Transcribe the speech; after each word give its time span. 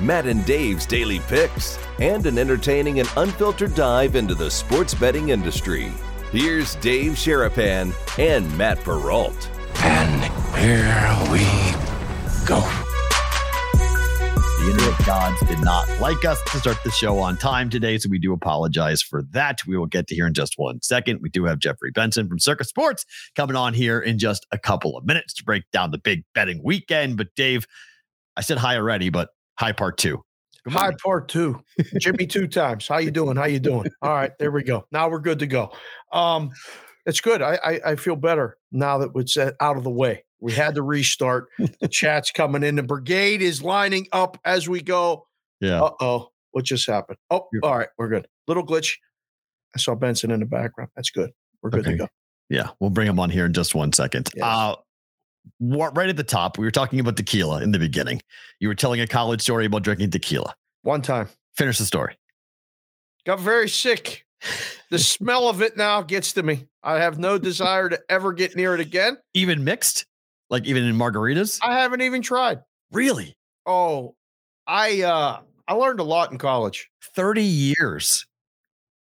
Matt 0.00 0.26
and 0.26 0.44
Dave's 0.44 0.86
daily 0.86 1.20
picks, 1.20 1.78
and 2.00 2.26
an 2.26 2.38
entertaining 2.38 3.00
and 3.00 3.08
unfiltered 3.16 3.74
dive 3.74 4.16
into 4.16 4.34
the 4.34 4.50
sports 4.50 4.94
betting 4.94 5.28
industry. 5.28 5.92
Here's 6.32 6.74
Dave 6.76 7.12
Sharapan 7.12 7.94
and 8.18 8.58
Matt 8.58 8.80
Perrault. 8.80 9.50
And 9.78 10.24
here 10.56 11.32
we 11.32 11.44
go. 12.44 12.60
The 14.58 14.70
internet 14.70 15.06
gods 15.06 15.40
did 15.46 15.60
not 15.60 15.86
like 16.00 16.24
us 16.24 16.40
to 16.50 16.58
start 16.58 16.78
the 16.84 16.90
show 16.90 17.18
on 17.18 17.36
time 17.36 17.68
today, 17.68 17.98
so 17.98 18.08
we 18.08 18.18
do 18.18 18.32
apologize 18.32 19.02
for 19.02 19.22
that. 19.30 19.60
We 19.66 19.76
will 19.76 19.86
get 19.86 20.06
to 20.08 20.14
here 20.14 20.26
in 20.26 20.32
just 20.34 20.54
one 20.56 20.80
second. 20.82 21.20
We 21.20 21.28
do 21.28 21.44
have 21.44 21.58
Jeffrey 21.58 21.90
Benson 21.90 22.28
from 22.28 22.38
Circa 22.38 22.64
Sports 22.64 23.04
coming 23.36 23.56
on 23.56 23.74
here 23.74 24.00
in 24.00 24.18
just 24.18 24.46
a 24.50 24.58
couple 24.58 24.96
of 24.96 25.04
minutes 25.04 25.34
to 25.34 25.44
break 25.44 25.64
down 25.70 25.90
the 25.90 25.98
big 25.98 26.24
betting 26.34 26.62
weekend. 26.64 27.18
But 27.18 27.28
Dave, 27.36 27.66
I 28.36 28.40
said 28.40 28.56
hi 28.58 28.76
already, 28.76 29.10
but 29.10 29.28
hi 29.58 29.72
part 29.72 29.98
two. 29.98 30.22
Good 30.64 30.72
Hi, 30.72 30.92
part 31.02 31.28
two. 31.28 31.62
Jimmy 32.00 32.26
two 32.28 32.46
times. 32.46 32.88
How 32.88 32.96
you 32.96 33.10
doing? 33.10 33.36
How 33.36 33.44
you 33.44 33.60
doing? 33.60 33.86
All 34.00 34.14
right, 34.14 34.32
there 34.38 34.50
we 34.50 34.62
go. 34.62 34.86
Now 34.90 35.10
we're 35.10 35.18
good 35.20 35.40
to 35.40 35.46
go. 35.46 35.72
Um, 36.10 36.52
it's 37.04 37.20
good. 37.20 37.42
I, 37.42 37.58
I 37.62 37.80
I 37.92 37.96
feel 37.96 38.16
better 38.16 38.56
now 38.72 38.96
that 38.98 39.10
it's 39.14 39.36
out 39.36 39.76
of 39.76 39.84
the 39.84 39.90
way. 39.90 40.24
We 40.40 40.52
had 40.52 40.74
to 40.76 40.82
restart. 40.82 41.48
The 41.58 41.88
chat's 41.90 42.30
coming 42.30 42.62
in. 42.62 42.76
The 42.76 42.82
brigade 42.82 43.42
is 43.42 43.62
lining 43.62 44.06
up 44.10 44.38
as 44.44 44.66
we 44.66 44.80
go. 44.80 45.26
Yeah. 45.60 45.82
Uh 45.82 45.90
oh, 46.00 46.28
what 46.52 46.64
just 46.64 46.86
happened? 46.86 47.18
Oh, 47.30 47.46
all 47.62 47.76
right, 47.76 47.88
we're 47.98 48.08
good. 48.08 48.26
Little 48.48 48.64
glitch. 48.64 48.94
I 49.76 49.78
saw 49.78 49.94
Benson 49.94 50.30
in 50.30 50.40
the 50.40 50.46
background. 50.46 50.90
That's 50.96 51.10
good. 51.10 51.30
We're 51.62 51.70
good 51.70 51.80
Okay. 51.80 51.90
to 51.90 51.96
go. 51.98 52.08
Yeah, 52.48 52.70
we'll 52.80 52.90
bring 52.90 53.08
him 53.08 53.20
on 53.20 53.28
here 53.28 53.44
in 53.44 53.52
just 53.52 53.74
one 53.74 53.92
second. 53.92 54.30
Yes. 54.34 54.44
Uh, 54.44 54.68
what, 54.68 54.83
right 55.60 56.08
at 56.08 56.16
the 56.16 56.24
top, 56.24 56.58
we 56.58 56.64
were 56.64 56.70
talking 56.70 57.00
about 57.00 57.16
tequila 57.16 57.62
in 57.62 57.72
the 57.72 57.78
beginning. 57.78 58.20
You 58.60 58.68
were 58.68 58.74
telling 58.74 59.00
a 59.00 59.06
college 59.06 59.40
story 59.42 59.66
about 59.66 59.82
drinking 59.82 60.10
tequila. 60.10 60.54
One 60.82 61.02
time. 61.02 61.28
Finish 61.56 61.78
the 61.78 61.84
story. 61.84 62.16
Got 63.26 63.40
very 63.40 63.68
sick. 63.68 64.24
The 64.90 64.98
smell 64.98 65.48
of 65.48 65.62
it 65.62 65.76
now 65.76 66.02
gets 66.02 66.34
to 66.34 66.42
me. 66.42 66.66
I 66.82 66.98
have 66.98 67.18
no 67.18 67.38
desire 67.38 67.88
to 67.88 67.98
ever 68.10 68.32
get 68.32 68.54
near 68.56 68.74
it 68.74 68.80
again. 68.80 69.16
Even 69.32 69.64
mixed, 69.64 70.04
like 70.50 70.66
even 70.66 70.84
in 70.84 70.94
margaritas. 70.96 71.58
I 71.62 71.78
haven't 71.78 72.02
even 72.02 72.20
tried. 72.20 72.60
Really, 72.92 73.34
Oh, 73.66 74.14
I 74.66 75.00
uh 75.02 75.40
I 75.66 75.72
learned 75.74 76.00
a 76.00 76.04
lot 76.04 76.30
in 76.30 76.36
college. 76.38 76.90
thirty 77.14 77.42
years. 77.42 78.26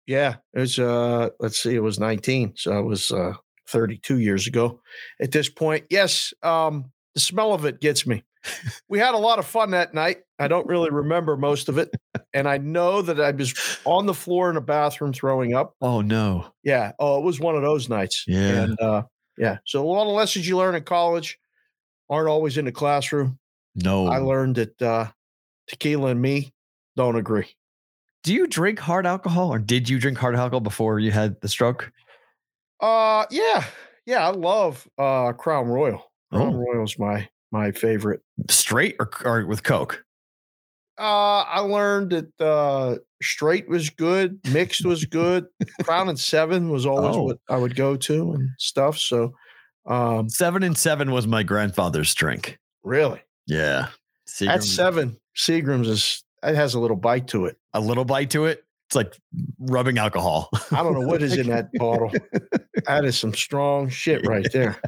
Yeah, 0.06 0.36
it 0.55 0.61
was 0.61 0.78
uh 0.78 1.28
let's 1.39 1.62
see, 1.62 1.75
it 1.77 1.83
was 1.83 2.00
19, 2.00 2.55
so 2.56 2.77
it 2.78 2.83
was 2.84 3.12
uh 3.12 3.34
32 3.69 4.19
years 4.19 4.47
ago. 4.47 4.81
At 5.21 5.33
this 5.33 5.49
point, 5.49 5.85
yes, 5.91 6.33
um 6.43 6.91
the 7.15 7.21
smell 7.21 7.53
of 7.53 7.65
it 7.65 7.81
gets 7.81 8.07
me. 8.07 8.25
We 8.89 8.99
had 8.99 9.15
a 9.15 9.19
lot 9.19 9.39
of 9.39 9.47
fun 9.47 9.73
that 9.73 9.95
night. 9.95 10.19
I 10.39 10.49
don't 10.49 10.67
really 10.67 10.91
remember 10.91 11.37
most 11.37 11.69
of 11.69 11.77
it, 11.77 11.91
and 12.33 12.49
I 12.49 12.59
know 12.59 13.03
that 13.03 13.21
I 13.21 13.33
was 13.33 13.53
on 13.85 14.07
the 14.07 14.15
floor 14.15 14.49
in 14.49 14.57
a 14.57 14.61
bathroom 14.61 15.13
throwing 15.13 15.55
up. 15.55 15.75
Oh 15.81 16.01
no. 16.01 16.47
Yeah, 16.63 16.93
oh, 16.99 17.19
it 17.19 17.25
was 17.25 17.41
one 17.41 17.57
of 17.57 17.63
those 17.63 17.89
nights. 17.89 18.25
Yeah. 18.27 18.63
and 18.63 18.81
uh 18.81 19.03
yeah. 19.37 19.59
So 19.67 19.84
a 19.84 19.89
lot 19.89 20.07
of 20.07 20.12
lessons 20.15 20.49
you 20.49 20.57
learn 20.57 20.75
in 20.75 20.84
college 20.84 21.39
aren't 22.09 22.28
always 22.28 22.57
in 22.57 22.65
the 22.65 22.73
classroom. 22.73 23.39
No. 23.75 24.07
I 24.07 24.19
learned 24.19 24.57
that 24.57 24.81
uh 24.81 25.09
tequila 25.67 26.11
and 26.11 26.23
me 26.23 26.53
don't 26.97 27.17
agree. 27.17 27.55
Do 28.25 28.34
you 28.34 28.47
drink 28.47 28.78
hard 28.78 29.07
alcohol 29.07 29.53
or 29.53 29.59
did 29.59 29.89
you 29.89 29.99
drink 29.99 30.19
hard 30.19 30.34
alcohol 30.37 30.61
before 30.61 30.99
you 30.99 31.11
had 31.11 31.41
the 31.41 31.49
stroke? 31.49 31.93
Uh 32.81 33.27
yeah. 33.31 33.65
Yeah, 34.06 34.27
I 34.27 34.31
love 34.31 34.87
uh 34.99 35.33
Crown 35.33 35.66
Royal. 35.69 36.11
Crown 36.33 36.55
Oh. 36.55 36.59
Royal's 36.59 36.99
my 36.99 37.28
my 37.50 37.72
favorite. 37.72 38.21
Straight 38.50 38.97
or, 38.99 39.11
or 39.25 39.47
with 39.47 39.62
Coke? 39.62 40.05
Uh 40.99 41.43
I 41.47 41.61
learned 41.61 42.11
that 42.11 42.41
uh 42.44 42.97
straight 43.22 43.69
was 43.69 43.91
good, 43.91 44.39
mixed 44.53 44.84
was 44.84 45.05
good. 45.05 45.47
Crown 45.83 46.09
and 46.09 46.19
7 46.19 46.71
was 46.71 46.87
always 46.87 47.16
Oh. 47.16 47.22
what 47.25 47.39
I 47.49 47.56
would 47.56 47.75
go 47.77 47.97
to 47.97 48.33
and 48.33 48.50
stuff. 48.59 48.99
So 48.99 49.33
um 49.87 50.28
Seven 50.28 50.62
and 50.62 50.77
seven 50.77 51.10
was 51.12 51.27
my 51.27 51.43
grandfather's 51.43 52.15
drink. 52.15 52.59
really. 52.84 53.21
Yeah. 53.47 53.89
At 53.89 54.60
Seagram- 54.60 54.62
7, 54.62 55.16
Seagram's 55.37 55.89
is 55.89 56.22
it 56.43 56.55
has 56.55 56.75
a 56.75 56.81
little 56.81 56.97
bite 56.97 57.28
to 57.28 57.47
it. 57.47 57.56
a 57.75 57.81
little 57.81 58.05
bite 58.05 58.31
to 58.31 58.45
it. 58.45 58.62
It's 58.88 58.97
like 58.97 59.19
rubbing 59.59 59.99
alcohol. 59.99 60.49
I 60.72 60.82
don't 60.82 60.94
know 60.94 61.06
what 61.06 61.22
is 61.22 61.37
in 61.37 61.49
that 61.49 61.71
bottle. 61.75 62.10
That 62.87 63.04
is 63.04 63.19
some 63.19 63.34
strong 63.34 63.91
shit 63.91 64.26
right 64.26 64.50
there. 64.53 64.81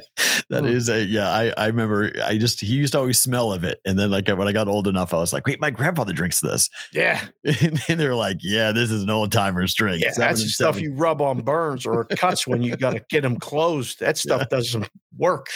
That 0.49 0.63
Mm. 0.65 0.73
is 0.73 0.89
a 0.89 1.05
yeah. 1.05 1.29
I 1.31 1.53
I 1.59 1.67
remember. 1.67 2.11
I 2.25 2.39
just 2.39 2.63
he 2.63 2.75
used 2.75 2.95
to 2.95 2.99
always 2.99 3.21
smell 3.21 3.53
of 3.53 3.63
it, 3.63 3.79
and 3.85 3.99
then 3.99 4.11
like 4.11 4.27
when 4.29 4.49
I 4.49 4.53
got 4.53 4.69
old 4.69 4.89
enough, 4.89 5.13
I 5.13 5.19
was 5.19 5.35
like, 5.35 5.47
wait, 5.47 5.61
my 5.61 5.71
grandfather 5.71 6.15
drinks 6.15 6.41
this, 6.41 6.71
Yeah. 6.95 7.21
and, 7.45 8.01
they're 8.01 8.15
like, 8.15 8.39
yeah, 8.41 8.73
this 8.73 8.91
is 8.91 9.03
an 9.03 9.11
old 9.11 9.33
timer's 9.33 9.75
drink. 9.75 10.03
Yeah, 10.03 10.13
that's 10.17 10.43
the 10.43 10.49
stuff 10.49 10.81
you 10.81 10.95
rub 10.95 11.21
on 11.21 11.43
burns 11.43 11.85
or 11.85 12.05
cuts 12.07 12.47
when 12.47 12.63
you 12.63 12.77
got 12.77 12.95
to 12.95 13.05
get 13.11 13.21
them 13.23 13.37
closed. 13.39 14.01
That 14.01 14.17
stuff 14.17 14.49
doesn't 14.49 14.89
work. 15.19 15.49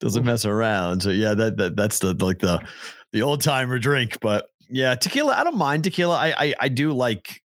doesn't 0.00 0.24
mess 0.24 0.46
around. 0.46 1.02
So 1.02 1.10
yeah, 1.10 1.34
that, 1.34 1.58
that 1.58 1.76
that's 1.76 1.98
the 1.98 2.14
like 2.14 2.38
the 2.38 2.58
the 3.12 3.20
old 3.20 3.42
timer 3.42 3.78
drink. 3.78 4.18
But 4.22 4.46
yeah, 4.70 4.94
tequila. 4.94 5.34
I 5.36 5.44
don't 5.44 5.58
mind 5.58 5.84
tequila. 5.84 6.16
I 6.16 6.34
I, 6.38 6.54
I 6.58 6.68
do 6.68 6.92
like. 6.94 7.42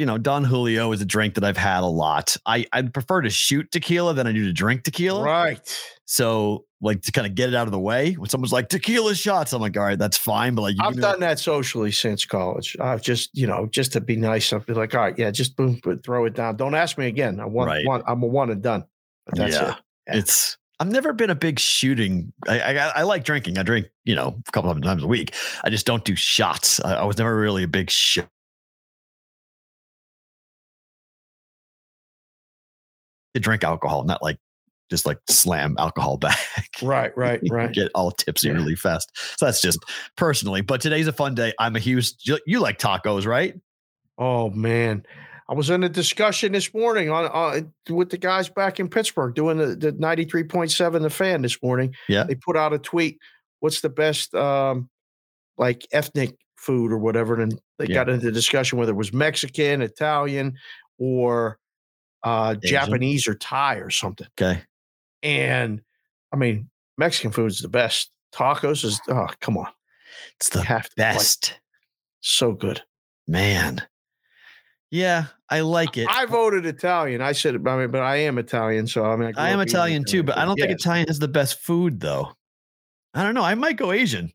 You 0.00 0.06
know, 0.06 0.16
Don 0.16 0.44
Julio 0.44 0.92
is 0.92 1.02
a 1.02 1.04
drink 1.04 1.34
that 1.34 1.44
I've 1.44 1.58
had 1.58 1.82
a 1.82 1.86
lot. 1.86 2.34
I 2.46 2.64
I 2.72 2.80
prefer 2.80 3.20
to 3.20 3.28
shoot 3.28 3.70
tequila 3.70 4.14
than 4.14 4.26
I 4.26 4.32
do 4.32 4.46
to 4.46 4.52
drink 4.52 4.82
tequila. 4.82 5.22
Right. 5.22 5.60
So 6.06 6.64
like 6.80 7.02
to 7.02 7.12
kind 7.12 7.26
of 7.26 7.34
get 7.34 7.50
it 7.50 7.54
out 7.54 7.66
of 7.66 7.72
the 7.72 7.78
way. 7.78 8.14
When 8.14 8.30
someone's 8.30 8.50
like 8.50 8.70
tequila 8.70 9.14
shots, 9.14 9.52
I'm 9.52 9.60
like, 9.60 9.76
all 9.76 9.82
right, 9.82 9.98
that's 9.98 10.16
fine. 10.16 10.54
But 10.54 10.62
like, 10.62 10.76
you 10.76 10.82
I've 10.82 10.96
me, 10.96 11.02
done 11.02 11.20
that 11.20 11.38
socially 11.38 11.92
since 11.92 12.24
college. 12.24 12.78
I've 12.80 13.02
just, 13.02 13.28
you 13.34 13.46
know, 13.46 13.66
just 13.66 13.92
to 13.92 14.00
be 14.00 14.16
nice, 14.16 14.50
I'll 14.54 14.60
be 14.60 14.72
like, 14.72 14.94
all 14.94 15.02
right, 15.02 15.18
yeah, 15.18 15.30
just 15.30 15.54
boom, 15.54 15.78
boom, 15.82 16.00
throw 16.00 16.24
it 16.24 16.34
down. 16.34 16.56
Don't 16.56 16.74
ask 16.74 16.96
me 16.96 17.06
again. 17.06 17.38
I 17.38 17.44
want, 17.44 17.68
Right. 17.68 17.86
want 17.86 18.02
I'm 18.08 18.22
a 18.22 18.26
one 18.26 18.48
and 18.48 18.62
done. 18.62 18.84
But 19.26 19.36
that's 19.36 19.54
yeah, 19.54 19.72
it. 19.72 19.76
Yeah. 20.06 20.16
it's. 20.16 20.56
I've 20.80 20.90
never 20.90 21.12
been 21.12 21.28
a 21.28 21.34
big 21.34 21.58
shooting. 21.58 22.32
I, 22.48 22.60
I 22.60 22.72
I 23.00 23.02
like 23.02 23.22
drinking. 23.24 23.58
I 23.58 23.64
drink, 23.64 23.88
you 24.06 24.14
know, 24.14 24.40
a 24.48 24.52
couple 24.52 24.70
of 24.70 24.80
times 24.80 25.02
a 25.02 25.06
week. 25.06 25.34
I 25.62 25.68
just 25.68 25.84
don't 25.84 26.06
do 26.06 26.16
shots. 26.16 26.80
I, 26.82 26.94
I 26.94 27.04
was 27.04 27.18
never 27.18 27.36
really 27.36 27.64
a 27.64 27.68
big 27.68 27.90
shot. 27.90 28.26
To 33.34 33.40
drink 33.40 33.62
alcohol, 33.62 34.04
not 34.04 34.22
like 34.22 34.38
just 34.90 35.06
like 35.06 35.18
slam 35.28 35.76
alcohol 35.78 36.16
back. 36.18 36.38
Right, 36.82 37.16
right, 37.16 37.40
right. 37.48 37.72
Get 37.72 37.90
all 37.94 38.10
tipsy 38.10 38.48
Yeah. 38.48 38.54
really 38.54 38.74
fast. 38.74 39.08
So 39.38 39.46
that's 39.46 39.60
just 39.62 39.78
personally. 40.16 40.62
But 40.62 40.80
today's 40.80 41.06
a 41.06 41.12
fun 41.12 41.34
day. 41.36 41.52
I'm 41.60 41.76
a 41.76 41.78
huge. 41.78 42.12
You, 42.22 42.38
you 42.46 42.58
like 42.58 42.78
tacos, 42.78 43.26
right? 43.26 43.54
Oh 44.18 44.50
man. 44.50 45.04
I 45.48 45.54
was 45.54 45.68
in 45.70 45.82
a 45.82 45.88
discussion 45.88 46.52
this 46.52 46.72
morning 46.74 47.10
on 47.10 47.28
uh, 47.32 47.60
with 47.92 48.10
the 48.10 48.18
guys 48.18 48.48
back 48.48 48.78
in 48.78 48.88
Pittsburgh 48.88 49.34
doing 49.34 49.58
the, 49.58 49.74
the 49.76 49.92
93.7 49.92 51.02
the 51.02 51.10
fan 51.10 51.42
this 51.42 51.60
morning. 51.62 51.94
Yeah. 52.08 52.22
They 52.24 52.36
put 52.36 52.56
out 52.56 52.72
a 52.72 52.78
tweet. 52.78 53.18
What's 53.60 53.80
the 53.80 53.88
best 53.90 54.34
um 54.34 54.88
like 55.58 55.86
ethnic 55.92 56.34
food 56.56 56.90
or 56.92 56.98
whatever? 56.98 57.40
And 57.40 57.60
they 57.78 57.86
Yeah. 57.86 57.94
got 57.94 58.08
into 58.08 58.26
the 58.26 58.32
discussion 58.32 58.78
whether 58.78 58.92
it 58.92 58.96
was 58.96 59.12
Mexican, 59.12 59.82
Italian, 59.82 60.54
or 60.98 61.58
uh 62.22 62.54
Japanese 62.54 63.26
or 63.26 63.34
Thai 63.34 63.76
or 63.76 63.90
something. 63.90 64.26
Okay. 64.38 64.62
And 65.22 65.82
I 66.32 66.36
mean, 66.36 66.70
Mexican 66.98 67.32
food 67.32 67.50
is 67.50 67.60
the 67.60 67.68
best. 67.68 68.10
Tacos 68.34 68.84
is 68.84 69.00
oh 69.08 69.28
come 69.40 69.56
on. 69.56 69.68
It's 70.36 70.50
the 70.50 70.62
have 70.62 70.84
to 70.84 71.02
like, 71.02 71.14
best. 71.14 71.58
so 72.20 72.52
good. 72.52 72.82
Man. 73.26 73.82
Yeah, 74.90 75.26
I 75.48 75.60
like 75.60 75.96
it. 75.96 76.08
I 76.10 76.26
voted 76.26 76.66
Italian. 76.66 77.22
I 77.22 77.30
said, 77.30 77.54
I 77.54 77.76
mean, 77.76 77.92
but 77.92 78.02
I 78.02 78.16
am 78.16 78.38
Italian, 78.38 78.88
so 78.88 79.04
I 79.04 79.14
mean, 79.14 79.32
I, 79.36 79.46
I 79.46 79.50
am 79.50 79.60
Italian 79.60 80.04
too, 80.04 80.24
but 80.24 80.36
I 80.36 80.44
don't 80.44 80.56
think. 80.56 80.72
Italian 80.72 81.08
is 81.08 81.20
the 81.20 81.28
best 81.28 81.60
food 81.60 82.00
though. 82.00 82.32
I 83.14 83.22
don't 83.22 83.34
know. 83.34 83.42
I 83.42 83.54
might 83.54 83.76
go 83.76 83.92
Asian. 83.92 84.32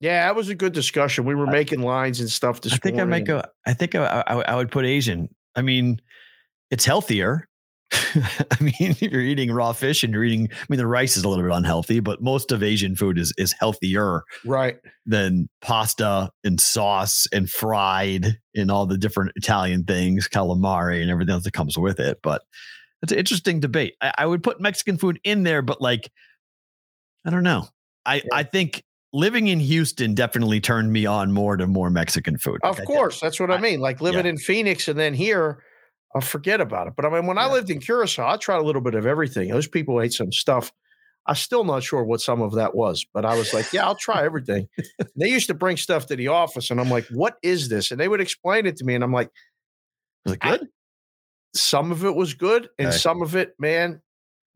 Yeah, 0.00 0.24
that 0.26 0.34
was 0.34 0.48
a 0.48 0.54
good 0.54 0.72
discussion. 0.72 1.24
We 1.24 1.34
were 1.34 1.46
making 1.46 1.82
lines 1.82 2.18
and 2.18 2.28
stuff 2.28 2.60
this 2.60 2.72
I 2.72 2.76
think 2.78 2.98
I 2.98 3.04
might 3.04 3.24
go. 3.24 3.42
I 3.66 3.72
think 3.72 3.94
I, 3.94 4.24
I, 4.26 4.34
I 4.40 4.56
would 4.56 4.70
put 4.70 4.84
Asian. 4.84 5.32
I 5.54 5.62
mean, 5.62 6.00
it's 6.72 6.84
healthier. 6.84 7.46
I 7.92 8.56
mean, 8.60 8.72
if 8.80 9.02
you're 9.12 9.20
eating 9.20 9.52
raw 9.52 9.72
fish 9.74 10.02
and 10.02 10.12
you're 10.14 10.24
eating, 10.24 10.48
I 10.50 10.64
mean, 10.70 10.78
the 10.78 10.86
rice 10.86 11.16
is 11.18 11.24
a 11.24 11.28
little 11.28 11.44
bit 11.44 11.52
unhealthy, 11.52 12.00
but 12.00 12.22
most 12.22 12.50
of 12.50 12.62
Asian 12.62 12.96
food 12.96 13.18
is 13.18 13.32
is 13.36 13.54
healthier 13.60 14.22
Right. 14.46 14.78
than 15.04 15.48
pasta 15.60 16.30
and 16.42 16.58
sauce 16.58 17.26
and 17.32 17.50
fried 17.50 18.38
and 18.56 18.70
all 18.70 18.86
the 18.86 18.96
different 18.96 19.32
Italian 19.36 19.84
things, 19.84 20.26
calamari 20.26 21.02
and 21.02 21.10
everything 21.10 21.34
else 21.34 21.44
that 21.44 21.52
comes 21.52 21.76
with 21.78 22.00
it. 22.00 22.18
But 22.22 22.42
it's 23.02 23.12
an 23.12 23.18
interesting 23.18 23.60
debate. 23.60 23.94
I, 24.00 24.12
I 24.18 24.26
would 24.26 24.42
put 24.42 24.58
Mexican 24.60 24.96
food 24.96 25.20
in 25.22 25.42
there, 25.42 25.60
but 25.60 25.82
like, 25.82 26.10
I 27.26 27.30
don't 27.30 27.44
know. 27.44 27.68
I 28.06 28.22
I 28.32 28.42
think 28.42 28.82
living 29.12 29.48
in 29.48 29.60
Houston 29.60 30.14
definitely 30.14 30.60
turned 30.62 30.90
me 30.94 31.04
on 31.04 31.30
more 31.30 31.58
to 31.58 31.66
more 31.66 31.90
Mexican 31.90 32.38
food. 32.38 32.58
Of 32.62 32.82
course, 32.86 33.20
that's 33.20 33.38
what 33.38 33.50
I, 33.50 33.56
I- 33.56 33.60
mean. 33.60 33.80
Like 33.80 34.00
living 34.00 34.24
yeah. 34.24 34.30
in 34.30 34.38
Phoenix 34.38 34.88
and 34.88 34.98
then 34.98 35.12
here, 35.12 35.62
I'll 36.14 36.20
forget 36.20 36.60
about 36.60 36.88
it. 36.88 36.94
But 36.96 37.04
I 37.06 37.10
mean, 37.10 37.26
when 37.26 37.38
I 37.38 37.50
lived 37.50 37.70
in 37.70 37.80
Curacao, 37.80 38.28
I 38.28 38.36
tried 38.36 38.58
a 38.58 38.62
little 38.62 38.82
bit 38.82 38.94
of 38.94 39.06
everything. 39.06 39.48
Those 39.50 39.66
people 39.66 40.00
ate 40.00 40.12
some 40.12 40.30
stuff. 40.32 40.72
I'm 41.26 41.36
still 41.36 41.62
not 41.64 41.82
sure 41.84 42.02
what 42.04 42.20
some 42.20 42.42
of 42.42 42.52
that 42.54 42.74
was, 42.74 43.06
but 43.14 43.24
I 43.24 43.34
was 43.34 43.54
like, 43.54 43.72
yeah, 43.72 43.84
I'll 43.86 43.94
try 43.94 44.24
everything. 44.24 44.68
they 45.16 45.28
used 45.28 45.46
to 45.46 45.54
bring 45.54 45.76
stuff 45.76 46.06
to 46.06 46.16
the 46.16 46.28
office, 46.28 46.70
and 46.70 46.80
I'm 46.80 46.90
like, 46.90 47.06
what 47.10 47.36
is 47.42 47.68
this? 47.68 47.90
And 47.92 48.00
they 48.00 48.08
would 48.08 48.20
explain 48.20 48.66
it 48.66 48.76
to 48.78 48.84
me, 48.84 48.94
and 48.94 49.04
I'm 49.04 49.12
like, 49.12 49.30
Was 50.24 50.34
it 50.34 50.38
I- 50.42 50.58
good? 50.58 50.68
some 51.54 51.92
of 51.92 52.04
it 52.04 52.14
was 52.14 52.34
good, 52.34 52.68
and 52.78 52.88
Okay. 52.88 52.96
some 52.96 53.22
of 53.22 53.36
it, 53.36 53.54
man. 53.58 54.00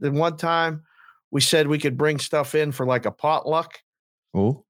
Then 0.00 0.14
one 0.14 0.37
time 0.37 0.82
we 1.31 1.41
said 1.41 1.69
we 1.69 1.79
could 1.79 1.97
bring 1.97 2.19
stuff 2.19 2.55
in 2.55 2.73
for 2.73 2.85
like 2.85 3.06
a 3.06 3.11
potluck. 3.12 3.79
Oh, 4.35 4.64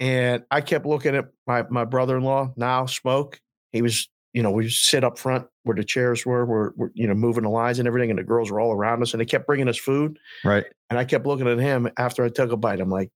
And 0.00 0.44
I 0.50 0.60
kept 0.60 0.86
looking 0.86 1.14
at 1.16 1.26
my 1.46 1.64
my 1.70 1.84
brother 1.84 2.16
in 2.18 2.22
law 2.24 2.52
now 2.56 2.86
smoke. 2.86 3.40
He 3.72 3.82
was, 3.82 4.08
you 4.36 4.42
know, 4.42 4.50
we 4.50 4.68
sit 4.68 5.02
up 5.02 5.18
front 5.18 5.46
where 5.62 5.74
the 5.74 5.82
chairs 5.82 6.26
were, 6.26 6.44
we're, 6.44 6.72
we're 6.76 6.90
you 6.92 7.06
know 7.06 7.14
moving 7.14 7.44
the 7.44 7.48
lines 7.48 7.78
and 7.78 7.88
everything, 7.88 8.10
and 8.10 8.18
the 8.18 8.22
girls 8.22 8.50
were 8.50 8.60
all 8.60 8.70
around 8.70 9.00
us, 9.00 9.14
and 9.14 9.20
they 9.20 9.24
kept 9.24 9.46
bringing 9.46 9.66
us 9.66 9.78
food. 9.78 10.18
right. 10.44 10.66
And 10.90 10.98
I 10.98 11.06
kept 11.06 11.24
looking 11.24 11.48
at 11.48 11.58
him 11.58 11.88
after 11.96 12.22
I 12.22 12.28
took 12.28 12.52
a 12.52 12.56
bite. 12.58 12.78
I'm 12.78 12.90
like, 12.90 13.10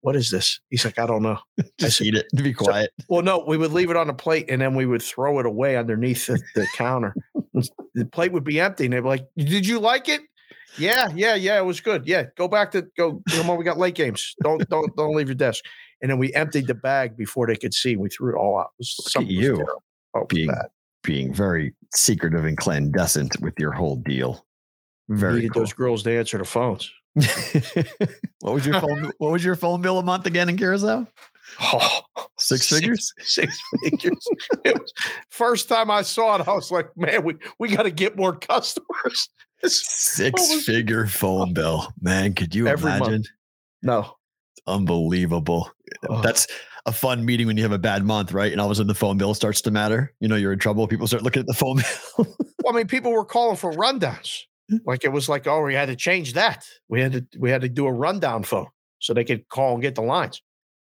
"What 0.00 0.16
is 0.16 0.30
this?" 0.30 0.58
He's 0.70 0.82
like, 0.86 0.98
"I 0.98 1.06
don't 1.06 1.22
know." 1.22 1.38
Just 1.78 1.98
said- 1.98 2.06
eat 2.06 2.14
it. 2.14 2.26
Be 2.42 2.54
quiet. 2.54 2.90
Well, 3.10 3.20
no, 3.20 3.44
we 3.46 3.58
would 3.58 3.72
leave 3.72 3.90
it 3.90 3.96
on 3.98 4.08
a 4.08 4.14
plate, 4.14 4.46
and 4.48 4.62
then 4.62 4.74
we 4.74 4.86
would 4.86 5.02
throw 5.02 5.38
it 5.40 5.44
away 5.44 5.76
underneath 5.76 6.26
the, 6.26 6.40
the 6.54 6.66
counter. 6.74 7.14
the 7.94 8.06
plate 8.06 8.32
would 8.32 8.42
be 8.44 8.58
empty, 8.58 8.86
and 8.86 8.94
they'd 8.94 9.00
be 9.00 9.08
like, 9.08 9.26
"Did 9.36 9.66
you 9.66 9.78
like 9.78 10.08
it?" 10.08 10.22
Yeah, 10.78 11.10
yeah, 11.14 11.34
yeah. 11.34 11.58
It 11.58 11.66
was 11.66 11.80
good. 11.82 12.06
Yeah, 12.06 12.24
go 12.34 12.48
back 12.48 12.70
to 12.72 12.86
go. 12.96 13.22
Come 13.28 13.50
on, 13.50 13.58
we 13.58 13.64
got 13.64 13.76
late 13.76 13.94
games. 13.94 14.34
Don't 14.42 14.66
don't 14.70 14.96
don't 14.96 15.14
leave 15.14 15.28
your 15.28 15.34
desk. 15.34 15.62
And 16.00 16.10
then 16.10 16.18
we 16.18 16.32
emptied 16.34 16.66
the 16.66 16.74
bag 16.74 17.14
before 17.16 17.46
they 17.46 17.56
could 17.56 17.74
see. 17.74 17.96
We 17.96 18.08
threw 18.08 18.34
it 18.34 18.38
all 18.38 18.58
out. 18.58 18.70
It 18.78 18.80
was, 18.80 19.12
Look 19.16 19.24
at 19.24 19.30
you 19.30 19.56
terrible. 19.56 19.82
Was 20.20 20.26
being 20.28 20.48
bad. 20.48 20.66
being 21.02 21.32
very 21.34 21.74
secretive 21.94 22.44
and 22.44 22.56
clandestine 22.56 23.28
with 23.40 23.54
your 23.58 23.72
whole 23.72 23.96
deal. 23.96 24.44
Very 25.08 25.36
Needed 25.36 25.52
cool. 25.52 25.62
those 25.62 25.72
girls 25.72 26.02
to 26.04 26.16
answer 26.18 26.38
the 26.38 26.44
phones. 26.44 26.90
what 28.40 28.54
was 28.54 28.66
your 28.66 28.80
phone? 28.80 29.10
What 29.18 29.32
was 29.32 29.44
your 29.44 29.56
phone 29.56 29.80
bill 29.80 29.98
a 29.98 30.02
month 30.02 30.26
again 30.26 30.48
in 30.48 30.56
Curacao? 30.56 31.06
Oh, 31.60 32.00
Six 32.38 32.68
figures. 32.68 33.12
Six 33.20 33.58
figures. 33.84 34.26
It 34.64 34.78
was, 34.78 34.92
first 35.30 35.68
time 35.68 35.90
I 35.90 36.02
saw 36.02 36.36
it, 36.40 36.46
I 36.48 36.52
was 36.52 36.70
like, 36.70 36.88
man, 36.96 37.24
we, 37.24 37.36
we 37.58 37.68
got 37.68 37.84
to 37.84 37.90
get 37.90 38.16
more 38.16 38.34
customers. 38.36 39.28
Six 39.64 40.38
was- 40.40 40.64
figure 40.64 41.06
phone 41.06 41.52
bill, 41.54 41.92
man. 42.00 42.34
Could 42.34 42.54
you 42.54 42.66
Every 42.66 42.90
month. 42.90 43.02
imagine? 43.04 43.24
No. 43.82 44.16
Unbelievable. 44.66 45.70
Oh. 46.08 46.20
That's 46.20 46.46
a 46.86 46.92
fun 46.92 47.24
meeting 47.24 47.46
when 47.46 47.56
you 47.56 47.62
have 47.64 47.72
a 47.72 47.78
bad 47.78 48.04
month, 48.04 48.32
right? 48.32 48.52
And 48.52 48.60
all 48.60 48.68
of 48.68 48.72
a 48.72 48.76
sudden 48.76 48.86
the 48.86 48.94
phone 48.94 49.18
bill 49.18 49.34
starts 49.34 49.60
to 49.62 49.70
matter. 49.70 50.12
You 50.20 50.28
know, 50.28 50.36
you're 50.36 50.52
in 50.52 50.58
trouble. 50.58 50.86
People 50.86 51.06
start 51.06 51.22
looking 51.22 51.40
at 51.40 51.46
the 51.46 51.54
phone 51.54 51.82
bill. 52.16 52.26
Well, 52.64 52.74
I 52.74 52.78
mean, 52.78 52.88
people 52.88 53.12
were 53.12 53.24
calling 53.24 53.56
for 53.56 53.72
rundowns. 53.72 54.42
Like 54.84 55.04
it 55.04 55.12
was 55.12 55.28
like, 55.28 55.46
oh, 55.46 55.62
we 55.62 55.72
had 55.72 55.86
to 55.86 55.94
change 55.94 56.32
that. 56.32 56.66
We 56.88 57.00
had 57.00 57.12
to 57.12 57.24
we 57.38 57.48
had 57.48 57.60
to 57.60 57.68
do 57.68 57.86
a 57.86 57.92
rundown 57.92 58.42
phone 58.42 58.66
so 58.98 59.14
they 59.14 59.22
could 59.22 59.48
call 59.48 59.74
and 59.74 59.82
get 59.82 59.94
the 59.94 60.02
lines. 60.02 60.42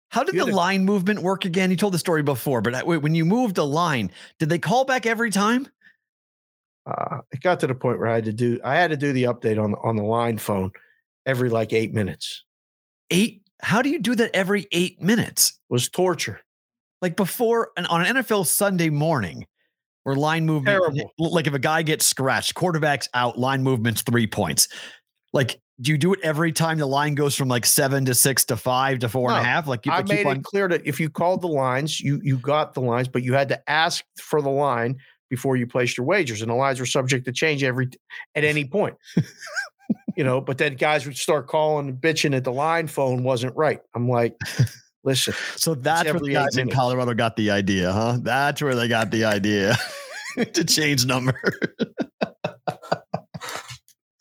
How 0.08 0.24
did 0.24 0.34
You 0.34 0.44
the 0.44 0.52
line 0.52 0.84
movement 0.84 1.20
work 1.20 1.44
again? 1.44 1.70
You 1.70 1.76
told 1.76 1.94
the 1.94 1.98
story 1.98 2.24
before, 2.24 2.62
but 2.62 2.84
when 2.84 3.14
you 3.14 3.24
moved 3.24 3.58
a 3.58 3.62
line, 3.62 4.10
did 4.40 4.48
they 4.48 4.58
call 4.58 4.84
back 4.84 5.06
every 5.06 5.30
time? 5.30 5.68
Uh, 6.84 7.18
it 7.30 7.42
got 7.42 7.60
to 7.60 7.68
the 7.68 7.74
point 7.76 8.00
where 8.00 8.08
I 8.08 8.14
had 8.16 8.24
to 8.24 8.32
do 8.32 8.58
I 8.64 8.74
had 8.74 8.90
to 8.90 8.96
do 8.96 9.12
the 9.12 9.24
update 9.24 9.62
on 9.62 9.74
on 9.76 9.94
the 9.94 10.02
line 10.02 10.38
phone 10.38 10.72
every 11.26 11.48
like 11.48 11.72
eight 11.72 11.94
minutes. 11.94 12.42
Eight? 13.10 13.42
How 13.60 13.82
do 13.82 13.88
you 13.90 13.98
do 13.98 14.14
that 14.14 14.30
every 14.34 14.66
eight 14.72 15.00
minutes? 15.02 15.58
It 15.70 15.72
was 15.72 15.88
torture. 15.88 16.40
like 17.02 17.16
before 17.16 17.70
an, 17.76 17.86
on 17.86 18.04
an 18.04 18.16
NFL 18.16 18.46
Sunday 18.46 18.90
morning, 18.90 19.46
where 20.04 20.14
line 20.16 20.46
movement, 20.46 20.78
Terrible. 20.78 21.12
like 21.18 21.46
if 21.46 21.54
a 21.54 21.58
guy 21.58 21.82
gets 21.82 22.06
scratched, 22.06 22.54
quarterback's 22.54 23.08
out, 23.14 23.38
line 23.38 23.62
movement's 23.62 24.02
three 24.02 24.26
points. 24.26 24.68
Like, 25.32 25.60
do 25.80 25.92
you 25.92 25.98
do 25.98 26.12
it 26.12 26.20
every 26.22 26.50
time 26.50 26.78
the 26.78 26.86
line 26.86 27.14
goes 27.14 27.34
from 27.34 27.48
like 27.48 27.66
seven 27.66 28.04
to 28.06 28.14
six 28.14 28.44
to 28.46 28.56
five 28.56 29.00
to 29.00 29.08
four 29.08 29.30
and 29.30 29.38
a 29.38 29.44
half? 29.44 29.66
Like, 29.66 29.86
you 29.86 29.92
I 29.92 29.98
keep 30.02 30.08
made 30.08 30.26
on. 30.26 30.38
it 30.38 30.44
clear 30.44 30.66
that 30.68 30.86
if 30.86 30.98
you 30.98 31.10
called 31.10 31.42
the 31.42 31.48
lines, 31.48 32.00
you 32.00 32.20
you 32.22 32.38
got 32.38 32.74
the 32.74 32.80
lines, 32.80 33.06
but 33.06 33.22
you 33.22 33.34
had 33.34 33.48
to 33.50 33.70
ask 33.70 34.04
for 34.18 34.40
the 34.40 34.50
line 34.50 34.96
before 35.30 35.56
you 35.56 35.66
placed 35.66 35.98
your 35.98 36.06
wagers, 36.06 36.40
and 36.40 36.50
the 36.50 36.54
lines 36.54 36.80
were 36.80 36.86
subject 36.86 37.26
to 37.26 37.32
change 37.32 37.62
every 37.62 37.90
at 38.34 38.44
any 38.44 38.64
point. 38.64 38.96
you 40.16 40.24
know, 40.24 40.40
but 40.40 40.58
then 40.58 40.74
guys 40.74 41.06
would 41.06 41.16
start 41.16 41.46
calling 41.46 41.88
and 41.88 42.00
bitching 42.00 42.32
that 42.32 42.44
the 42.44 42.52
line 42.52 42.88
phone 42.88 43.22
wasn't 43.22 43.54
right. 43.56 43.80
I'm 43.94 44.08
like, 44.08 44.36
listen, 45.04 45.34
So 45.56 45.74
that's 45.74 46.04
where 46.04 46.20
the 46.20 46.32
guys 46.32 46.56
in. 46.56 46.70
Colorado 46.70 47.14
got 47.14 47.36
the 47.36 47.50
idea, 47.50 47.92
huh? 47.92 48.18
That's 48.20 48.60
where 48.60 48.74
they 48.74 48.88
got 48.88 49.10
the 49.10 49.24
idea 49.24 49.76
to 50.52 50.64
change 50.64 51.06
number. 51.06 51.40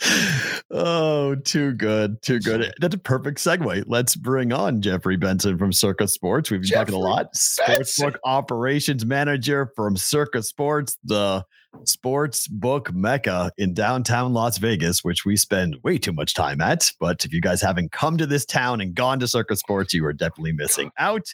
oh, 0.71 1.35
too 1.35 1.73
good. 1.73 2.21
Too 2.21 2.39
good. 2.39 2.73
That's 2.79 2.95
a 2.95 2.99
perfect 2.99 3.39
segue. 3.39 3.83
Let's 3.87 4.15
bring 4.15 4.53
on 4.53 4.81
Jeffrey 4.81 5.17
Benson 5.17 5.57
from 5.57 5.73
Circa 5.73 6.07
Sports. 6.07 6.51
We've 6.51 6.61
been 6.61 6.69
talking 6.69 6.95
a 6.95 6.99
lot. 6.99 7.33
Sportsbook 7.33 8.15
operations 8.23 9.05
manager 9.05 9.71
from 9.75 9.97
Circa 9.97 10.43
Sports, 10.43 10.97
the 11.03 11.43
sports 11.85 12.47
book 12.47 12.93
mecca 12.93 13.51
in 13.57 13.73
downtown 13.73 14.33
Las 14.33 14.57
Vegas, 14.57 15.03
which 15.03 15.25
we 15.25 15.35
spend 15.35 15.77
way 15.83 15.97
too 15.97 16.13
much 16.13 16.33
time 16.33 16.61
at. 16.61 16.91
But 16.99 17.25
if 17.25 17.33
you 17.33 17.41
guys 17.41 17.61
haven't 17.61 17.91
come 17.91 18.17
to 18.17 18.25
this 18.25 18.45
town 18.45 18.81
and 18.81 18.95
gone 18.95 19.19
to 19.19 19.27
Circa 19.27 19.55
Sports, 19.55 19.93
you 19.93 20.05
are 20.05 20.13
definitely 20.13 20.53
missing 20.53 20.91
out. 20.97 21.33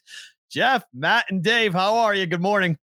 Jeff, 0.49 0.83
Matt, 0.93 1.25
and 1.29 1.43
Dave, 1.43 1.73
how 1.73 1.95
are 1.95 2.13
you? 2.13 2.25
Good 2.25 2.41
morning. 2.41 2.77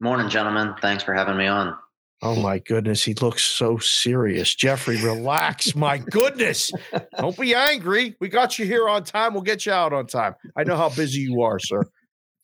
Morning, 0.00 0.28
gentlemen. 0.28 0.74
Thanks 0.80 1.02
for 1.02 1.14
having 1.14 1.36
me 1.36 1.46
on. 1.46 1.76
Oh 2.24 2.36
my 2.36 2.60
goodness, 2.60 3.02
he 3.02 3.14
looks 3.14 3.42
so 3.42 3.78
serious. 3.78 4.54
Jeffrey, 4.54 4.96
relax. 5.02 5.74
My 5.74 5.98
goodness. 6.10 6.70
Don't 7.18 7.36
be 7.36 7.52
angry. 7.54 8.16
We 8.20 8.28
got 8.28 8.58
you 8.60 8.64
here 8.64 8.88
on 8.88 9.02
time. 9.02 9.34
We'll 9.34 9.42
get 9.42 9.66
you 9.66 9.72
out 9.72 9.92
on 9.92 10.06
time. 10.06 10.36
I 10.56 10.62
know 10.62 10.76
how 10.76 10.88
busy 10.88 11.22
you 11.22 11.42
are, 11.42 11.58
sir. 11.58 11.82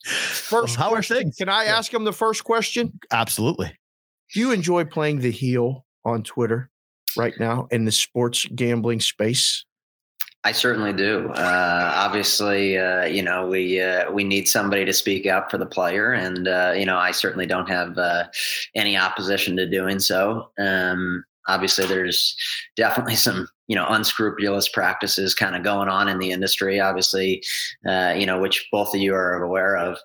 First, 0.05 0.77
how 0.77 0.93
are 0.93 1.03
things? 1.03 1.37
Can 1.37 1.49
I 1.49 1.65
ask 1.65 1.93
him 1.95 2.05
the 2.05 2.13
first 2.13 2.43
question? 2.45 2.99
Absolutely. 3.13 3.73
Do 4.33 4.41
you 4.41 4.53
enjoy 4.53 4.85
playing 4.85 5.21
the 5.21 5.31
heel 5.31 5.87
on 6.05 6.23
Twitter 6.23 6.71
right 7.17 7.35
now 7.39 7.67
in 7.71 7.85
the 7.85 7.93
sports 7.93 8.47
gambling 8.55 9.01
space? 9.01 9.65
I 10.45 10.53
certainly 10.53 10.93
do. 10.93 11.31
Uh, 11.31 11.93
obviously, 11.95 12.79
uh, 12.79 13.05
you 13.05 13.23
know 13.23 13.49
we 13.49 13.81
uh, 13.81 14.11
we 14.11 14.25
need 14.25 14.49
somebody 14.49 14.85
to 14.85 14.93
speak 14.93 15.27
up 15.27 15.51
for 15.51 15.59
the 15.59 15.67
player, 15.67 16.13
and 16.13 16.47
uh, 16.47 16.75
you 16.77 16.87
know 16.87 16.97
I 16.97 17.11
certainly 17.11 17.47
don't 17.47 17.69
have 17.69 17.99
uh, 17.99 18.25
any 18.75 18.97
opposition 18.97 19.57
to 19.57 19.69
doing 19.69 19.99
so. 19.99 20.51
Um, 20.59 21.25
obviously, 21.49 21.87
there's 21.87 22.37
definitely 22.77 23.15
some 23.27 23.49
you 23.69 23.77
know 23.77 23.87
unscrupulous 23.89 24.69
practices 24.69 25.35
kind 25.35 25.55
of 25.55 25.63
going 25.63 25.89
on 25.89 26.09
in 26.09 26.19
the 26.19 26.33
industry. 26.33 26.81
Obviously, 26.81 27.43
uh, 27.87 28.15
you 28.17 28.27
know 28.27 28.41
which 28.41 28.67
both 28.73 28.95
of 28.95 29.01
you 29.01 29.15
are 29.15 29.43
aware 29.43 29.77
of. 29.77 29.99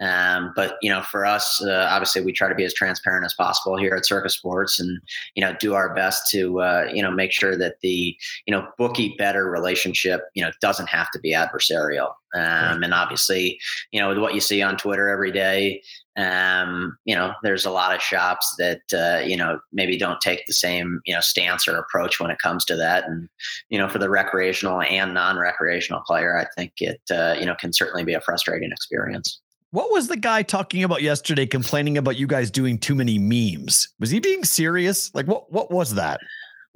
Um, 0.00 0.52
but 0.54 0.76
you 0.82 0.90
know, 0.90 1.02
for 1.02 1.24
us, 1.24 1.62
uh, 1.64 1.88
obviously, 1.90 2.22
we 2.22 2.32
try 2.32 2.48
to 2.48 2.54
be 2.54 2.64
as 2.64 2.74
transparent 2.74 3.24
as 3.24 3.34
possible 3.34 3.76
here 3.76 3.94
at 3.94 4.04
Circa 4.04 4.28
Sports, 4.28 4.78
and 4.78 5.00
you 5.34 5.40
know, 5.40 5.54
do 5.58 5.74
our 5.74 5.94
best 5.94 6.30
to 6.32 6.60
uh, 6.60 6.88
you 6.92 7.02
know 7.02 7.10
make 7.10 7.32
sure 7.32 7.56
that 7.56 7.80
the 7.80 8.16
you 8.46 8.52
know 8.52 8.66
bookie 8.78 9.14
better 9.16 9.50
relationship 9.50 10.22
you 10.34 10.42
know 10.42 10.50
doesn't 10.60 10.88
have 10.88 11.10
to 11.12 11.18
be 11.18 11.32
adversarial. 11.32 12.12
Um, 12.36 12.82
and 12.82 12.92
obviously, 12.92 13.58
you 13.92 14.00
know, 14.00 14.08
with 14.08 14.18
what 14.18 14.34
you 14.34 14.40
see 14.40 14.62
on 14.62 14.76
Twitter 14.76 15.08
every 15.08 15.32
day, 15.32 15.82
um, 16.16 16.96
you 17.04 17.14
know, 17.14 17.32
there's 17.42 17.66
a 17.66 17.70
lot 17.70 17.94
of 17.94 18.00
shops 18.00 18.54
that 18.58 18.80
uh, 18.92 19.24
you 19.24 19.36
know 19.36 19.58
maybe 19.72 19.98
don't 19.98 20.20
take 20.20 20.46
the 20.46 20.54
same 20.54 21.00
you 21.04 21.14
know 21.14 21.20
stance 21.20 21.68
or 21.68 21.76
approach 21.76 22.20
when 22.20 22.30
it 22.30 22.38
comes 22.38 22.64
to 22.66 22.76
that. 22.76 23.04
And 23.04 23.28
you 23.68 23.78
know, 23.78 23.88
for 23.88 23.98
the 23.98 24.10
recreational 24.10 24.80
and 24.82 25.14
non-recreational 25.14 26.02
player, 26.06 26.38
I 26.38 26.46
think 26.56 26.72
it 26.78 27.00
uh, 27.10 27.36
you 27.38 27.46
know 27.46 27.54
can 27.54 27.72
certainly 27.72 28.04
be 28.04 28.14
a 28.14 28.20
frustrating 28.20 28.72
experience. 28.72 29.40
What 29.72 29.90
was 29.90 30.08
the 30.08 30.16
guy 30.16 30.42
talking 30.42 30.84
about 30.84 31.02
yesterday 31.02 31.44
complaining 31.44 31.98
about 31.98 32.16
you 32.16 32.26
guys 32.26 32.50
doing 32.50 32.78
too 32.78 32.94
many 32.94 33.18
memes? 33.18 33.88
Was 34.00 34.10
he 34.10 34.20
being 34.20 34.44
serious? 34.44 35.14
Like 35.14 35.26
what 35.26 35.52
what 35.52 35.70
was 35.70 35.94
that? 35.94 36.20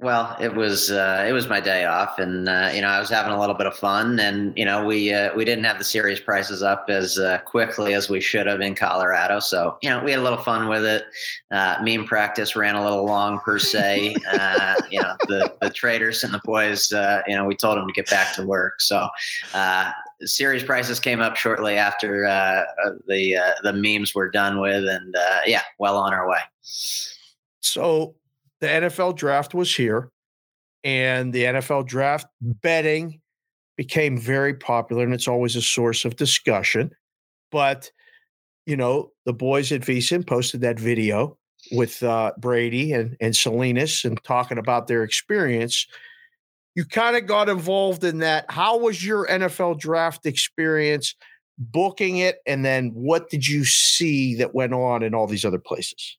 Well, 0.01 0.35
it 0.39 0.55
was 0.55 0.89
uh, 0.89 1.23
it 1.29 1.31
was 1.31 1.47
my 1.47 1.59
day 1.59 1.85
off, 1.85 2.17
and 2.17 2.49
uh, 2.49 2.71
you 2.73 2.81
know 2.81 2.87
I 2.87 2.99
was 2.99 3.11
having 3.11 3.33
a 3.33 3.39
little 3.39 3.53
bit 3.53 3.67
of 3.67 3.75
fun, 3.75 4.19
and 4.19 4.51
you 4.57 4.65
know 4.65 4.83
we 4.83 5.13
uh, 5.13 5.31
we 5.35 5.45
didn't 5.45 5.63
have 5.65 5.77
the 5.77 5.83
series 5.83 6.19
prices 6.19 6.63
up 6.63 6.85
as 6.89 7.19
uh, 7.19 7.37
quickly 7.45 7.93
as 7.93 8.09
we 8.09 8.19
should 8.19 8.47
have 8.47 8.61
in 8.61 8.73
Colorado, 8.73 9.39
so 9.39 9.77
you 9.83 9.91
know 9.91 10.03
we 10.03 10.09
had 10.09 10.19
a 10.19 10.23
little 10.23 10.39
fun 10.39 10.67
with 10.67 10.83
it. 10.83 11.03
Uh, 11.51 11.77
meme 11.83 12.05
practice 12.05 12.55
ran 12.55 12.73
a 12.73 12.83
little 12.83 13.05
long 13.05 13.39
per 13.41 13.59
se. 13.59 14.15
Uh, 14.31 14.73
you 14.89 14.99
know 14.99 15.13
the 15.27 15.53
the 15.61 15.69
traders 15.69 16.23
and 16.23 16.33
the 16.33 16.41
boys, 16.45 16.91
you 17.27 17.35
know 17.35 17.45
we 17.45 17.55
told 17.55 17.77
them 17.77 17.85
to 17.85 17.93
get 17.93 18.09
back 18.09 18.33
to 18.33 18.43
work, 18.43 18.81
so 18.81 19.07
series 20.21 20.63
prices 20.63 20.99
came 20.99 21.21
up 21.21 21.35
shortly 21.35 21.77
after 21.77 22.23
the 23.05 23.53
the 23.61 23.73
memes 23.73 24.15
were 24.15 24.31
done 24.31 24.59
with, 24.59 24.83
and 24.83 25.15
yeah, 25.45 25.61
well 25.77 25.97
on 25.97 26.11
our 26.11 26.27
way. 26.27 26.39
So 27.59 28.15
the 28.61 28.67
NFL 28.67 29.17
draft 29.17 29.53
was 29.53 29.75
here, 29.75 30.11
and 30.83 31.33
the 31.33 31.43
NFL 31.43 31.87
draft 31.87 32.27
betting 32.41 33.19
became 33.75 34.17
very 34.17 34.53
popular, 34.53 35.03
and 35.03 35.13
it's 35.13 35.27
always 35.27 35.55
a 35.55 35.61
source 35.61 36.05
of 36.05 36.15
discussion. 36.15 36.91
But 37.51 37.91
you 38.67 38.77
know, 38.77 39.11
the 39.25 39.33
boys 39.33 39.71
at 39.71 39.81
VSiN 39.81 40.25
posted 40.25 40.61
that 40.61 40.79
video 40.79 41.37
with 41.71 42.01
uh, 42.03 42.31
Brady 42.37 42.93
and 42.93 43.17
and 43.19 43.35
Salinas 43.35 44.05
and 44.05 44.23
talking 44.23 44.57
about 44.57 44.87
their 44.87 45.03
experience. 45.03 45.87
You 46.75 46.85
kind 46.85 47.17
of 47.17 47.25
got 47.25 47.49
involved 47.49 48.03
in 48.03 48.19
that. 48.19 48.45
How 48.49 48.77
was 48.77 49.05
your 49.05 49.27
NFL 49.27 49.79
draft 49.79 50.25
experience? 50.25 51.15
Booking 51.57 52.17
it, 52.17 52.37
and 52.45 52.63
then 52.63 52.91
what 52.93 53.29
did 53.29 53.47
you 53.47 53.65
see 53.65 54.35
that 54.35 54.55
went 54.55 54.73
on 54.73 55.03
in 55.03 55.13
all 55.13 55.27
these 55.27 55.43
other 55.43 55.59
places? 55.59 56.17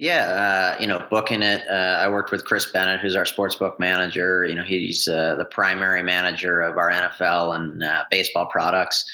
Yeah, 0.00 0.76
uh, 0.76 0.80
you 0.80 0.86
know, 0.86 1.04
booking 1.10 1.42
it. 1.42 1.64
Uh, 1.68 1.98
I 2.00 2.08
worked 2.08 2.30
with 2.30 2.44
Chris 2.44 2.66
Bennett, 2.70 3.00
who's 3.00 3.16
our 3.16 3.26
sports 3.26 3.56
book 3.56 3.80
manager. 3.80 4.46
You 4.46 4.54
know, 4.54 4.62
he's 4.62 5.08
uh, 5.08 5.34
the 5.34 5.44
primary 5.44 6.04
manager 6.04 6.60
of 6.60 6.78
our 6.78 6.88
NFL 6.88 7.56
and 7.56 7.82
uh, 7.82 8.04
baseball 8.08 8.46
products. 8.46 9.04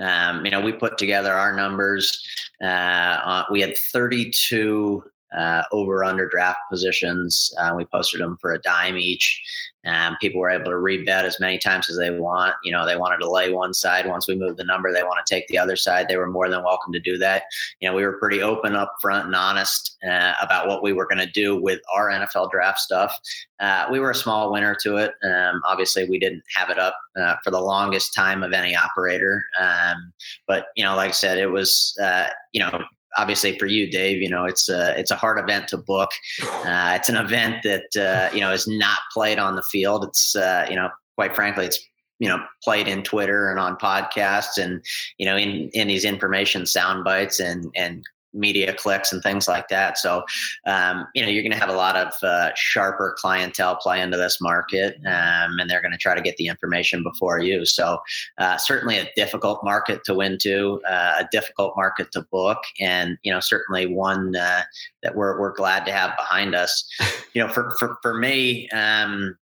Um, 0.00 0.44
you 0.44 0.50
know, 0.50 0.60
we 0.60 0.72
put 0.72 0.98
together 0.98 1.32
our 1.32 1.54
numbers. 1.54 2.26
Uh, 2.60 3.44
we 3.52 3.60
had 3.60 3.76
32 3.92 5.04
uh, 5.36 5.62
over 5.72 6.04
under 6.04 6.28
draft 6.28 6.60
positions. 6.70 7.52
Uh, 7.58 7.72
we 7.76 7.84
posted 7.86 8.20
them 8.20 8.36
for 8.40 8.52
a 8.52 8.60
dime 8.60 8.96
each. 8.96 9.42
Um, 9.84 10.16
people 10.20 10.40
were 10.40 10.50
able 10.50 10.66
to 10.66 10.70
rebet 10.70 11.24
as 11.24 11.40
many 11.40 11.58
times 11.58 11.90
as 11.90 11.98
they 11.98 12.10
want. 12.10 12.54
You 12.62 12.70
know, 12.70 12.86
they 12.86 12.96
wanted 12.96 13.18
to 13.18 13.30
lay 13.30 13.52
one 13.52 13.74
side. 13.74 14.06
Once 14.06 14.28
we 14.28 14.36
moved 14.36 14.58
the 14.58 14.64
number, 14.64 14.92
they 14.92 15.02
want 15.02 15.24
to 15.24 15.34
take 15.34 15.48
the 15.48 15.58
other 15.58 15.74
side. 15.74 16.06
They 16.08 16.16
were 16.16 16.30
more 16.30 16.48
than 16.48 16.62
welcome 16.62 16.92
to 16.92 17.00
do 17.00 17.18
that. 17.18 17.44
You 17.80 17.88
know, 17.88 17.94
we 17.94 18.04
were 18.04 18.18
pretty 18.18 18.42
open 18.42 18.76
up 18.76 18.94
front 19.00 19.26
and 19.26 19.34
honest 19.34 19.96
uh, 20.08 20.34
about 20.40 20.68
what 20.68 20.82
we 20.82 20.92
were 20.92 21.06
going 21.06 21.18
to 21.18 21.32
do 21.32 21.60
with 21.60 21.80
our 21.92 22.10
NFL 22.10 22.52
draft 22.52 22.78
stuff. 22.78 23.18
Uh, 23.58 23.86
we 23.90 23.98
were 23.98 24.10
a 24.10 24.14
small 24.14 24.52
winner 24.52 24.76
to 24.82 24.96
it. 24.98 25.12
Um, 25.24 25.60
obviously, 25.66 26.08
we 26.08 26.18
didn't 26.18 26.42
have 26.54 26.70
it 26.70 26.78
up 26.78 26.96
uh, 27.16 27.36
for 27.42 27.50
the 27.50 27.60
longest 27.60 28.14
time 28.14 28.42
of 28.42 28.52
any 28.52 28.76
operator. 28.76 29.44
Um, 29.60 30.12
but, 30.46 30.66
you 30.76 30.84
know, 30.84 30.94
like 30.94 31.10
I 31.10 31.12
said, 31.12 31.38
it 31.38 31.50
was, 31.50 31.96
uh, 32.00 32.28
you 32.52 32.60
know, 32.60 32.84
obviously 33.16 33.58
for 33.58 33.66
you, 33.66 33.90
Dave, 33.90 34.22
you 34.22 34.28
know 34.28 34.44
it's 34.44 34.68
a 34.68 34.98
it's 34.98 35.10
a 35.10 35.16
hard 35.16 35.38
event 35.38 35.68
to 35.68 35.76
book. 35.76 36.10
Uh, 36.42 36.94
it's 36.96 37.08
an 37.08 37.16
event 37.16 37.62
that 37.64 37.96
uh, 37.96 38.34
you 38.34 38.40
know 38.40 38.52
is 38.52 38.66
not 38.66 38.98
played 39.12 39.38
on 39.38 39.56
the 39.56 39.62
field. 39.62 40.04
It's 40.04 40.34
uh, 40.36 40.66
you 40.68 40.76
know 40.76 40.88
quite 41.16 41.34
frankly, 41.34 41.66
it's 41.66 41.78
you 42.18 42.28
know 42.28 42.38
played 42.62 42.88
in 42.88 43.02
Twitter 43.02 43.50
and 43.50 43.58
on 43.58 43.76
podcasts 43.76 44.56
and 44.62 44.82
you 45.18 45.26
know 45.26 45.36
in 45.36 45.70
in 45.74 45.88
these 45.88 46.04
information 46.04 46.66
sound 46.66 47.04
bites 47.04 47.40
and 47.40 47.66
and 47.76 48.04
media 48.32 48.72
clicks 48.72 49.12
and 49.12 49.22
things 49.22 49.48
like 49.48 49.68
that. 49.68 49.98
So, 49.98 50.24
um, 50.66 51.06
you 51.14 51.22
know, 51.22 51.28
you're 51.28 51.42
going 51.42 51.52
to 51.52 51.58
have 51.58 51.68
a 51.68 51.76
lot 51.76 51.96
of 51.96 52.12
uh, 52.22 52.50
sharper 52.54 53.14
clientele 53.18 53.76
play 53.76 54.00
into 54.00 54.16
this 54.16 54.40
market, 54.40 54.96
um, 55.06 55.58
and 55.58 55.68
they're 55.68 55.82
going 55.82 55.92
to 55.92 55.98
try 55.98 56.14
to 56.14 56.22
get 56.22 56.36
the 56.36 56.48
information 56.48 57.02
before 57.02 57.40
you. 57.40 57.64
So, 57.64 57.98
uh, 58.38 58.56
certainly 58.56 58.98
a 58.98 59.08
difficult 59.16 59.62
market 59.64 60.04
to 60.04 60.14
win 60.14 60.38
to, 60.42 60.80
uh, 60.88 61.14
a 61.20 61.28
difficult 61.30 61.74
market 61.76 62.12
to 62.12 62.22
book, 62.22 62.58
and 62.80 63.18
you 63.22 63.32
know, 63.32 63.40
certainly 63.40 63.86
one 63.86 64.36
uh, 64.36 64.62
that 65.02 65.14
we're 65.14 65.38
we're 65.38 65.54
glad 65.54 65.84
to 65.86 65.92
have 65.92 66.16
behind 66.16 66.54
us. 66.54 66.88
You 67.34 67.42
know, 67.42 67.48
for 67.48 67.74
for 67.78 67.96
for 68.02 68.14
me. 68.14 68.68
Um, 68.70 69.38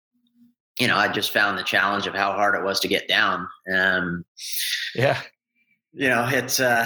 you 0.80 0.88
know, 0.88 0.98
I 0.98 1.08
just 1.08 1.32
found 1.32 1.58
the 1.58 1.64
challenge 1.64 2.06
of 2.06 2.14
how 2.14 2.34
hard 2.34 2.54
it 2.54 2.64
was 2.64 2.80
to 2.82 2.88
get 2.88 3.08
down. 3.08 3.48
Um, 3.74 4.26
yeah, 4.94 5.20
you 5.94 6.10
know, 6.10 6.28
it's 6.30 6.60
uh, 6.60 6.86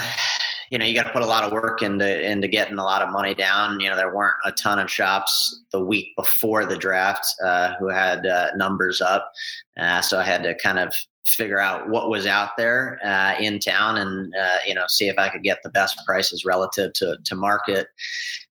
you 0.72 0.78
know 0.78 0.86
you 0.86 0.94
got 0.94 1.02
to 1.02 1.12
put 1.12 1.20
a 1.20 1.26
lot 1.26 1.44
of 1.44 1.52
work 1.52 1.82
into 1.82 2.28
into 2.28 2.48
getting 2.48 2.78
a 2.78 2.82
lot 2.82 3.02
of 3.02 3.10
money 3.10 3.34
down. 3.34 3.78
You 3.78 3.90
know 3.90 3.96
there 3.96 4.12
weren't 4.12 4.38
a 4.46 4.52
ton 4.52 4.78
of 4.78 4.90
shops 4.90 5.60
the 5.70 5.84
week 5.84 6.16
before 6.16 6.64
the 6.64 6.78
draft 6.78 7.26
uh, 7.44 7.74
who 7.78 7.88
had 7.88 8.26
uh, 8.26 8.52
numbers 8.56 9.02
up, 9.02 9.30
uh, 9.78 10.00
so 10.00 10.18
I 10.18 10.24
had 10.24 10.42
to 10.44 10.54
kind 10.54 10.78
of 10.78 10.94
figure 11.26 11.60
out 11.60 11.90
what 11.90 12.08
was 12.08 12.26
out 12.26 12.56
there 12.56 12.98
uh, 13.04 13.34
in 13.38 13.60
town 13.60 13.98
and 13.98 14.34
uh, 14.34 14.56
you 14.66 14.74
know 14.74 14.86
see 14.88 15.08
if 15.08 15.18
I 15.18 15.28
could 15.28 15.42
get 15.42 15.62
the 15.62 15.68
best 15.68 16.00
prices 16.06 16.46
relative 16.46 16.94
to 16.94 17.18
to 17.22 17.34
market. 17.34 17.88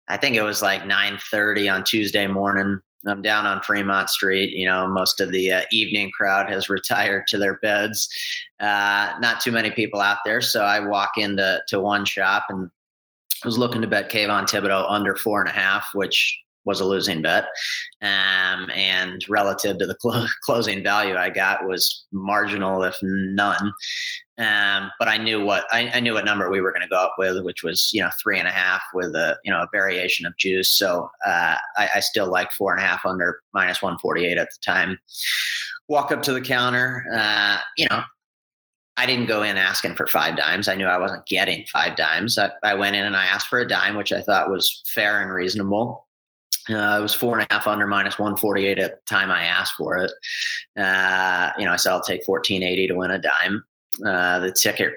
I 0.07 0.17
think 0.17 0.35
it 0.35 0.43
was 0.43 0.61
like 0.61 0.83
9:30 0.83 1.73
on 1.73 1.83
Tuesday 1.83 2.27
morning. 2.27 2.79
I'm 3.07 3.21
down 3.21 3.45
on 3.45 3.61
Fremont 3.61 4.09
Street. 4.09 4.51
You 4.51 4.65
know, 4.65 4.87
most 4.87 5.19
of 5.19 5.31
the 5.31 5.51
uh, 5.51 5.61
evening 5.71 6.11
crowd 6.11 6.49
has 6.49 6.69
retired 6.69 7.25
to 7.27 7.37
their 7.37 7.57
beds. 7.57 8.09
Uh, 8.59 9.13
not 9.19 9.41
too 9.41 9.51
many 9.51 9.71
people 9.71 9.99
out 9.99 10.19
there, 10.25 10.41
so 10.41 10.63
I 10.63 10.79
walk 10.79 11.11
into 11.17 11.61
to 11.67 11.79
one 11.79 12.05
shop 12.05 12.45
and 12.49 12.69
was 13.43 13.57
looking 13.57 13.81
to 13.81 13.87
bet 13.87 14.09
Kayvon 14.09 14.47
Thibodeaux 14.47 14.85
under 14.89 15.15
four 15.15 15.41
and 15.41 15.49
a 15.49 15.53
half, 15.53 15.89
which 15.93 16.39
was 16.65 16.79
a 16.79 16.85
losing 16.85 17.21
bet. 17.21 17.45
Um, 18.01 18.69
and 18.73 19.23
relative 19.29 19.77
to 19.79 19.85
the 19.85 19.97
cl- 19.99 20.27
closing 20.43 20.83
value 20.83 21.15
I 21.15 21.29
got 21.29 21.67
was 21.67 22.05
marginal, 22.11 22.83
if 22.83 22.97
none. 23.01 23.73
Um, 24.39 24.91
but 24.97 25.07
I 25.07 25.17
knew 25.17 25.45
what 25.45 25.65
I, 25.71 25.91
I 25.93 25.99
knew 25.99 26.13
what 26.13 26.25
number 26.25 26.49
we 26.49 26.59
were 26.59 26.71
going 26.71 26.81
to 26.81 26.87
go 26.87 26.97
up 26.97 27.15
with, 27.19 27.43
which 27.43 27.63
was 27.63 27.91
you 27.93 28.01
know 28.01 28.09
three 28.21 28.39
and 28.39 28.47
a 28.47 28.51
half 28.51 28.81
with 28.93 29.15
a 29.15 29.37
you 29.43 29.51
know 29.51 29.61
a 29.61 29.69
variation 29.71 30.25
of 30.25 30.35
juice. 30.37 30.71
So 30.71 31.09
uh, 31.25 31.55
I, 31.77 31.89
I 31.95 31.99
still 31.99 32.31
like 32.31 32.51
four 32.51 32.73
and 32.73 32.81
a 32.81 32.85
half 32.85 33.05
under 33.05 33.41
minus 33.53 33.81
one 33.81 33.97
forty 33.99 34.25
eight 34.25 34.37
at 34.37 34.49
the 34.49 34.59
time. 34.65 34.97
Walk 35.87 36.11
up 36.11 36.23
to 36.23 36.33
the 36.33 36.41
counter, 36.41 37.05
uh, 37.13 37.59
you 37.77 37.85
know, 37.89 38.03
I 38.95 39.05
didn't 39.05 39.25
go 39.25 39.41
in 39.41 39.57
asking 39.57 39.95
for 39.95 40.05
five 40.05 40.37
dimes. 40.37 40.67
I 40.67 40.75
knew 40.75 40.85
I 40.85 40.97
wasn't 40.97 41.25
getting 41.25 41.65
five 41.65 41.95
dimes. 41.95 42.37
I, 42.37 42.51
I, 42.63 42.75
went 42.75 42.95
in 42.95 43.05
and 43.05 43.15
I 43.15 43.25
asked 43.25 43.47
for 43.47 43.59
a 43.59 43.67
dime, 43.67 43.95
which 43.95 44.13
I 44.13 44.21
thought 44.21 44.51
was 44.51 44.83
fair 44.85 45.21
and 45.21 45.31
reasonable. 45.31 46.07
Uh, 46.69 46.97
it 46.99 47.01
was 47.01 47.13
four 47.13 47.37
and 47.37 47.47
a 47.49 47.53
half 47.53 47.67
under 47.67 47.87
minus 47.87 48.19
148 48.19 48.79
at 48.79 48.91
the 48.91 49.01
time 49.13 49.31
I 49.31 49.43
asked 49.43 49.73
for 49.73 49.97
it. 49.97 50.11
Uh, 50.77 51.51
you 51.57 51.65
know, 51.65 51.71
I 51.71 51.75
said 51.75 51.91
I'll 51.91 52.01
take 52.01 52.25
1480 52.27 52.87
to 52.87 52.93
win 52.93 53.11
a 53.11 53.19
dime. 53.19 53.63
Uh, 54.05 54.39
the 54.39 54.51
ticket 54.51 54.93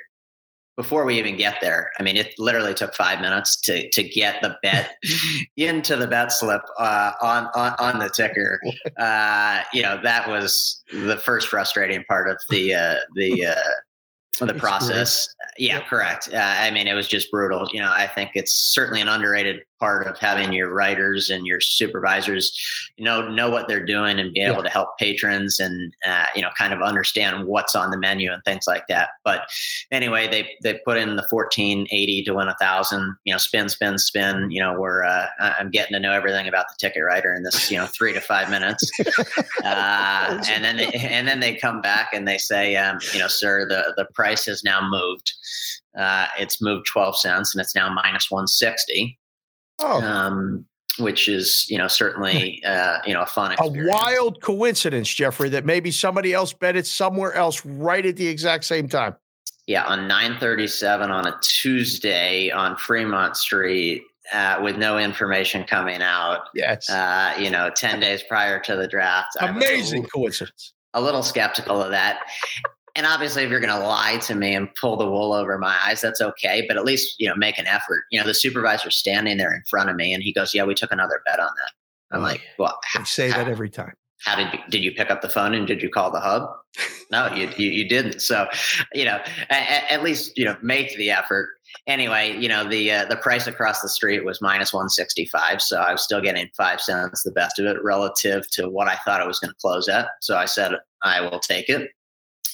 before 0.76 1.06
we 1.06 1.18
even 1.18 1.36
get 1.36 1.56
there. 1.60 1.90
I 1.98 2.02
mean, 2.02 2.16
it 2.16 2.34
literally 2.38 2.74
took 2.74 2.94
five 2.94 3.20
minutes 3.20 3.56
to 3.62 3.88
to 3.90 4.02
get 4.02 4.42
the 4.42 4.56
bet 4.62 4.96
into 5.56 5.96
the 5.96 6.06
bet 6.06 6.32
slip 6.32 6.62
uh, 6.78 7.12
on, 7.20 7.48
on 7.54 7.74
on 7.78 7.98
the 7.98 8.10
ticker. 8.10 8.60
Uh, 8.98 9.62
you 9.74 9.82
know, 9.82 10.00
that 10.02 10.26
was 10.26 10.82
the 10.90 11.18
first 11.18 11.48
frustrating 11.48 12.02
part 12.04 12.30
of 12.30 12.38
the 12.48 12.72
uh, 12.72 12.96
the 13.14 13.46
uh, 13.46 14.44
the 14.44 14.54
process. 14.54 15.28
Yeah, 15.58 15.80
correct. 15.80 16.30
Uh, 16.32 16.38
I 16.38 16.70
mean, 16.70 16.86
it 16.86 16.94
was 16.94 17.08
just 17.08 17.30
brutal. 17.30 17.68
You 17.72 17.80
know, 17.80 17.92
I 17.92 18.06
think 18.06 18.30
it's 18.34 18.54
certainly 18.54 19.02
an 19.02 19.08
underrated 19.08 19.60
part 19.78 20.06
of 20.06 20.18
having 20.18 20.52
your 20.52 20.72
writers 20.72 21.30
and 21.30 21.46
your 21.46 21.60
supervisors, 21.60 22.56
you 22.96 23.04
know, 23.04 23.28
know 23.28 23.50
what 23.50 23.68
they're 23.68 23.84
doing 23.84 24.18
and 24.18 24.32
be 24.32 24.40
able 24.40 24.56
yeah. 24.56 24.62
to 24.62 24.70
help 24.70 24.98
patrons 24.98 25.60
and 25.60 25.94
uh, 26.06 26.26
you 26.34 26.42
know, 26.42 26.50
kind 26.56 26.72
of 26.72 26.82
understand 26.82 27.46
what's 27.46 27.74
on 27.74 27.90
the 27.90 27.98
menu 27.98 28.32
and 28.32 28.42
things 28.44 28.64
like 28.66 28.86
that. 28.88 29.10
But 29.24 29.48
anyway, 29.90 30.28
they 30.28 30.50
they 30.62 30.80
put 30.84 30.96
in 30.96 31.16
the 31.16 31.22
fourteen 31.24 31.86
eighty 31.90 32.22
to 32.24 32.34
win 32.34 32.48
a 32.48 32.56
thousand. 32.60 33.16
You 33.24 33.34
know, 33.34 33.38
spin, 33.38 33.68
spin, 33.68 33.98
spin. 33.98 34.50
You 34.50 34.60
know, 34.60 34.78
we're 34.78 35.04
uh, 35.04 35.26
I'm 35.40 35.70
getting 35.70 35.94
to 35.94 36.00
know 36.00 36.12
everything 36.12 36.48
about 36.48 36.66
the 36.68 36.74
ticket 36.78 37.02
writer 37.04 37.34
in 37.34 37.42
this 37.42 37.70
you 37.70 37.78
know 37.78 37.86
three 37.86 38.12
to 38.12 38.20
five 38.20 38.50
minutes, 38.50 38.90
uh, 39.64 40.42
and 40.48 40.64
then 40.64 40.76
they, 40.76 40.86
and 40.92 41.26
then 41.26 41.40
they 41.40 41.54
come 41.54 41.80
back 41.80 42.10
and 42.12 42.26
they 42.26 42.38
say, 42.38 42.76
um, 42.76 42.98
you 43.12 43.18
know, 43.18 43.28
sir, 43.28 43.66
the 43.68 43.94
the 43.96 44.06
price 44.14 44.46
has 44.46 44.64
now 44.64 44.86
moved. 44.88 45.32
Uh, 45.96 46.26
it's 46.38 46.60
moved 46.60 46.86
12 46.86 47.18
cents 47.18 47.54
and 47.54 47.62
it's 47.62 47.74
now 47.74 47.88
minus 47.88 48.30
160. 48.30 49.18
Oh. 49.78 50.02
Um, 50.02 50.66
which 50.98 51.28
is, 51.28 51.66
you 51.68 51.76
know, 51.76 51.88
certainly, 51.88 52.62
uh, 52.64 52.98
you 53.06 53.12
know, 53.12 53.22
a 53.22 53.26
fun 53.26 53.52
experience. 53.52 53.86
A 53.86 53.90
wild 53.90 54.40
coincidence, 54.40 55.12
Jeffrey, 55.12 55.50
that 55.50 55.66
maybe 55.66 55.90
somebody 55.90 56.32
else 56.32 56.54
bet 56.54 56.74
it 56.74 56.86
somewhere 56.86 57.34
else 57.34 57.64
right 57.66 58.04
at 58.04 58.16
the 58.16 58.26
exact 58.26 58.64
same 58.64 58.88
time. 58.88 59.14
Yeah, 59.66 59.84
on 59.84 60.08
937 60.08 61.10
on 61.10 61.26
a 61.26 61.36
Tuesday 61.42 62.50
on 62.50 62.76
Fremont 62.76 63.36
Street, 63.36 64.04
uh, 64.32 64.60
with 64.62 64.76
no 64.76 64.98
information 64.98 65.64
coming 65.64 66.02
out. 66.02 66.48
Yes. 66.54 66.88
Uh, 66.88 67.34
you 67.38 67.50
know, 67.50 67.70
10 67.70 68.00
days 68.00 68.22
prior 68.22 68.58
to 68.60 68.76
the 68.76 68.88
draft. 68.88 69.36
Amazing 69.40 70.04
coincidence. 70.06 70.72
A 70.94 71.00
little 71.00 71.22
skeptical 71.22 71.82
of 71.82 71.90
that 71.90 72.20
and 72.96 73.06
obviously 73.06 73.44
if 73.44 73.50
you're 73.50 73.60
going 73.60 73.72
to 73.72 73.86
lie 73.86 74.16
to 74.18 74.34
me 74.34 74.54
and 74.54 74.74
pull 74.74 74.96
the 74.96 75.08
wool 75.08 75.32
over 75.32 75.56
my 75.58 75.76
eyes 75.84 76.00
that's 76.00 76.20
okay 76.20 76.64
but 76.66 76.76
at 76.76 76.84
least 76.84 77.14
you 77.18 77.28
know 77.28 77.36
make 77.36 77.58
an 77.58 77.66
effort 77.66 78.04
you 78.10 78.18
know 78.18 78.26
the 78.26 78.34
supervisor's 78.34 78.96
standing 78.96 79.36
there 79.36 79.54
in 79.54 79.62
front 79.70 79.88
of 79.88 79.96
me 79.96 80.12
and 80.12 80.22
he 80.22 80.32
goes 80.32 80.54
yeah 80.54 80.64
we 80.64 80.74
took 80.74 80.90
another 80.90 81.22
bet 81.26 81.38
on 81.38 81.50
that 81.62 81.72
I'm 82.10 82.22
like, 82.22 82.42
well, 82.58 82.78
I 82.94 83.02
say 83.04 83.28
that 83.28 83.48
every 83.48 83.70
time. 83.70 83.94
How 84.24 84.34
did 84.34 84.52
you, 84.52 84.58
did 84.70 84.82
you 84.82 84.92
pick 84.92 85.10
up 85.10 85.20
the 85.20 85.28
phone 85.28 85.54
and 85.54 85.66
did 85.66 85.82
you 85.82 85.90
call 85.90 86.10
the 86.10 86.20
hub? 86.20 86.48
no, 87.10 87.32
you, 87.34 87.50
you, 87.56 87.70
you 87.70 87.88
didn't. 87.88 88.20
So, 88.20 88.48
you 88.94 89.04
know, 89.04 89.20
at, 89.50 89.90
at, 89.90 90.02
least 90.02 90.36
you 90.36 90.44
know 90.44 90.56
make 90.62 90.96
the 90.96 91.10
effort. 91.10 91.50
Anyway, 91.86 92.36
you 92.38 92.48
know 92.48 92.68
the 92.68 92.90
uh, 92.90 93.04
the 93.06 93.16
price 93.16 93.46
across 93.46 93.82
the 93.82 93.88
street 93.88 94.24
was 94.24 94.40
minus 94.40 94.72
one 94.72 94.88
sixty 94.88 95.26
five, 95.26 95.60
so 95.60 95.78
I 95.78 95.92
was 95.92 96.02
still 96.02 96.20
getting 96.20 96.48
five 96.56 96.80
cents 96.80 97.22
the 97.22 97.30
best 97.32 97.58
of 97.58 97.66
it 97.66 97.82
relative 97.84 98.48
to 98.52 98.68
what 98.70 98.88
I 98.88 98.96
thought 99.04 99.20
it 99.20 99.26
was 99.26 99.38
going 99.38 99.50
to 99.50 99.60
close 99.60 99.88
at. 99.88 100.08
So 100.22 100.36
I 100.36 100.46
said 100.46 100.72
I 101.02 101.20
will 101.20 101.38
take 101.38 101.68
it. 101.68 101.90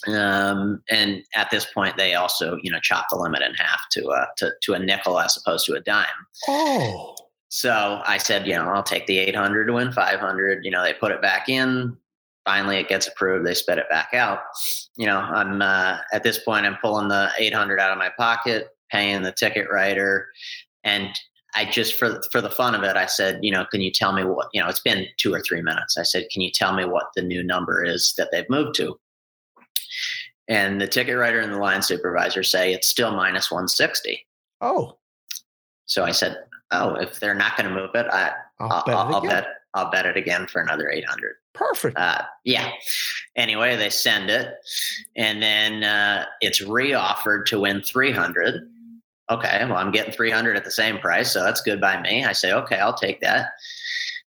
Um, 0.09 0.83
and 0.91 1.23
at 1.35 1.51
this 1.51 1.65
point, 1.65 1.97
they 1.97 2.15
also 2.15 2.59
you 2.63 2.71
know 2.71 2.81
chopped 2.81 3.11
the 3.11 3.17
limit 3.17 3.43
in 3.43 3.55
half 3.55 3.81
to 3.93 4.09
uh, 4.09 4.27
to 4.39 4.53
to 4.63 4.75
a 4.75 4.79
nickel 4.79 5.19
as 5.19 5.37
opposed 5.37 5.67
to 5.67 5.75
a 5.75 5.81
dime. 5.81 6.07
Oh. 6.49 7.15
So 7.49 8.01
I 8.07 8.17
said, 8.17 8.47
you 8.47 8.55
know, 8.55 8.65
I'll 8.65 8.83
take 8.83 9.07
the 9.07 9.19
800 9.19 9.67
to 9.67 9.75
win 9.75 9.93
500. 9.93 10.65
You 10.65 10.71
know, 10.71 10.83
they 10.83 10.95
put 10.95 11.13
it 11.13 11.21
back 11.21 11.51
in. 11.51 11.95
Finally, 12.47 12.79
it 12.79 12.89
gets 12.89 13.07
approved. 13.07 13.47
They 13.47 13.53
spit 13.53 13.77
it 13.77 13.91
back 13.91 14.15
out. 14.15 14.39
You 14.97 15.07
know, 15.07 15.19
I'm 15.19 15.61
uh, 15.61 15.99
at 16.15 16.23
this 16.23 16.39
point, 16.39 16.65
I'm 16.65 16.79
pulling 16.81 17.09
the 17.09 17.31
800 17.39 17.79
out 17.79 17.93
of 17.93 17.99
my 17.99 18.11
pocket, 18.19 18.69
paying 18.91 19.21
the 19.21 19.33
ticket 19.33 19.69
writer, 19.71 20.29
and 20.83 21.11
I 21.55 21.67
just 21.67 21.99
for 21.99 22.23
for 22.33 22.41
the 22.41 22.51
fun 22.51 22.75
of 22.75 22.83
it, 22.83 22.97
I 22.97 23.07
said, 23.07 23.41
you 23.43 23.51
know, 23.51 23.67
can 23.71 23.83
you 23.83 23.91
tell 23.91 24.13
me 24.13 24.25
what? 24.25 24.49
You 24.53 24.63
know, 24.63 24.69
it's 24.69 24.81
been 24.81 25.07
two 25.19 25.35
or 25.35 25.41
three 25.41 25.63
minutes. 25.63 25.99
I 25.99 26.03
said, 26.03 26.29
can 26.33 26.41
you 26.43 26.51
tell 26.51 26.73
me 26.73 26.85
what 26.85 27.09
the 27.15 27.23
new 27.23 27.43
number 27.43 27.85
is 27.85 28.15
that 28.17 28.31
they've 28.33 28.49
moved 28.49 28.75
to? 28.77 28.99
And 30.49 30.81
the 30.81 30.89
ticket 30.89 31.17
writer 31.17 31.41
and 31.41 31.53
the 31.53 31.59
line 31.59 31.83
supervisor 31.83 32.43
say 32.43 32.73
it's 32.73 32.89
still 32.89 33.13
minus 33.13 33.51
160. 33.51 34.27
Oh. 34.61 34.99
So 35.87 36.05
I 36.05 36.11
said, 36.11 36.37
oh, 36.71 36.95
if 36.97 37.21
they're 37.21 37.35
not 37.35 37.57
going 37.57 37.69
to 37.69 37.75
move 37.75 37.91
it, 37.95 38.07
I, 38.11 38.33
I'll, 38.61 38.85
bet, 38.85 38.95
I'll, 38.95 39.15
I'll 39.15 39.21
bet 39.23 39.47
I'll 39.75 39.91
bet 39.91 40.07
it 40.07 40.17
again 40.17 40.47
for 40.47 40.61
another 40.61 40.91
800. 40.91 41.35
Perfect. 41.55 41.97
Uh, 41.97 42.23
yeah. 42.45 42.71
Anyway, 43.37 43.77
they 43.77 43.91
send 43.91 44.31
it, 44.31 44.55
and 45.17 45.43
then 45.43 45.85
uh, 45.85 46.27
it's 46.41 46.63
reoffered 46.63 47.47
to 47.47 47.61
win 47.61 47.83
300. 47.83 48.69
Okay, 49.31 49.65
well, 49.65 49.77
I'm 49.77 49.91
getting 49.91 50.13
300 50.13 50.57
at 50.57 50.65
the 50.65 50.71
same 50.71 50.99
price, 50.99 51.33
so 51.33 51.43
that's 51.43 51.63
good 51.63 51.81
by 51.81 52.01
me. 52.01 52.25
I 52.25 52.33
say, 52.33 52.53
okay, 52.53 52.77
I'll 52.77 52.95
take 52.95 53.21
that. 53.21 53.49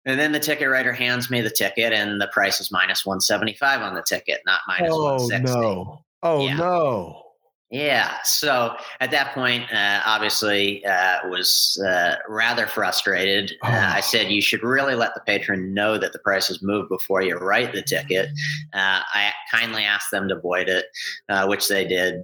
And 0.06 0.20
then 0.20 0.32
the 0.32 0.40
ticket 0.40 0.70
writer 0.70 0.94
hands 0.94 1.32
me 1.32 1.42
the 1.42 1.50
ticket, 1.50 1.92
and 1.92 2.22
the 2.22 2.28
price 2.28 2.62
is 2.62 2.72
minus 2.72 3.06
175 3.06 3.82
on 3.82 3.96
the 3.96 4.04
ticket, 4.04 4.42
not 4.46 4.62
minus 4.68 4.92
oh, 4.94 5.14
160. 5.14 5.60
No. 5.60 6.06
Oh, 6.22 6.46
yeah. 6.46 6.58
no. 6.58 7.26
Yeah. 7.72 8.20
So 8.24 8.76
at 9.02 9.10
that 9.10 9.34
point, 9.34 9.64
uh, 9.74 10.00
obviously, 10.06 10.86
uh, 10.86 11.28
was 11.28 11.82
uh, 11.86 12.16
rather 12.30 12.68
frustrated. 12.68 13.54
Uh, 13.64 13.70
oh. 13.70 13.96
I 13.98 14.02
said, 14.02 14.32
"You 14.32 14.42
should 14.42 14.62
really 14.62 14.94
let 14.94 15.16
the 15.16 15.22
patron 15.22 15.74
know 15.74 15.98
that 15.98 16.14
the 16.14 16.20
price 16.20 16.48
has 16.50 16.62
moved 16.62 16.90
before 16.90 17.24
you 17.24 17.36
write 17.36 17.74
the 17.74 17.82
ticket." 17.82 18.30
Uh, 18.72 19.02
I 19.14 19.32
kindly 19.52 19.84
asked 19.84 20.12
them 20.12 20.30
to 20.30 20.40
void 20.40 20.70
it, 20.70 20.86
uh, 21.28 21.48
which 21.48 21.68
they 21.68 21.88
did. 21.88 22.22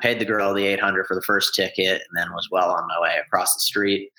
paid 0.00 0.20
the 0.20 0.24
girl 0.24 0.54
the 0.54 0.64
eight 0.64 0.80
hundred 0.80 1.06
for 1.06 1.16
the 1.16 1.22
first 1.22 1.54
ticket, 1.54 2.02
and 2.08 2.16
then 2.16 2.32
was 2.32 2.48
well 2.52 2.70
on 2.70 2.86
my 2.86 3.00
way 3.00 3.16
across 3.18 3.52
the 3.52 3.60
street. 3.60 4.10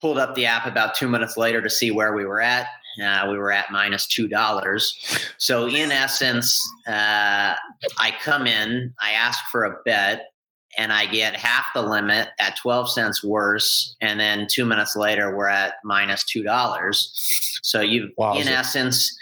Pulled 0.00 0.18
up 0.18 0.34
the 0.34 0.46
app 0.46 0.66
about 0.66 0.94
two 0.94 1.08
minutes 1.08 1.36
later 1.36 1.60
to 1.60 1.70
see 1.70 1.90
where 1.90 2.14
we 2.14 2.24
were 2.24 2.40
at. 2.40 2.66
Uh, 3.02 3.26
we 3.30 3.38
were 3.38 3.52
at 3.52 3.70
minus 3.70 4.06
two 4.06 4.26
dollars. 4.26 4.96
So 5.38 5.68
in 5.68 5.92
essence, 5.92 6.60
uh, 6.88 7.54
I 7.98 8.14
come 8.22 8.46
in, 8.46 8.92
I 9.00 9.12
ask 9.12 9.38
for 9.52 9.64
a 9.64 9.76
bet, 9.84 10.32
and 10.76 10.92
I 10.92 11.06
get 11.06 11.36
half 11.36 11.66
the 11.74 11.82
limit 11.82 12.28
at 12.40 12.56
twelve 12.56 12.90
cents 12.90 13.22
worse, 13.22 13.94
and 14.00 14.18
then 14.18 14.46
two 14.50 14.64
minutes 14.64 14.96
later 14.96 15.36
we're 15.36 15.48
at 15.48 15.74
minus 15.84 16.24
two 16.24 16.42
dollars. 16.42 17.12
So 17.62 17.80
you, 17.80 18.10
wow, 18.16 18.34
in 18.34 18.48
essence, 18.48 19.16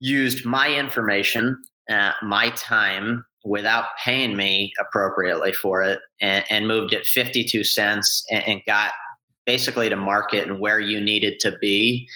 used 0.00 0.44
my 0.44 0.68
information, 0.68 1.56
uh, 1.88 2.12
my 2.22 2.50
time 2.50 3.24
without 3.44 3.86
paying 4.02 4.36
me 4.36 4.72
appropriately 4.80 5.52
for 5.52 5.82
it, 5.82 6.00
and, 6.20 6.44
and 6.50 6.68
moved 6.68 6.92
it 6.92 7.06
fifty-two 7.06 7.64
cents, 7.64 8.24
and, 8.30 8.44
and 8.46 8.62
got 8.66 8.92
basically 9.46 9.88
to 9.88 9.96
market 9.96 10.48
and 10.48 10.60
where 10.60 10.80
you 10.80 11.00
needed 11.00 11.40
to 11.40 11.56
be 11.60 12.08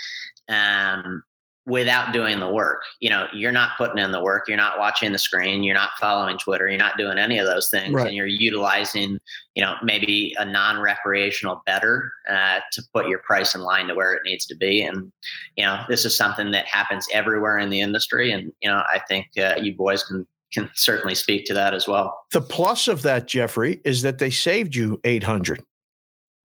um, 0.48 1.22
without 1.68 2.12
doing 2.12 2.40
the 2.40 2.50
work. 2.50 2.82
You 3.00 3.10
know, 3.10 3.26
you're 3.32 3.52
not 3.52 3.76
putting 3.76 3.98
in 3.98 4.10
the 4.10 4.22
work. 4.22 4.48
You're 4.48 4.56
not 4.56 4.78
watching 4.78 5.12
the 5.12 5.18
screen. 5.18 5.62
You're 5.62 5.74
not 5.74 5.90
following 6.00 6.38
Twitter. 6.38 6.66
You're 6.66 6.78
not 6.78 6.96
doing 6.96 7.18
any 7.18 7.38
of 7.38 7.46
those 7.46 7.68
things. 7.68 7.92
Right. 7.92 8.06
And 8.06 8.16
you're 8.16 8.26
utilizing, 8.26 9.18
you 9.54 9.62
know, 9.62 9.74
maybe 9.82 10.34
a 10.38 10.44
non-recreational 10.46 11.62
better 11.66 12.10
uh, 12.28 12.60
to 12.72 12.82
put 12.94 13.08
your 13.08 13.18
price 13.18 13.54
in 13.54 13.60
line 13.60 13.88
to 13.88 13.94
where 13.94 14.14
it 14.14 14.22
needs 14.24 14.46
to 14.46 14.56
be. 14.56 14.82
And, 14.82 15.12
you 15.56 15.64
know, 15.64 15.82
this 15.88 16.06
is 16.06 16.16
something 16.16 16.50
that 16.52 16.66
happens 16.66 17.06
everywhere 17.12 17.58
in 17.58 17.68
the 17.68 17.80
industry. 17.80 18.32
And, 18.32 18.50
you 18.62 18.70
know, 18.70 18.82
I 18.90 19.00
think 19.06 19.26
uh, 19.38 19.56
you 19.60 19.74
boys 19.74 20.02
can 20.02 20.26
can 20.50 20.70
certainly 20.74 21.14
speak 21.14 21.44
to 21.44 21.52
that 21.52 21.74
as 21.74 21.86
well. 21.86 22.18
The 22.32 22.40
plus 22.40 22.88
of 22.88 23.02
that, 23.02 23.26
Jeffrey, 23.26 23.82
is 23.84 24.00
that 24.00 24.16
they 24.16 24.30
saved 24.30 24.74
you 24.74 24.98
800 25.04 25.62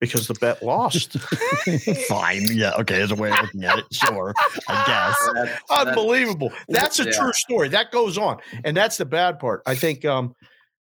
because 0.03 0.27
the 0.27 0.33
bet 0.33 0.61
lost. 0.61 1.17
Fine. 2.07 2.47
Yeah. 2.51 2.73
Okay. 2.79 2.97
There's 2.97 3.11
a 3.11 3.15
way 3.15 3.31
of 3.31 3.41
looking 3.41 3.63
at 3.63 3.79
it. 3.79 3.85
Sure. 3.89 4.33
I 4.67 4.83
guess. 4.85 5.29
That's, 5.33 5.87
Unbelievable. 5.87 6.51
That's 6.67 6.99
a 6.99 7.05
yeah. 7.05 7.11
true 7.11 7.31
story. 7.33 7.69
That 7.69 7.89
goes 7.91 8.17
on. 8.17 8.39
And 8.65 8.75
that's 8.75 8.97
the 8.97 9.05
bad 9.05 9.39
part. 9.39 9.61
I 9.65 9.75
think, 9.75 10.03
um, 10.03 10.35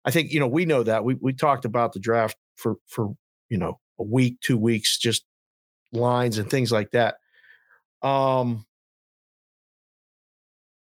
I 0.06 0.10
think, 0.10 0.32
you 0.32 0.40
know, 0.40 0.46
we 0.46 0.64
know 0.64 0.82
that 0.82 1.04
we, 1.04 1.16
we 1.20 1.34
talked 1.34 1.66
about 1.66 1.92
the 1.92 2.00
draft 2.00 2.34
for, 2.56 2.76
for, 2.86 3.12
you 3.50 3.58
know, 3.58 3.78
a 3.98 4.04
week, 4.04 4.40
two 4.40 4.56
weeks, 4.56 4.96
just 4.96 5.22
lines 5.92 6.38
and 6.38 6.48
things 6.48 6.72
like 6.72 6.92
that. 6.92 7.16
Um, 8.00 8.64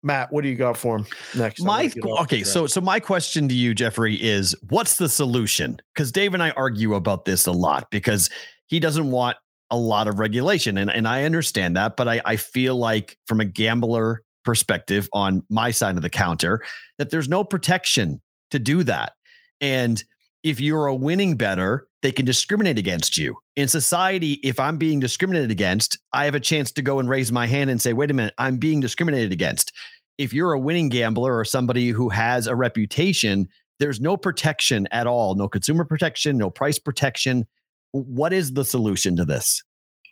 Matt, 0.08 0.32
what 0.32 0.42
do 0.42 0.48
you 0.48 0.56
got 0.56 0.78
for 0.78 0.96
him 0.96 1.06
next? 1.36 1.62
My 1.62 1.92
okay, 2.20 2.42
so 2.42 2.66
so 2.66 2.80
my 2.80 2.98
question 2.98 3.46
to 3.46 3.54
you, 3.54 3.74
Jeffrey, 3.74 4.14
is 4.14 4.56
what's 4.70 4.96
the 4.96 5.06
solution? 5.06 5.78
Because 5.94 6.10
Dave 6.10 6.32
and 6.32 6.42
I 6.42 6.50
argue 6.52 6.94
about 6.94 7.26
this 7.26 7.46
a 7.46 7.52
lot 7.52 7.90
because 7.90 8.30
he 8.68 8.80
doesn't 8.80 9.10
want 9.10 9.36
a 9.70 9.76
lot 9.76 10.08
of 10.08 10.18
regulation, 10.18 10.78
and 10.78 10.90
and 10.90 11.06
I 11.06 11.24
understand 11.24 11.76
that, 11.76 11.98
but 11.98 12.08
I 12.08 12.22
I 12.24 12.36
feel 12.36 12.74
like 12.74 13.18
from 13.26 13.40
a 13.40 13.44
gambler 13.44 14.22
perspective 14.46 15.10
on 15.12 15.42
my 15.50 15.70
side 15.70 15.96
of 15.96 16.02
the 16.02 16.08
counter 16.08 16.64
that 16.96 17.10
there's 17.10 17.28
no 17.28 17.44
protection 17.44 18.22
to 18.50 18.58
do 18.58 18.82
that, 18.84 19.12
and 19.60 20.02
if 20.42 20.58
you're 20.58 20.86
a 20.86 20.94
winning 20.94 21.36
better, 21.36 21.88
they 22.02 22.12
can 22.12 22.24
discriminate 22.24 22.78
against 22.78 23.18
you. 23.18 23.36
In 23.56 23.68
society, 23.68 24.34
if 24.44 24.60
I'm 24.60 24.76
being 24.78 25.00
discriminated 25.00 25.50
against, 25.50 25.98
I 26.12 26.24
have 26.24 26.34
a 26.34 26.40
chance 26.40 26.70
to 26.72 26.82
go 26.82 27.00
and 27.00 27.08
raise 27.08 27.32
my 27.32 27.46
hand 27.46 27.70
and 27.70 27.80
say, 27.80 27.92
wait 27.92 28.10
a 28.10 28.14
minute, 28.14 28.34
I'm 28.38 28.56
being 28.56 28.80
discriminated 28.80 29.32
against. 29.32 29.72
If 30.18 30.32
you're 30.32 30.52
a 30.52 30.58
winning 30.58 30.88
gambler 30.88 31.38
or 31.38 31.44
somebody 31.44 31.88
who 31.90 32.08
has 32.08 32.46
a 32.46 32.56
reputation, 32.56 33.48
there's 33.78 34.00
no 34.00 34.16
protection 34.16 34.88
at 34.90 35.06
all, 35.06 35.34
no 35.34 35.48
consumer 35.48 35.84
protection, 35.84 36.36
no 36.36 36.50
price 36.50 36.78
protection. 36.78 37.46
What 37.92 38.32
is 38.32 38.52
the 38.52 38.64
solution 38.64 39.16
to 39.16 39.24
this? 39.24 39.62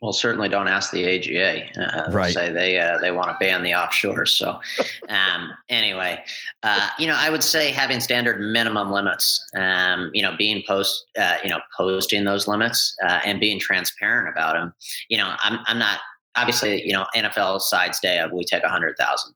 Well, 0.03 0.12
certainly 0.12 0.49
don't 0.49 0.69
ask 0.69 0.90
the 0.92 1.07
AGA. 1.07 1.71
Uh, 1.81 2.11
right. 2.11 2.33
Say 2.33 2.53
they 2.53 2.79
uh, 2.79 2.99
they 2.99 3.11
want 3.11 3.29
to 3.29 3.37
ban 3.40 3.62
the 3.62 3.71
offshores. 3.71 4.29
So, 4.29 4.61
um, 5.09 5.53
anyway, 5.71 6.23
uh, 6.62 6.90
you 6.99 7.07
know, 7.07 7.16
I 7.16 7.31
would 7.31 7.42
say 7.42 7.71
having 7.71 8.01
standard 8.01 8.38
minimum 8.40 8.90
limits. 8.90 9.42
Um, 9.57 10.11
you 10.12 10.23
know, 10.23 10.35
being 10.37 10.62
post, 10.66 11.07
uh, 11.19 11.38
you 11.42 11.49
know, 11.49 11.61
posting 11.77 12.25
those 12.25 12.47
limits 12.47 12.95
uh, 13.03 13.21
and 13.25 13.40
being 13.40 13.59
transparent 13.59 14.29
about 14.29 14.55
them. 14.55 14.75
You 15.09 15.16
know, 15.19 15.35
I'm 15.38 15.61
I'm 15.66 15.79
not 15.79 16.01
obviously. 16.37 16.87
You 16.87 16.92
know, 16.92 17.07
NFL 17.16 17.62
sides 17.62 17.99
day 17.99 18.19
of 18.19 18.33
we 18.33 18.45
take 18.45 18.64
a 18.64 18.69
hundred 18.69 18.97
thousand. 18.99 19.33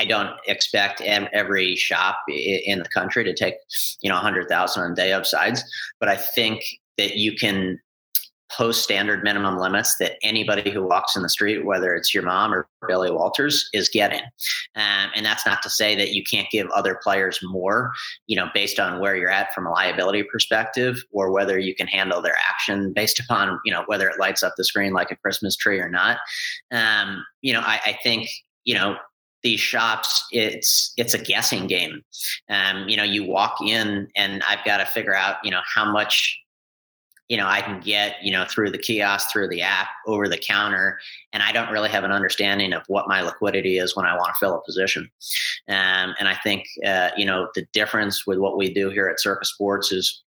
I 0.00 0.06
don't 0.06 0.30
expect 0.46 1.02
every 1.02 1.76
shop 1.76 2.22
in 2.26 2.78
the 2.78 2.88
country 2.88 3.22
to 3.22 3.34
take, 3.34 3.56
you 4.00 4.08
know, 4.08 4.14
100,000 4.14 4.82
on 4.82 4.94
day 4.94 5.12
of 5.12 5.26
sides, 5.26 5.62
but 5.98 6.08
I 6.08 6.16
think 6.16 6.64
that 6.96 7.16
you 7.16 7.36
can 7.36 7.78
post 8.50 8.82
standard 8.82 9.22
minimum 9.22 9.58
limits 9.58 9.96
that 9.98 10.16
anybody 10.22 10.70
who 10.70 10.82
walks 10.82 11.16
in 11.16 11.22
the 11.22 11.28
street, 11.28 11.66
whether 11.66 11.94
it's 11.94 12.14
your 12.14 12.22
mom 12.22 12.52
or 12.54 12.66
Billy 12.88 13.10
Walters, 13.10 13.68
is 13.74 13.90
getting. 13.90 14.22
Um, 14.74 15.10
and 15.14 15.26
that's 15.26 15.44
not 15.44 15.62
to 15.64 15.70
say 15.70 15.94
that 15.96 16.12
you 16.12 16.24
can't 16.24 16.48
give 16.50 16.66
other 16.70 16.98
players 17.02 17.38
more, 17.42 17.92
you 18.26 18.36
know, 18.36 18.48
based 18.54 18.80
on 18.80 19.00
where 19.00 19.14
you're 19.14 19.30
at 19.30 19.52
from 19.52 19.66
a 19.66 19.70
liability 19.70 20.22
perspective, 20.24 21.04
or 21.12 21.30
whether 21.30 21.58
you 21.58 21.74
can 21.74 21.86
handle 21.88 22.22
their 22.22 22.36
action 22.48 22.94
based 22.94 23.20
upon, 23.24 23.60
you 23.66 23.72
know, 23.72 23.84
whether 23.86 24.08
it 24.08 24.18
lights 24.18 24.42
up 24.42 24.54
the 24.56 24.64
screen 24.64 24.94
like 24.94 25.10
a 25.10 25.16
Christmas 25.16 25.56
tree 25.56 25.78
or 25.78 25.90
not. 25.90 26.16
Um, 26.72 27.22
you 27.42 27.52
know, 27.52 27.60
I, 27.60 27.80
I 27.84 27.98
think, 28.02 28.28
you 28.64 28.74
know, 28.74 28.96
these 29.42 29.60
shops 29.60 30.26
it's 30.32 30.92
it's 30.96 31.14
a 31.14 31.18
guessing 31.18 31.66
game. 31.66 32.02
Um, 32.48 32.88
you 32.88 32.96
know 32.96 33.04
you 33.04 33.24
walk 33.24 33.56
in 33.60 34.08
and 34.16 34.42
i've 34.48 34.64
got 34.64 34.78
to 34.78 34.86
figure 34.86 35.14
out 35.14 35.36
you 35.44 35.50
know 35.50 35.60
how 35.64 35.90
much 35.90 36.38
you 37.28 37.36
know 37.36 37.46
i 37.46 37.60
can 37.60 37.80
get 37.80 38.16
you 38.22 38.32
know 38.32 38.44
through 38.44 38.70
the 38.70 38.78
kiosk 38.78 39.30
through 39.30 39.48
the 39.48 39.62
app 39.62 39.88
over 40.06 40.28
the 40.28 40.36
counter 40.36 40.98
and 41.32 41.42
i 41.42 41.52
don't 41.52 41.70
really 41.70 41.88
have 41.88 42.04
an 42.04 42.12
understanding 42.12 42.72
of 42.72 42.82
what 42.88 43.08
my 43.08 43.22
liquidity 43.22 43.78
is 43.78 43.96
when 43.96 44.04
i 44.04 44.14
want 44.14 44.28
to 44.28 44.38
fill 44.38 44.56
a 44.56 44.64
position. 44.64 45.08
Um, 45.68 46.14
and 46.18 46.28
i 46.28 46.34
think 46.42 46.66
uh, 46.86 47.10
you 47.16 47.24
know 47.24 47.48
the 47.54 47.66
difference 47.72 48.26
with 48.26 48.38
what 48.38 48.58
we 48.58 48.74
do 48.74 48.90
here 48.90 49.08
at 49.08 49.20
circa 49.20 49.44
sports 49.44 49.92
is 49.92 50.22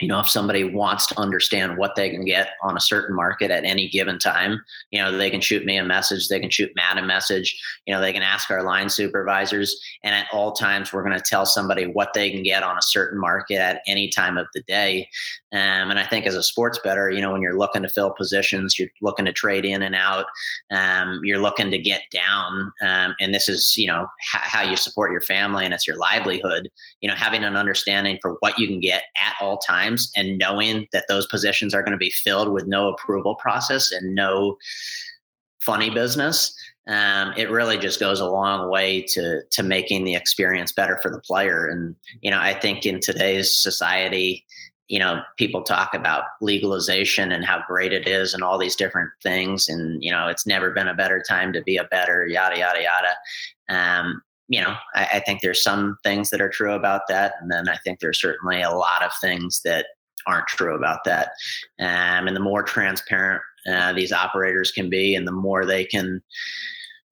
you 0.00 0.08
know, 0.08 0.20
if 0.20 0.28
somebody 0.28 0.64
wants 0.64 1.06
to 1.08 1.18
understand 1.18 1.76
what 1.76 1.94
they 1.94 2.10
can 2.10 2.24
get 2.24 2.50
on 2.62 2.76
a 2.76 2.80
certain 2.80 3.14
market 3.14 3.50
at 3.50 3.64
any 3.64 3.88
given 3.88 4.18
time, 4.18 4.62
you 4.90 5.00
know, 5.00 5.16
they 5.16 5.30
can 5.30 5.40
shoot 5.40 5.64
me 5.64 5.76
a 5.76 5.84
message, 5.84 6.28
they 6.28 6.40
can 6.40 6.50
shoot 6.50 6.72
Matt 6.74 6.98
a 6.98 7.02
message, 7.02 7.60
you 7.86 7.94
know, 7.94 8.00
they 8.00 8.12
can 8.12 8.22
ask 8.22 8.50
our 8.50 8.62
line 8.62 8.88
supervisors. 8.88 9.78
And 10.02 10.14
at 10.14 10.26
all 10.32 10.52
times, 10.52 10.92
we're 10.92 11.04
going 11.04 11.16
to 11.16 11.24
tell 11.24 11.44
somebody 11.44 11.86
what 11.86 12.12
they 12.14 12.30
can 12.30 12.42
get 12.42 12.62
on 12.62 12.78
a 12.78 12.82
certain 12.82 13.20
market 13.20 13.56
at 13.56 13.82
any 13.86 14.08
time 14.08 14.38
of 14.38 14.46
the 14.54 14.62
day. 14.62 15.08
Um, 15.52 15.90
and 15.90 15.98
I 15.98 16.04
think 16.04 16.26
as 16.26 16.36
a 16.36 16.42
sports 16.42 16.78
better, 16.82 17.10
you 17.10 17.20
know, 17.20 17.32
when 17.32 17.42
you're 17.42 17.58
looking 17.58 17.82
to 17.82 17.88
fill 17.88 18.12
positions, 18.12 18.78
you're 18.78 18.88
looking 19.02 19.24
to 19.24 19.32
trade 19.32 19.64
in 19.64 19.82
and 19.82 19.94
out, 19.94 20.26
um, 20.70 21.20
you're 21.24 21.40
looking 21.40 21.70
to 21.70 21.78
get 21.78 22.02
down. 22.12 22.72
Um, 22.82 23.14
and 23.20 23.34
this 23.34 23.48
is, 23.48 23.76
you 23.76 23.88
know, 23.88 24.02
h- 24.02 24.42
how 24.42 24.62
you 24.62 24.76
support 24.76 25.10
your 25.10 25.20
family 25.20 25.64
and 25.64 25.74
it's 25.74 25.86
your 25.86 25.96
livelihood, 25.96 26.70
you 27.00 27.08
know, 27.08 27.16
having 27.16 27.42
an 27.42 27.56
understanding 27.56 28.18
for 28.22 28.36
what 28.40 28.58
you 28.58 28.68
can 28.68 28.80
get 28.80 29.04
at 29.20 29.34
all 29.40 29.58
times 29.58 29.89
and 30.16 30.38
knowing 30.38 30.86
that 30.92 31.06
those 31.08 31.26
positions 31.26 31.74
are 31.74 31.82
going 31.82 31.92
to 31.92 31.98
be 31.98 32.10
filled 32.10 32.52
with 32.52 32.66
no 32.66 32.88
approval 32.88 33.34
process 33.34 33.90
and 33.92 34.14
no 34.14 34.56
funny 35.60 35.90
business. 35.90 36.54
Um, 36.86 37.32
it 37.36 37.50
really 37.50 37.78
just 37.78 38.00
goes 38.00 38.20
a 38.20 38.30
long 38.30 38.70
way 38.70 39.02
to 39.02 39.42
to 39.50 39.62
making 39.62 40.04
the 40.04 40.14
experience 40.14 40.72
better 40.72 40.98
for 41.02 41.10
the 41.10 41.20
player. 41.20 41.66
And 41.66 41.94
you 42.20 42.30
know, 42.30 42.40
I 42.40 42.54
think 42.54 42.86
in 42.86 43.00
today's 43.00 43.52
society, 43.56 44.44
you 44.90 44.98
know, 44.98 45.22
people 45.36 45.62
talk 45.62 45.94
about 45.94 46.24
legalization 46.40 47.30
and 47.30 47.44
how 47.44 47.62
great 47.68 47.92
it 47.92 48.08
is 48.08 48.34
and 48.34 48.42
all 48.42 48.58
these 48.58 48.74
different 48.74 49.10
things. 49.22 49.68
And, 49.68 50.02
you 50.02 50.10
know, 50.10 50.26
it's 50.26 50.48
never 50.48 50.72
been 50.72 50.88
a 50.88 50.94
better 50.94 51.22
time 51.26 51.52
to 51.52 51.62
be 51.62 51.76
a 51.76 51.84
better, 51.84 52.26
yada, 52.26 52.58
yada, 52.58 52.82
yada. 52.82 53.14
Um, 53.68 54.20
you 54.50 54.60
know, 54.60 54.74
I, 54.94 55.08
I 55.14 55.20
think 55.20 55.40
there's 55.40 55.62
some 55.62 55.96
things 56.02 56.28
that 56.30 56.40
are 56.40 56.50
true 56.50 56.74
about 56.74 57.02
that. 57.08 57.34
And 57.40 57.50
then 57.50 57.68
I 57.68 57.76
think 57.78 58.00
there's 58.00 58.20
certainly 58.20 58.60
a 58.60 58.70
lot 58.70 59.02
of 59.02 59.12
things 59.20 59.62
that 59.64 59.86
aren't 60.26 60.48
true 60.48 60.74
about 60.74 61.04
that. 61.04 61.28
Um, 61.78 62.26
and 62.26 62.36
the 62.36 62.40
more 62.40 62.62
transparent 62.62 63.40
uh, 63.70 63.92
these 63.92 64.12
operators 64.12 64.72
can 64.72 64.90
be 64.90 65.14
and 65.14 65.26
the 65.26 65.32
more 65.32 65.64
they 65.64 65.84
can, 65.84 66.20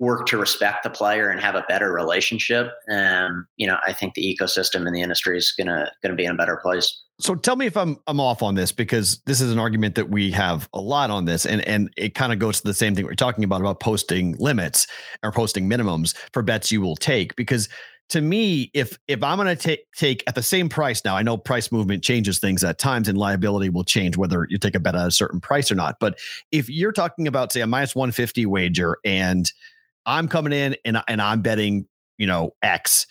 work 0.00 0.26
to 0.26 0.38
respect 0.38 0.84
the 0.84 0.90
player 0.90 1.30
and 1.30 1.40
have 1.40 1.54
a 1.54 1.64
better 1.68 1.92
relationship, 1.92 2.70
um, 2.90 3.46
you 3.56 3.66
know, 3.66 3.78
I 3.86 3.92
think 3.92 4.14
the 4.14 4.36
ecosystem 4.40 4.86
in 4.86 4.92
the 4.92 5.02
industry 5.02 5.36
is 5.36 5.52
gonna 5.52 5.90
gonna 6.02 6.14
be 6.14 6.24
in 6.24 6.30
a 6.30 6.36
better 6.36 6.56
place. 6.56 7.02
So 7.20 7.34
tell 7.34 7.56
me 7.56 7.66
if 7.66 7.76
I'm 7.76 7.98
I'm 8.06 8.20
off 8.20 8.42
on 8.42 8.54
this 8.54 8.70
because 8.70 9.20
this 9.26 9.40
is 9.40 9.52
an 9.52 9.58
argument 9.58 9.96
that 9.96 10.08
we 10.08 10.30
have 10.30 10.68
a 10.72 10.80
lot 10.80 11.10
on 11.10 11.24
this, 11.24 11.46
and 11.46 11.66
and 11.66 11.92
it 11.96 12.14
kind 12.14 12.32
of 12.32 12.38
goes 12.38 12.60
to 12.60 12.66
the 12.66 12.74
same 12.74 12.94
thing 12.94 13.04
we're 13.04 13.14
talking 13.14 13.44
about 13.44 13.60
about 13.60 13.80
posting 13.80 14.36
limits 14.38 14.86
or 15.22 15.32
posting 15.32 15.68
minimums 15.68 16.16
for 16.32 16.42
bets 16.42 16.70
you 16.70 16.80
will 16.80 16.96
take 16.96 17.34
because 17.34 17.68
to 18.10 18.20
me, 18.20 18.70
if 18.72 18.98
if 19.06 19.22
I'm 19.22 19.36
going 19.36 19.54
to 19.54 19.56
take 19.56 19.80
take 19.94 20.22
at 20.26 20.34
the 20.34 20.42
same 20.42 20.68
price 20.68 21.04
now, 21.04 21.16
I 21.16 21.22
know 21.22 21.36
price 21.36 21.70
movement 21.70 22.02
changes 22.02 22.38
things 22.38 22.64
at 22.64 22.78
times, 22.78 23.08
and 23.08 23.18
liability 23.18 23.68
will 23.68 23.84
change 23.84 24.16
whether 24.16 24.46
you 24.48 24.58
take 24.58 24.74
a 24.74 24.80
bet 24.80 24.94
at 24.94 25.06
a 25.06 25.10
certain 25.10 25.40
price 25.40 25.70
or 25.70 25.74
not. 25.74 25.96
But 26.00 26.18
if 26.50 26.70
you're 26.70 26.92
talking 26.92 27.26
about 27.26 27.52
say 27.52 27.60
a 27.60 27.66
minus 27.66 27.94
150 27.94 28.46
wager 28.46 28.96
and 29.04 29.50
I'm 30.06 30.28
coming 30.28 30.52
in 30.52 30.76
and 30.84 31.02
and 31.06 31.20
I'm 31.20 31.42
betting, 31.42 31.86
you 32.16 32.26
know, 32.26 32.54
X. 32.62 33.06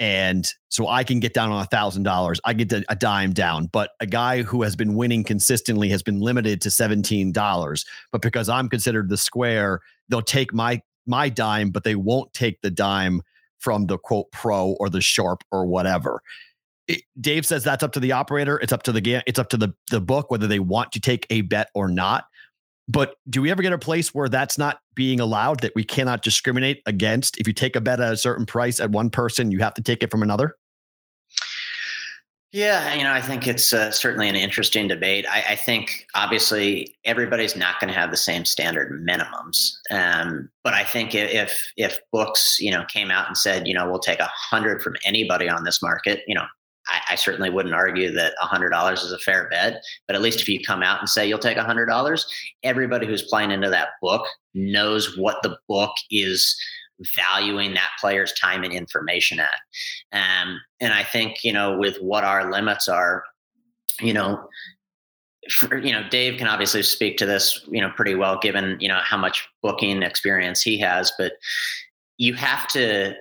And 0.00 0.48
so 0.68 0.86
I 0.86 1.02
can 1.02 1.18
get 1.18 1.34
down 1.34 1.50
on 1.50 1.60
a 1.60 1.66
thousand 1.66 2.04
dollars. 2.04 2.40
I 2.44 2.52
get 2.52 2.72
a 2.72 2.94
dime 2.94 3.32
down, 3.32 3.66
but 3.66 3.90
a 3.98 4.06
guy 4.06 4.42
who 4.42 4.62
has 4.62 4.76
been 4.76 4.94
winning 4.94 5.24
consistently 5.24 5.88
has 5.88 6.02
been 6.02 6.20
limited 6.20 6.60
to 6.62 6.70
seventeen 6.70 7.32
dollars. 7.32 7.84
But 8.12 8.22
because 8.22 8.48
I'm 8.48 8.68
considered 8.68 9.08
the 9.08 9.16
square, 9.16 9.80
they'll 10.08 10.22
take 10.22 10.52
my 10.54 10.82
my 11.06 11.28
dime, 11.28 11.70
but 11.70 11.82
they 11.82 11.96
won't 11.96 12.32
take 12.32 12.60
the 12.60 12.70
dime 12.70 13.22
from 13.58 13.86
the 13.86 13.98
quote 13.98 14.30
pro 14.30 14.76
or 14.78 14.88
the 14.88 15.00
sharp 15.00 15.42
or 15.50 15.66
whatever. 15.66 16.22
It, 16.86 17.02
Dave 17.20 17.44
says 17.44 17.64
that's 17.64 17.82
up 17.82 17.92
to 17.92 18.00
the 18.00 18.12
operator. 18.12 18.58
It's 18.60 18.72
up 18.72 18.84
to 18.84 18.92
the 18.92 19.00
game. 19.00 19.22
It's 19.26 19.38
up 19.38 19.48
to 19.50 19.56
the 19.56 19.74
the 19.90 20.00
book 20.00 20.30
whether 20.30 20.46
they 20.46 20.60
want 20.60 20.92
to 20.92 21.00
take 21.00 21.26
a 21.28 21.40
bet 21.40 21.70
or 21.74 21.88
not. 21.88 22.26
But 22.88 23.16
do 23.28 23.42
we 23.42 23.50
ever 23.50 23.62
get 23.62 23.72
a 23.72 23.78
place 23.78 24.14
where 24.14 24.28
that's 24.28 24.56
not 24.56 24.80
being 24.94 25.20
allowed, 25.20 25.60
that 25.60 25.74
we 25.74 25.84
cannot 25.84 26.22
discriminate 26.22 26.82
against? 26.86 27.38
If 27.38 27.46
you 27.46 27.52
take 27.52 27.76
a 27.76 27.80
bet 27.80 28.00
at 28.00 28.12
a 28.12 28.16
certain 28.16 28.46
price 28.46 28.80
at 28.80 28.90
one 28.90 29.10
person, 29.10 29.50
you 29.50 29.58
have 29.58 29.74
to 29.74 29.82
take 29.82 30.02
it 30.02 30.10
from 30.10 30.22
another? 30.22 30.56
Yeah, 32.50 32.94
you 32.94 33.04
know, 33.04 33.12
I 33.12 33.20
think 33.20 33.46
it's 33.46 33.74
uh, 33.74 33.90
certainly 33.90 34.26
an 34.26 34.34
interesting 34.34 34.88
debate. 34.88 35.26
I, 35.30 35.44
I 35.50 35.54
think 35.54 36.06
obviously 36.14 36.96
everybody's 37.04 37.54
not 37.54 37.78
going 37.78 37.92
to 37.92 37.98
have 37.98 38.10
the 38.10 38.16
same 38.16 38.46
standard 38.46 38.90
minimums, 39.06 39.72
um, 39.90 40.48
but 40.64 40.72
I 40.72 40.82
think 40.82 41.14
if 41.14 41.70
if 41.76 42.00
books, 42.10 42.56
you 42.58 42.70
know, 42.70 42.86
came 42.86 43.10
out 43.10 43.26
and 43.26 43.36
said, 43.36 43.68
you 43.68 43.74
know, 43.74 43.90
we'll 43.90 44.00
take 44.00 44.20
a 44.20 44.30
hundred 44.32 44.80
from 44.80 44.96
anybody 45.04 45.46
on 45.46 45.64
this 45.64 45.82
market, 45.82 46.22
you 46.26 46.34
know, 46.34 46.46
I, 46.88 47.00
I 47.10 47.14
certainly 47.14 47.50
wouldn't 47.50 47.74
argue 47.74 48.10
that 48.12 48.34
$100 48.42 48.92
is 48.92 49.12
a 49.12 49.18
fair 49.18 49.48
bet, 49.50 49.82
but 50.06 50.16
at 50.16 50.22
least 50.22 50.40
if 50.40 50.48
you 50.48 50.60
come 50.60 50.82
out 50.82 51.00
and 51.00 51.08
say 51.08 51.26
you'll 51.26 51.38
take 51.38 51.56
$100, 51.56 52.24
everybody 52.62 53.06
who's 53.06 53.22
playing 53.22 53.50
into 53.50 53.70
that 53.70 53.88
book 54.02 54.26
knows 54.54 55.16
what 55.16 55.42
the 55.42 55.56
book 55.68 55.92
is 56.10 56.56
valuing 57.16 57.74
that 57.74 57.90
player's 58.00 58.32
time 58.32 58.64
and 58.64 58.72
information 58.72 59.40
at. 59.40 59.60
Um, 60.12 60.60
and 60.80 60.92
I 60.92 61.04
think, 61.04 61.44
you 61.44 61.52
know, 61.52 61.78
with 61.78 61.96
what 61.98 62.24
our 62.24 62.50
limits 62.50 62.88
are, 62.88 63.24
you 64.00 64.12
know, 64.12 64.48
for, 65.50 65.78
you 65.78 65.92
know, 65.92 66.06
Dave 66.08 66.38
can 66.38 66.48
obviously 66.48 66.82
speak 66.82 67.16
to 67.18 67.26
this, 67.26 67.64
you 67.68 67.80
know, 67.80 67.90
pretty 67.90 68.14
well 68.14 68.38
given, 68.38 68.76
you 68.80 68.88
know, 68.88 69.00
how 69.02 69.16
much 69.16 69.48
booking 69.62 70.02
experience 70.02 70.60
he 70.60 70.78
has, 70.78 71.12
but 71.18 71.32
you 72.16 72.34
have 72.34 72.66
to 72.68 73.14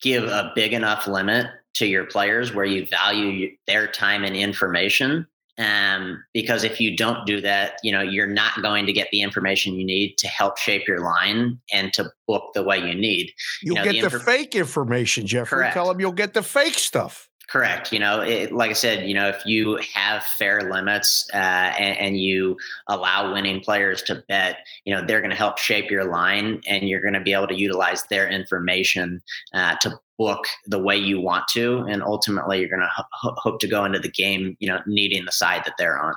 give 0.00 0.24
a 0.24 0.52
big 0.54 0.72
enough 0.72 1.06
limit 1.06 1.46
to 1.74 1.86
your 1.86 2.04
players 2.04 2.54
where 2.54 2.64
you 2.64 2.86
value 2.86 3.50
their 3.66 3.86
time 3.86 4.24
and 4.24 4.36
information 4.36 5.26
um, 5.60 6.24
because 6.32 6.64
if 6.64 6.80
you 6.80 6.96
don't 6.96 7.26
do 7.26 7.40
that, 7.42 7.74
you 7.82 7.92
know 7.92 8.00
you're 8.00 8.26
not 8.26 8.62
going 8.62 8.86
to 8.86 8.92
get 8.92 9.08
the 9.12 9.20
information 9.20 9.74
you 9.74 9.84
need 9.84 10.16
to 10.18 10.26
help 10.26 10.56
shape 10.56 10.88
your 10.88 11.00
line 11.00 11.58
and 11.72 11.92
to 11.92 12.10
book 12.26 12.52
the 12.54 12.62
way 12.62 12.78
you 12.78 12.94
need. 12.94 13.30
You'll 13.62 13.76
you 13.76 13.84
know, 13.84 13.92
get 13.92 14.10
the, 14.10 14.18
the 14.18 14.24
fake 14.24 14.54
information, 14.54 15.26
Jeffrey. 15.26 15.58
Correct. 15.58 15.74
Tell 15.74 15.86
them 15.88 16.00
you'll 16.00 16.12
get 16.12 16.32
the 16.32 16.42
fake 16.42 16.74
stuff. 16.74 17.28
Correct. 17.50 17.92
You 17.92 17.98
know, 17.98 18.20
it, 18.20 18.52
like 18.52 18.70
I 18.70 18.74
said, 18.74 19.08
you 19.08 19.14
know, 19.14 19.28
if 19.28 19.44
you 19.44 19.80
have 19.92 20.22
fair 20.22 20.70
limits 20.70 21.28
uh, 21.34 21.36
and, 21.36 21.98
and, 21.98 22.16
you 22.16 22.56
allow 22.86 23.32
winning 23.32 23.58
players 23.58 24.04
to 24.04 24.22
bet, 24.28 24.58
you 24.84 24.94
know, 24.94 25.04
they're 25.04 25.20
going 25.20 25.32
to 25.32 25.36
help 25.36 25.58
shape 25.58 25.90
your 25.90 26.04
line, 26.04 26.60
and 26.68 26.88
you're 26.88 27.00
going 27.00 27.14
to 27.14 27.20
be 27.20 27.32
able 27.32 27.48
to 27.48 27.56
utilize 27.56 28.04
their 28.04 28.28
information 28.28 29.20
uh, 29.52 29.74
to 29.80 29.98
book 30.20 30.44
the 30.66 30.78
way 30.78 30.96
you 30.96 31.20
want 31.20 31.48
to, 31.48 31.78
and 31.88 32.02
ultimately, 32.02 32.60
you're 32.60 32.68
going 32.68 32.80
to 32.80 33.04
ho- 33.12 33.34
hope 33.38 33.58
to 33.60 33.66
go 33.66 33.84
into 33.84 33.98
the 33.98 34.10
game, 34.10 34.56
you 34.60 34.68
know, 34.68 34.80
needing 34.86 35.24
the 35.24 35.32
side 35.32 35.62
that 35.64 35.74
they're 35.78 35.98
on. 35.98 36.14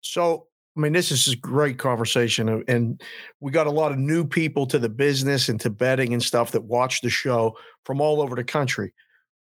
So, 0.00 0.46
I 0.76 0.80
mean, 0.80 0.92
this 0.92 1.10
is 1.10 1.28
a 1.32 1.36
great 1.36 1.78
conversation, 1.78 2.64
and 2.68 3.02
we 3.40 3.50
got 3.50 3.66
a 3.66 3.70
lot 3.70 3.92
of 3.92 3.98
new 3.98 4.24
people 4.24 4.66
to 4.66 4.78
the 4.78 4.88
business 4.88 5.48
and 5.48 5.60
to 5.60 5.70
betting 5.70 6.12
and 6.12 6.22
stuff 6.22 6.52
that 6.52 6.62
watch 6.62 7.00
the 7.00 7.10
show 7.10 7.56
from 7.84 8.00
all 8.00 8.22
over 8.22 8.36
the 8.36 8.44
country 8.44 8.92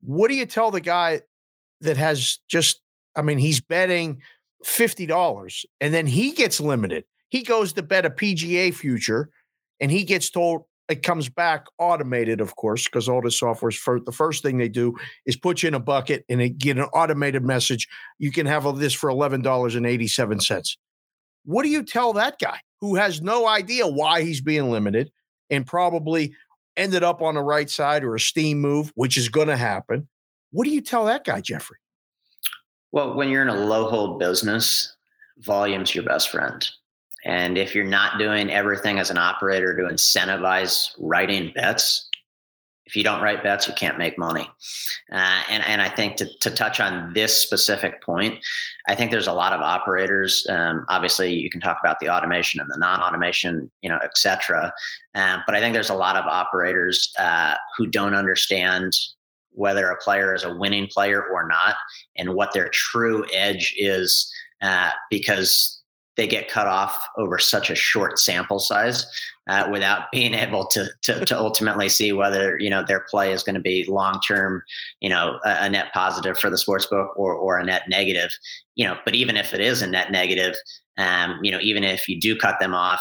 what 0.01 0.29
do 0.29 0.35
you 0.35 0.47
tell 0.47 0.71
the 0.71 0.81
guy 0.81 1.23
that 1.81 1.97
has 1.97 2.39
just, 2.49 2.81
I 3.17 3.23
mean, 3.23 3.39
he's 3.39 3.61
betting 3.61 4.21
$50 4.65 5.65
and 5.81 5.95
then 5.95 6.07
he 6.07 6.33
gets 6.33 6.61
limited. 6.61 7.05
He 7.29 7.43
goes 7.43 7.73
to 7.75 7.83
bet 7.83 8.07
a 8.07 8.11
PGA 8.11 8.75
future 8.75 9.31
and 9.81 9.91
he 9.91 10.05
gets 10.05 10.31
told 10.31 10.65
it 10.89 11.03
comes 11.03 11.29
back 11.29 11.67
automated, 11.79 12.41
of 12.41 12.57
course, 12.57 12.85
because 12.85 13.09
all 13.09 13.21
the 13.21 13.31
software 13.31 13.69
is 13.71 13.77
for 13.77 14.01
the 14.01 14.13
first 14.13 14.43
thing 14.43 14.59
they 14.59 14.69
do 14.69 14.97
is 15.27 15.37
put 15.37 15.63
you 15.63 15.69
in 15.69 15.75
a 15.75 15.81
bucket 15.81 16.25
and 16.29 16.59
get 16.59 16.79
an 16.79 16.85
automated 16.85 17.45
message. 17.45 17.89
You 18.19 18.33
can 18.33 18.47
have 18.47 18.65
all 18.67 18.73
this 18.73 18.95
for 18.95 19.11
$11.87. 19.11 20.77
What 21.45 21.63
do 21.63 21.69
you 21.69 21.83
tell 21.83 22.13
that 22.15 22.39
guy 22.39 22.61
who 22.81 22.95
has 22.95 23.21
no 23.21 23.47
idea 23.47 23.87
why 23.87 24.23
he's 24.23 24.41
being 24.41 24.71
limited 24.71 25.11
and 25.51 25.67
probably 25.67 26.35
ended 26.79 27.03
up 27.03 27.21
on 27.21 27.35
the 27.35 27.43
right 27.43 27.69
side 27.69 28.05
or 28.05 28.15
a 28.15 28.21
steam 28.21 28.61
move, 28.61 28.93
which 28.95 29.19
is 29.19 29.29
going 29.29 29.49
to 29.49 29.57
happen. 29.57 30.09
What 30.53 30.65
do 30.65 30.71
you 30.71 30.81
tell 30.81 31.05
that 31.07 31.25
guy, 31.25 31.41
Jeffrey? 31.41 31.77
Well, 32.93 33.15
when 33.15 33.29
you're 33.29 33.43
in 33.43 33.49
a 33.49 33.67
low 33.67 33.91
hold 33.91 34.19
business, 34.19 34.97
volume's 35.39 35.95
your 35.95 36.05
best 36.05 36.31
friend. 36.31 36.67
And 37.29 37.57
if 37.57 37.75
you're 37.75 37.85
not 37.85 38.19
doing 38.19 38.51
everything 38.51 38.99
as 38.99 39.11
an 39.11 39.19
operator 39.19 39.77
to 39.77 39.83
incentivize 39.95 40.95
writing 40.99 41.53
bets, 41.55 42.09
if 42.87 42.97
you 42.97 43.05
don't 43.05 43.21
write 43.21 43.43
bets, 43.43 43.69
you 43.69 43.75
can't 43.75 43.99
make 43.99 44.17
money. 44.17 44.49
Uh, 45.13 45.43
and, 45.51 45.63
and 45.67 45.83
I 45.83 45.91
think 45.91 46.17
to, 46.17 46.39
to 46.41 46.51
touch 46.51 46.81
on 46.81 47.13
this 47.13 47.37
specific 47.37 48.03
point, 48.03 48.43
I 48.89 48.95
think 48.95 49.11
there's 49.11 49.27
a 49.27 49.33
lot 49.33 49.53
of 49.53 49.61
operators. 49.61 50.47
Um, 50.49 50.87
obviously, 50.89 51.35
you 51.35 51.51
can 51.51 51.61
talk 51.61 51.77
about 51.85 52.01
the 52.01 52.09
automation 52.09 52.63
and 52.63 52.71
the 52.71 52.79
non-automation, 52.79 53.71
you 53.83 53.91
know, 53.91 53.99
et 54.03 54.17
cetera. 54.17 54.73
Um, 55.15 55.43
but 55.45 55.55
I 55.55 55.61
think 55.61 55.75
there's 55.75 55.91
a 55.91 55.95
lot 55.95 56.17
of 56.17 56.25
operators 56.25 57.13
uh, 57.19 57.57
who 57.77 57.87
don't 57.89 58.15
understand 58.15 58.97
whether 59.51 59.91
a 59.91 59.97
player 59.99 60.35
is 60.35 60.45
a 60.45 60.55
winning 60.55 60.87
player 60.87 61.23
or 61.23 61.47
not, 61.47 61.75
and 62.17 62.35
what 62.35 62.55
their 62.55 62.71
true 62.71 63.27
edge 63.35 63.75
is, 63.77 64.33
uh, 64.63 64.93
because 65.11 65.78
they 66.19 66.27
get 66.27 66.51
cut 66.51 66.67
off 66.67 67.01
over 67.17 67.39
such 67.39 67.71
a 67.71 67.75
short 67.75 68.19
sample 68.19 68.59
size 68.59 69.07
uh, 69.49 69.67
without 69.71 70.03
being 70.13 70.35
able 70.35 70.67
to, 70.67 70.89
to, 71.03 71.25
to 71.25 71.39
ultimately 71.39 71.89
see 71.89 72.13
whether 72.13 72.59
you 72.59 72.69
know 72.69 72.85
their 72.87 73.07
play 73.09 73.33
is 73.33 73.43
going 73.43 73.55
to 73.55 73.61
be 73.61 73.87
long 73.89 74.21
term, 74.21 74.63
you 75.01 75.09
know, 75.09 75.39
a, 75.47 75.65
a, 75.65 75.71
net 75.71 75.87
positive 75.95 76.39
for 76.39 76.51
the 76.51 76.59
sports 76.59 76.85
book 76.87 77.17
or 77.17 77.35
or 77.35 77.59
a 77.59 77.65
net 77.65 77.85
negative. 77.89 78.31
You 78.75 78.87
know, 78.87 78.99
but 79.07 79.15
even 79.15 79.37
if 79.37 79.55
it 79.55 79.61
is 79.61 79.81
a 79.81 79.87
net 79.87 80.13
negative, 80.13 80.55
um, 80.99 81.39
you 81.43 81.51
know, 81.51 81.61
even 81.63 81.85
if 81.85 82.09
you 82.09 82.21
do 82.21 82.37
cut 82.37 82.61
them 82.61 82.75
off, 82.75 83.01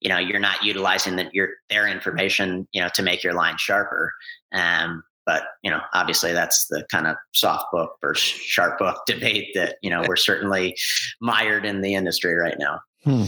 you 0.00 0.08
know, 0.08 0.18
you're 0.18 0.40
not 0.40 0.62
utilizing 0.64 1.16
the, 1.16 1.28
your 1.32 1.50
their 1.68 1.88
information, 1.88 2.66
you 2.72 2.80
know, 2.80 2.88
to 2.94 3.02
make 3.02 3.22
your 3.22 3.34
line 3.34 3.58
sharper. 3.58 4.12
Um, 4.52 5.02
but 5.26 5.44
you 5.62 5.70
know 5.70 5.80
obviously 5.94 6.32
that's 6.32 6.66
the 6.68 6.84
kind 6.90 7.06
of 7.06 7.16
soft 7.32 7.66
book 7.72 7.96
versus 8.00 8.24
sharp 8.24 8.78
book 8.78 9.00
debate 9.06 9.48
that 9.54 9.76
you 9.82 9.90
know 9.90 10.04
we're 10.06 10.16
certainly 10.16 10.76
mired 11.20 11.64
in 11.64 11.80
the 11.80 11.94
industry 11.94 12.34
right 12.34 12.56
now. 12.58 12.80
Hmm. 13.04 13.24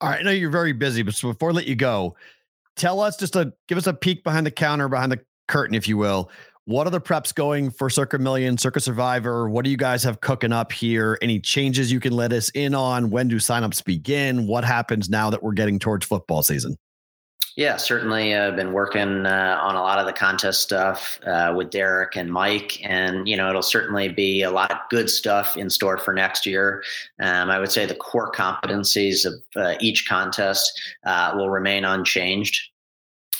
all 0.00 0.08
right 0.08 0.18
i 0.18 0.22
know 0.22 0.32
you're 0.32 0.50
very 0.50 0.72
busy 0.72 1.04
but 1.04 1.16
before 1.20 1.50
I 1.50 1.52
let 1.52 1.68
you 1.68 1.76
go 1.76 2.16
tell 2.76 3.00
us 3.00 3.16
just 3.16 3.34
to 3.34 3.52
give 3.68 3.78
us 3.78 3.86
a 3.86 3.94
peek 3.94 4.24
behind 4.24 4.46
the 4.46 4.50
counter 4.50 4.88
behind 4.88 5.12
the 5.12 5.20
curtain 5.48 5.74
if 5.74 5.86
you 5.88 5.96
will. 5.96 6.30
What 6.64 6.86
are 6.86 6.90
the 6.90 7.00
preps 7.00 7.34
going 7.34 7.70
for 7.70 7.90
circa 7.90 8.18
million 8.18 8.56
circa 8.56 8.80
survivor? 8.80 9.48
What 9.48 9.64
do 9.64 9.70
you 9.70 9.76
guys 9.76 10.04
have 10.04 10.20
cooking 10.20 10.52
up 10.52 10.70
here? 10.70 11.18
Any 11.20 11.40
changes 11.40 11.90
you 11.90 11.98
can 11.98 12.12
let 12.12 12.32
us 12.32 12.50
in 12.50 12.74
on? 12.74 13.10
When 13.10 13.26
do 13.26 13.36
signups 13.36 13.84
begin? 13.84 14.46
What 14.46 14.64
happens 14.64 15.10
now 15.10 15.28
that 15.30 15.42
we're 15.42 15.52
getting 15.54 15.80
towards 15.80 16.06
football 16.06 16.42
season 16.42 16.76
yeah, 17.56 17.76
certainly. 17.76 18.34
I've 18.34 18.54
uh, 18.54 18.56
been 18.56 18.72
working 18.72 19.26
uh, 19.26 19.58
on 19.60 19.74
a 19.74 19.80
lot 19.80 19.98
of 19.98 20.06
the 20.06 20.12
contest 20.12 20.62
stuff 20.62 21.18
uh, 21.26 21.52
with 21.54 21.70
Derek 21.70 22.16
and 22.16 22.32
Mike, 22.32 22.78
and 22.82 23.28
you 23.28 23.36
know 23.36 23.48
it'll 23.50 23.62
certainly 23.62 24.08
be 24.08 24.42
a 24.42 24.50
lot 24.50 24.70
of 24.70 24.78
good 24.88 25.10
stuff 25.10 25.56
in 25.56 25.68
store 25.68 25.98
for 25.98 26.14
next 26.14 26.46
year. 26.46 26.82
Um, 27.20 27.50
I 27.50 27.58
would 27.58 27.70
say 27.70 27.84
the 27.84 27.94
core 27.94 28.32
competencies 28.32 29.26
of 29.26 29.34
uh, 29.54 29.74
each 29.80 30.08
contest 30.08 30.80
uh, 31.04 31.32
will 31.36 31.50
remain 31.50 31.84
unchanged. 31.84 32.71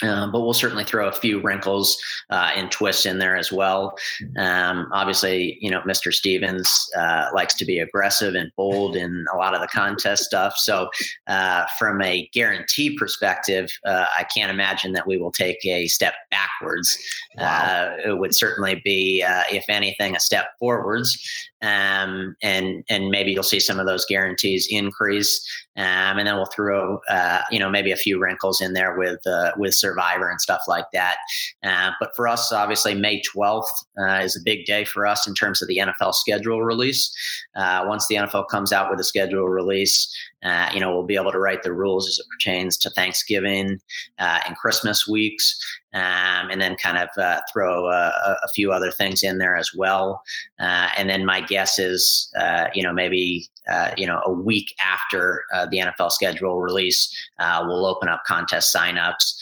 Um, 0.02 0.32
but 0.32 0.40
we'll 0.40 0.52
certainly 0.52 0.84
throw 0.84 1.08
a 1.08 1.12
few 1.12 1.40
wrinkles 1.40 2.02
uh, 2.30 2.50
and 2.56 2.70
twists 2.70 3.06
in 3.06 3.18
there 3.18 3.36
as 3.36 3.52
well. 3.52 3.96
Um, 4.36 4.88
obviously, 4.92 5.58
you 5.60 5.70
know, 5.70 5.80
Mr. 5.82 6.12
Stevens 6.12 6.90
uh, 6.96 7.28
likes 7.34 7.54
to 7.54 7.64
be 7.64 7.78
aggressive 7.78 8.34
and 8.34 8.50
bold 8.56 8.96
in 8.96 9.24
a 9.32 9.36
lot 9.36 9.54
of 9.54 9.60
the 9.60 9.68
contest 9.68 10.24
stuff. 10.24 10.56
So, 10.56 10.88
uh, 11.26 11.66
from 11.78 12.02
a 12.02 12.28
guarantee 12.32 12.96
perspective, 12.96 13.70
uh, 13.86 14.06
I 14.18 14.24
can't 14.24 14.50
imagine 14.50 14.92
that 14.92 15.06
we 15.06 15.18
will 15.18 15.32
take 15.32 15.64
a 15.64 15.86
step 15.88 16.14
backwards. 16.30 16.98
Wow. 17.36 17.44
Uh, 17.44 18.10
it 18.10 18.18
would 18.18 18.34
certainly 18.34 18.80
be, 18.84 19.22
uh, 19.22 19.44
if 19.50 19.64
anything, 19.68 20.16
a 20.16 20.20
step 20.20 20.46
forwards 20.58 21.18
um, 21.62 22.36
and 22.42 22.84
and 22.88 23.08
maybe 23.08 23.32
you'll 23.32 23.42
see 23.42 23.60
some 23.60 23.78
of 23.78 23.86
those 23.86 24.04
guarantees 24.04 24.66
increase, 24.68 25.46
um, 25.76 26.18
and 26.18 26.26
then 26.26 26.36
we'll 26.36 26.46
throw 26.46 27.00
uh, 27.08 27.40
you 27.50 27.58
know 27.58 27.70
maybe 27.70 27.92
a 27.92 27.96
few 27.96 28.20
wrinkles 28.20 28.60
in 28.60 28.74
there 28.74 28.96
with 28.96 29.26
uh, 29.26 29.52
with 29.56 29.74
Survivor 29.74 30.28
and 30.28 30.40
stuff 30.40 30.62
like 30.68 30.86
that. 30.92 31.16
Uh, 31.62 31.92
but 31.98 32.14
for 32.14 32.28
us, 32.28 32.52
obviously, 32.52 32.94
May 32.94 33.22
twelfth 33.22 33.72
uh, 33.98 34.20
is 34.22 34.36
a 34.36 34.40
big 34.44 34.66
day 34.66 34.84
for 34.84 35.06
us 35.06 35.26
in 35.26 35.34
terms 35.34 35.62
of 35.62 35.68
the 35.68 35.78
NFL 35.78 36.14
schedule 36.14 36.62
release. 36.62 37.14
Uh, 37.54 37.84
once 37.86 38.06
the 38.06 38.16
NFL 38.16 38.48
comes 38.48 38.72
out 38.72 38.90
with 38.90 39.00
a 39.00 39.04
schedule 39.04 39.48
release, 39.48 40.14
uh, 40.42 40.70
you 40.74 40.80
know, 40.80 40.92
we'll 40.92 41.04
be 41.04 41.16
able 41.16 41.32
to 41.32 41.38
write 41.38 41.62
the 41.62 41.72
rules 41.72 42.08
as 42.08 42.18
it 42.18 42.26
pertains 42.28 42.76
to 42.78 42.90
Thanksgiving 42.90 43.80
uh, 44.18 44.40
and 44.46 44.56
Christmas 44.56 45.06
weeks, 45.06 45.58
um, 45.94 46.50
and 46.50 46.60
then 46.60 46.74
kind 46.76 46.98
of 46.98 47.08
uh, 47.16 47.40
throw 47.52 47.86
a, 47.86 48.38
a, 48.42 48.48
few 48.54 48.72
other 48.72 48.90
things 48.90 49.22
in 49.22 49.38
there 49.38 49.56
as 49.56 49.70
well. 49.74 50.22
Uh, 50.58 50.88
and 50.96 51.08
then 51.08 51.24
my 51.24 51.40
guess 51.40 51.78
is, 51.78 52.32
uh, 52.38 52.66
you 52.74 52.82
know, 52.82 52.92
maybe 52.92 53.46
uh, 53.68 53.90
you 53.96 54.06
know 54.06 54.20
a 54.26 54.32
week 54.32 54.74
after 54.84 55.44
the 55.70 55.78
NFL 55.78 56.10
schedule 56.10 56.60
release, 56.60 57.14
we'll 57.38 57.86
open 57.86 58.08
up 58.08 58.24
contest 58.24 58.74
signups. 58.74 59.34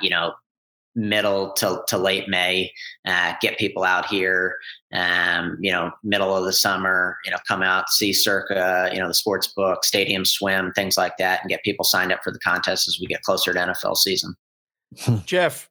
you 0.00 0.08
know, 0.08 0.32
middle 0.94 1.52
to, 1.54 1.82
to 1.88 1.98
late 1.98 2.28
May, 2.28 2.72
uh, 3.06 3.34
get 3.40 3.58
people 3.58 3.84
out 3.84 4.06
here, 4.06 4.56
um, 4.92 5.58
you 5.60 5.72
know, 5.72 5.90
middle 6.02 6.36
of 6.36 6.44
the 6.44 6.52
summer, 6.52 7.16
you 7.24 7.30
know, 7.30 7.38
come 7.46 7.62
out, 7.62 7.90
see 7.90 8.12
circa, 8.12 8.90
you 8.92 8.98
know, 8.98 9.08
the 9.08 9.14
sports 9.14 9.48
book, 9.48 9.84
stadium 9.84 10.24
swim, 10.24 10.72
things 10.72 10.96
like 10.96 11.16
that, 11.18 11.40
and 11.42 11.50
get 11.50 11.62
people 11.62 11.84
signed 11.84 12.12
up 12.12 12.22
for 12.22 12.30
the 12.30 12.38
contest 12.38 12.88
as 12.88 12.98
we 13.00 13.06
get 13.06 13.22
closer 13.22 13.52
to 13.52 13.58
NFL 13.58 13.96
season. 13.96 14.34
Jeff, 15.24 15.68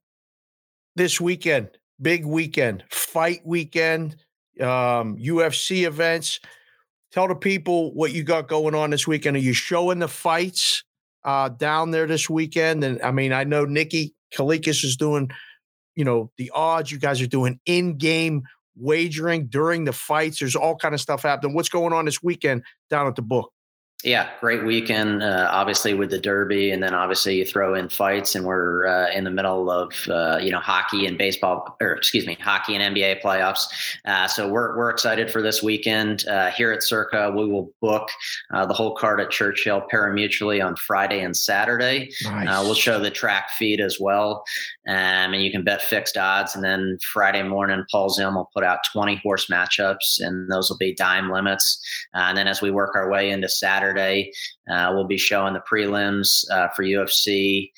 this 0.95 1.19
weekend, 1.19 1.69
big 2.01 2.25
weekend, 2.25 2.83
fight 2.89 3.41
weekend, 3.45 4.17
um, 4.59 5.17
UFC 5.17 5.85
events. 5.87 6.39
Tell 7.11 7.27
the 7.27 7.35
people 7.35 7.93
what 7.93 8.11
you 8.11 8.23
got 8.23 8.47
going 8.47 8.75
on 8.75 8.89
this 8.89 9.07
weekend. 9.07 9.37
Are 9.37 9.39
you 9.39 9.53
showing 9.53 9.99
the 9.99 10.07
fights 10.07 10.83
uh, 11.23 11.49
down 11.49 11.91
there 11.91 12.07
this 12.07 12.29
weekend? 12.29 12.83
And 12.83 13.01
I 13.01 13.11
mean, 13.11 13.31
I 13.31 13.43
know 13.43 13.65
Nikki 13.65 14.15
Kalikas 14.35 14.83
is 14.83 14.97
doing, 14.97 15.29
you 15.95 16.03
know, 16.03 16.31
the 16.37 16.51
odds. 16.53 16.91
You 16.91 16.99
guys 16.99 17.21
are 17.21 17.27
doing 17.27 17.59
in-game 17.65 18.43
wagering 18.75 19.47
during 19.47 19.85
the 19.85 19.93
fights. 19.93 20.39
There's 20.39 20.55
all 20.55 20.75
kind 20.75 20.93
of 20.93 21.01
stuff 21.01 21.23
happening. 21.23 21.55
What's 21.55 21.69
going 21.69 21.93
on 21.93 22.05
this 22.05 22.23
weekend 22.23 22.63
down 22.89 23.07
at 23.07 23.15
the 23.15 23.21
book? 23.21 23.51
Yeah, 24.03 24.29
great 24.41 24.65
weekend. 24.65 25.23
Uh, 25.23 25.47
obviously 25.49 25.93
with 25.93 26.09
the 26.09 26.19
Derby, 26.19 26.71
and 26.71 26.83
then 26.83 26.93
obviously 26.93 27.37
you 27.37 27.45
throw 27.45 27.73
in 27.73 27.87
fights, 27.87 28.35
and 28.35 28.43
we're 28.43 28.85
uh, 28.85 29.09
in 29.11 29.23
the 29.23 29.31
middle 29.31 29.71
of 29.71 29.93
uh, 30.09 30.39
you 30.41 30.51
know 30.51 30.59
hockey 30.59 31.05
and 31.05 31.17
baseball, 31.17 31.77
or 31.79 31.93
excuse 31.93 32.27
me, 32.27 32.35
hockey 32.41 32.75
and 32.75 32.93
NBA 32.93 33.21
playoffs. 33.21 33.63
Uh, 34.03 34.27
so 34.27 34.49
we're 34.49 34.75
we're 34.75 34.89
excited 34.89 35.31
for 35.31 35.41
this 35.41 35.63
weekend 35.63 36.27
uh, 36.27 36.51
here 36.51 36.73
at 36.73 36.83
Circa. 36.83 37.31
We 37.31 37.47
will 37.47 37.71
book 37.79 38.09
uh, 38.53 38.65
the 38.65 38.73
whole 38.73 38.93
card 38.93 39.21
at 39.21 39.31
Churchill 39.31 39.81
pari-mutuely 39.89 40.59
on 40.59 40.75
Friday 40.75 41.21
and 41.21 41.35
Saturday. 41.35 42.11
Nice. 42.25 42.65
we'll 42.65 42.73
show 42.73 42.99
the 42.99 43.11
track 43.11 43.51
feed 43.51 43.79
as 43.79 44.01
well, 44.01 44.43
um, 44.85 45.33
and 45.33 45.41
you 45.41 45.49
can 45.49 45.63
bet 45.63 45.81
fixed 45.81 46.17
odds. 46.17 46.55
And 46.55 46.63
then 46.63 46.97
Friday 47.13 47.43
morning, 47.43 47.85
Paul 47.89 48.09
Zim 48.09 48.35
will 48.35 48.49
put 48.53 48.65
out 48.65 48.79
20 48.91 49.21
horse 49.23 49.47
matchups, 49.47 50.19
and 50.19 50.51
those 50.51 50.69
will 50.69 50.77
be 50.77 50.93
dime 50.93 51.31
limits. 51.31 51.79
and 52.13 52.37
then 52.37 52.49
as 52.49 52.61
we 52.61 52.69
work 52.69 52.97
our 52.97 53.09
way 53.09 53.29
into 53.29 53.47
Saturday. 53.47 53.92
Saturday. 53.93 54.31
Uh, 54.69 54.91
we'll 54.93 55.07
be 55.07 55.17
showing 55.17 55.53
the 55.53 55.61
prelims 55.71 56.49
uh, 56.51 56.69
for 56.69 56.83
UFC 56.83 57.71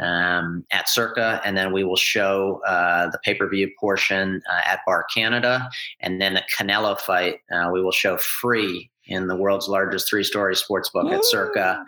um, 0.00 0.64
at 0.72 0.88
Circa, 0.88 1.40
and 1.44 1.56
then 1.56 1.72
we 1.72 1.84
will 1.84 1.96
show 1.96 2.60
uh, 2.66 3.10
the 3.10 3.18
pay 3.24 3.34
per 3.34 3.48
view 3.48 3.70
portion 3.78 4.40
uh, 4.50 4.60
at 4.64 4.80
Bar 4.86 5.06
Canada, 5.14 5.68
and 6.00 6.20
then 6.20 6.34
the 6.34 6.42
Canelo 6.58 6.98
fight 6.98 7.36
uh, 7.52 7.70
we 7.72 7.82
will 7.82 7.92
show 7.92 8.16
free 8.18 8.90
in 9.06 9.26
the 9.26 9.36
world's 9.36 9.66
largest 9.68 10.08
three 10.08 10.22
story 10.22 10.54
sports 10.54 10.88
book 10.88 11.10
at 11.12 11.24
Circa. 11.24 11.84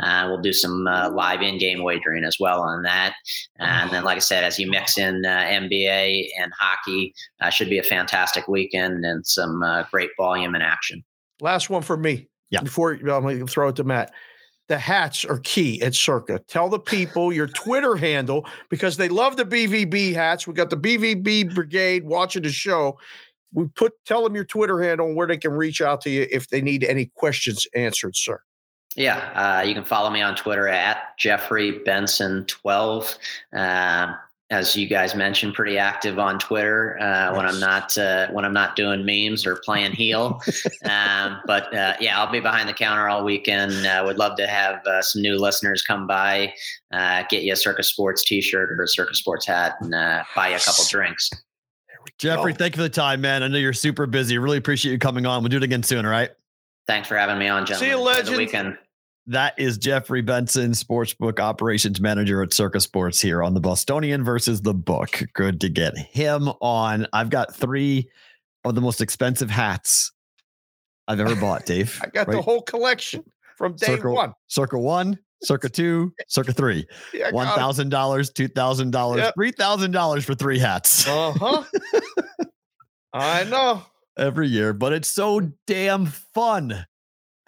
Uh, 0.00 0.24
we'll 0.28 0.42
do 0.42 0.52
some 0.52 0.86
uh, 0.86 1.10
live 1.10 1.40
in 1.40 1.58
game 1.58 1.82
wagering 1.82 2.24
as 2.24 2.36
well 2.38 2.60
on 2.60 2.82
that. 2.82 3.14
And 3.58 3.90
then, 3.90 4.04
like 4.04 4.16
I 4.16 4.20
said, 4.20 4.44
as 4.44 4.58
you 4.58 4.70
mix 4.70 4.98
in 4.98 5.24
uh, 5.24 5.28
NBA 5.28 6.28
and 6.38 6.52
hockey, 6.58 7.14
uh, 7.40 7.48
should 7.48 7.70
be 7.70 7.78
a 7.78 7.82
fantastic 7.82 8.48
weekend 8.48 9.04
and 9.04 9.26
some 9.26 9.64
great 9.90 10.10
volume 10.18 10.54
and 10.54 10.62
action. 10.62 11.02
Last 11.40 11.70
one 11.70 11.82
for 11.82 11.96
me. 11.96 12.28
Yeah. 12.50 12.62
Before 12.62 12.92
I'm 12.92 13.04
going 13.04 13.38
to 13.38 13.46
throw 13.46 13.68
it 13.68 13.76
to 13.76 13.84
Matt. 13.84 14.12
The 14.68 14.78
hats 14.78 15.24
are 15.24 15.38
key 15.38 15.80
at 15.80 15.94
Circa. 15.94 16.40
Tell 16.40 16.68
the 16.68 16.78
people 16.78 17.32
your 17.32 17.46
Twitter 17.46 17.96
handle 17.96 18.46
because 18.68 18.98
they 18.98 19.08
love 19.08 19.38
the 19.38 19.44
BVB 19.44 20.12
hats. 20.12 20.46
We 20.46 20.52
got 20.52 20.68
the 20.68 20.76
BVB 20.76 21.54
Brigade 21.54 22.04
watching 22.04 22.42
the 22.42 22.52
show. 22.52 22.98
We 23.54 23.66
put 23.68 23.92
tell 24.04 24.22
them 24.22 24.34
your 24.34 24.44
Twitter 24.44 24.82
handle 24.82 25.06
and 25.06 25.16
where 25.16 25.26
they 25.26 25.38
can 25.38 25.52
reach 25.52 25.80
out 25.80 26.02
to 26.02 26.10
you 26.10 26.26
if 26.30 26.48
they 26.48 26.60
need 26.60 26.84
any 26.84 27.06
questions 27.06 27.66
answered, 27.74 28.14
sir. 28.14 28.42
Yeah, 28.94 29.18
uh, 29.34 29.62
you 29.62 29.74
can 29.74 29.84
follow 29.84 30.10
me 30.10 30.20
on 30.20 30.36
Twitter 30.36 30.68
at 30.68 31.16
Jeffrey 31.18 31.78
Benson 31.78 32.44
twelve. 32.46 33.16
Uh, 33.56 34.12
as 34.50 34.74
you 34.74 34.86
guys 34.86 35.14
mentioned, 35.14 35.52
pretty 35.52 35.76
active 35.76 36.18
on 36.18 36.38
Twitter 36.38 36.98
uh, 37.00 37.34
when 37.36 37.44
I'm 37.44 37.60
not 37.60 37.96
uh, 37.98 38.28
when 38.28 38.44
I'm 38.44 38.54
not 38.54 38.76
doing 38.76 39.04
memes 39.04 39.46
or 39.46 39.56
playing 39.56 39.92
heel. 39.92 40.40
um, 40.84 41.40
but 41.46 41.74
uh, 41.74 41.94
yeah, 42.00 42.18
I'll 42.18 42.32
be 42.32 42.40
behind 42.40 42.68
the 42.68 42.72
counter 42.72 43.08
all 43.08 43.24
weekend. 43.24 43.86
Uh, 43.86 44.02
would 44.06 44.16
love 44.16 44.36
to 44.38 44.46
have 44.46 44.84
uh, 44.86 45.02
some 45.02 45.20
new 45.20 45.36
listeners 45.36 45.82
come 45.82 46.06
by, 46.06 46.54
uh, 46.92 47.24
get 47.28 47.42
you 47.42 47.52
a 47.52 47.56
Circa 47.56 47.82
Sports 47.82 48.24
T-shirt 48.24 48.72
or 48.72 48.82
a 48.82 48.88
Circa 48.88 49.14
Sports 49.14 49.46
hat, 49.46 49.76
and 49.80 49.90
buy 50.34 50.48
you 50.48 50.56
a 50.56 50.60
couple 50.60 50.84
drinks. 50.88 51.30
Jeffrey, 52.16 52.54
thank 52.54 52.74
you 52.74 52.78
for 52.78 52.82
the 52.82 52.88
time, 52.88 53.20
man. 53.20 53.42
I 53.42 53.48
know 53.48 53.58
you're 53.58 53.72
super 53.72 54.06
busy. 54.06 54.38
Really 54.38 54.56
appreciate 54.56 54.92
you 54.92 54.98
coming 54.98 55.26
on. 55.26 55.42
We'll 55.42 55.50
do 55.50 55.58
it 55.58 55.62
again 55.62 55.82
soon. 55.82 56.04
All 56.04 56.10
right. 56.10 56.30
Thanks 56.86 57.06
for 57.06 57.18
having 57.18 57.38
me 57.38 57.48
on, 57.48 57.66
gentlemen. 57.66 57.86
See 57.86 57.90
you, 57.90 58.02
legend. 58.02 58.36
Weekend. 58.38 58.78
That 59.28 59.52
is 59.58 59.76
Jeffrey 59.76 60.22
Benson, 60.22 60.70
Sportsbook 60.70 61.38
Operations 61.38 62.00
Manager 62.00 62.42
at 62.42 62.54
Circa 62.54 62.80
Sports 62.80 63.20
here 63.20 63.42
on 63.42 63.52
the 63.52 63.60
Bostonian 63.60 64.24
versus 64.24 64.62
the 64.62 64.72
book. 64.72 65.22
Good 65.34 65.60
to 65.60 65.68
get 65.68 65.98
him 65.98 66.48
on. 66.62 67.06
I've 67.12 67.28
got 67.28 67.54
three 67.54 68.08
of 68.64 68.74
the 68.74 68.80
most 68.80 69.02
expensive 69.02 69.50
hats 69.50 70.12
I've 71.08 71.20
ever 71.20 71.36
bought, 71.36 71.66
Dave. 71.66 72.00
I 72.02 72.06
got 72.06 72.26
right? 72.26 72.36
the 72.36 72.40
whole 72.40 72.62
collection 72.62 73.22
from 73.58 73.76
day 73.76 73.88
circa, 73.88 74.10
one. 74.10 74.32
Circa 74.46 74.78
one, 74.78 75.18
circa 75.42 75.68
two, 75.68 76.10
circa 76.28 76.54
three. 76.54 76.86
Yeah, 77.12 77.30
One 77.30 77.48
thousand 77.48 77.90
dollars, 77.90 78.30
two 78.30 78.48
thousand 78.48 78.92
dollars, 78.92 79.30
three 79.34 79.52
thousand 79.52 79.90
dollars 79.90 80.24
for 80.24 80.34
three 80.34 80.58
hats. 80.58 81.06
Uh 81.06 81.32
huh. 81.32 81.64
I 83.12 83.44
know. 83.44 83.82
Every 84.16 84.48
year, 84.48 84.72
but 84.72 84.94
it's 84.94 85.08
so 85.08 85.52
damn 85.66 86.06
fun 86.06 86.86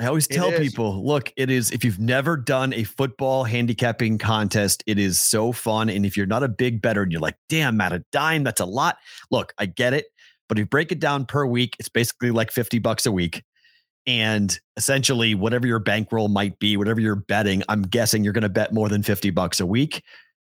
I 0.01 0.07
always 0.07 0.27
tell 0.27 0.51
people, 0.51 1.05
look, 1.05 1.31
it 1.37 1.51
is 1.51 1.71
if 1.73 1.85
you've 1.85 1.99
never 1.99 2.39
done 2.39 2.73
a 2.73 2.85
football 2.85 3.45
handicapping 3.45 4.17
contest, 4.17 4.83
it 4.87 4.99
is 4.99 5.21
so 5.21 5.53
fun. 5.53 5.91
And 5.91 6.07
if 6.07 6.17
you're 6.17 6.25
not 6.25 6.43
a 6.43 6.49
big 6.49 6.81
better 6.81 7.03
and 7.03 7.13
you're 7.13 7.21
like, 7.21 7.37
damn, 7.51 7.79
at 7.83 7.93
a 7.93 8.03
dime, 8.11 8.43
that's 8.43 8.63
a 8.63 8.65
lot. 8.65 8.97
Look, 9.31 9.53
I 9.59 9.67
get 9.67 9.93
it. 9.93 10.07
But 10.49 10.57
if 10.57 10.63
you 10.63 10.67
break 10.67 10.91
it 10.91 11.01
down 11.01 11.27
per 11.27 11.45
week, 11.45 11.77
it's 11.79 11.91
basically 11.91 12.31
like 12.31 12.51
50 12.51 12.79
bucks 12.79 13.05
a 13.05 13.13
week. 13.13 13.45
And 14.07 14.59
essentially, 14.79 15.35
whatever 15.35 15.67
your 15.67 15.79
bankroll 15.79 16.29
might 16.29 16.59
be, 16.59 16.79
whatever 16.79 17.01
you're 17.01 17.17
betting, 17.17 17.63
I'm 17.69 17.83
guessing 17.83 18.25
you're 18.25 18.33
going 18.33 18.43
to 18.43 18.49
bet 18.49 18.73
more 18.73 18.89
than 18.89 19.03
50 19.03 19.29
bucks 19.31 19.61
a 19.61 19.67
week. 19.67 20.03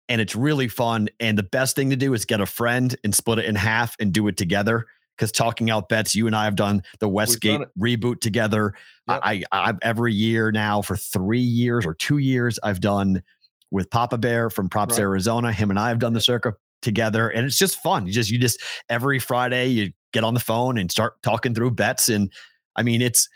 And 0.09 0.21
it's 0.21 0.35
really 0.35 0.67
fun. 0.67 1.09
And 1.21 1.39
the 1.39 1.45
best 1.45 1.77
thing 1.77 1.91
to 1.91 1.97
do 1.97 2.13
is 2.13 2.25
get 2.25 2.41
a 2.41 2.47
friend 2.47 2.95
and 3.05 3.15
split 3.15 3.39
it 3.39 3.45
in 3.45 3.55
half 3.55 3.95
and 4.01 4.13
do 4.13 4.27
it 4.27 4.37
together. 4.37 4.87
Because 5.17 5.31
talking 5.31 5.71
out 5.71 5.89
bets, 5.89 6.15
you 6.15 6.27
and 6.27 6.35
I 6.35 6.45
have 6.45 6.57
done 6.57 6.83
the 6.99 7.09
Westgate 7.09 7.61
it. 7.61 7.69
reboot 7.79 8.21
together. 8.21 8.75
Yep. 9.09 9.21
I, 9.23 9.43
I 9.53 9.69
I've 9.69 9.79
every 9.83 10.13
year 10.13 10.51
now 10.51 10.83
for 10.83 10.97
three 10.97 11.39
years 11.39 11.87
or 11.87 11.95
two 11.95 12.19
years 12.19 12.59
I've 12.63 12.81
done 12.81 13.23
with 13.71 13.91
Papa 13.91 14.19
Bear 14.19 14.51
from 14.51 14.69
Props 14.69 14.95
Right. 14.95 15.03
Arizona. 15.03 15.53
Him 15.53 15.71
and 15.71 15.79
I 15.79 15.89
have 15.89 15.99
done 15.99 16.13
the 16.15 16.21
circuit 16.21 16.55
together, 16.83 17.29
and 17.29 17.47
it's 17.47 17.59
just 17.59 17.81
fun. 17.83 18.07
You 18.07 18.13
just 18.13 18.31
you 18.31 18.39
just 18.39 18.61
every 18.89 19.19
Friday 19.19 19.69
you 19.69 19.93
get 20.13 20.25
on 20.25 20.35
the 20.35 20.41
phone 20.41 20.79
and 20.79 20.91
start 20.91 21.23
talking 21.23 21.55
through 21.55 21.73
bets, 21.73 22.09
and 22.09 22.33
I 22.77 22.83
mean 22.83 23.01
it's 23.03 23.29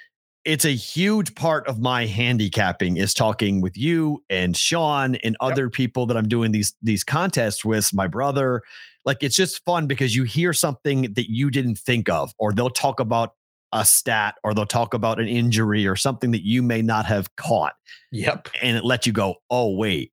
it's 0.44 0.64
a 0.64 0.74
huge 0.74 1.34
part 1.34 1.66
of 1.66 1.78
my 1.78 2.06
handicapping 2.06 2.96
is 2.96 3.12
talking 3.12 3.60
with 3.60 3.76
you 3.76 4.22
and 4.30 4.56
Sean 4.56 5.16
and 5.16 5.36
other 5.40 5.68
people 5.68 6.06
that 6.06 6.16
I'm 6.16 6.28
doing 6.28 6.52
these 6.52 6.74
these 6.82 7.04
contests 7.04 7.64
with. 7.64 7.92
My 7.92 8.06
brother, 8.06 8.62
like 9.08 9.22
it's 9.22 9.34
just 9.36 9.64
fun 9.64 9.86
because 9.86 10.14
you 10.14 10.22
hear 10.24 10.52
something 10.52 11.12
that 11.14 11.30
you 11.30 11.50
didn't 11.50 11.78
think 11.78 12.08
of, 12.10 12.30
or 12.38 12.52
they'll 12.52 12.68
talk 12.70 13.00
about 13.00 13.32
a 13.72 13.84
stat, 13.84 14.34
or 14.44 14.54
they'll 14.54 14.66
talk 14.66 14.94
about 14.94 15.18
an 15.18 15.26
injury 15.28 15.86
or 15.86 15.96
something 15.96 16.30
that 16.30 16.46
you 16.46 16.62
may 16.62 16.80
not 16.82 17.04
have 17.06 17.34
caught, 17.36 17.72
Yep. 18.12 18.48
and 18.62 18.76
it 18.76 18.84
lets 18.84 19.06
you 19.06 19.12
go, 19.12 19.36
oh 19.50 19.74
wait, 19.76 20.12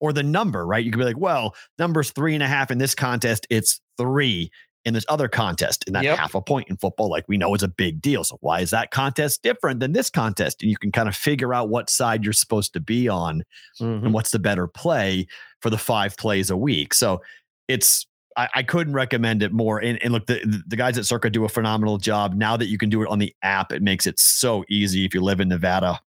or 0.00 0.12
the 0.12 0.22
number, 0.22 0.66
right? 0.66 0.84
You 0.84 0.90
could 0.90 0.98
be 0.98 1.04
like, 1.04 1.18
well, 1.18 1.54
number's 1.78 2.10
three 2.10 2.34
and 2.34 2.42
a 2.42 2.46
half 2.48 2.70
in 2.70 2.78
this 2.78 2.94
contest, 2.94 3.46
it's 3.50 3.80
three 3.98 4.50
in 4.84 4.94
this 4.94 5.04
other 5.08 5.26
contest, 5.28 5.82
and 5.88 5.96
that 5.96 6.04
Yep. 6.04 6.18
half 6.18 6.34
a 6.36 6.40
point 6.40 6.68
in 6.68 6.76
football, 6.76 7.08
like 7.10 7.24
we 7.28 7.36
know, 7.36 7.52
is 7.54 7.62
a 7.64 7.68
big 7.68 8.00
deal. 8.00 8.22
So 8.24 8.38
why 8.40 8.60
is 8.60 8.70
that 8.70 8.92
contest 8.92 9.42
different 9.42 9.80
than 9.80 9.92
this 9.92 10.10
contest? 10.10 10.62
And 10.62 10.70
you 10.70 10.76
can 10.76 10.92
kind 10.92 11.08
of 11.08 11.16
figure 11.16 11.52
out 11.52 11.68
what 11.68 11.90
side 11.90 12.22
you're 12.22 12.32
supposed 12.32 12.72
to 12.74 12.80
be 12.80 13.08
on 13.08 13.42
Mhm. 13.80 14.04
and 14.04 14.14
what's 14.14 14.30
the 14.30 14.38
better 14.38 14.68
play 14.68 15.26
for 15.60 15.70
the 15.70 15.78
five 15.78 16.16
plays 16.16 16.50
a 16.50 16.56
week. 16.56 16.94
So 16.94 17.20
it's 17.68 18.06
I, 18.36 18.48
I 18.56 18.62
couldn't 18.62 18.92
recommend 18.92 19.42
it 19.42 19.52
more. 19.52 19.78
And, 19.82 20.02
and 20.02 20.12
look, 20.12 20.26
the, 20.26 20.62
the 20.66 20.76
guys 20.76 20.98
at 20.98 21.06
Circa 21.06 21.30
do 21.30 21.44
a 21.44 21.48
phenomenal 21.48 21.98
job. 21.98 22.34
Now 22.34 22.56
that 22.56 22.66
you 22.66 22.78
can 22.78 22.90
do 22.90 23.02
it 23.02 23.08
on 23.08 23.18
the 23.18 23.34
app, 23.42 23.72
it 23.72 23.82
makes 23.82 24.06
it 24.06 24.18
so 24.18 24.64
easy 24.68 25.04
if 25.04 25.14
you 25.14 25.20
live 25.20 25.40
in 25.40 25.48
Nevada 25.48 26.00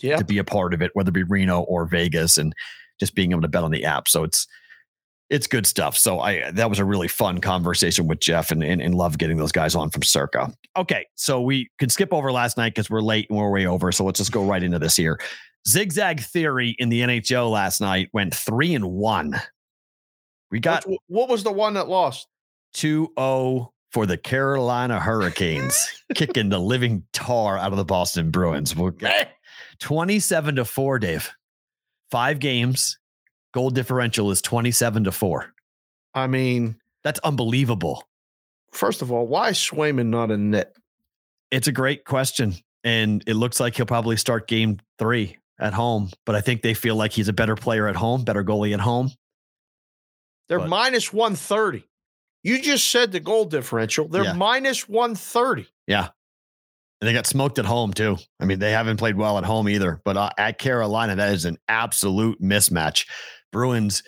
yeah. 0.00 0.16
to 0.16 0.24
be 0.24 0.38
a 0.38 0.44
part 0.44 0.74
of 0.74 0.82
it, 0.82 0.90
whether 0.94 1.08
it 1.08 1.14
be 1.14 1.22
Reno 1.22 1.60
or 1.60 1.86
Vegas, 1.86 2.38
and 2.38 2.54
just 3.00 3.14
being 3.14 3.32
able 3.32 3.42
to 3.42 3.48
bet 3.48 3.64
on 3.64 3.70
the 3.70 3.84
app. 3.84 4.08
So 4.08 4.24
it's 4.24 4.46
it's 5.30 5.46
good 5.46 5.66
stuff. 5.66 5.96
So 5.96 6.20
I 6.20 6.50
that 6.50 6.68
was 6.68 6.78
a 6.78 6.84
really 6.84 7.08
fun 7.08 7.40
conversation 7.40 8.06
with 8.06 8.20
Jeff 8.20 8.50
and 8.50 8.62
and, 8.62 8.82
and 8.82 8.94
love 8.94 9.18
getting 9.18 9.38
those 9.38 9.52
guys 9.52 9.74
on 9.74 9.90
from 9.90 10.02
Circa. 10.02 10.52
Okay, 10.76 11.06
so 11.14 11.40
we 11.40 11.70
can 11.78 11.88
skip 11.88 12.12
over 12.12 12.30
last 12.30 12.56
night 12.56 12.74
because 12.74 12.90
we're 12.90 13.00
late 13.00 13.28
and 13.30 13.38
we're 13.38 13.50
way 13.50 13.66
over. 13.66 13.90
So 13.92 14.04
let's 14.04 14.18
just 14.18 14.32
go 14.32 14.44
right 14.44 14.62
into 14.62 14.78
this 14.78 14.96
here. 14.96 15.18
Zigzag 15.66 16.20
theory 16.20 16.74
in 16.78 16.88
the 16.88 17.00
NHL 17.02 17.50
last 17.50 17.80
night 17.80 18.08
went 18.12 18.34
three 18.34 18.74
and 18.74 18.84
one. 18.84 19.40
We 20.52 20.60
got 20.60 20.86
What, 20.86 21.00
what 21.08 21.28
was 21.28 21.42
the 21.42 21.50
one 21.50 21.74
that 21.74 21.88
lost? 21.88 22.28
2 22.74 23.12
0 23.18 23.72
for 23.90 24.06
the 24.06 24.16
Carolina 24.16 25.00
Hurricanes, 25.00 25.88
kicking 26.14 26.48
the 26.50 26.60
living 26.60 27.04
tar 27.12 27.58
out 27.58 27.72
of 27.72 27.78
the 27.78 27.84
Boston 27.84 28.30
Bruins. 28.30 28.76
We'll 28.76 28.90
get 28.90 29.32
27 29.80 30.56
to 30.56 30.64
4, 30.64 30.98
Dave. 31.00 31.30
Five 32.10 32.38
games. 32.38 32.98
Goal 33.52 33.70
differential 33.70 34.30
is 34.30 34.40
27 34.40 35.04
to 35.04 35.12
4. 35.12 35.52
I 36.14 36.26
mean, 36.26 36.76
That's 37.04 37.20
unbelievable. 37.20 38.04
first 38.72 39.02
of 39.02 39.10
all, 39.10 39.26
why 39.26 39.50
is 39.50 39.56
Swayman 39.58 40.06
not 40.06 40.30
in 40.30 40.50
net? 40.50 40.74
It's 41.50 41.66
a 41.68 41.72
great 41.72 42.04
question. 42.04 42.54
And 42.84 43.22
it 43.26 43.34
looks 43.34 43.60
like 43.60 43.76
he'll 43.76 43.86
probably 43.86 44.16
start 44.16 44.48
game 44.48 44.78
three 44.98 45.36
at 45.58 45.72
home. 45.74 46.10
But 46.26 46.34
I 46.34 46.40
think 46.40 46.62
they 46.62 46.74
feel 46.74 46.96
like 46.96 47.12
he's 47.12 47.28
a 47.28 47.32
better 47.32 47.54
player 47.56 47.88
at 47.88 47.96
home, 47.96 48.24
better 48.24 48.42
goalie 48.44 48.74
at 48.74 48.80
home. 48.80 49.10
They're 50.52 50.58
But- 50.58 50.68
minus 50.68 51.14
130. 51.14 51.82
You 52.42 52.60
just 52.60 52.88
said 52.88 53.10
the 53.10 53.20
goal 53.20 53.46
differential. 53.46 54.06
They're 54.06 54.24
Yeah. 54.24 54.32
minus 54.34 54.86
130. 54.86 55.66
Yeah. 55.86 56.08
And 57.00 57.08
they 57.08 57.14
got 57.14 57.26
smoked 57.26 57.58
at 57.58 57.64
home 57.64 57.94
too. 57.94 58.18
I 58.38 58.44
mean, 58.44 58.58
they 58.58 58.70
haven't 58.72 58.98
played 58.98 59.16
well 59.16 59.38
at 59.38 59.44
home 59.44 59.66
either. 59.66 60.02
But 60.04 60.18
uh, 60.18 60.28
at 60.36 60.58
Carolina, 60.58 61.16
that 61.16 61.32
is 61.32 61.46
an 61.46 61.56
absolute 61.68 62.38
mismatch. 62.42 63.06
Bruins, 63.50 64.02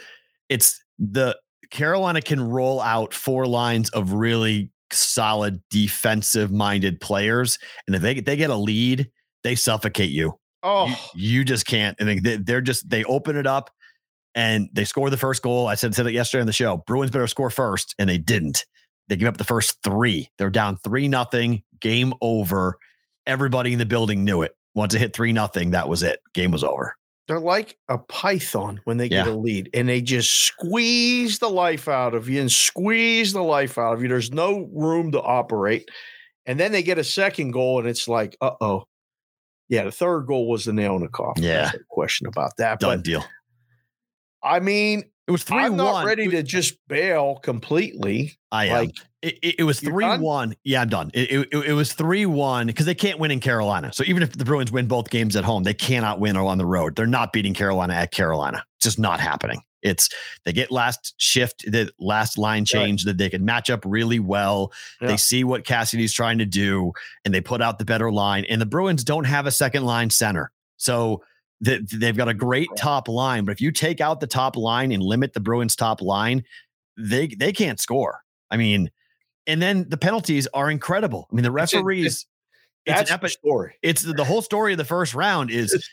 it's 0.50 0.84
the 0.98 1.34
Carolina 1.70 2.20
can 2.20 2.46
roll 2.46 2.78
out 2.82 3.14
four 3.14 3.46
lines 3.46 3.88
of 3.90 4.12
really 4.12 4.70
solid 4.92 5.62
defensive 5.70 6.52
minded 6.52 7.00
players. 7.00 7.58
And 7.86 7.96
if 7.96 8.02
they, 8.02 8.20
they 8.20 8.36
get 8.36 8.50
a 8.50 8.54
lead, 8.56 9.10
they 9.44 9.54
suffocate 9.54 10.10
you. 10.10 10.38
Oh, 10.62 10.86
You, 11.14 11.38
you 11.38 11.44
just 11.44 11.64
can't. 11.66 11.96
And 11.98 12.20
they, 12.22 12.36
they're 12.36 12.60
just, 12.60 12.90
they 12.90 13.02
open 13.04 13.36
it 13.36 13.46
up 13.46 13.70
and 14.34 14.68
they 14.72 14.84
score 14.84 15.10
the 15.10 15.16
first 15.16 15.42
goal. 15.42 15.66
I 15.66 15.74
said, 15.74 15.94
said 15.94 16.06
it 16.06 16.12
yesterday 16.12 16.40
on 16.40 16.46
the 16.46 16.52
show. 16.52 16.78
Bruins 16.86 17.10
better 17.10 17.26
score 17.26 17.50
first, 17.50 17.94
and 17.98 18.08
they 18.08 18.18
didn't. 18.18 18.64
They 19.08 19.16
gave 19.16 19.28
up 19.28 19.36
the 19.36 19.44
first 19.44 19.78
three. 19.84 20.30
They're 20.38 20.50
down 20.50 20.78
three 20.84 21.08
nothing. 21.08 21.62
Game 21.80 22.14
over. 22.22 22.78
Everybody 23.26 23.72
in 23.72 23.78
the 23.78 23.86
building 23.86 24.24
knew 24.24 24.42
it. 24.42 24.56
Once 24.74 24.94
it 24.94 24.98
hit 24.98 25.14
three 25.14 25.32
nothing, 25.32 25.70
that 25.72 25.88
was 25.88 26.02
it. 26.02 26.20
Game 26.32 26.50
was 26.50 26.64
over. 26.64 26.96
they're 27.28 27.38
like 27.40 27.78
a 27.88 27.96
python 27.98 28.80
when 28.84 28.96
they 28.98 29.08
get 29.08 29.26
a 29.26 29.32
lead 29.32 29.70
and 29.72 29.88
they 29.88 30.00
just 30.02 30.30
squeeze 30.30 31.38
the 31.38 31.48
life 31.48 31.88
out 31.88 32.14
of 32.14 32.28
you 32.28 32.40
and 32.40 32.50
squeeze 32.52 33.32
the 33.32 33.42
life 33.42 33.78
out 33.78 33.94
of 33.94 34.02
you. 34.02 34.08
There's 34.08 34.32
no 34.32 34.68
room 34.72 35.12
to 35.12 35.22
operate. 35.22 35.88
And 36.46 36.58
then 36.60 36.72
they 36.72 36.82
get 36.82 36.98
a 36.98 37.04
second 37.04 37.52
goal 37.52 37.78
and 37.78 37.88
it's 37.88 38.08
like, 38.08 38.36
uh 38.40 38.50
oh. 38.60 38.84
Yeah, 39.70 39.84
the 39.84 39.92
third 39.92 40.26
goal 40.26 40.48
was 40.48 40.64
the 40.66 40.72
nail 40.74 40.96
in 40.96 41.02
the 41.02 41.08
coffin. 41.08 41.42
Yeah. 41.44 41.70
No 41.72 41.80
question 41.88 42.26
about 42.26 42.52
that. 42.58 42.80
Done 42.80 42.98
But 42.98 43.04
deal. 43.04 43.24
I 44.44 44.60
mean, 44.60 45.04
It 45.26 45.30
was 45.32 45.42
3 45.42 45.58
I'm 45.58 45.76
not 45.76 45.92
one. 45.94 46.06
ready 46.06 46.28
to 46.28 46.42
just 46.42 46.74
bail 46.86 47.36
completely. 47.42 48.36
I 48.52 48.66
am. 48.66 48.72
like, 48.86 48.90
It, 49.22 49.38
it, 49.42 49.54
it 49.60 49.62
was 49.64 49.80
three 49.80 50.04
done? 50.04 50.20
one. 50.20 50.54
Yeah, 50.64 50.82
I'm 50.82 50.88
done. 50.88 51.10
It, 51.14 51.48
it, 51.50 51.64
it 51.68 51.72
was 51.72 51.92
three 51.94 52.26
one 52.26 52.66
because 52.66 52.86
they 52.86 52.94
can't 52.94 53.18
win 53.18 53.30
in 53.30 53.40
Carolina. 53.40 53.92
So 53.92 54.04
even 54.06 54.22
if 54.22 54.32
the 54.36 54.44
Bruins 54.44 54.70
win 54.70 54.86
both 54.86 55.08
games 55.10 55.34
at 55.34 55.44
home, 55.44 55.62
they 55.62 55.74
cannot 55.74 56.20
win 56.20 56.36
on 56.36 56.58
the 56.58 56.66
road. 56.66 56.94
They're 56.94 57.06
not 57.06 57.32
beating 57.32 57.54
Carolina 57.54 57.94
at 57.94 58.10
Carolina. 58.12 58.64
It's 58.76 58.84
just 58.84 58.98
not 58.98 59.18
happening. 59.20 59.62
It's 59.82 60.08
they 60.44 60.52
get 60.52 60.70
last 60.70 61.14
shift, 61.18 61.64
the 61.70 61.90
last 61.98 62.38
line 62.38 62.64
change 62.64 63.04
that 63.04 63.18
they 63.18 63.28
can 63.28 63.44
match 63.44 63.68
up 63.70 63.80
really 63.84 64.18
well. 64.18 64.72
Yeah. 65.00 65.08
They 65.08 65.16
see 65.18 65.42
what 65.44 65.64
Cassidy's 65.64 66.12
trying 66.14 66.38
to 66.38 66.46
do, 66.46 66.92
and 67.24 67.34
they 67.34 67.40
put 67.42 67.60
out 67.60 67.78
the 67.78 67.84
better 67.84 68.10
line. 68.12 68.44
And 68.48 68.60
the 68.62 68.66
Bruins 68.66 69.04
don't 69.04 69.24
have 69.24 69.46
a 69.46 69.50
second 69.50 69.84
line 69.84 70.08
center, 70.10 70.50
so 70.78 71.22
th- 71.62 71.82
they've 71.90 72.16
got 72.16 72.28
a 72.28 72.34
great 72.34 72.68
top 72.76 73.08
line. 73.08 73.44
But 73.44 73.52
if 73.52 73.60
you 73.60 73.70
take 73.70 74.00
out 74.00 74.20
the 74.20 74.26
top 74.26 74.56
line 74.56 74.92
and 74.92 75.02
limit 75.02 75.34
the 75.34 75.40
Bruins' 75.40 75.76
top 75.76 76.00
line, 76.00 76.44
they 76.96 77.26
they 77.26 77.52
can't 77.52 77.78
score. 77.80 78.20
I 78.50 78.56
mean, 78.56 78.90
and 79.46 79.60
then 79.60 79.86
the 79.88 79.96
penalties 79.98 80.46
are 80.54 80.70
incredible. 80.70 81.28
I 81.30 81.34
mean, 81.34 81.42
the 81.44 81.54
It's 81.54 81.72
a- 81.72 81.76
referees. 81.78 82.26
It's 82.86 82.98
That's 82.98 83.10
an 83.10 83.14
epic. 83.14 83.30
story. 83.30 83.74
It's 83.82 84.02
the, 84.02 84.12
the 84.12 84.24
whole 84.24 84.42
story 84.42 84.72
of 84.72 84.78
the 84.78 84.84
first 84.84 85.14
round 85.14 85.50
is 85.52 85.88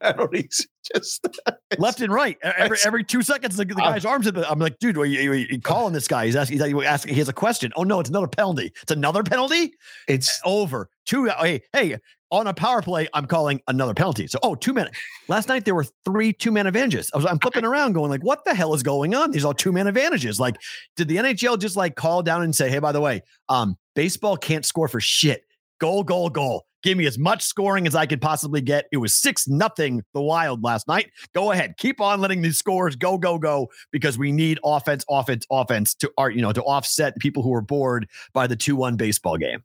Penalties. 0.00 0.68
Just 0.94 1.26
left 1.78 2.00
and 2.00 2.12
right. 2.12 2.38
Every 2.42 2.78
every 2.84 3.02
two 3.04 3.22
seconds, 3.22 3.56
the, 3.56 3.64
the 3.64 3.74
Uh, 3.74 3.90
guy's 3.90 4.04
arms. 4.04 4.28
At 4.28 4.34
the, 4.34 4.48
I'm 4.48 4.60
like, 4.60 4.78
dude, 4.78 4.96
are 4.96 5.04
you, 5.04 5.32
are 5.32 5.34
you 5.34 5.60
calling 5.62 5.92
this 5.92 6.06
guy? 6.06 6.26
He's 6.26 6.36
asking. 6.36 6.60
He's 6.62 6.84
asking. 6.84 7.12
He 7.14 7.18
has 7.18 7.28
a 7.28 7.32
question. 7.32 7.72
Oh 7.74 7.82
no, 7.82 7.98
it's 7.98 8.08
another 8.08 8.28
penalty. 8.28 8.72
It's 8.82 8.92
another 8.92 9.24
penalty. 9.24 9.72
it's 10.06 10.40
Over 10.44 10.88
two. 11.06 11.24
Hey, 11.26 11.62
hey, 11.72 11.96
on 12.30 12.46
a 12.46 12.54
power 12.54 12.82
play, 12.82 13.08
I'm 13.14 13.26
calling 13.26 13.60
another 13.68 13.94
penalty. 13.94 14.26
So, 14.26 14.38
oh, 14.42 14.54
two 14.54 14.72
minutes. 14.72 14.96
Last 15.28 15.48
night 15.48 15.64
there 15.64 15.74
were 15.74 15.86
three 16.04 16.32
two 16.32 16.52
man 16.52 16.66
advantages. 16.66 17.10
I 17.12 17.16
was, 17.16 17.26
I'm 17.26 17.38
flipping 17.38 17.64
around, 17.64 17.92
going 17.92 18.10
like, 18.10 18.22
what 18.22 18.44
the 18.44 18.54
hell 18.54 18.74
is 18.74 18.82
going 18.82 19.14
on? 19.14 19.30
These 19.30 19.44
are 19.44 19.54
two 19.54 19.72
man 19.72 19.86
advantages. 19.86 20.38
Like, 20.38 20.56
did 20.96 21.08
the 21.08 21.16
NHL 21.16 21.58
just 21.58 21.76
like 21.76 21.96
call 21.96 22.22
down 22.22 22.42
and 22.42 22.54
say, 22.54 22.70
hey, 22.70 22.78
by 22.78 22.92
the 22.92 23.00
way, 23.00 23.22
um, 23.48 23.76
baseball 23.94 24.36
can't 24.36 24.64
score 24.64 24.88
for 24.88 25.00
shit. 25.00 25.44
Goal, 25.80 26.04
goal, 26.04 26.30
goal. 26.30 26.66
Give 26.82 26.96
me 26.96 27.06
as 27.06 27.18
much 27.18 27.42
scoring 27.42 27.86
as 27.86 27.94
I 27.94 28.06
could 28.06 28.22
possibly 28.22 28.62
get. 28.62 28.86
It 28.90 28.96
was 28.96 29.14
six 29.14 29.46
nothing 29.46 30.02
the 30.14 30.22
Wild 30.22 30.62
last 30.64 30.88
night. 30.88 31.10
Go 31.34 31.52
ahead, 31.52 31.74
keep 31.76 32.00
on 32.00 32.20
letting 32.20 32.40
these 32.40 32.58
scores 32.58 32.96
go, 32.96 33.18
go, 33.18 33.38
go, 33.38 33.68
because 33.90 34.16
we 34.16 34.32
need 34.32 34.58
offense, 34.64 35.04
offense, 35.10 35.46
offense 35.50 35.94
to 35.96 36.10
art, 36.16 36.34
you 36.34 36.40
know, 36.40 36.52
to 36.52 36.62
offset 36.62 37.18
people 37.18 37.42
who 37.42 37.52
are 37.54 37.60
bored 37.60 38.08
by 38.32 38.46
the 38.46 38.56
two 38.56 38.76
one 38.76 38.96
baseball 38.96 39.36
game. 39.36 39.62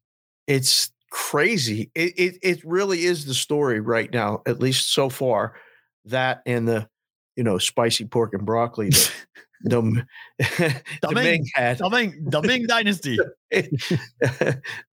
it's 0.47 0.91
crazy. 1.15 1.89
It, 1.95 2.13
it 2.19 2.38
it 2.41 2.65
really 2.65 3.06
is 3.06 3.25
the 3.25 3.34
story 3.34 3.80
right 3.80 4.12
now, 4.12 4.41
at 4.45 4.60
least 4.60 4.91
so 4.93 5.10
far. 5.10 5.56
That 6.04 6.41
and 6.45 6.67
the 6.67 6.89
you 7.38 7.43
know, 7.43 7.58
spicy 7.58 8.06
pork 8.06 8.34
and 8.34 8.45
broccoli 8.45 8.89
that 8.89 9.12
Dom, 9.67 10.04
Domingue 11.01 11.45
had. 11.54 11.78
Domingue, 11.78 12.25
Domingue 12.29 12.67
Dynasty. 12.67 13.17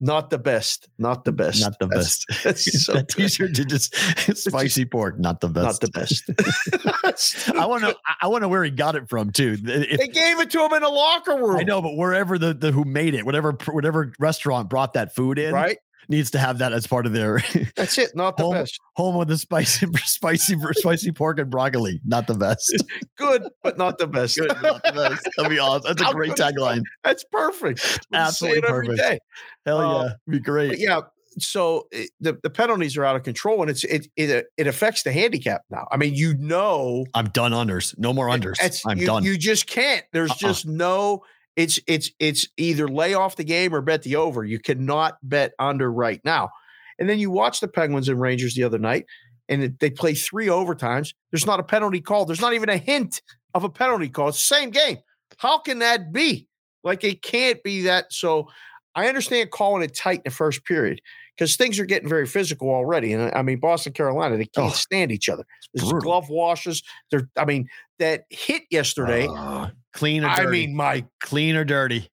not 0.01 0.31
the 0.31 0.39
best. 0.39 0.89
Not 0.99 1.25
the 1.25 1.33
best. 1.33 1.61
Not 1.61 1.79
the 1.81 1.87
That's- 1.89 2.25
best. 2.25 2.45
that's 2.45 2.85
so 2.87 2.93
that 2.95 3.09
t-shirt 3.09 3.53
did 3.53 3.69
just 3.69 3.95
spicy 4.37 4.85
pork, 4.85 5.19
not 5.19 5.41
the 5.41 5.49
best. 5.49 5.83
Not 5.83 5.93
the 5.93 7.01
best. 7.03 7.51
I 7.51 7.67
want 7.67 7.83
to. 7.83 7.97
I 8.21 8.29
want 8.29 8.43
to 8.43 8.49
where 8.49 8.63
he 8.63 8.71
got 8.71 8.95
it 8.95 9.09
from 9.09 9.33
too. 9.33 9.57
If- 9.61 9.99
they 9.99 10.09
gave 10.09 10.39
it 10.39 10.51
to 10.51 10.65
him 10.65 10.73
in 10.73 10.85
a 10.85 10.89
locker 10.89 11.37
room. 11.37 11.57
I 11.57 11.65
know, 11.65 11.83
but 11.83 11.97
wherever 11.97 12.39
the, 12.39 12.55
the 12.55 12.71
who 12.71 12.85
made 12.85 13.15
it, 13.15 13.27
whatever 13.27 13.57
whatever 13.71 14.13
restaurant 14.21 14.71
brought 14.71 14.93
that 14.95 15.15
food 15.15 15.39
in, 15.39 15.53
right? 15.53 15.79
Needs 16.09 16.31
to 16.33 16.39
have 16.39 16.59
that 16.59 16.73
as 16.73 16.87
part 16.87 17.07
of 17.07 17.13
their 17.13 17.41
That's 17.77 17.97
it. 17.99 18.15
Not 18.15 18.37
the 18.37 18.45
Home- 18.45 18.55
best. 18.55 18.79
home 18.97 19.17
with 19.17 19.29
the 19.29 19.39
spicy 19.39 19.87
spicy 20.05 20.57
spicy 20.73 21.13
pork 21.13 21.39
and 21.39 21.51
broccoli. 21.51 22.01
Not 22.05 22.27
the 22.27 22.35
best. 22.35 22.85
Good, 23.17 23.49
but 23.63 23.79
not 23.79 23.99
the 23.99 24.07
best. 24.07 24.39
Good, 24.39 24.51
not 24.63 24.83
the 24.85 24.93
best. 24.93 25.29
That'd 25.37 25.51
be 25.51 25.59
awesome. 25.59 25.95
That's 25.97 26.11
a 26.11 26.13
great 26.15 26.33
tagline. 26.33 26.83
That's 27.05 27.25
perfect. 27.33 28.01
Absolutely 28.13 28.63
perfect. 28.63 28.99
day. 28.99 29.19
Hell 29.67 29.79
Uh, 29.81 30.05
yeah, 30.05 30.11
be 30.29 30.39
great. 30.41 30.79
Yeah. 30.79 31.01
So 31.39 31.89
it, 31.93 32.11
the 32.21 32.39
the 32.43 32.51
penalties 32.51 32.95
are 32.99 33.07
out 33.07 33.17
of 33.17 33.23
control, 33.23 33.63
and 33.63 33.71
it's 33.71 33.85
it 33.85 34.07
it 34.17 34.47
it 34.59 34.67
affects 34.67 35.03
the 35.03 35.13
handicap 35.13 35.63
now. 35.71 35.87
I 35.91 35.97
mean, 35.97 36.15
you 36.15 36.35
know, 36.37 37.07
I'm 37.15 37.31
done 37.31 37.53
unders. 37.53 37.97
No 37.99 38.13
more 38.13 38.27
unders. 38.29 38.59
I'm 38.87 38.99
you, 38.99 39.07
done. 39.07 39.25
You 39.25 39.39
just 39.39 39.67
can't. 39.67 40.05
There's 40.13 40.31
Uh-uh. 40.31 40.37
just 40.39 40.67
no. 40.67 41.23
It's 41.57 41.79
it's 41.87 42.11
it's 42.19 42.49
either 42.57 42.89
lay 42.89 43.15
off 43.15 43.37
the 43.37 43.45
game 43.45 43.75
or 43.75 43.83
bet 43.83 44.03
the 44.03 44.17
over. 44.17 44.45
You 44.45 44.59
cannot 44.59 45.17
bet 45.23 45.53
under 45.59 45.93
right 45.93 46.21
now. 46.25 46.51
And 46.99 47.09
then 47.09 47.19
you 47.19 47.31
watch 47.31 47.61
the 47.61 47.69
Penguins 47.69 48.09
and 48.09 48.21
Rangers 48.21 48.55
the 48.55 48.65
other 48.65 48.79
night, 48.79 49.07
and 49.49 49.63
it, 49.63 49.81
they 49.81 49.91
play 49.91 50.15
three 50.15 50.47
overtimes. 50.47 51.15
There's 51.31 51.47
not 51.47 51.61
a 51.61 51.65
penalty 51.65 52.01
call. 52.01 52.25
There's 52.25 52.41
not 52.41 52.55
even 52.55 52.69
a 52.69 52.77
hint 52.77 53.21
of 53.55 53.65
a 53.65 53.69
penalty 53.69 54.09
call. 54.09 54.29
It's 54.29 54.49
the 54.49 54.55
same 54.55 54.71
game. 54.71 54.99
How 55.39 55.59
can 55.59 55.81
that 55.81 56.13
be? 56.13 56.49
Like 56.85 57.05
it 57.05 57.23
can't 57.23 57.63
be 57.63 57.83
that. 57.83 58.13
So 58.13 58.49
I 58.95 59.09
understand 59.09 59.51
calling 59.51 59.83
it 59.83 59.97
tight 59.97 60.19
in 60.19 60.23
the 60.27 60.31
first 60.31 60.65
period 60.65 61.01
because 61.43 61.57
things 61.57 61.81
are 61.81 61.85
getting 61.85 62.09
very 62.09 62.25
physical 62.25 62.71
already. 62.71 63.13
And 63.13 63.35
I 63.35 63.43
mean, 63.43 63.59
Boston, 63.59 63.93
Carolina, 63.93 64.37
they 64.37 64.45
can't 64.45 64.71
Oh, 64.71 64.75
stand 64.75 65.11
each 65.11 65.29
other. 65.29 65.45
There's 65.75 65.93
glove 65.93 66.29
washes. 66.29 66.85
There, 67.11 67.29
I 67.37 67.45
mean, 67.45 67.69
that 67.99 68.27
hit 68.31 68.63
yesterday. 68.71 69.27
Uh, 69.29 69.71
clean 69.93 70.23
or 70.23 70.29
I 70.29 70.47
mean, 70.47 70.77
my 70.77 70.95
it 70.95 71.07
clean 71.21 71.57
or 71.57 71.65
dirty? 71.65 72.09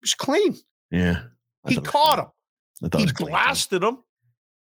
was 0.00 0.14
clean. 0.14 0.56
Yeah. 0.92 1.22
I 1.64 1.70
He 1.70 1.78
it 1.78 1.84
caught 1.84 2.20
him. 2.20 2.26
He 3.00 3.06
clean, 3.08 3.30
blasted 3.30 3.82
him, 3.82 3.98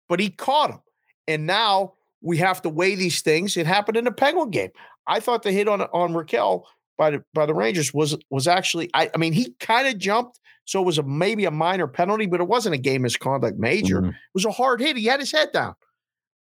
but 0.07 0.21
he 0.21 0.29
caught 0.29 0.69
him. 0.71 0.79
And 1.27 1.45
now 1.45 1.95
we 2.21 2.37
have 2.37 2.61
to 2.61 2.69
weigh 2.69 2.95
these 2.95 3.21
things. 3.21 3.57
It 3.57 3.67
happened 3.67 3.97
in 3.97 4.05
the 4.05 4.13
Penguin 4.13 4.49
game. 4.49 4.71
I 5.07 5.19
thought 5.19 5.43
the 5.43 5.51
hit 5.51 5.67
on 5.67 5.81
on 5.81 6.13
Rakell 6.13 6.63
by 6.97 7.11
the 7.11 7.23
by 7.33 7.45
the 7.45 7.53
Rangers 7.53 7.93
was 7.93 8.17
was 8.29 8.47
actually. 8.47 8.89
I, 8.93 9.09
I 9.13 9.17
mean, 9.17 9.33
he 9.33 9.53
kind 9.59 9.87
of 9.87 9.97
jumped, 9.97 10.39
so 10.65 10.81
it 10.81 10.85
was 10.85 10.97
a 10.97 11.03
maybe 11.03 11.45
a 11.45 11.51
minor 11.51 11.87
penalty, 11.87 12.25
but 12.25 12.41
it 12.41 12.47
wasn't 12.47 12.75
a 12.75 12.79
game 12.79 13.03
misconduct 13.03 13.57
major. 13.57 14.01
Mhm. 14.01 14.09
It 14.09 14.15
was 14.33 14.45
a 14.45 14.51
hard 14.51 14.81
hit. 14.81 14.97
He 14.97 15.05
had 15.05 15.19
his 15.19 15.31
head 15.31 15.51
down. 15.51 15.75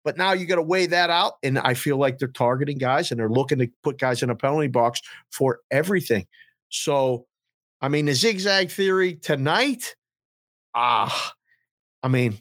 But 0.03 0.17
now 0.17 0.33
you 0.33 0.45
got 0.45 0.57
to 0.57 0.61
weigh 0.61 0.85
that 0.85 1.09
out. 1.09 1.33
And 1.41 1.57
I 1.57 1.73
feel 1.73 1.97
like 1.97 2.19
they're 2.19 2.27
targeting 2.27 2.77
guys 2.77 3.09
and 3.09 3.19
they're 3.19 3.27
looking 3.27 3.57
to 3.57 3.67
put 3.83 3.97
guys 3.97 4.21
in 4.21 4.29
a 4.29 4.35
penalty 4.35 4.67
box 4.67 5.01
for 5.31 5.61
everything. 5.71 6.27
So, 6.69 7.25
I 7.81 7.87
mean, 7.87 8.05
the 8.05 8.13
zigzag 8.13 8.69
theory 8.69 9.15
tonight, 9.15 9.95
ah, 10.75 11.33
I 12.03 12.07
mean, 12.07 12.39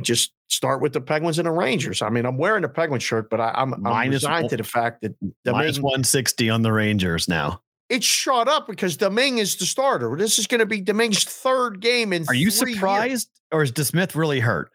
just 0.00 0.32
start 0.48 0.80
with 0.80 0.92
the 0.92 1.00
Penguins 1.00 1.38
and 1.38 1.46
the 1.46 1.50
Rangers. 1.52 2.02
I 2.02 2.08
mean, 2.10 2.24
I'm 2.26 2.38
wearing 2.38 2.64
a 2.64 2.68
Penguin 2.68 3.00
shirt, 3.00 3.28
but 3.30 3.40
I, 3.40 3.50
I'm, 3.54 3.74
I'm 3.74 3.82
Minus 3.82 4.22
resigned 4.22 4.44
one- 4.44 4.50
to 4.50 4.56
the 4.58 4.64
fact 4.64 5.02
that 5.02 5.14
Minus 5.44 5.76
Domingue, 5.76 5.82
160 5.82 6.50
on 6.50 6.62
the 6.62 6.72
Rangers 6.72 7.28
now. 7.28 7.60
it's 7.88 8.06
shot 8.06 8.48
up 8.48 8.66
because 8.66 8.96
Domingue 8.96 9.38
is 9.38 9.56
the 9.56 9.66
starter. 9.66 10.14
This 10.16 10.38
is 10.38 10.46
going 10.46 10.60
to 10.60 10.66
be 10.66 10.80
Domingue's 10.80 11.24
third 11.24 11.80
game 11.80 12.12
in 12.12 12.24
Are 12.28 12.34
you 12.34 12.50
three 12.50 12.70
years. 12.72 12.78
surprised 12.80 13.30
or 13.50 13.62
is 13.62 13.72
DeSmith 13.72 14.14
really 14.14 14.40
hurt? 14.40 14.70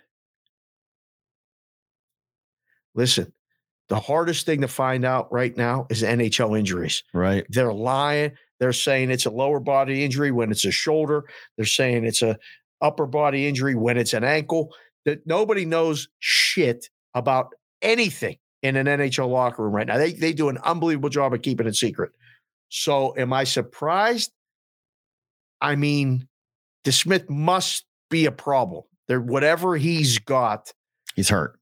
Listen, 2.95 3.31
the 3.89 3.99
hardest 3.99 4.45
thing 4.45 4.61
to 4.61 4.67
find 4.67 5.05
out 5.05 5.31
right 5.31 5.55
now 5.55 5.87
is 5.89 6.03
NHL 6.03 6.57
injuries. 6.57 7.03
Right. 7.13 7.45
They're 7.49 7.73
lying. 7.73 8.31
They're 8.59 8.73
saying 8.73 9.11
it's 9.11 9.25
a 9.25 9.29
lower 9.31 9.59
body 9.59 10.03
injury 10.03 10.31
when 10.31 10.51
it's 10.51 10.65
a 10.65 10.71
shoulder. 10.71 11.25
They're 11.55 11.65
saying 11.65 12.05
it's 12.05 12.21
a 12.23 12.37
upper 12.81 13.05
body 13.05 13.47
injury 13.47 13.75
when 13.75 13.97
it's 13.97 14.13
an 14.13 14.23
ankle. 14.23 14.73
That 15.07 15.25
nobody 15.25 15.65
knows 15.65 16.07
shit 16.19 16.87
about 17.15 17.47
anything 17.81 18.37
in 18.61 18.75
an 18.75 18.85
NHL 18.85 19.29
locker 19.29 19.63
room 19.63 19.73
right 19.73 19.87
now. 19.87 19.97
They 19.97 20.13
they 20.13 20.33
do 20.33 20.49
an 20.49 20.59
unbelievable 20.59 21.09
job 21.09 21.33
of 21.33 21.41
keeping 21.41 21.65
it 21.65 21.75
secret. 21.75 22.11
So 22.69 23.15
am 23.17 23.33
I 23.33 23.43
surprised? 23.43 24.31
I 25.61 25.75
mean, 25.75 26.27
DeSmith 26.85 27.27
must 27.29 27.85
be 28.11 28.27
a 28.27 28.31
problem. 28.31 28.83
There, 29.07 29.21
whatever 29.21 29.75
he's 29.77 30.19
got, 30.19 30.71
He's 31.15 31.29
hurt 31.29 31.57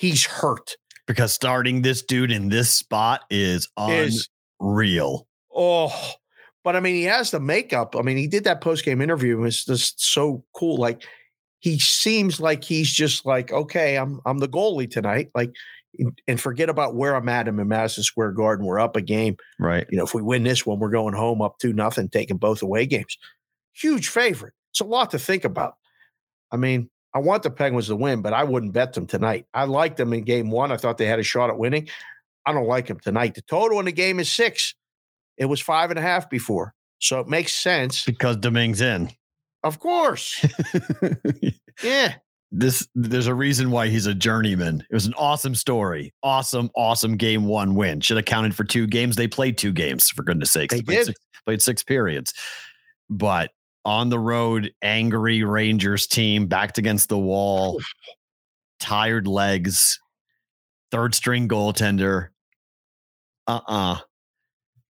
he's 0.00 0.24
hurt. 0.24 0.76
because 1.06 1.32
starting 1.32 1.82
this 1.82 2.02
dude 2.02 2.32
in 2.32 2.48
this 2.48 2.70
spot 2.70 3.22
is 3.30 3.68
Is 3.88 4.28
unreal. 4.60 5.26
Oh, 5.54 5.92
but 6.64 6.74
I 6.74 6.80
mean, 6.80 6.94
he 6.94 7.04
has 7.04 7.30
the 7.30 7.40
makeup. 7.40 7.94
I 7.96 8.02
mean, 8.02 8.16
he 8.16 8.26
did 8.26 8.44
that 8.44 8.60
post 8.60 8.84
game 8.84 9.00
interview. 9.00 9.42
It's 9.44 9.64
just 9.64 10.02
so 10.02 10.44
cool. 10.54 10.76
Like 10.78 11.02
he 11.60 11.78
seems 11.78 12.40
like 12.40 12.64
he's 12.64 12.90
just 12.90 13.24
like, 13.24 13.52
okay, 13.52 13.96
I'm 13.96 14.20
I'm 14.26 14.38
the 14.38 14.48
goalie 14.48 14.90
tonight. 14.90 15.30
Like, 15.34 15.52
and 16.26 16.40
forget 16.40 16.68
about 16.68 16.94
where 16.94 17.14
I'm 17.14 17.28
at. 17.28 17.48
I'm 17.48 17.60
in 17.60 17.68
Madison 17.68 18.02
Square 18.02 18.32
Garden. 18.32 18.66
We're 18.66 18.80
up 18.80 18.96
a 18.96 19.00
game. 19.00 19.36
Right. 19.58 19.86
You 19.90 19.98
know, 19.98 20.04
if 20.04 20.14
we 20.14 20.22
win 20.22 20.42
this 20.42 20.64
one, 20.64 20.78
we're 20.78 20.90
going 20.90 21.14
home 21.14 21.42
up 21.42 21.58
two 21.58 21.72
nothing, 21.72 22.08
taking 22.08 22.36
both 22.36 22.62
away 22.62 22.86
games. 22.86 23.18
Huge 23.72 24.08
favorite. 24.08 24.54
It's 24.72 24.80
a 24.80 24.84
lot 24.84 25.10
to 25.12 25.18
think 25.18 25.44
about. 25.44 25.74
I 26.52 26.56
mean, 26.56 26.90
I 27.14 27.18
want 27.18 27.42
the 27.42 27.50
Penguins 27.50 27.88
to 27.88 27.96
win, 27.96 28.22
but 28.22 28.32
I 28.32 28.44
wouldn't 28.44 28.72
bet 28.72 28.92
them 28.92 29.06
tonight. 29.06 29.46
I 29.52 29.64
liked 29.64 29.96
them 29.96 30.12
in 30.12 30.22
game 30.22 30.50
one. 30.50 30.70
I 30.70 30.76
thought 30.76 30.98
they 30.98 31.06
had 31.06 31.18
a 31.18 31.24
shot 31.24 31.50
at 31.50 31.58
winning. 31.58 31.88
I 32.46 32.52
don't 32.52 32.66
like 32.68 32.86
them 32.86 33.00
tonight. 33.00 33.34
The 33.34 33.42
total 33.42 33.80
in 33.80 33.86
the 33.86 33.92
game 33.92 34.20
is 34.20 34.30
six. 34.30 34.74
It 35.36 35.46
was 35.46 35.60
five 35.60 35.90
and 35.90 35.98
a 35.98 36.02
half 36.02 36.30
before. 36.30 36.74
So 36.98 37.20
it 37.20 37.28
makes 37.28 37.54
sense. 37.54 38.04
Because 38.04 38.36
Domingue's 38.36 38.80
in. 38.80 39.10
Of 39.62 39.78
course. 39.78 40.44
Yeah. 41.82 42.16
this 42.52 42.86
there's 42.94 43.26
a 43.26 43.34
reason 43.34 43.70
why 43.70 43.88
he's 43.88 44.04
a 44.04 44.12
journeyman. 44.14 44.84
It 44.90 44.94
was 44.94 45.06
an 45.06 45.14
awesome 45.14 45.54
story. 45.54 46.12
Awesome, 46.22 46.70
awesome 46.76 47.16
game 47.16 47.46
one 47.46 47.74
win. 47.74 48.00
Should 48.00 48.18
have 48.18 48.26
counted 48.26 48.54
for 48.54 48.64
two 48.64 48.86
games. 48.86 49.16
They 49.16 49.26
played 49.28 49.56
two 49.56 49.72
games, 49.72 50.10
for 50.10 50.22
goodness 50.22 50.50
sakes. 50.50 50.74
They 50.74 50.82
played 50.82 50.96
did. 50.96 51.06
Six, 51.06 51.20
played 51.46 51.62
six 51.62 51.82
periods. 51.82 52.34
But 53.08 53.50
on 53.86 54.10
the 54.10 54.18
road, 54.18 54.72
angry 54.82 55.42
Rangers 55.42 56.06
team 56.06 56.46
backed 56.48 56.76
against 56.76 57.08
the 57.08 57.18
wall, 57.18 57.80
tired 58.78 59.26
legs, 59.26 59.98
third 60.90 61.14
string 61.14 61.48
goaltender. 61.48 62.28
Uh-uh. 63.46 63.96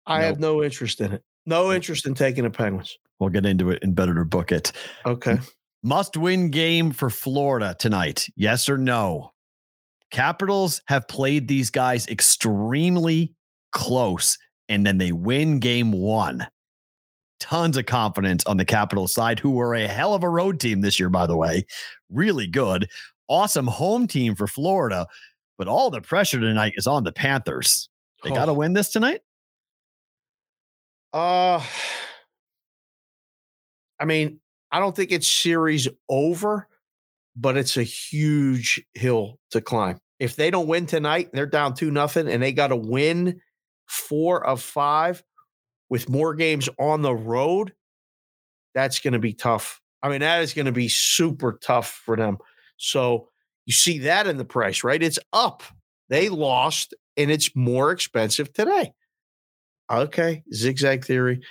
I 0.06 0.22
have 0.24 0.40
no 0.40 0.64
interest 0.64 1.02
in 1.02 1.12
it. 1.12 1.24
No 1.46 1.74
interest 1.74 2.06
in 2.06 2.14
taking 2.14 2.46
the 2.46 2.50
Penguins. 2.50 2.98
We'll 3.20 3.30
get 3.30 3.46
into 3.46 3.70
it 3.72 3.82
in 3.84 3.94
better 3.94 4.14
to 4.14 4.26
book 4.26 4.52
it. 4.52 4.72
Okay. 5.06 5.40
Must 5.84 6.18
win 6.18 6.50
game 6.52 6.92
for 6.92 7.10
Florida 7.10 7.76
tonight. 7.80 8.28
Yes 8.36 8.68
or 8.70 8.78
no? 8.78 9.32
Capitals 10.12 10.82
have 10.88 11.08
played 11.08 11.48
these 11.48 11.70
guys 11.70 12.08
extremely 12.08 13.34
close 13.72 14.38
and 14.70 14.86
then 14.86 14.98
they 14.98 15.12
win 15.12 15.60
game 15.60 15.92
one. 15.92 16.48
Tons 17.40 17.78
of 17.78 17.86
confidence 17.86 18.44
on 18.46 18.58
the 18.58 18.66
Capitals 18.66 19.14
side, 19.14 19.40
who 19.40 19.52
were 19.52 19.76
a 19.76 19.88
hell 19.88 20.14
of 20.16 20.24
a 20.24 20.30
road 20.30 20.60
team 20.60 20.82
this 20.82 21.00
year, 21.00 21.10
by 21.10 21.28
the 21.28 21.38
way. 21.38 21.66
Really 22.10 22.48
good. 22.48 22.90
Awesome 23.28 23.68
home 23.68 24.08
team 24.08 24.34
for 24.36 24.48
Florida. 24.48 25.08
But 25.58 25.68
all 25.68 25.90
the 25.92 26.02
pressure 26.02 26.40
tonight 26.40 26.74
is 26.78 26.88
on 26.88 27.04
the 27.04 27.12
Panthers. 27.12 27.90
They 28.24 28.30
got 28.32 28.46
to 28.46 28.52
Oh. 28.52 28.56
win 28.56 28.74
this 28.74 28.90
tonight. 28.92 29.22
Uh 31.14 31.64
I 34.00 34.06
mean, 34.06 34.40
I 34.72 34.80
don't 34.80 34.96
think 34.96 35.12
it's 35.12 35.32
series 35.32 35.88
over, 36.10 36.68
but 37.36 37.58
it's 37.58 37.78
a 37.78 37.84
huge 37.84 38.84
hill 38.94 39.40
to 39.52 39.62
climb. 39.62 40.00
If 40.20 40.36
they 40.36 40.50
don't 40.50 40.68
win 40.68 40.86
tonight, 40.86 41.30
they're 41.32 41.46
down 41.46 41.76
two 41.76 41.92
nothing, 41.92 42.28
and 42.28 42.42
they 42.42 42.52
got 42.52 42.68
to 42.68 42.76
win 42.76 43.42
four 43.88 44.46
of 44.46 44.62
five 44.62 45.24
with 45.90 46.10
more 46.10 46.34
games 46.34 46.68
on 46.80 47.02
the 47.02 47.16
road. 47.16 47.74
That's 48.74 49.00
going 49.00 49.14
to 49.14 49.20
be 49.20 49.34
tough. 49.34 49.80
I 50.04 50.10
mean, 50.10 50.22
that 50.22 50.42
is 50.42 50.54
going 50.54 50.66
to 50.66 50.72
be 50.72 50.90
super 50.90 51.58
tough 51.62 52.02
for 52.06 52.16
them. 52.16 52.38
So 52.78 53.30
you 53.66 53.74
see 53.74 54.00
that 54.00 54.28
in 54.28 54.38
the 54.38 54.46
price, 54.46 54.84
right? 54.84 55.02
It's 55.02 55.20
up. 55.34 55.64
They 56.10 56.30
lost, 56.30 56.94
and 57.16 57.32
it's 57.32 57.56
more 57.56 57.92
expensive 57.92 58.54
today. 58.54 58.94
Okay, 59.92 60.44
zigzag 60.54 61.06
theory. 61.06 61.42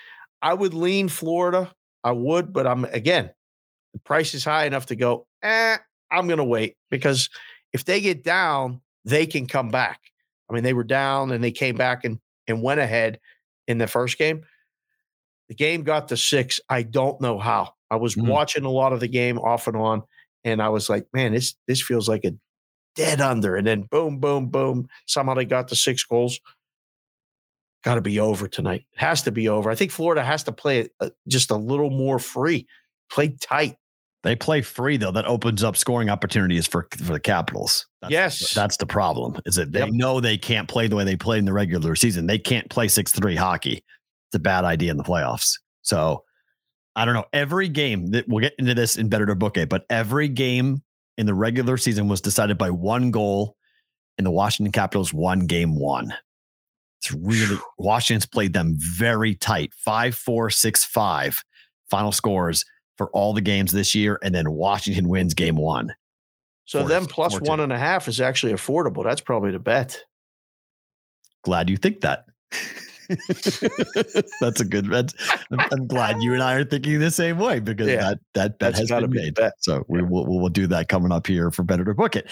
I 0.42 0.54
would 0.54 0.74
lean 0.74 1.08
Florida. 1.08 1.72
I 2.06 2.12
would, 2.12 2.54
but 2.54 2.66
I'm 2.68 2.86
again, 2.86 3.32
the 3.94 4.00
price 4.00 4.34
is 4.34 4.44
high 4.44 4.66
enough 4.66 4.86
to 4.86 4.96
go, 4.96 5.26
eh, 5.42 5.78
I'm 6.10 6.28
gonna 6.28 6.44
wait 6.44 6.76
because 6.90 7.30
if 7.72 7.84
they 7.84 8.00
get 8.00 8.24
down, 8.24 8.82
they 9.04 9.26
can 9.26 9.46
come 9.46 9.70
back. 9.70 10.00
I 10.50 10.54
mean, 10.54 10.64
they 10.64 10.74
were 10.74 10.84
down 10.84 11.32
and 11.32 11.44
they 11.44 11.52
came 11.52 11.76
back 11.76 12.04
and 12.04 12.20
and 12.48 12.62
went 12.62 12.80
ahead 12.80 13.20
in 13.68 13.78
the 13.78 13.88
first 13.88 14.18
game. 14.18 14.44
The 15.48 15.54
game 15.54 15.82
got 15.84 16.08
to 16.08 16.16
six. 16.16 16.60
I 16.68 16.82
don't 16.82 17.20
know 17.20 17.38
how. 17.38 17.74
I 17.90 17.96
was 17.96 18.16
Mhm. 18.16 18.26
watching 18.28 18.64
a 18.64 18.70
lot 18.70 18.92
of 18.92 19.00
the 19.00 19.08
game 19.08 19.38
off 19.38 19.66
and 19.68 19.76
on, 19.76 20.02
and 20.44 20.60
I 20.60 20.68
was 20.70 20.88
like, 20.88 21.06
man, 21.12 21.32
this 21.32 21.54
this 21.68 21.82
feels 21.82 22.08
like 22.08 22.24
a 22.24 22.32
dead 22.96 23.20
under. 23.20 23.56
And 23.56 23.66
then 23.66 23.82
boom, 23.82 24.20
boom, 24.20 24.48
boom. 24.48 24.88
Somehow 25.06 25.34
they 25.34 25.46
got 25.46 25.68
to 25.68 25.76
six 25.76 26.04
goals. 26.04 26.40
Got 27.86 27.94
to 27.94 28.00
be 28.00 28.18
over 28.18 28.48
tonight. 28.48 28.84
It 28.94 28.98
has 28.98 29.22
to 29.22 29.30
be 29.30 29.48
over. 29.48 29.70
I 29.70 29.76
think 29.76 29.92
Florida 29.92 30.22
has 30.24 30.42
to 30.42 30.52
play 30.52 30.80
it 30.80 30.90
uh, 31.00 31.10
just 31.28 31.52
a 31.52 31.56
little 31.56 31.88
more 31.88 32.18
free, 32.18 32.66
play 33.08 33.36
tight. 33.40 33.76
They 34.24 34.34
play 34.34 34.60
free 34.60 34.96
though. 34.96 35.12
That 35.12 35.24
opens 35.26 35.62
up 35.62 35.76
scoring 35.76 36.10
opportunities 36.10 36.66
for 36.66 36.88
for 36.98 37.12
the 37.12 37.20
Capitals. 37.20 37.86
That's, 38.02 38.10
Yes. 38.12 38.52
that's 38.54 38.76
the 38.76 38.86
problem. 38.86 39.40
Is 39.46 39.54
that 39.54 39.70
they 39.70 39.78
Yep. 39.80 39.90
know 39.92 40.18
they 40.20 40.36
can't 40.36 40.66
play 40.68 40.88
the 40.88 40.96
way 40.96 41.04
they 41.04 41.14
played 41.14 41.38
in 41.38 41.44
the 41.44 41.52
regular 41.52 41.94
season. 41.94 42.26
They 42.26 42.38
can't 42.40 42.68
play 42.68 42.88
six 42.88 43.12
three 43.12 43.36
hockey. 43.36 43.84
It's 44.28 44.34
a 44.34 44.40
bad 44.40 44.64
idea 44.64 44.90
in 44.90 44.96
the 44.96 45.04
playoffs. 45.04 45.52
So 45.82 46.24
I 46.96 47.04
don't 47.04 47.14
know. 47.14 47.26
Every 47.32 47.68
game 47.68 48.08
that 48.08 48.26
we'll 48.26 48.40
get 48.40 48.54
into 48.58 48.74
this 48.74 48.96
in 48.96 49.08
better 49.08 49.26
to 49.26 49.36
book 49.36 49.56
it, 49.56 49.68
but 49.68 49.84
every 49.90 50.26
game 50.26 50.82
in 51.18 51.26
the 51.26 51.34
regular 51.34 51.76
season 51.76 52.08
was 52.08 52.20
decided 52.20 52.58
by 52.58 52.70
one 52.70 53.12
goal, 53.12 53.54
and 54.18 54.26
the 54.26 54.30
Washington 54.32 54.72
Capitals 54.72 55.14
won 55.14 55.46
game 55.46 55.78
one. 55.78 56.12
It's 57.00 57.12
really 57.12 57.58
Washington's 57.78 58.26
played 58.26 58.52
them 58.52 58.74
very 58.78 59.34
tight. 59.34 59.72
Five, 59.74 60.14
four, 60.14 60.50
six, 60.50 60.84
five 60.84 61.42
final 61.90 62.12
scores 62.12 62.64
for 62.96 63.08
all 63.10 63.32
the 63.32 63.40
games 63.40 63.72
this 63.72 63.94
year, 63.94 64.18
and 64.22 64.34
then 64.34 64.50
Washington 64.50 65.08
wins 65.08 65.34
game 65.34 65.56
one. 65.56 65.94
So 66.64 66.80
Four- 66.80 66.88
then 66.88 67.06
plus 67.06 67.40
one 67.40 67.60
and 67.60 67.72
is 68.08 68.20
actually 68.20 68.52
affordable. 68.52 69.04
That's 69.04 69.20
probably 69.20 69.52
the 69.52 69.58
bet. 69.58 70.02
Glad 71.42 71.70
you 71.70 71.76
think 71.76 72.00
that. 72.00 72.24
that's 74.40 74.60
a 74.60 74.64
good. 74.64 74.86
That's, 74.86 75.14
I'm, 75.52 75.86
glad 75.86 76.20
you 76.22 76.34
and 76.34 76.42
I 76.42 76.54
are 76.54 76.64
thinking 76.64 76.98
the 76.98 77.12
same 77.12 77.38
way 77.38 77.60
because 77.60 77.86
Yeah. 77.86 78.00
that 78.00 78.18
that 78.34 78.58
bet 78.58 78.76
has 78.78 78.88
been 78.88 79.10
be 79.10 79.18
made. 79.18 79.34
bet. 79.34 79.52
So 79.60 79.84
we 79.86 80.02
will 80.02 80.26
we'll 80.26 80.48
do 80.48 80.66
that 80.68 80.88
coming 80.88 81.12
up 81.12 81.28
here 81.28 81.52
for 81.52 81.62
better 81.62 81.84
to 81.84 81.94
book 81.94 82.16
it. 82.16 82.28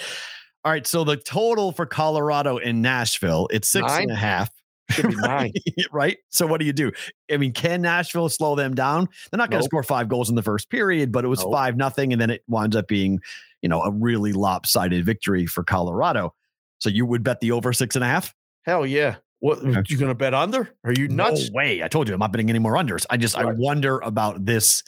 All 0.65 0.71
right. 0.71 0.85
So 0.87 1.03
the 1.03 1.15
total 1.15 1.71
for 1.71 1.85
Colorado 1.85 2.57
and 2.57 2.81
Nashville, 2.81 3.47
it's 3.51 3.69
six 3.69 3.85
and 3.93 4.05
a 4.05 4.13
Nine? 4.13 4.17
half. 4.17 4.49
Should 4.91 5.07
be 5.09 5.15
nine. 5.19 5.53
right? 5.91 6.17
So 6.29 6.45
what 6.47 6.59
do 6.59 6.65
you 6.65 6.73
do? 6.73 6.91
I 7.31 7.37
mean, 7.37 7.53
can 7.53 7.81
Nashville 7.81 8.29
slow 8.29 8.55
them 8.55 8.73
down? 8.75 9.07
They're 9.31 9.37
not 9.37 9.49
going 9.51 9.61
to 9.61 9.63
Nope. 9.63 9.69
score 9.69 9.83
five 9.83 10.09
goals 10.09 10.29
in 10.29 10.35
the 10.35 10.41
first 10.43 10.69
period, 10.69 11.11
but 11.11 11.23
it 11.23 11.27
was 11.27 11.39
Nope. 11.41 11.53
five 11.53 11.77
nothing, 11.77 12.11
and 12.13 12.21
then 12.21 12.29
it 12.31 12.43
winds 12.47 12.75
up 12.75 12.87
being, 12.87 13.19
you 13.61 13.69
know, 13.69 13.81
a 13.81 13.91
really 13.91 14.33
lopsided 14.33 15.05
victory 15.05 15.45
for 15.45 15.63
Colorado. 15.63 16.33
So 16.79 16.89
you 16.89 17.05
would 17.05 17.23
bet 17.23 17.39
the 17.39 17.51
over 17.51 17.71
six 17.73 17.95
and 17.95 18.03
a 18.03 18.07
half? 18.07 18.33
Hell 18.65 18.85
yeah. 18.85 19.15
What 19.39 19.59
Okay. 19.59 19.81
you 19.87 19.97
gonna 19.97 20.15
bet 20.15 20.33
under? 20.33 20.69
Are 20.83 20.93
you 20.93 21.07
nuts? 21.07 21.49
No 21.51 21.55
way! 21.55 21.83
I 21.83 21.87
told 21.87 22.07
you 22.07 22.13
I'm 22.15 22.19
not 22.19 22.31
betting 22.31 22.49
any 22.49 22.57
more 22.59 22.73
unders. 22.73 23.05
I 23.09 23.17
just 23.17 23.37
I 23.37 23.45
wonder 23.45 23.99
about 23.99 24.45
this. 24.45 24.81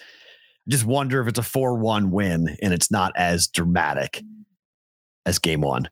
I 0.67 0.71
just 0.71 0.85
wonder 0.85 1.21
if 1.21 1.27
it's 1.27 1.37
a 1.39 1.43
four 1.43 1.75
one 1.75 2.09
win 2.11 2.55
and 2.61 2.73
it's 2.73 2.89
not 2.89 3.13
as 3.15 3.47
dramatic 3.47 4.23
as 5.27 5.37
game 5.37 5.61
one. 5.61 5.89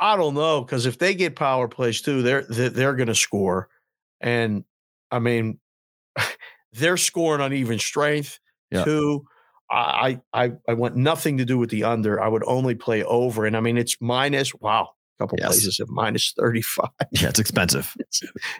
I 0.00 0.16
don't 0.16 0.34
know 0.34 0.62
because 0.62 0.86
if 0.86 0.98
they 0.98 1.14
get 1.14 1.36
power 1.36 1.68
plays 1.68 2.00
too, 2.00 2.22
they're 2.22 2.42
they're, 2.48 2.94
going 2.94 3.08
to 3.08 3.14
score, 3.14 3.68
and 4.20 4.64
I 5.10 5.18
mean, 5.18 5.58
they're 6.72 6.96
scoring 6.96 7.40
on 7.40 7.52
even 7.52 7.78
strength 7.78 8.38
Yeah. 8.70 8.84
too. 8.84 9.24
I 9.70 10.20
I 10.32 10.52
I 10.66 10.74
want 10.74 10.96
nothing 10.96 11.36
to 11.38 11.44
do 11.44 11.58
with 11.58 11.68
the 11.70 11.84
under. 11.84 12.20
I 12.22 12.28
would 12.28 12.44
only 12.46 12.74
play 12.74 13.04
over, 13.04 13.44
and 13.44 13.56
I 13.56 13.60
mean 13.60 13.76
it's 13.76 13.96
minus. 14.00 14.54
Wow, 14.54 14.90
a 15.18 15.22
couple 15.24 15.36
Yes. 15.40 15.48
places 15.48 15.80
at 15.80 15.88
minus 15.88 16.32
thirty 16.32 16.62
five. 16.62 16.88
Yeah, 17.10 17.28
it's 17.28 17.38
expensive. 17.38 17.94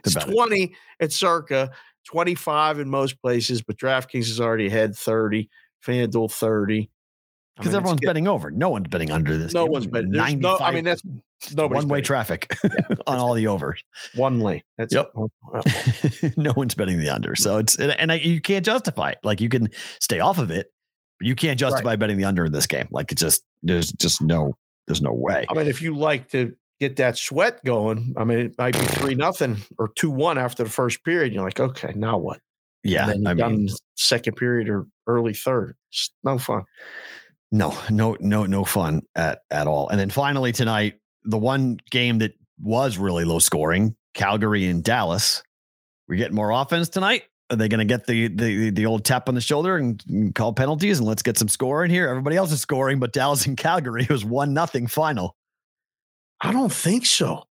It's 0.05 0.15
bet 0.15 0.29
it. 0.29 0.33
twenty 0.33 0.75
at 1.01 1.13
circa 1.13 1.71
twenty 2.05 2.35
five 2.35 2.79
in 2.79 2.91
most 2.91 3.21
places, 3.23 3.63
but 3.63 3.77
DraftKings 3.79 4.29
is 4.29 4.41
already 4.41 4.67
ahead 4.67 4.97
thirty, 4.97 5.49
FanDuel 5.87 6.31
thirty. 6.33 6.91
I 7.59 7.63
Because 7.63 7.73
mean, 7.73 7.77
everyone's 7.77 8.01
betting 8.05 8.29
over. 8.29 8.51
No 8.53 8.69
one's 8.69 8.87
betting 8.87 9.11
under 9.11 9.37
this. 9.37 9.53
No 9.53 9.65
game. 9.65 9.73
one's 9.73 9.87
betting. 9.89 10.13
No- 10.13 10.59
I 10.59 10.71
mean, 10.71 10.85
that's 10.85 11.03
one 11.57 11.89
way 11.89 12.01
traffic 12.01 12.57
on 13.09 13.19
all 13.19 13.35
the 13.35 13.49
overs. 13.49 13.83
one 14.15 14.41
lane. 14.41 14.63
That's 14.77 14.95
Yep. 14.95 15.13
no 16.37 16.53
one's 16.57 16.77
betting 16.77 17.01
the 17.01 17.11
under. 17.11 17.33
Mm. 17.33 17.39
So 17.39 17.59
it's 17.59 17.77
and, 17.77 18.13
I, 18.13 18.17
you 18.17 18.41
can't 18.41 18.65
justify 18.65 19.11
it. 19.11 19.19
Like 19.25 19.41
you 19.41 19.49
can 19.49 19.71
stay 20.01 20.21
off 20.21 20.39
of 20.39 20.53
it, 20.53 20.73
but 21.19 21.27
you 21.27 21.35
can't 21.35 21.59
justify 21.59 21.97
betting 21.97 22.17
the 22.17 22.25
under 22.25 22.45
in 22.45 22.53
this 22.53 22.67
game. 22.67 22.87
Like 22.93 23.11
it's 23.11 23.23
just 23.23 23.43
there's 23.63 23.91
just 23.93 24.23
no 24.23 24.55
there's 24.87 25.03
no 25.03 25.13
way. 25.13 25.45
I 25.49 25.55
mean, 25.55 25.67
if 25.67 25.83
you 25.83 25.97
like 25.97 26.31
to 26.31 26.55
get 26.79 26.95
that 26.97 27.19
sweat 27.19 27.65
going, 27.65 28.15
I 28.17 28.23
mean, 28.23 28.39
it 28.39 28.55
might 28.57 28.75
be 28.75 28.87
three 28.87 29.15
nothing 29.17 29.57
or 29.79 29.89
two 29.97 30.11
one 30.11 30.39
after 30.39 30.63
the 30.63 30.71
first 30.71 31.05
period. 31.05 31.33
You're 31.33 31.45
like, 31.45 31.59
okay, 31.59 31.93
now 31.97 32.19
what? 32.19 32.39
Yeah, 32.85 33.11
and 33.11 33.27
then 33.27 33.41
I 33.41 33.49
mean, 33.49 33.69
second 33.97 34.37
period 34.37 34.69
or 34.69 34.87
early 35.09 35.35
third. 35.35 35.75
It's 35.91 36.11
no 36.23 36.39
fun. 36.39 36.63
No, 37.51 37.77
no, 37.91 38.17
no, 38.21 38.45
no 38.47 38.65
fun 38.65 39.03
at 39.15 39.41
at 39.51 39.67
all. 39.67 39.89
And 39.89 39.99
then 39.99 40.11
finally 40.11 40.53
tonight, 40.53 40.99
the 41.25 41.39
one 41.39 41.79
game 41.91 42.19
that 42.19 42.35
was 42.61 42.99
really 42.99 43.25
low 43.25 43.39
scoring, 43.39 43.97
Calgary 44.15 44.67
and 44.67 44.83
Dallas. 44.83 45.43
We're 46.09 46.17
getting 46.17 46.35
more 46.37 46.51
offense 46.51 46.89
tonight. 46.89 47.25
Are 47.51 47.57
they 47.57 47.69
going 47.69 47.79
to 47.79 47.85
get 47.87 48.07
the, 48.07 48.29
the 48.29 48.71
the 48.71 48.87
old 48.87 49.05
tap 49.05 49.29
on 49.29 49.35
the 49.35 49.41
shoulder 49.41 49.77
and, 49.77 50.03
and 50.09 50.35
call 50.35 50.53
penalties 50.53 50.99
and 50.99 51.09
let's 51.09 51.23
get 51.23 51.39
some 51.39 51.49
score 51.49 51.85
in 51.85 51.91
here? 51.91 52.09
Everybody 52.09 52.37
else 52.37 52.53
is 52.53 52.61
scoring, 52.61 52.99
but 52.99 53.13
Dallas 53.13 53.47
and 53.47 53.57
Calgary 53.59 54.07
was 54.11 54.25
one 54.25 54.53
nothing 54.53 54.87
final. 54.87 55.35
I 56.41 56.53
don't 56.53 56.73
think 56.73 57.07
so. 57.07 57.45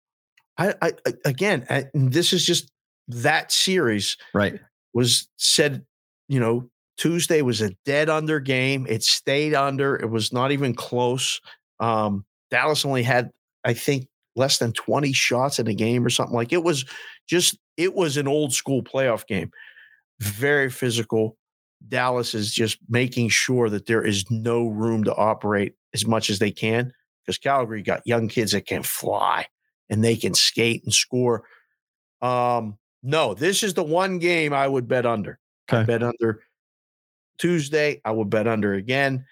I, 0.58 0.74
I 0.82 0.91
I- 1.08 1.14
again, 1.26 1.66
I, 1.70 1.86
this 1.93 2.34
is 2.34 2.46
just 2.46 2.72
that 3.08 3.52
series 3.52 4.18
Right. 4.34 4.60
was 4.93 5.28
said. 5.38 5.86
You 6.28 6.39
know, 6.39 6.70
Tuesday 6.98 7.41
was 7.41 7.62
a 7.62 7.72
dead 7.86 8.10
under 8.10 8.39
game. 8.39 8.86
It 8.89 9.04
stayed 9.04 9.54
under. 9.54 9.96
It 9.96 10.10
was 10.10 10.32
not 10.32 10.52
even 10.52 10.74
close. 10.74 11.41
Um, 11.80 12.26
Dallas 12.52 12.86
only 12.86 13.04
had, 13.04 13.32
I 13.64 13.74
think, 13.74 14.08
less 14.36 14.58
than 14.58 14.74
20 14.74 15.14
shots 15.14 15.60
in 15.60 15.68
a 15.68 15.74
game 15.74 16.06
or 16.06 16.10
something 16.10 16.36
like 16.36 16.52
it 16.52 16.64
was 16.64 16.86
just 17.28 17.58
it 17.78 17.93
was 17.96 18.18
an 18.18 18.28
old 18.28 18.54
school 18.54 18.84
playoff 18.84 19.26
game. 19.28 19.52
Very 20.20 20.70
physical. 20.70 21.38
Dallas 21.88 22.34
is 22.34 22.54
just 22.54 22.78
making 22.89 23.30
sure 23.30 23.70
that 23.70 23.86
there 23.86 24.04
is 24.04 24.30
no 24.32 24.68
room 24.68 25.04
to 25.04 25.16
operate 25.16 25.74
as 25.93 26.06
much 26.06 26.30
as 26.30 26.39
they 26.39 26.52
can 26.52 26.91
because 27.24 27.38
Calgary 27.38 27.82
got 27.82 28.06
young 28.06 28.28
kids 28.28 28.54
that 28.54 28.66
can 28.66 28.84
fly 28.84 29.48
and 29.89 30.04
they 30.04 30.16
can 30.16 30.34
skate 30.34 30.84
and 30.84 30.93
score. 30.93 31.43
Um, 32.22 32.78
no, 33.04 33.34
this 33.34 33.62
is 33.62 33.74
the 33.74 33.84
one 33.84 34.20
game 34.20 34.54
I 34.54 34.68
would 34.68 34.88
bet 34.88 35.06
under. 35.06 35.39
I 35.70 35.84
bet 35.84 36.04
under 36.04 36.41
Tuesday. 37.38 38.01
I 38.05 38.11
would 38.11 38.29
bet 38.29 38.47
under 38.47 38.73
again. 38.73 39.25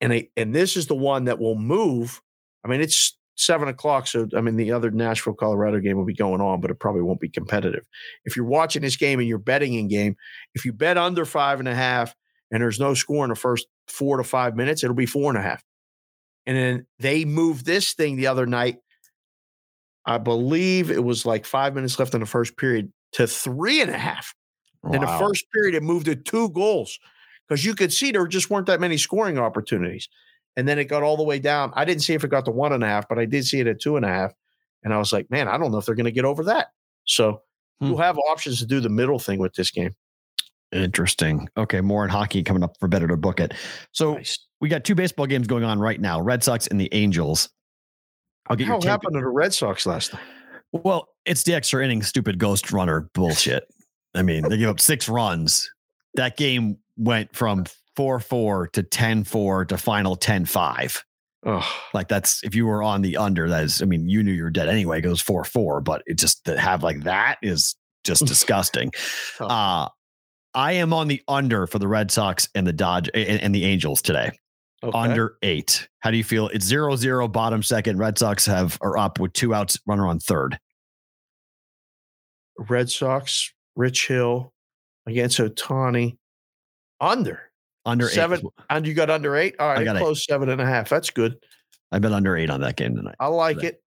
And 0.00 0.12
I, 0.12 0.28
and 0.36 0.54
this 0.54 0.76
is 0.76 0.86
the 0.86 0.96
one 0.96 1.24
that 1.24 1.38
will 1.38 1.56
move. 1.56 2.20
I 2.64 2.68
mean, 2.68 2.80
it's 2.80 3.16
seven 3.36 3.68
o'clock. 3.68 4.06
So 4.06 4.28
I 4.36 4.40
mean, 4.40 4.56
the 4.56 4.72
other 4.72 4.90
Nashville, 4.90 5.34
Colorado 5.34 5.80
game 5.80 5.96
will 5.96 6.04
be 6.04 6.14
going 6.14 6.40
on, 6.40 6.60
but 6.60 6.70
it 6.70 6.78
probably 6.78 7.02
won't 7.02 7.20
be 7.20 7.28
competitive. 7.28 7.84
If 8.24 8.36
you're 8.36 8.44
watching 8.44 8.82
this 8.82 8.96
game 8.96 9.18
and 9.18 9.28
you're 9.28 9.38
betting 9.38 9.74
in 9.74 9.88
game, 9.88 10.16
if 10.54 10.64
you 10.64 10.72
bet 10.72 10.98
under 10.98 11.24
five 11.24 11.58
and 11.58 11.68
a 11.68 11.74
half 11.74 12.14
and 12.50 12.62
there's 12.62 12.80
no 12.80 12.94
score 12.94 13.24
in 13.24 13.30
the 13.30 13.36
first 13.36 13.66
four 13.88 14.16
to 14.16 14.24
five 14.24 14.56
minutes, 14.56 14.82
it'll 14.82 14.96
be 14.96 15.06
four 15.06 15.30
and 15.30 15.38
a 15.38 15.42
half. 15.42 15.62
And 16.46 16.56
then 16.56 16.86
they 16.98 17.24
moved 17.24 17.64
this 17.64 17.92
thing 17.92 18.16
the 18.16 18.26
other 18.26 18.46
night. 18.46 18.78
I 20.04 20.18
believe 20.18 20.90
it 20.90 21.04
was 21.04 21.24
like 21.24 21.46
five 21.46 21.74
minutes 21.74 21.98
left 21.98 22.14
in 22.14 22.20
the 22.20 22.26
first 22.26 22.56
period 22.56 22.92
to 23.12 23.26
three 23.26 23.80
and 23.80 23.90
a 23.90 23.98
half. 23.98 24.34
In 24.92 25.00
the 25.00 25.06
first 25.06 25.44
period, 25.52 25.76
it 25.76 25.82
moved 25.84 26.06
to 26.06 26.16
two 26.16 26.50
goals 26.50 26.98
because 27.52 27.64
you 27.64 27.74
could 27.74 27.92
see 27.92 28.10
there 28.12 28.26
just 28.26 28.50
weren't 28.50 28.66
that 28.66 28.80
many 28.80 28.96
scoring 28.96 29.38
opportunities. 29.38 30.08
And 30.56 30.68
then 30.68 30.78
it 30.78 30.84
got 30.84 31.02
all 31.02 31.16
the 31.16 31.22
way 31.22 31.38
down. 31.38 31.72
I 31.74 31.84
didn't 31.84 32.02
see 32.02 32.12
if 32.14 32.24
it 32.24 32.28
got 32.30 32.44
to 32.46 32.50
one 32.50 32.72
and 32.72 32.82
a 32.84 32.86
half, 32.86 33.08
but 33.08 33.18
I 33.18 33.24
did 33.24 33.44
see 33.46 33.60
it 33.60 33.66
at 33.66 33.80
two 33.80 33.96
and 33.96 34.04
a 34.04 34.08
half. 34.08 34.32
And 34.84 34.92
I 34.92 34.98
was 34.98 35.12
like, 35.12 35.30
man, 35.30 35.48
I 35.48 35.56
don't 35.56 35.70
know 35.72 35.78
if 35.78 35.86
they're 35.86 35.94
going 35.94 36.04
to 36.04 36.12
get 36.12 36.24
over 36.24 36.44
that. 36.44 36.68
So 37.04 37.42
Hmm. 37.80 37.86
you'll 37.88 37.98
have 37.98 38.18
options 38.18 38.58
to 38.60 38.66
do 38.66 38.80
the 38.80 38.88
middle 38.90 39.18
thing 39.18 39.38
with 39.38 39.54
this 39.54 39.70
game. 39.70 39.94
Interesting. 40.72 41.48
Okay, 41.56 41.80
more 41.80 42.04
in 42.04 42.10
hockey 42.10 42.42
coming 42.42 42.62
up 42.62 42.76
for 42.80 42.88
better 42.88 43.06
to 43.08 43.16
book 43.16 43.40
it. 43.40 43.52
So 43.92 44.14
Nice. 44.14 44.38
we 44.60 44.68
got 44.68 44.84
two 44.84 44.94
baseball 44.94 45.26
games 45.26 45.46
going 45.46 45.64
on 45.64 45.78
right 45.78 46.00
now: 46.00 46.20
Red 46.20 46.42
Sox 46.42 46.66
and 46.66 46.80
the 46.80 46.88
Angels. 46.92 47.50
I'll 48.48 48.56
get 48.56 48.66
take. 48.68 48.84
happened 48.84 49.14
to 49.14 49.20
the 49.20 49.28
Red 49.28 49.52
Sox 49.52 49.84
last 49.86 50.12
night? 50.14 50.22
Well, 50.72 51.08
it's 51.26 51.42
the 51.42 51.54
extra 51.54 51.84
inning, 51.84 52.02
stupid 52.02 52.38
ghost 52.38 52.72
runner 52.72 53.08
bullshit. 53.14 53.64
I 54.14 54.22
mean, 54.22 54.48
they 54.48 54.56
gave 54.58 54.68
up 54.68 54.80
six 54.80 55.08
runs. 55.08 55.70
That 56.14 56.36
game 56.36 56.78
went 56.96 57.34
from 57.34 57.64
4 57.96 58.20
4 58.20 58.68
to 58.68 58.82
10 58.82 59.24
4 59.24 59.64
to 59.66 59.78
final 59.78 60.16
10 60.16 60.44
5. 60.44 61.04
Oh, 61.44 61.80
Like, 61.92 62.06
that's 62.08 62.42
if 62.44 62.54
you 62.54 62.66
were 62.66 62.82
on 62.82 63.02
the 63.02 63.16
under, 63.16 63.48
that 63.48 63.64
is, 63.64 63.82
I 63.82 63.84
mean, 63.84 64.08
you 64.08 64.22
knew 64.22 64.32
you 64.32 64.44
were 64.44 64.50
dead 64.50 64.68
anyway. 64.68 64.98
It 64.98 65.02
goes 65.02 65.20
4 65.20 65.44
4, 65.44 65.80
but 65.80 66.02
it 66.06 66.18
just 66.18 66.44
to 66.44 66.58
have 66.58 66.82
like 66.82 67.02
that 67.02 67.38
is 67.42 67.74
just 68.04 68.24
disgusting. 68.26 68.92
Uh, 69.40 69.88
I 70.54 70.72
am 70.72 70.92
on 70.92 71.08
the 71.08 71.22
under 71.26 71.66
for 71.66 71.78
the 71.78 71.88
Red 71.88 72.10
Sox 72.10 72.48
and 72.54 72.66
the 72.66 72.72
Dodge 72.72 73.08
and, 73.14 73.40
and 73.40 73.54
the 73.54 73.64
Angels 73.64 74.02
today. 74.02 74.30
Okay. 74.84 74.98
under 74.98 75.36
eight. 75.42 75.88
How 76.00 76.10
do 76.10 76.16
you 76.16 76.24
feel? 76.24 76.48
It's 76.48 76.64
zero 76.64 76.96
zero, 76.96 77.28
bottom 77.28 77.62
second. 77.62 77.98
Red 77.98 78.18
Sox 78.18 78.44
have 78.46 78.76
are 78.80 78.98
up 78.98 79.20
with 79.20 79.32
two 79.32 79.54
outs, 79.54 79.78
runner 79.86 80.08
on 80.08 80.18
third. 80.18 80.58
Red 82.58 82.90
Sox, 82.90 83.52
Rich 83.76 84.08
Hill 84.08 84.51
against 85.06 85.38
Ohtani. 85.38 86.16
Under. 87.00 87.50
Under 87.84 88.08
Seven. 88.08 88.40
eight. 88.40 88.64
And 88.70 88.86
you 88.86 88.94
got 88.94 89.10
under 89.10 89.36
eight? 89.36 89.56
All 89.58 89.68
right. 89.68 89.84
got 89.84 89.96
eight. 89.96 90.00
Close 90.00 90.24
seven 90.24 90.48
and 90.48 90.60
a 90.60 90.66
half. 90.66 90.88
That's 90.88 91.10
good. 91.10 91.36
I've 91.90 92.00
been 92.00 92.12
under 92.12 92.36
eight 92.36 92.48
on 92.48 92.60
that 92.60 92.76
game 92.76 92.94
tonight. 92.94 93.16
I 93.18 93.26
like 93.26 93.62
it. 93.64 93.82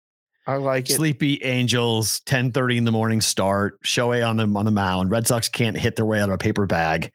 I 0.46 0.56
like 0.56 0.90
it. 0.90 0.94
Sleepy 0.94 1.42
Angels, 1.44 2.22
10:30 2.26 2.78
in 2.78 2.84
the 2.84 2.92
morning 2.92 3.22
start. 3.22 3.82
Shohei 3.84 4.28
on 4.28 4.38
the 4.38 4.44
on 4.58 4.66
the 4.66 4.72
mound. 4.72 5.10
Red 5.10 5.26
Sox 5.28 5.48
can't 5.48 5.78
hit 5.78 5.96
their 5.96 6.06
way 6.06 6.20
out 6.20 6.30
of 6.30 6.36
a 6.36 6.38
paper 6.38 6.66
bag. 6.66 7.12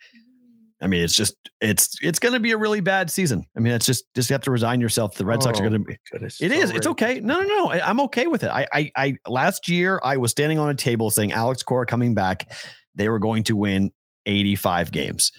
I 0.81 0.87
mean, 0.87 1.03
it's 1.03 1.15
just 1.15 1.35
it's 1.61 1.97
it's 2.03 2.19
going 2.19 2.35
to 2.35 2.41
be 2.41 2.53
a 2.53 2.57
really 2.57 2.81
bad 2.81 3.11
season. 3.11 3.45
I 3.57 3.61
mean, 3.61 3.73
it's 3.73 3.85
just 3.85 4.05
just 4.15 4.31
you 4.31 4.35
have 4.35 4.43
to 4.43 4.51
resign 4.51 4.81
yourself. 4.81 5.17
The 5.17 5.27
Red 5.27 5.43
Sox 5.43 5.59
are 5.59 5.63
going 5.63 5.73
to 5.73 5.79
be. 5.81 5.99
Goodness, 6.11 6.41
It 6.41 6.53
is. 6.53 6.71
It's 6.71 6.87
okay. 6.87 7.21
No, 7.21 7.41
no, 7.41 7.47
no. 7.47 7.71
I, 7.71 7.89
I'm 7.89 8.01
okay 8.03 8.29
with 8.29 8.45
it. 8.45 8.51
I, 8.51 8.67
I, 8.73 8.91
I, 8.97 9.15
last 9.27 9.69
year 9.69 10.01
I 10.05 10.17
was 10.17 10.31
standing 10.31 10.59
on 10.59 10.71
a 10.71 10.75
table 10.75 11.11
saying 11.11 11.33
Alex 11.33 11.63
Cora 11.65 11.85
coming 11.85 12.15
back, 12.15 12.53
they 12.99 13.09
were 13.09 13.19
going 13.19 13.45
to 13.45 13.57
win 13.57 13.91
85 14.27 14.93
games, 14.93 15.33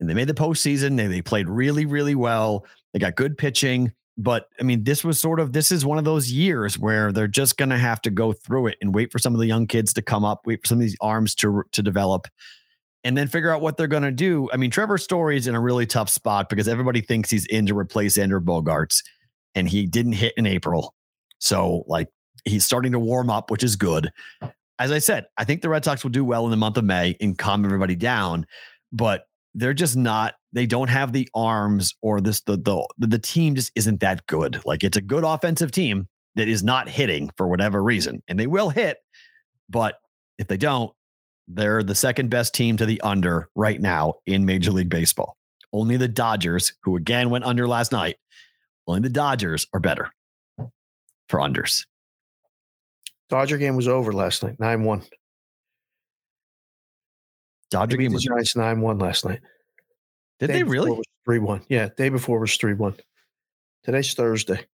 and 0.00 0.08
they 0.08 0.14
made 0.14 0.28
the 0.28 0.34
postseason. 0.34 0.96
They, 0.96 1.06
they 1.06 1.22
played 1.22 1.48
really, 1.48 1.84
really 1.84 2.14
well. 2.14 2.64
They 2.92 2.98
got 2.98 3.16
good 3.16 3.36
pitching, 3.36 3.92
but 4.18 4.48
I 4.60 4.62
mean, 4.62 4.84
this 4.84 5.04
was 5.04 5.18
sort 5.18 5.40
of 5.40 5.52
this 5.52 5.72
is 5.72 5.84
one 5.84 5.98
of 5.98 6.04
those 6.04 6.30
years 6.30 6.78
where 6.78 7.12
they're 7.12 7.28
just 7.28 7.56
going 7.56 7.70
to 7.70 7.78
have 7.78 8.00
to 8.02 8.10
go 8.10 8.32
through 8.32 8.68
it 8.68 8.78
and 8.80 8.94
wait 8.94 9.10
for 9.10 9.18
some 9.18 9.34
of 9.34 9.40
the 9.40 9.46
young 9.46 9.66
kids 9.66 9.92
to 9.94 10.02
come 10.02 10.24
up, 10.24 10.42
wait 10.46 10.60
for 10.62 10.68
some 10.68 10.78
of 10.78 10.82
these 10.82 10.96
arms 11.00 11.34
to 11.36 11.62
to 11.72 11.82
develop. 11.82 12.28
And 13.04 13.16
then 13.16 13.26
figure 13.26 13.50
out 13.50 13.60
what 13.60 13.76
they're 13.76 13.88
going 13.88 14.04
to 14.04 14.12
do. 14.12 14.48
I 14.52 14.56
mean, 14.56 14.70
Trevor 14.70 14.96
Story's 14.96 15.48
in 15.48 15.56
a 15.56 15.60
really 15.60 15.86
tough 15.86 16.08
spot 16.08 16.48
because 16.48 16.68
everybody 16.68 17.00
thinks 17.00 17.30
he's 17.30 17.46
in 17.46 17.66
to 17.66 17.76
replace 17.76 18.16
Xander 18.16 18.40
Bogaerts 18.40 19.02
and 19.56 19.68
he 19.68 19.86
didn't 19.86 20.12
hit 20.12 20.34
in 20.36 20.46
April. 20.46 20.94
So, 21.40 21.82
like, 21.88 22.06
he's 22.44 22.64
starting 22.64 22.92
to 22.92 23.00
warm 23.00 23.28
up, 23.28 23.50
which 23.50 23.64
is 23.64 23.74
good. 23.74 24.12
As 24.82 24.90
I 24.90 24.98
said, 24.98 25.26
I 25.38 25.44
think 25.44 25.62
the 25.62 25.68
Red 25.68 25.84
Sox 25.84 26.02
will 26.02 26.10
do 26.10 26.24
well 26.24 26.44
in 26.44 26.50
the 26.50 26.56
month 26.56 26.76
of 26.76 26.82
May 26.82 27.16
and 27.20 27.38
calm 27.38 27.64
everybody 27.64 27.94
down, 27.94 28.46
but 28.90 29.26
they're 29.54 29.74
just 29.74 29.96
not, 29.96 30.34
they 30.52 30.66
don't 30.66 30.88
have 30.88 31.12
the 31.12 31.28
arms 31.36 31.94
or 32.02 32.20
this, 32.20 32.40
the, 32.40 32.56
the, 32.56 32.84
the 32.98 33.20
team 33.20 33.54
just 33.54 33.70
isn't 33.76 34.00
that 34.00 34.26
good. 34.26 34.60
Like, 34.64 34.82
it's 34.82 34.96
a 34.96 35.00
good 35.00 35.22
offensive 35.22 35.70
team 35.70 36.08
that 36.34 36.48
is 36.48 36.64
not 36.64 36.88
hitting 36.88 37.30
for 37.36 37.46
whatever 37.46 37.80
reason, 37.80 38.24
and 38.26 38.40
they 38.40 38.48
will 38.48 38.70
hit, 38.70 38.96
but 39.70 40.00
if 40.36 40.48
they 40.48 40.56
don't, 40.56 40.90
they're 41.46 41.84
the 41.84 41.94
second 41.94 42.28
best 42.28 42.52
team 42.52 42.76
to 42.78 42.84
the 42.84 43.00
under 43.02 43.50
right 43.54 43.80
now 43.80 44.14
in 44.26 44.44
Major 44.44 44.72
League 44.72 44.90
Baseball. 44.90 45.36
Only 45.72 45.96
the 45.96 46.08
Dodgers, 46.08 46.72
who 46.82 46.96
again 46.96 47.30
went 47.30 47.44
under 47.44 47.68
last 47.68 47.92
night, 47.92 48.16
only 48.88 49.02
the 49.02 49.10
Dodgers 49.10 49.68
are 49.72 49.80
better 49.80 50.10
for 51.28 51.38
unders. 51.38 51.86
Dodger 53.32 53.56
game 53.56 53.76
was 53.76 53.88
over 53.88 54.12
last 54.12 54.42
night. 54.42 54.60
9 54.60 54.84
1. 54.84 55.02
Dodger 57.70 57.96
game 57.96 58.12
was. 58.12 58.22
Giants 58.22 58.54
9 58.54 58.78
1 58.82 58.98
last 58.98 59.24
night. 59.24 59.40
Did 60.38 60.48
Day 60.48 60.52
they 60.52 60.62
really? 60.64 61.00
3 61.24 61.38
1. 61.38 61.62
Yeah. 61.70 61.88
Day 61.96 62.10
before 62.10 62.38
was 62.40 62.54
3 62.58 62.74
1. 62.74 62.94
Today's 63.84 64.12
Thursday. 64.12 64.66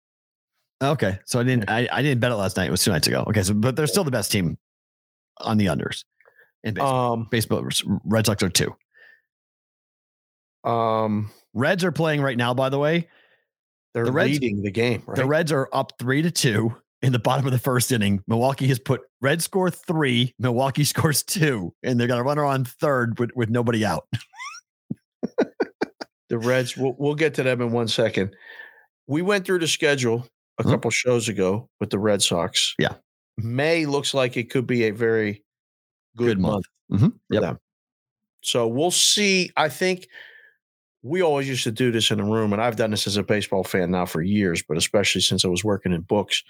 Okay, 0.83 1.19
so 1.25 1.39
I 1.39 1.43
didn't. 1.43 1.69
I, 1.69 1.87
I 1.91 2.01
didn't 2.01 2.19
bet 2.19 2.31
it 2.31 2.35
last 2.35 2.57
night. 2.57 2.67
It 2.67 2.71
was 2.71 2.83
two 2.83 2.89
nights 2.91 3.07
ago. 3.07 3.25
Okay, 3.27 3.43
so 3.43 3.53
but 3.53 3.75
they're 3.75 3.85
still 3.85 4.03
the 4.03 4.09
best 4.09 4.31
team 4.31 4.57
on 5.39 5.57
the 5.57 5.67
unders. 5.67 6.03
In 6.63 6.73
baseball, 6.73 7.13
Um, 7.13 7.27
baseball 7.29 7.67
Red 8.05 8.25
Sox 8.25 8.41
are 8.41 8.49
two. 8.49 8.75
um, 10.67 11.29
Reds 11.53 11.83
are 11.83 11.91
playing 11.91 12.21
right 12.21 12.37
now. 12.37 12.55
By 12.55 12.69
the 12.69 12.79
way, 12.79 13.07
they're 13.93 14.05
The 14.05 14.11
Reds- 14.11 14.31
leading 14.33 14.63
the 14.63 14.71
game, 14.71 15.03
right? 15.05 15.15
The 15.15 15.25
Reds 15.27 15.51
are 15.51 15.69
up 15.73 15.93
three 15.99 16.23
to 16.23 16.31
two 16.31 16.75
in 17.01 17.11
the 17.13 17.19
bottom 17.19 17.45
of 17.45 17.51
the 17.51 17.59
first 17.59 17.91
inning. 17.91 18.21
Milwaukee 18.27 18.67
has 18.67 18.79
put 18.79 19.01
Red 19.21 19.41
score 19.41 19.69
three, 19.69 20.33
Milwaukee 20.39 20.83
scores 20.85 21.23
two, 21.23 21.73
and 21.83 21.99
they're 21.99 22.07
going 22.07 22.19
to 22.19 22.23
run 22.23 22.37
her 22.37 22.45
on 22.45 22.65
third 22.65 23.19
with, 23.19 23.31
with 23.35 23.49
nobody 23.49 23.85
out. 23.85 24.07
the 26.29 26.37
Reds. 26.37 26.75
We'll, 26.75 26.95
we'll 26.97 27.15
get 27.15 27.33
to 27.35 27.43
them 27.43 27.61
in 27.61 27.71
one 27.71 27.87
second. 27.87 28.35
We 29.07 29.21
went 29.21 29.45
through 29.45 29.59
the 29.59 29.67
schedule 29.67 30.27
a 30.59 30.63
Mhm. 30.63 30.71
couple 30.71 30.91
shows 30.91 31.29
ago 31.29 31.69
with 31.79 31.89
the 31.89 31.99
Red 31.99 32.21
Sox. 32.21 32.73
Yeah. 32.79 32.95
May 33.37 33.85
looks 33.85 34.13
like 34.13 34.35
it 34.37 34.49
could 34.49 34.67
be 34.67 34.85
a 34.85 34.91
very 34.91 35.43
good, 36.17 36.25
Good 36.27 36.39
month. 36.39 36.65
month. 36.89 37.01
Mhm. 37.01 37.11
for 37.27 37.33
Yep. 37.33 37.41
them. 37.41 37.59
So 38.41 38.67
we'll 38.67 38.91
see. 38.91 39.51
I 39.55 39.69
think 39.69 40.07
we 41.03 41.21
always 41.21 41.47
used 41.47 41.63
to 41.65 41.71
do 41.71 41.91
this 41.91 42.11
in 42.11 42.19
a 42.19 42.25
room, 42.25 42.53
and 42.53 42.61
I've 42.61 42.75
done 42.75 42.91
this 42.91 43.07
as 43.07 43.17
a 43.17 43.23
baseball 43.23 43.63
fan 43.63 43.91
now 43.91 44.05
for 44.05 44.21
years, 44.21 44.63
but 44.67 44.77
especially 44.77 45.21
since 45.21 45.45
I 45.45 45.47
was 45.47 45.63
working 45.63 45.93
in 45.93 46.01
books. 46.01 46.43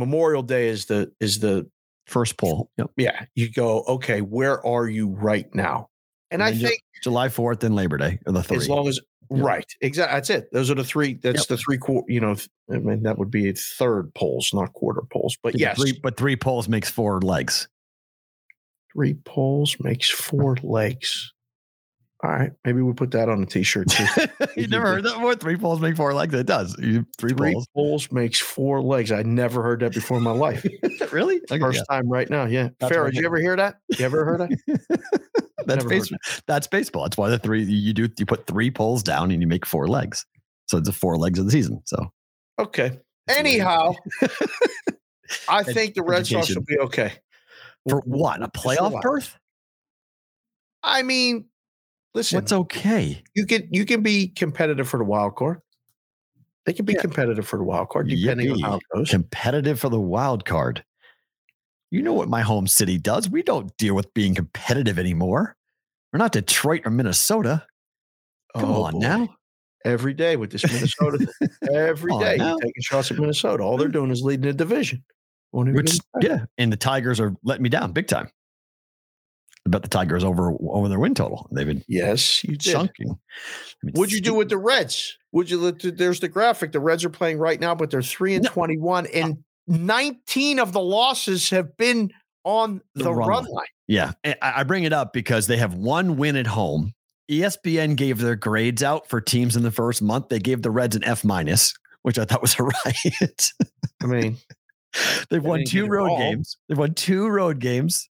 Memorial 0.00 0.42
Day 0.42 0.68
is 0.68 0.86
the 0.86 1.12
is 1.20 1.38
the 1.38 1.70
First 2.06 2.38
poll. 2.38 2.68
Yep. 2.76 2.90
yeah. 2.96 3.24
You 3.36 3.48
go 3.52 3.82
okay. 3.86 4.20
Where 4.20 4.66
are 4.66 4.88
you 4.88 5.10
right 5.10 5.46
now? 5.54 5.88
And, 6.32 6.42
I 6.42 6.52
think 6.52 6.80
July 7.04 7.28
4th 7.28 7.62
and 7.62 7.76
Labor 7.76 7.98
Day 7.98 8.18
are 8.26 8.32
the 8.32 8.42
three. 8.42 8.56
as 8.56 8.68
long 8.68 8.88
as 8.88 8.98
Yeah. 9.30 9.42
right, 9.44 9.66
exactly. 9.80 10.16
That's 10.16 10.30
it. 10.30 10.48
Those 10.52 10.70
are 10.72 10.74
the 10.74 10.82
three. 10.82 11.14
That's 11.14 11.40
Yep. 11.42 11.46
the 11.48 11.56
three 11.58 11.78
quarter. 11.78 12.10
You 12.12 12.20
know, 12.20 12.34
I 12.72 12.78
mean 12.78 13.04
that 13.04 13.16
would 13.18 13.30
be 13.30 13.52
third 13.52 14.12
polls, 14.14 14.50
not 14.52 14.72
quarter 14.72 15.02
polls. 15.12 15.36
But 15.40 15.56
Yeah, 15.56 15.68
yes, 15.68 15.78
three, 15.78 16.00
but 16.02 16.16
three 16.16 16.34
polls 16.34 16.68
makes 16.68 16.90
four 16.90 17.20
legs. 17.20 17.68
three 18.92 19.14
polls 19.24 19.76
makes 19.78 20.10
four 20.10 20.56
legs. 20.64 21.32
All 22.22 22.30
right, 22.30 22.52
maybe 22.66 22.82
we 22.82 22.92
put 22.92 23.12
that 23.12 23.30
on 23.30 23.42
a 23.42 23.46
t-shirt 23.46 23.88
too. 23.88 24.04
you 24.56 24.68
never 24.68 24.86
heard 24.86 25.04
that 25.04 25.14
before? 25.14 25.34
Three 25.36 25.56
polls 25.56 25.80
make 25.80 25.96
four 25.96 26.12
legs. 26.12 26.34
It 26.34 26.46
does. 26.46 26.76
You, 26.78 27.06
three, 27.16 27.32
Three 27.32 27.54
polls. 27.54 27.66
polls 27.74 28.12
makes 28.12 28.38
four 28.38 28.82
legs. 28.82 29.10
I 29.10 29.22
never 29.22 29.62
heard 29.62 29.80
that 29.80 29.94
before 29.94 30.18
in 30.18 30.22
my 30.22 30.30
life. 30.30 30.66
really? 31.12 31.36
Okay, 31.50 31.58
First 31.58 31.82
yeah. 31.88 31.96
time 31.96 32.10
right 32.10 32.28
now. 32.28 32.44
Yeah. 32.44 32.68
That's 32.78 32.94
Farrah, 32.94 33.06
did 33.10 33.20
you 33.20 33.26
ever 33.26 33.38
hear 33.38 33.56
that? 33.56 33.80
You 33.98 34.04
ever 34.04 34.26
heard 34.26 34.40
that? 34.40 35.00
That's 35.66 35.84
baseball. 35.84 36.18
That's 36.46 36.66
baseball. 36.66 37.02
That's 37.04 37.16
why 37.16 37.30
the 37.30 37.38
three 37.38 37.62
you 37.62 37.92
do 37.94 38.08
you 38.18 38.26
put 38.26 38.46
three 38.46 38.70
poles 38.70 39.02
down 39.02 39.30
and 39.30 39.40
you 39.40 39.46
make 39.48 39.64
four 39.64 39.88
legs. 39.88 40.26
So 40.68 40.78
it's 40.78 40.88
the 40.88 40.92
four 40.92 41.16
legs 41.16 41.38
of 41.38 41.46
the 41.46 41.50
season. 41.50 41.80
So 41.86 42.12
Okay. 42.58 42.98
Anyhow, 43.28 43.94
I 45.48 45.62
think 45.62 45.94
the 45.94 46.02
Red 46.02 46.26
Sox 46.26 46.54
will 46.54 46.62
be 46.62 46.78
okay. 46.78 47.12
for 47.88 48.02
what? 48.04 48.42
A 48.42 48.48
playoff 48.48 49.00
berth? 49.00 49.38
I 50.82 51.02
mean, 51.02 51.46
listen, 52.14 52.36
What's 52.36 52.52
okay? 52.52 53.22
you 53.34 53.46
can 53.46 53.68
you 53.70 53.84
can 53.84 54.02
be 54.02 54.28
competitive 54.28 54.88
for 54.88 54.98
the 54.98 55.04
wild 55.04 55.36
card. 55.36 55.60
They 56.66 56.72
can 56.72 56.84
be 56.84 56.92
Yeah. 56.92 57.00
competitive 57.00 57.46
for 57.46 57.56
the 57.56 57.64
wild 57.64 57.88
card, 57.88 58.08
depending 58.08 58.50
on 58.52 58.60
how 58.60 58.76
it 58.76 58.82
goes. 58.94 59.10
Competitive 59.10 59.80
for 59.80 59.88
the 59.88 60.00
wild 60.00 60.44
card. 60.44 60.84
You 61.90 62.02
know 62.02 62.12
what 62.12 62.28
my 62.28 62.42
home 62.42 62.66
city 62.68 62.98
does? 62.98 63.28
We 63.28 63.42
don't 63.42 63.76
deal 63.76 63.94
with 63.94 64.12
being 64.14 64.34
competitive 64.34 64.98
anymore. 64.98 65.56
We're 66.12 66.18
not 66.18 66.32
Detroit 66.32 66.82
or 66.84 66.90
Minnesota. 66.90 67.64
Come 68.56 68.70
Oh, 68.70 68.82
on 68.84 68.92
boy. 68.94 68.98
now. 68.98 69.28
Every 69.84 70.12
day 70.12 70.36
with 70.36 70.50
this 70.52 70.62
Minnesota, 70.70 71.26
every 71.72 72.12
day 72.18 72.36
taking 72.36 72.82
shots 72.82 73.10
at 73.10 73.18
Minnesota. 73.18 73.62
All 73.62 73.76
they're 73.78 73.88
mm. 73.88 73.92
doing 73.94 74.10
is 74.10 74.22
leading 74.22 74.42
the 74.46 74.52
division. 74.52 75.02
Which 75.52 75.66
give 75.66 75.74
them 75.74 75.98
credit. 76.14 76.30
yeah, 76.30 76.44
and 76.58 76.70
the 76.72 76.76
Tigers 76.76 77.18
are 77.18 77.34
letting 77.42 77.62
me 77.62 77.70
down 77.70 77.92
big 77.92 78.06
time. 78.06 78.30
I 79.66 79.70
bet 79.70 79.82
the 79.82 79.88
Tigers 79.88 80.24
over 80.24 80.52
over 80.68 80.88
their 80.88 80.98
win 80.98 81.14
total. 81.14 81.48
They've 81.52 81.66
been 81.66 81.84
Yes, 81.86 82.42
you 82.44 82.56
did. 82.56 82.72
chunking. 82.72 83.10
I 83.10 83.14
mean, 83.82 83.92
What'd 83.94 84.12
you 84.12 84.20
do 84.20 84.34
with 84.34 84.48
the 84.48 84.58
Reds? 84.58 85.16
Would 85.32 85.50
you? 85.50 85.70
There's 85.72 86.20
the 86.20 86.28
graphic. 86.28 86.72
The 86.72 86.80
Reds 86.80 87.04
are 87.04 87.10
playing 87.10 87.38
right 87.38 87.60
now, 87.60 87.74
but 87.74 87.90
they're 87.90 88.02
three 88.02 88.34
and 88.34 88.44
No. 88.44 88.50
twenty-one, 88.50 89.06
uh, 89.06 89.10
and 89.14 89.44
nineteen 89.66 90.58
of 90.58 90.72
the 90.72 90.80
losses 90.80 91.50
have 91.50 91.76
been 91.76 92.10
on 92.44 92.80
The 92.94 93.04
the, 93.04 93.12
run 93.14 93.28
run, 93.28 93.44
line. 93.44 93.52
line. 93.52 93.66
Yeah, 93.86 94.12
I 94.40 94.62
bring 94.62 94.84
it 94.84 94.92
up 94.92 95.12
because 95.12 95.46
they 95.46 95.56
have 95.58 95.74
one 95.74 96.16
win 96.16 96.36
at 96.36 96.46
home. 96.46 96.94
ESPN 97.30 97.96
gave 97.96 98.18
their 98.18 98.36
grades 98.36 98.82
out 98.82 99.08
for 99.08 99.20
teams 99.20 99.56
in 99.56 99.62
the 99.62 99.70
first 99.70 100.00
month. 100.00 100.28
They 100.30 100.38
gave 100.38 100.62
the 100.62 100.70
Reds 100.70 100.96
an 100.96 101.04
F 101.04 101.22
minus, 101.24 101.74
which 102.02 102.18
I 102.18 102.24
thought 102.24 102.40
was 102.42 102.54
a 102.58 102.62
riot. 102.64 103.46
I 104.02 104.06
mean, 104.06 104.36
They've 105.28 105.40
They 105.42 105.48
won 105.48 105.64
two 105.64 105.86
road 105.86 106.10
all. 106.10 106.18
games. 106.18 106.56
They've 106.68 106.78
won 106.78 106.94
two 106.94 107.28
road 107.28 107.58
games. 107.60 108.08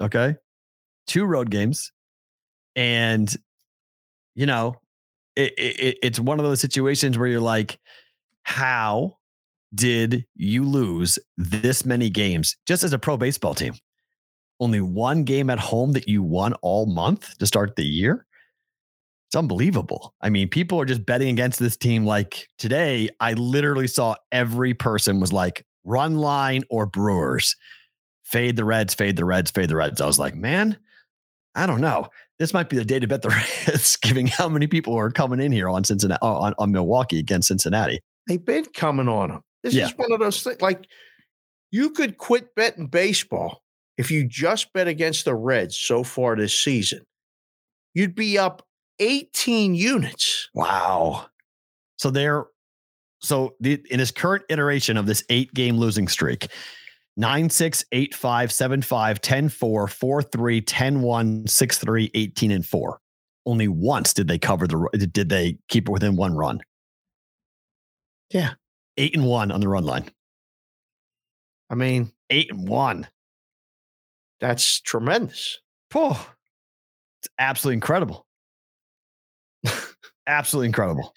Okay, 0.00 0.36
two 1.06 1.24
road 1.24 1.50
games, 1.50 1.92
and 2.76 3.34
you 4.34 4.46
know, 4.46 4.76
it, 5.36 5.52
it, 5.56 5.98
it's 6.02 6.20
one 6.20 6.38
of 6.38 6.44
those 6.44 6.60
situations 6.60 7.18
where 7.18 7.28
you're 7.28 7.40
like, 7.40 7.78
how 8.42 9.16
did 9.74 10.24
you 10.36 10.64
lose 10.64 11.18
this 11.36 11.84
many 11.84 12.10
games 12.10 12.56
just 12.66 12.84
as 12.84 12.92
a 12.92 12.98
pro 12.98 13.16
baseball 13.16 13.54
team? 13.54 13.74
Only 14.60 14.80
one 14.80 15.24
game 15.24 15.50
at 15.50 15.58
home 15.58 15.92
that 15.92 16.08
you 16.08 16.22
won 16.22 16.54
all 16.62 16.86
month 16.86 17.36
to 17.38 17.46
start 17.46 17.74
the 17.76 17.84
year. 17.84 18.26
It's 19.28 19.36
unbelievable. 19.36 20.14
I 20.20 20.30
mean, 20.30 20.48
people 20.48 20.80
are 20.80 20.84
just 20.84 21.04
betting 21.04 21.28
against 21.28 21.58
this 21.58 21.76
team. 21.76 22.06
Like 22.06 22.48
today, 22.56 23.08
I 23.18 23.32
literally 23.32 23.88
saw 23.88 24.14
every 24.30 24.74
person 24.74 25.18
was 25.18 25.32
like, 25.32 25.66
run 25.84 26.16
line 26.18 26.62
or 26.70 26.86
Brewers, 26.86 27.56
fade 28.22 28.56
the 28.56 28.64
Reds, 28.64 28.94
fade 28.94 29.16
the 29.16 29.24
Reds, 29.24 29.50
fade 29.50 29.68
the 29.68 29.76
Reds. 29.76 30.00
I 30.00 30.06
was 30.06 30.20
like, 30.20 30.36
man, 30.36 30.78
I 31.54 31.66
don't 31.66 31.80
know. 31.80 32.08
this 32.38 32.52
might 32.52 32.68
be 32.68 32.76
the 32.76 32.84
day 32.84 32.98
to 32.98 33.06
bet 33.06 33.22
the 33.22 33.28
Reds, 33.68 33.96
given 33.96 34.26
how 34.26 34.48
many 34.48 34.66
people 34.66 34.94
are 34.96 35.10
coming 35.10 35.40
in 35.40 35.52
here 35.52 35.68
on 35.68 35.84
Cincinnati 35.84 36.18
uh, 36.22 36.26
on, 36.38 36.54
on 36.58 36.72
Milwaukee 36.72 37.18
against 37.18 37.48
Cincinnati. 37.48 38.00
They've 38.26 38.44
been 38.44 38.64
coming 38.74 39.08
on 39.08 39.28
them. 39.30 39.40
This 39.62 39.74
Yeah. 39.74 39.86
is 39.86 39.92
one 39.96 40.12
of 40.12 40.18
those 40.20 40.42
things. 40.42 40.60
Like 40.60 40.86
you 41.70 41.90
could 41.90 42.18
quit 42.18 42.54
betting 42.54 42.86
baseball 42.88 43.62
if 43.98 44.10
you 44.10 44.26
just 44.26 44.72
bet 44.72 44.88
against 44.88 45.24
the 45.26 45.34
Reds 45.34 45.76
so 45.76 46.02
far 46.02 46.34
this 46.36 46.56
season. 46.58 47.02
You'd 47.94 48.14
be 48.16 48.36
up 48.38 48.62
18 48.98 49.74
units. 49.74 50.48
Wow. 50.54 51.26
So 51.98 52.10
they're 52.10 52.44
so 53.20 53.54
the 53.60 53.80
in 53.90 54.00
his 54.00 54.10
current 54.10 54.44
iteration 54.50 54.96
of 54.96 55.06
this 55.06 55.24
eight 55.30 55.54
game 55.54 55.76
losing 55.78 56.08
streak, 56.08 56.48
9 57.16 57.48
6, 57.50 57.84
8 57.92 58.14
5, 58.14 58.52
7 58.52 58.82
5, 58.82 59.20
10 59.20 59.48
4, 59.48 59.88
4 59.88 60.22
3, 60.22 60.60
10 60.60 61.00
1, 61.02 61.46
6 61.46 61.78
3, 61.78 62.10
18 62.14 62.50
and 62.50 62.66
4. 62.66 63.00
Only 63.46 63.68
once 63.68 64.14
did 64.14 64.26
they 64.26 64.38
cover 64.38 64.66
the 64.66 64.88
did 65.12 65.28
they 65.28 65.58
keep 65.68 65.88
it 65.88 65.92
within 65.92 66.16
one 66.16 66.34
run. 66.34 66.60
Yeah. 68.30 68.54
Eight 68.96 69.14
and 69.14 69.26
one 69.26 69.50
on 69.50 69.60
the 69.60 69.68
run 69.68 69.84
line. 69.84 70.10
I 71.70 71.74
mean, 71.74 72.12
Eight 72.30 72.50
and 72.50 72.68
one. 72.68 73.06
that's 74.40 74.80
tremendous. 74.80 75.60
Oh, 75.94 76.28
it's 77.20 77.28
absolutely 77.38 77.74
incredible. 77.74 78.26
absolutely 80.26 80.66
incredible. 80.66 81.12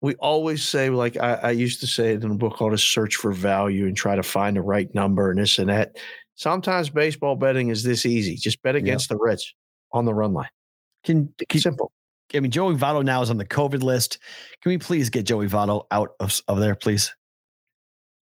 We 0.00 0.14
always 0.16 0.62
say, 0.62 0.90
like 0.90 1.16
I, 1.16 1.34
I 1.34 1.50
used 1.50 1.80
to 1.80 1.86
say 1.86 2.12
it 2.12 2.22
in 2.22 2.30
a 2.30 2.34
book 2.34 2.54
called 2.54 2.72
A 2.72 2.78
Search 2.78 3.16
for 3.16 3.32
Value 3.32 3.86
and 3.86 3.96
try 3.96 4.14
to 4.14 4.22
find 4.22 4.56
the 4.56 4.62
right 4.62 4.92
number 4.94 5.30
and 5.30 5.40
this 5.40 5.58
and 5.58 5.68
that. 5.68 5.96
Sometimes 6.36 6.88
baseball 6.88 7.34
betting 7.34 7.68
is 7.68 7.82
this 7.82 8.06
easy. 8.06 8.36
Just 8.36 8.62
bet 8.62 8.76
against 8.76 9.08
the 9.08 9.16
Reds 9.16 9.54
on 9.92 10.04
the 10.04 10.14
run 10.14 10.32
line. 10.34 10.48
Can, 11.04 11.34
can 11.48 11.60
Simple. 11.60 11.90
I 12.34 12.40
mean, 12.40 12.50
Joey 12.50 12.74
Votto 12.74 13.04
now 13.04 13.22
is 13.22 13.30
on 13.30 13.38
the 13.38 13.46
COVID 13.46 13.82
list. 13.82 14.18
Can 14.62 14.70
we 14.70 14.78
please 14.78 15.10
get 15.10 15.24
Joey 15.24 15.48
Votto 15.48 15.86
out 15.90 16.10
of, 16.20 16.40
of 16.46 16.60
there, 16.60 16.74
please? 16.74 17.14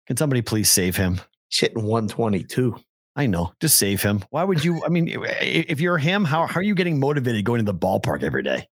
Can 0.06 0.16
somebody 0.16 0.42
please 0.42 0.68
save 0.68 0.96
him? 0.96 1.20
He's 1.48 1.60
hitting 1.60 1.84
122. 1.84 2.76
I 3.16 3.26
know, 3.26 3.52
just 3.60 3.78
save 3.78 4.02
him. 4.02 4.24
Why 4.30 4.42
would 4.42 4.64
you? 4.64 4.82
I 4.84 4.88
mean, 4.88 5.08
if 5.08 5.80
you're 5.80 5.98
him, 5.98 6.24
how, 6.24 6.46
how 6.46 6.58
are 6.58 6.64
you 6.64 6.74
getting 6.74 6.98
motivated 6.98 7.44
going 7.44 7.64
to 7.64 7.72
the 7.72 7.78
ballpark 7.78 8.24
every 8.24 8.42
day? 8.42 8.66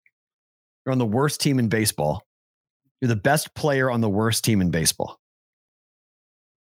You're 0.86 0.92
on 0.92 0.98
the 0.98 1.06
worst 1.06 1.40
team 1.40 1.58
in 1.58 1.68
baseball. 1.68 2.22
You're 3.00 3.08
the 3.08 3.16
best 3.16 3.54
player 3.54 3.90
on 3.90 4.00
the 4.00 4.08
worst 4.08 4.44
team 4.44 4.60
in 4.60 4.70
baseball. 4.70 5.20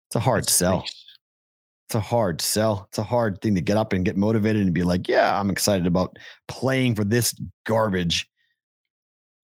It's 0.08 0.16
a 0.16 0.20
hard 0.20 0.48
sell. 0.48 0.84
It's 1.88 1.94
a 1.94 2.00
hard 2.00 2.40
sell. 2.40 2.86
It's 2.88 2.98
a 2.98 3.02
hard 3.02 3.40
thing 3.40 3.54
to 3.54 3.60
get 3.60 3.76
up 3.76 3.92
and 3.92 4.04
get 4.04 4.16
motivated 4.16 4.62
and 4.62 4.74
be 4.74 4.82
like, 4.82 5.08
yeah, 5.08 5.38
I'm 5.38 5.50
excited 5.50 5.86
about 5.86 6.18
playing 6.46 6.94
for 6.94 7.04
this 7.04 7.34
garbage. 7.64 8.28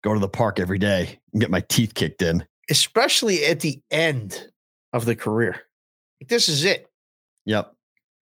Go 0.04 0.14
to 0.14 0.20
the 0.20 0.28
park 0.28 0.60
every 0.60 0.78
day 0.78 1.20
and 1.34 1.42
get 1.42 1.50
my 1.50 1.62
teeth 1.62 1.94
kicked 1.96 2.22
in. 2.22 2.46
Especially 2.70 3.46
at 3.46 3.62
the 3.62 3.82
end 3.90 4.52
of 4.94 5.06
the 5.06 5.16
career. 5.16 5.62
Like, 6.22 6.30
this 6.30 6.50
is 6.50 6.66
it. 6.66 6.88
Yep. 7.46 7.74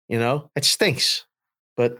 You 0.08 0.18
know, 0.18 0.50
it 0.56 0.64
stinks. 0.64 1.24
But 1.76 1.98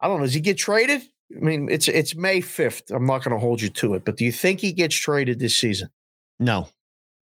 I 0.00 0.08
don't 0.08 0.18
know. 0.18 0.24
Does 0.24 0.34
he 0.34 0.40
get 0.40 0.58
traded? 0.58 1.02
I 1.36 1.40
mean, 1.44 1.68
it's 1.70 1.88
it's 1.88 2.14
May 2.14 2.40
5th. 2.40 2.90
I'm 2.94 3.06
not 3.06 3.24
going 3.24 3.34
to 3.34 3.40
hold 3.40 3.60
you 3.60 3.68
to 3.70 3.94
it, 3.94 4.04
but 4.04 4.16
do 4.16 4.24
you 4.24 4.32
think 4.32 4.60
he 4.60 4.72
gets 4.72 4.94
traded 4.94 5.38
this 5.38 5.56
season? 5.56 5.88
No, 6.38 6.68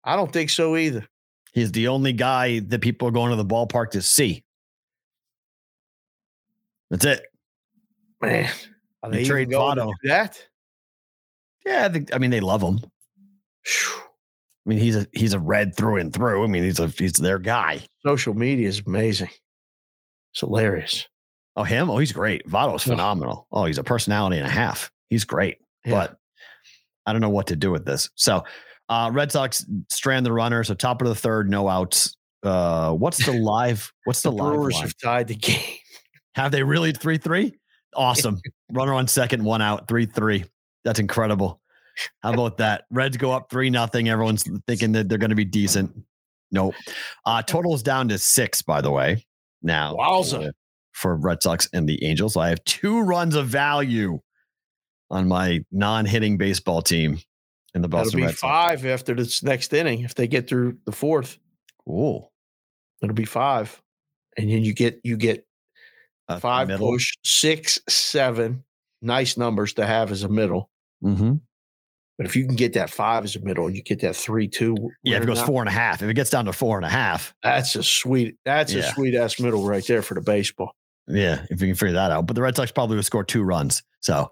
I 0.04 0.16
don't 0.16 0.32
think 0.32 0.50
so 0.50 0.76
either. 0.76 1.08
he's 1.54 1.72
the 1.72 1.88
only 1.88 2.14
guy 2.14 2.60
that 2.60 2.82
people 2.82 3.08
are 3.08 3.12
going 3.12 3.30
to 3.32 3.36
the 3.36 3.46
ballpark 3.46 3.92
to 3.92 4.02
see. 4.02 4.44
That's 6.90 7.06
it. 7.06 7.24
Man, 8.22 8.50
are 9.04 9.10
You 9.10 9.16
they 9.20 9.24
trade 9.26 9.50
Votto. 9.50 9.92
that? 10.04 10.40
Yeah, 11.66 11.86
I 11.86 11.90
think. 11.90 12.14
I 12.14 12.18
mean, 12.18 12.32
they 12.32 12.40
love 12.40 12.62
him. 12.62 12.80
I 13.66 14.70
mean, 14.70 14.80
he's 14.80 14.96
a 14.96 15.08
he's 15.14 15.34
a 15.34 15.40
red 15.40 15.76
through 15.76 15.98
and 15.98 16.14
through. 16.14 16.44
I 16.44 16.48
mean, 16.48 16.64
he's 16.64 16.80
a 16.80 16.88
he's 16.88 17.14
their 17.14 17.40
guy. 17.40 17.82
Social 18.06 18.34
media 18.34 18.68
is 18.68 18.82
amazing. 18.86 19.30
It's 20.34 20.40
hilarious. 20.42 21.08
Oh, 21.56 21.64
him? 21.64 21.90
Oh, 21.90 21.98
he's 21.98 22.14
great. 22.14 22.48
Votto's 22.48 22.84
phenomenal. 22.84 23.48
Oh, 23.52 23.66
he's 23.66 23.78
a 23.78 23.84
personality 23.84 24.38
and 24.38 24.48
a 24.48 24.50
half. 24.50 24.90
He's 25.10 25.26
great. 25.26 25.58
Yeah. 25.86 25.92
But 25.92 26.18
I 27.06 27.12
don't 27.12 27.22
know 27.22 27.30
what 27.30 27.48
to 27.48 27.56
do 27.56 27.72
with 27.72 27.86
this. 27.86 28.10
So, 28.16 28.44
uh, 28.88 29.10
Red 29.14 29.32
Sox 29.32 29.66
strand 29.90 30.26
the 30.26 30.32
runner. 30.32 30.64
So 30.64 30.74
top 30.74 31.02
of 31.02 31.08
the 31.08 31.16
third, 31.16 31.50
no 31.50 31.68
outs. 31.68 32.16
Uh, 32.44 32.94
what's 32.94 33.26
the 33.26 33.34
live? 33.40 33.92
What's 34.06 34.22
the, 34.22 34.32
the 34.32 34.38
live 34.38 34.54
Brewers 34.54 34.74
line? 34.76 34.84
have 34.84 34.98
tied 34.98 35.28
the 35.28 35.36
game. 35.36 35.78
Have 36.36 36.54
they 36.54 36.64
really 36.64 36.94
three 36.94 37.18
three? 37.18 37.54
Awesome. 37.94 38.40
Runner 38.72 38.94
on 38.94 39.06
second, 39.10 39.44
one 39.44 39.62
out, 39.62 39.90
three 39.90 40.06
three. 40.06 40.46
That's 40.86 41.00
incredible. 41.00 41.60
How 42.24 42.34
about 42.34 42.58
that? 42.60 42.86
Reds 42.90 43.18
go 43.18 43.34
up 43.34 43.50
three 43.50 43.70
nothing. 43.70 44.08
Everyone's 44.08 44.46
thinking 44.66 44.94
that 44.94 45.10
they're 45.10 45.18
going 45.18 45.32
to 45.32 45.36
be 45.36 45.44
decent. 45.44 45.92
Nope. 46.50 46.76
Uh, 47.26 47.42
total 47.42 47.76
is 47.76 47.84
down 47.84 48.08
to 48.08 48.18
six, 48.18 48.62
by 48.62 48.80
the 48.80 48.92
way. 48.92 49.26
Now, 49.62 49.96
Wowza. 49.96 50.52
For- 50.92 51.16
Red 51.16 51.42
Sox 51.44 51.68
and 51.74 51.88
the 51.88 52.04
Angels, 52.04 52.38
I 52.38 52.50
have 52.50 52.64
two 52.64 53.02
runs 53.02 53.36
of 53.36 53.48
value 53.48 54.20
on 55.10 55.28
my 55.28 55.64
non-hitting 55.72 56.38
baseball 56.38 56.82
team 56.82 57.20
in 57.74 57.82
the 57.82 57.88
Boston 57.88 58.18
be 58.20 58.26
Red 58.26 58.32
Sox. 58.32 58.42
five 58.42 58.86
after 58.86 59.14
this 59.14 59.44
next 59.44 59.74
inning. 59.74 60.02
If 60.02 60.16
they 60.16 60.28
get 60.28 60.48
through 60.48 60.78
the 60.86 60.92
fourth, 60.92 61.38
Ooh, 61.90 62.22
it'll 63.02 63.16
be 63.16 63.26
five. 63.26 63.82
And 64.38 64.50
then 64.50 64.64
you 64.64 64.74
get 64.74 65.02
you 65.04 65.18
get 65.18 65.46
uh, 66.30 66.40
five 66.40 66.68
middle. 66.70 66.90
push, 66.92 67.14
six, 67.24 67.80
seven. 67.90 68.64
Nice 69.02 69.36
numbers 69.36 69.74
to 69.74 69.86
have 69.86 70.12
as 70.12 70.24
a 70.24 70.30
middle. 70.30 70.70
Mm-hmm. 71.04 71.34
But 72.18 72.28
if 72.28 72.36
you 72.36 72.46
can 72.46 72.56
get 72.56 72.74
that 72.74 72.92
five 72.92 73.24
as 73.24 73.36
a 73.36 73.40
middle 73.42 73.66
and 73.66 73.76
you 73.76 73.82
get 73.82 74.00
that 74.02 74.16
three, 74.16 74.48
two, 74.48 74.76
Yeah, 75.04 75.18
if 75.18 75.24
it 75.24 75.26
goes 75.26 75.40
now, 75.40 75.46
four 75.48 75.62
and 75.64 75.68
a 75.70 75.72
half, 75.72 76.04
if 76.04 76.10
it 76.10 76.14
gets 76.14 76.30
down 76.30 76.46
to 76.46 76.54
four 76.54 76.78
and 76.78 76.86
a 76.86 76.90
half, 76.90 77.34
that's 77.42 77.76
a 77.76 77.82
sweet, 77.82 78.36
that's 78.46 78.74
a 78.74 78.84
sweet 78.84 79.16
ass 79.16 79.40
middle 79.40 79.66
right 79.66 79.86
there 79.88 80.04
for 80.04 80.14
the 80.14 80.22
baseball. 80.22 80.76
Yeah, 81.12 81.46
if 81.50 81.62
you 81.62 81.68
can 81.68 81.76
figure 81.76 81.94
that 81.94 82.12
out. 82.12 82.28
But 82.28 82.36
the 82.36 82.42
Red 82.42 82.56
Sox 82.56 82.72
probably 82.72 82.96
would 82.96 83.06
score 83.06 83.24
two 83.24 83.44
runs. 83.44 83.84
So, 84.00 84.32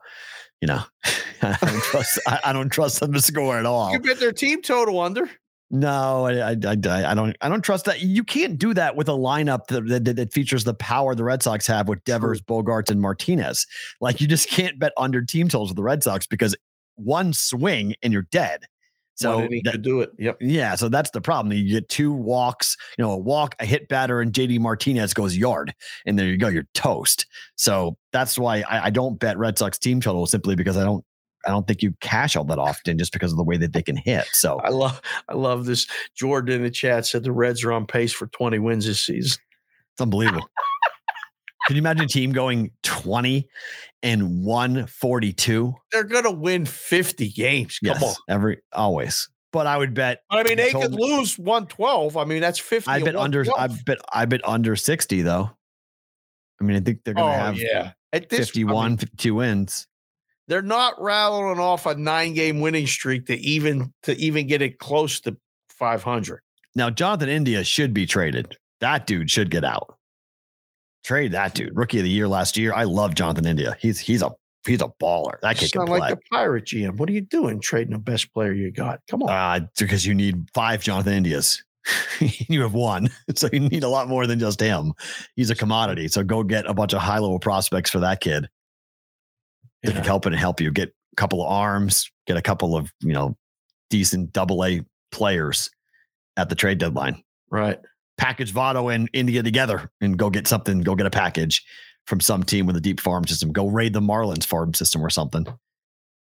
you 0.61 0.67
know, 0.67 0.82
I 1.41 1.57
don't 1.61 1.84
trust. 1.84 2.19
I, 2.27 2.39
I 2.45 2.53
don't 2.53 2.69
trust 2.69 2.99
them 2.99 3.13
to 3.13 3.21
score 3.21 3.57
at 3.57 3.65
all. 3.65 3.91
You 3.91 3.99
bet 3.99 4.19
their 4.19 4.32
team 4.32 4.61
total 4.61 4.99
under. 4.99 5.30
No, 5.71 6.25
I, 6.25 6.51
I, 6.51 6.51
I, 6.51 7.11
I 7.11 7.13
don't. 7.13 7.38
I 7.41 7.49
don't 7.49 7.61
trust 7.61 7.86
that. 7.86 8.01
You 8.01 8.23
can't 8.23 8.57
do 8.57 8.73
that 8.73 8.95
with 8.95 9.07
a 9.07 9.13
lineup 9.13 9.67
that, 9.67 9.88
that, 9.88 10.15
that 10.15 10.34
features 10.34 10.63
the 10.63 10.73
power 10.73 11.13
the 11.13 11.23
Red 11.23 11.43
Sox 11.43 11.67
have 11.67 11.88
with 11.88 12.03
Devers, 12.05 12.41
Bogaerts, 12.41 12.89
and 12.89 12.99
Martinez. 12.99 13.67
Like 14.01 14.19
you 14.19 14.27
just 14.27 14.49
can't 14.49 14.80
bet 14.80 14.93
under 14.97 15.21
team 15.21 15.47
totals 15.47 15.69
with 15.69 15.77
the 15.77 15.84
Red 15.84 16.01
Sox 16.01 16.25
because 16.25 16.55
one 16.95 17.34
swing 17.34 17.95
and 18.01 18.11
you're 18.11 18.23
dead. 18.23 18.65
So 19.20 19.47
that- 19.63 19.72
could 19.72 19.82
do 19.82 20.01
it. 20.01 20.11
Yep. 20.17 20.38
yeah, 20.41 20.76
so 20.76 20.88
that's 20.89 21.09
the 21.11 21.22
problem. 21.22 21.51
You 21.55 21.70
get 21.70 21.89
two 21.89 22.13
walks, 22.13 22.78
you 22.97 23.03
know, 23.03 23.11
a 23.11 23.17
walk, 23.17 23.55
a 23.59 23.65
hit 23.65 23.88
batter, 23.89 24.22
and 24.22 24.32
JD 24.32 24.59
Martinez 24.59 25.13
goes 25.13 25.36
yard, 25.36 25.74
and 26.05 26.17
there 26.17 26.28
you 26.28 26.38
go, 26.38 26.47
you're 26.47 26.67
toast. 26.74 27.26
So 27.55 27.97
that's 28.13 28.38
why 28.38 28.61
I, 28.70 28.86
I 28.86 28.89
don't 28.89 29.20
bet 29.20 29.38
Red 29.38 29.57
Sox 29.57 29.78
team 29.78 29.99
total 29.99 30.26
simply 30.26 30.55
because 30.55 30.78
I 30.78 30.84
don't, 30.84 31.03
I 31.45 31.49
don't 31.51 31.67
think 31.67 31.82
you 31.82 31.93
cash 32.01 32.36
all 32.36 32.43
that 32.45 32.59
often 32.59 32.97
just 32.97 33.11
because 33.13 33.32
of 33.32 33.38
the 33.38 33.43
way 33.43 33.57
that 33.57 33.74
they 33.74 33.82
can 33.82 33.97
hit. 33.97 34.26
So 34.34 34.59
I 34.59 34.70
love, 34.70 35.01
I 35.28 35.34
love 35.34 35.65
this. 35.65 35.88
Jordan 36.15 36.55
in 36.55 36.63
the 36.63 36.72
chat 36.72 37.05
said 37.05 37.24
the 37.24 37.32
Reds 37.32 37.63
are 37.63 37.72
on 37.72 37.86
pace 37.86 38.11
for 38.13 38.28
20 38.28 38.59
wins 38.59 38.86
this 38.86 39.01
season. 39.03 39.39
it's 39.93 40.01
unbelievable. 40.01 40.49
Can 41.67 41.76
you 41.76 41.82
imagine 41.82 42.05
a 42.05 42.07
team 42.07 42.32
going 42.32 42.72
20 42.84 43.47
and 44.04 44.43
142? 44.45 45.74
They're 45.91 46.04
gonna 46.04 46.32
win 46.32 46.66
50 46.66 47.30
games. 47.32 47.80
Come 47.84 48.02
on. 48.04 48.16
every 48.28 48.60
always. 48.74 49.30
But 49.52 49.66
I 49.66 49.78
would 49.78 49.93
bet. 49.95 50.22
I 50.30 50.43
mean, 50.43 50.58
they 50.58 50.72
could 50.72 50.93
lose 50.93 51.38
112. 51.39 52.16
I 52.18 52.24
mean, 52.26 52.39
that's 52.41 52.60
50. 52.60 52.89
I 52.89 53.02
bet 53.02 53.16
under. 53.16 53.41
I 53.41 53.68
112. 53.68 53.86
bet. 53.86 53.97
I 54.14 54.26
bet 54.26 54.41
under 54.47 54.76
60 54.76 55.22
though. 55.24 55.50
I 56.62 56.64
mean, 56.64 56.78
I 56.78 56.82
think 56.82 57.04
they're 57.04 57.14
going 57.16 57.28
Oh, 57.30 57.32
to 57.32 57.38
have 57.38 57.58
yeah. 57.58 57.91
At 58.14 58.30
this, 58.30 58.39
I 58.41 58.43
51, 58.52 58.89
mean, 58.91 58.97
52 58.97 59.36
wins. 59.36 59.88
they're 60.47 60.62
not 60.62 61.02
rattling 61.02 61.60
off 61.60 61.86
a 61.86 61.95
nine 61.95 62.34
game 62.34 62.60
winning 62.60 62.86
streak 62.88 63.28
to 63.28 63.38
even 63.38 63.93
to 64.04 64.16
even 64.18 64.45
get 64.47 64.62
it 64.62 64.78
close 64.80 65.20
to 65.22 65.38
500. 65.70 66.41
Now, 66.76 66.89
Jonathan 66.89 67.30
India 67.30 67.64
should 67.64 67.93
be 67.93 68.06
traded. 68.06 68.58
That 68.82 69.08
dude 69.08 69.30
should 69.32 69.50
get 69.52 69.64
out. 69.64 69.97
Trade 71.04 71.32
that 71.32 71.54
dude. 71.54 71.76
Rookie 71.76 72.00
of 72.00 72.04
the 72.04 72.10
year 72.10 72.28
last 72.28 72.58
year. 72.58 72.74
I 72.74 72.84
love 72.84 73.16
Jonathan 73.16 73.45
India. 73.45 73.76
He's 73.80 74.00
he's 74.00 74.22
a 74.22 74.32
he's 74.68 74.82
a 74.82 74.89
baller. 75.02 75.39
That 75.41 75.58
kid 75.58 75.72
can 75.72 75.86
play. 75.86 76.00
like 76.00 76.16
the 76.16 76.22
pirate 76.32 76.66
GM. 76.66 76.97
What 76.97 77.10
are 77.10 77.14
you 77.14 77.22
doing 77.22 77.60
trading 77.62 77.93
the 77.93 78.00
best 78.00 78.34
player 78.34 78.52
you 78.54 78.72
got? 78.72 79.00
Come 79.10 79.24
on. 79.24 79.30
uh, 79.30 79.66
because 79.78 80.06
you 80.06 80.14
need 80.14 80.50
five 80.54 80.84
Jonathan 80.84 81.14
Indias. 81.14 81.64
you 82.20 82.62
have 82.62 82.74
one, 82.74 83.10
so 83.36 83.47
you 83.54 83.62
need 83.62 83.84
a 83.84 83.89
lot 83.89 84.10
more 84.10 84.28
than 84.28 84.38
just 84.39 84.60
him. 84.60 84.93
He's 85.36 85.50
a 85.50 85.56
commodity. 85.56 86.08
So 86.10 86.24
go 86.24 86.43
get 86.43 86.66
a 86.68 86.74
bunch 86.74 86.93
of 86.93 87.02
high 87.02 87.20
level 87.20 87.39
prospects 87.39 87.89
for 87.89 88.00
that 88.00 88.20
kid 88.20 88.47
that 89.84 89.91
can 89.93 90.02
Yeah. 90.04 90.06
help 90.06 90.26
and 90.26 90.36
help 90.36 90.60
you. 90.60 90.72
Get 90.72 90.89
a 90.89 91.16
couple 91.16 91.41
of 91.41 91.50
arms. 91.50 92.12
Get 92.28 92.36
a 92.38 92.41
couple 92.41 92.76
of 92.76 92.91
you 93.00 93.14
know 93.14 93.38
decent 93.89 94.34
double 94.34 94.64
A 94.66 94.82
players 95.12 95.72
at 96.38 96.50
the 96.50 96.56
trade 96.56 96.78
deadline. 96.78 97.24
Right. 97.50 97.80
Package 98.20 98.53
Votto 98.53 98.93
and 98.93 99.09
India 99.13 99.41
together 99.41 99.89
and 100.01 100.17
go 100.17 100.30
get 100.30 100.45
something, 100.47 100.82
go 100.82 100.93
get 100.93 101.07
a 101.07 101.11
package 101.11 101.65
from 102.05 102.20
some 102.20 102.43
team 102.43 102.65
with 102.65 102.76
a 102.76 102.82
deep 102.82 102.99
farm 102.99 103.26
system. 103.26 103.51
Go 103.51 103.67
raid 103.67 103.93
the 103.93 104.01
Marlins 104.01 104.45
farm 104.45 104.74
system 104.74 105.03
or 105.03 105.09
something. 105.09 105.47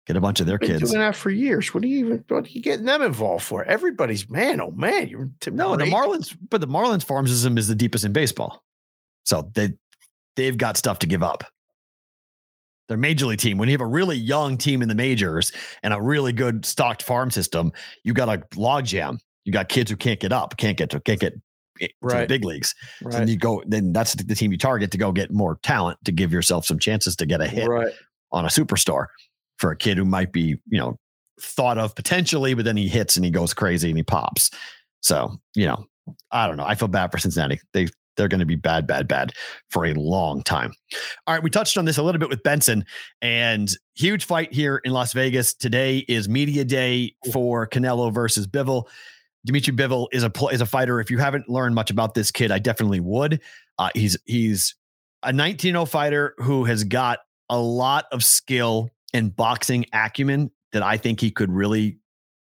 Get 0.06 0.18
a 0.18 0.22
bunch 0.22 0.42
of 0.42 0.48
their 0.48 0.58
Been 0.58 0.72
kids. 0.72 0.92
doing 0.92 1.02
that 1.02 1.16
for 1.16 1.30
years. 1.30 1.74
What 1.74 1.84
are 1.84 1.88
you 1.88 2.06
even? 2.06 2.26
What 2.28 2.46
are 2.46 2.50
you 2.50 2.62
getting 2.62 2.86
them 2.86 3.02
involved 3.02 3.46
for? 3.46 3.64
Everybody's 3.64 4.30
man. 4.30 4.60
Oh 4.60 4.72
man, 4.72 5.08
you're 5.08 5.30
No, 5.50 5.78
the 5.78 5.86
Marlins, 5.86 6.36
but 6.50 6.60
the 6.60 6.68
Marlins 6.68 7.06
farm 7.06 7.26
system 7.28 7.58
is 7.58 7.70
the 7.70 7.76
deepest 7.76 8.04
in 8.04 8.12
baseball. 8.12 8.64
So 9.24 9.50
they 9.54 9.74
they've 10.36 10.58
got 10.58 10.76
stuff 10.76 11.00
to 11.00 11.08
give 11.08 11.24
up. 11.24 11.46
Their 12.90 12.98
major 12.98 13.28
league 13.28 13.40
team, 13.40 13.58
when 13.58 13.70
you 13.70 13.74
have 13.74 13.82
a 13.82 13.86
really 13.88 14.18
young 14.18 14.58
team 14.58 14.82
in 14.82 14.90
the 14.90 14.96
majors 14.96 15.54
and 15.84 15.94
a 15.94 16.02
really 16.02 16.34
good 16.34 16.66
stocked 16.66 17.02
farm 17.02 17.32
system, 17.32 17.72
you 18.04 18.14
got 18.14 18.28
a 18.28 18.44
log 18.58 18.84
jam. 18.84 19.20
You 19.46 19.54
got 19.54 19.70
kids 19.70 19.90
who 19.90 19.96
can't 19.96 20.20
get 20.20 20.34
up, 20.34 20.58
can't 20.58 20.78
get 20.78 20.90
to 20.90 21.00
can't 21.00 21.20
get 21.20 21.34
to 21.90 22.08
the 22.08 22.08
Right. 22.16 22.28
big 22.28 22.44
leagues. 22.46 22.74
So 23.02 23.10
then 23.10 23.28
you 23.28 23.38
go, 23.38 23.64
then 23.66 23.94
that's 23.94 24.14
the 24.16 24.36
team 24.36 24.52
you 24.52 24.58
target 24.58 24.92
to 24.92 24.98
go 24.98 25.12
get 25.12 25.32
more 25.32 25.60
talent 25.64 25.98
to 26.06 26.12
give 26.12 26.32
yourself 26.32 26.66
some 26.66 26.80
chances 26.80 27.16
to 27.18 27.26
get 27.26 27.42
a 27.42 27.48
hit 27.48 27.68
Right. 27.68 27.94
on 28.32 28.46
a 28.46 28.50
superstar 28.50 29.08
for 29.58 29.72
a 29.72 29.76
kid 29.78 29.98
who 29.98 30.06
might 30.06 30.32
be, 30.32 30.58
you 30.70 30.80
know, 30.80 30.98
thought 31.42 31.78
of 31.78 31.96
potentially, 31.96 32.54
but 32.54 32.66
then 32.66 32.78
he 32.78 32.88
hits 32.88 33.16
and 33.16 33.26
he 33.26 33.32
goes 33.32 33.54
crazy 33.54 33.90
and 33.90 33.98
he 33.98 34.04
pops. 34.04 34.50
So, 35.02 35.38
you 35.56 35.66
know, 35.66 35.86
I 36.32 36.48
don't 36.48 36.58
know. 36.58 36.66
I 36.66 36.76
feel 36.76 36.88
bad 36.88 37.12
for 37.12 37.18
Cincinnati. 37.18 37.60
They 37.74 37.88
they're 38.16 38.28
going 38.28 38.42
to 38.42 38.46
be 38.46 38.56
bad, 38.56 38.86
bad, 38.86 39.08
bad 39.08 39.34
for 39.72 39.86
a 39.86 39.94
long 39.96 40.44
time. 40.44 40.72
All 41.26 41.34
right, 41.34 41.42
we 41.44 41.50
touched 41.50 41.80
on 41.80 41.86
this 41.86 41.98
a 41.98 42.04
little 42.04 42.20
bit 42.20 42.30
with 42.30 42.44
Benson 42.44 42.86
and 43.24 43.76
huge 43.96 44.26
fight 44.26 44.54
here 44.54 44.82
in 44.84 44.92
Las 44.92 45.14
Vegas. 45.14 45.56
Today 45.56 46.06
is 46.08 46.30
media 46.30 46.64
day 46.64 47.16
for 47.32 47.66
Canelo 47.68 48.14
versus 48.14 48.46
Bivol. 48.46 48.88
Dimitri 49.46 49.74
Bivol 49.74 50.08
is 50.12 50.24
a 50.24 50.32
is 50.52 50.62
a 50.62 50.66
fighter. 50.66 51.00
If 51.00 51.12
you 51.12 51.18
haven't 51.18 51.50
learned 51.50 51.76
much 51.76 51.92
about 51.92 52.14
this 52.14 52.32
kid, 52.32 52.52
I 52.52 52.60
definitely 52.60 53.00
would. 53.00 53.42
Uh, 53.78 53.90
he's 53.94 54.18
he's 54.26 54.76
a 55.24 55.34
19 55.34 55.86
fighter 55.86 56.34
who 56.38 56.66
has 56.66 56.84
got 56.84 57.20
a 57.50 57.60
lot 57.60 58.06
of 58.12 58.24
skill 58.24 58.90
and 59.14 59.36
boxing 59.36 59.86
acumen 59.94 60.52
that 60.72 60.84
I 60.84 60.98
think 60.98 61.20
he 61.20 61.32
could 61.32 61.52
really 61.52 62.00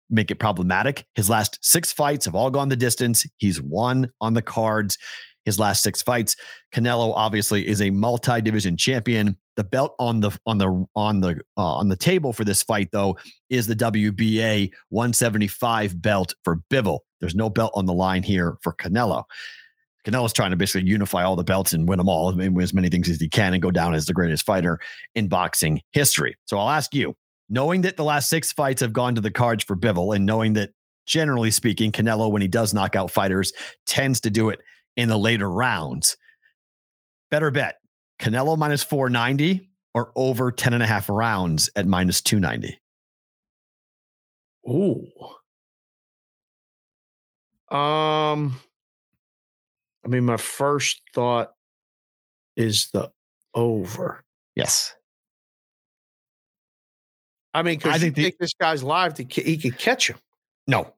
make 0.10 0.32
it 0.32 0.36
problematic. 0.36 1.06
His 1.16 1.30
last 1.30 1.58
six 1.62 1.92
fights 1.92 2.26
have 2.26 2.36
all 2.36 2.50
gone 2.50 2.70
the 2.70 2.76
distance. 2.76 3.26
He's 3.38 3.62
won 3.62 4.12
on 4.22 4.34
the 4.34 4.42
cards. 4.42 4.98
His 5.46 5.60
last 5.60 5.84
six 5.84 6.02
fights. 6.02 6.36
Canelo 6.74 7.14
obviously 7.16 7.68
is 7.68 7.82
a 7.82 7.90
multi-division 7.92 8.78
champion. 8.78 9.38
The 9.56 9.64
belt 9.64 9.96
on 10.00 10.20
the 10.20 10.38
on 10.46 10.58
the 10.58 10.86
on 10.96 11.22
the 11.22 11.42
uh, 11.58 11.76
on 11.76 11.88
the 11.88 11.96
table 11.96 12.34
for 12.34 12.44
this 12.44 12.62
fight 12.62 12.90
though 12.92 13.18
is 13.50 13.68
the 13.68 13.76
WBA 13.76 14.72
175 14.90 16.02
belt 16.02 16.34
for 16.44 16.62
Bivol. 16.70 17.00
There's 17.22 17.36
no 17.36 17.50
belt 17.50 17.72
on 17.74 17.86
the 17.86 17.94
line 17.94 18.24
here 18.24 18.58
for 18.62 18.74
Canelo. 18.74 19.24
Canelo's 20.06 20.34
trying 20.34 20.52
to 20.52 20.58
basically 20.58 20.88
unify 20.88 21.24
all 21.24 21.36
the 21.36 21.44
belts 21.44 21.74
and 21.74 21.90
win 21.90 21.98
them 21.98 22.08
all, 22.08 22.34
win 22.34 22.60
as 22.62 22.74
many 22.74 22.90
things 22.90 23.10
as 23.10 23.20
he 23.20 23.28
can, 23.28 23.54
and 23.54 23.62
go 23.62 23.72
down 23.72 23.96
as 23.96 24.06
the 24.06 24.14
greatest 24.14 24.46
fighter 24.46 24.80
in 25.16 25.28
boxing 25.28 25.82
history. 25.94 26.36
So 26.46 26.60
I'll 26.60 26.70
ask 26.70 26.94
you, 26.94 27.16
knowing 27.50 27.82
that 27.82 27.98
the 27.98 28.04
last 28.04 28.30
six 28.30 28.52
fights 28.52 28.82
have 28.82 28.94
gone 28.94 29.16
to 29.16 29.22
the 29.22 29.32
cards 29.32 29.64
for 29.64 29.76
Bivol, 29.76 30.16
and 30.16 30.26
knowing 30.26 30.54
that 30.54 30.70
generally 31.08 31.50
speaking, 31.50 31.92
Canelo, 31.92 32.32
when 32.32 32.42
he 32.42 32.48
does 32.48 32.74
knock 32.74 32.96
out 32.96 33.10
fighters, 33.10 33.52
tends 33.88 34.22
to 34.22 34.30
do 34.30 34.50
it 34.50 34.60
in 34.96 35.10
the 35.10 35.18
later 35.18 35.50
rounds. 35.50 36.18
Better 37.32 37.50
bet 37.50 37.78
Canelo 38.20 38.58
minus 38.58 38.84
490 38.84 39.70
or 39.94 40.12
over 40.16 40.52
10 40.52 40.74
and 40.74 40.84
a 40.84 40.86
half 40.86 41.10
rounds 41.10 41.70
at 41.76 41.88
minus 41.88 42.22
290. 42.22 42.80
Ooh. 44.68 45.08
Um, 47.76 48.60
I 50.04 50.08
mean, 50.08 50.26
my 50.26 50.38
first 50.38 51.02
thought 51.14 51.54
is 52.56 52.90
the 52.94 53.12
over. 53.54 54.24
Yes. 54.56 54.96
I 57.54 57.64
mean, 57.64 57.80
I 57.86 57.98
think 57.98 58.16
think 58.16 58.36
the- 58.38 58.44
this 58.46 58.54
guy's 58.54 58.84
live 58.84 59.14
to 59.16 59.24
he 59.24 59.58
could 59.58 59.78
catch 59.78 60.10
him. 60.10 60.18
No. 60.68 60.94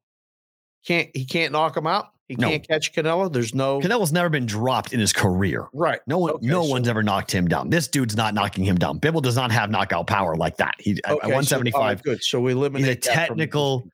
Can't 0.85 1.09
he 1.15 1.25
can't 1.25 1.51
knock 1.51 1.77
him 1.77 1.87
out? 1.87 2.09
He 2.27 2.35
No. 2.35 2.49
can't 2.49 2.67
catch 2.67 2.91
Canelo. 2.93 3.31
There's 3.31 3.55
no 3.55 3.79
Canelo's 3.79 4.11
never 4.11 4.29
been 4.29 4.45
dropped 4.45 4.91
in 4.93 4.99
his 4.99 5.13
career. 5.13 5.67
right. 5.73 5.99
No 6.07 6.17
one, 6.17 6.31
Okay, 6.31 6.45
no 6.47 6.63
so- 6.63 6.69
one's 6.69 6.87
ever 6.89 7.01
knocked 7.01 7.31
him 7.31 7.47
down. 7.47 7.69
This 7.69 7.87
dude's 7.87 8.15
not 8.17 8.33
knocking 8.33 8.65
him 8.65 8.77
down. 8.77 8.99
Bivol 8.99 9.21
does 9.21 9.35
not 9.37 9.51
have 9.51 9.69
knockout 9.69 10.07
power 10.07 10.35
like 10.35 10.57
that. 10.57 10.75
He 10.79 10.91
Okay, 10.91 10.99
at 11.05 11.09
so- 11.09 11.13
all 11.13 11.29
175. 11.29 12.03
good. 12.03 12.21
So 12.23 12.41
we 12.41 12.51
eliminate 12.51 12.87
he's 13.05 13.07
a 13.13 13.15
that 13.15 13.27
from 13.29 13.37
technical. 13.37 13.87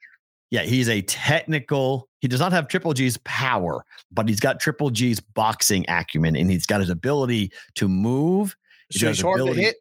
Yeah, 0.49 0.61
he's 0.63 0.89
a 0.89 1.01
technical. 1.03 2.09
He 2.21 2.27
does 2.27 2.39
not 2.39 2.51
have 2.53 2.67
Triple 2.67 2.93
G's 2.93 3.17
power, 3.23 3.83
but 4.11 4.27
he's 4.29 4.39
got 4.39 4.59
Triple 4.59 4.89
G's 4.89 5.19
boxing 5.19 5.85
acumen, 5.87 6.35
and 6.35 6.49
he's 6.49 6.65
got 6.65 6.79
his 6.79 6.89
ability 6.89 7.51
to 7.75 7.87
move. 7.87 8.55
He's 8.89 9.01
So 9.01 9.07
he's 9.09 9.21
hard 9.21 9.39
to 9.45 9.53
hit. 9.53 9.75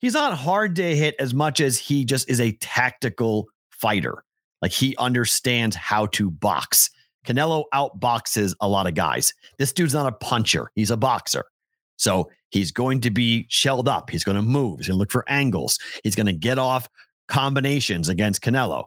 He's 0.00 0.14
not 0.14 0.36
hard 0.36 0.76
to 0.76 0.96
hit 0.96 1.14
as 1.18 1.34
much 1.34 1.60
as 1.60 1.76
he 1.78 2.04
just 2.04 2.28
is 2.30 2.40
a 2.40 2.52
tactical 2.52 3.48
fighter. 3.70 4.24
Like 4.62 4.72
he 4.72 4.96
understands 4.96 5.76
how 5.76 6.06
to 6.06 6.30
box. 6.30 6.90
Canelo 7.26 7.64
outboxes 7.74 8.54
a 8.60 8.68
lot 8.68 8.86
of 8.86 8.94
guys. 8.94 9.34
This 9.58 9.72
dude's 9.72 9.94
not 9.94 10.06
a 10.06 10.12
puncher, 10.12 10.70
he's 10.74 10.90
a 10.90 10.96
boxer. 10.96 11.44
So 11.96 12.30
he's 12.48 12.72
going 12.72 13.00
to 13.02 13.10
be 13.10 13.46
shelled 13.50 13.86
up. 13.86 14.08
He's 14.08 14.24
going 14.24 14.36
to 14.36 14.42
move. 14.42 14.78
He's 14.78 14.88
going 14.88 14.96
to 14.96 14.98
look 14.98 15.10
for 15.12 15.28
angles. 15.28 15.78
He's 16.02 16.16
going 16.16 16.26
to 16.28 16.32
get 16.32 16.58
off 16.58 16.88
combinations 17.28 18.08
against 18.08 18.42
Canelo. 18.42 18.84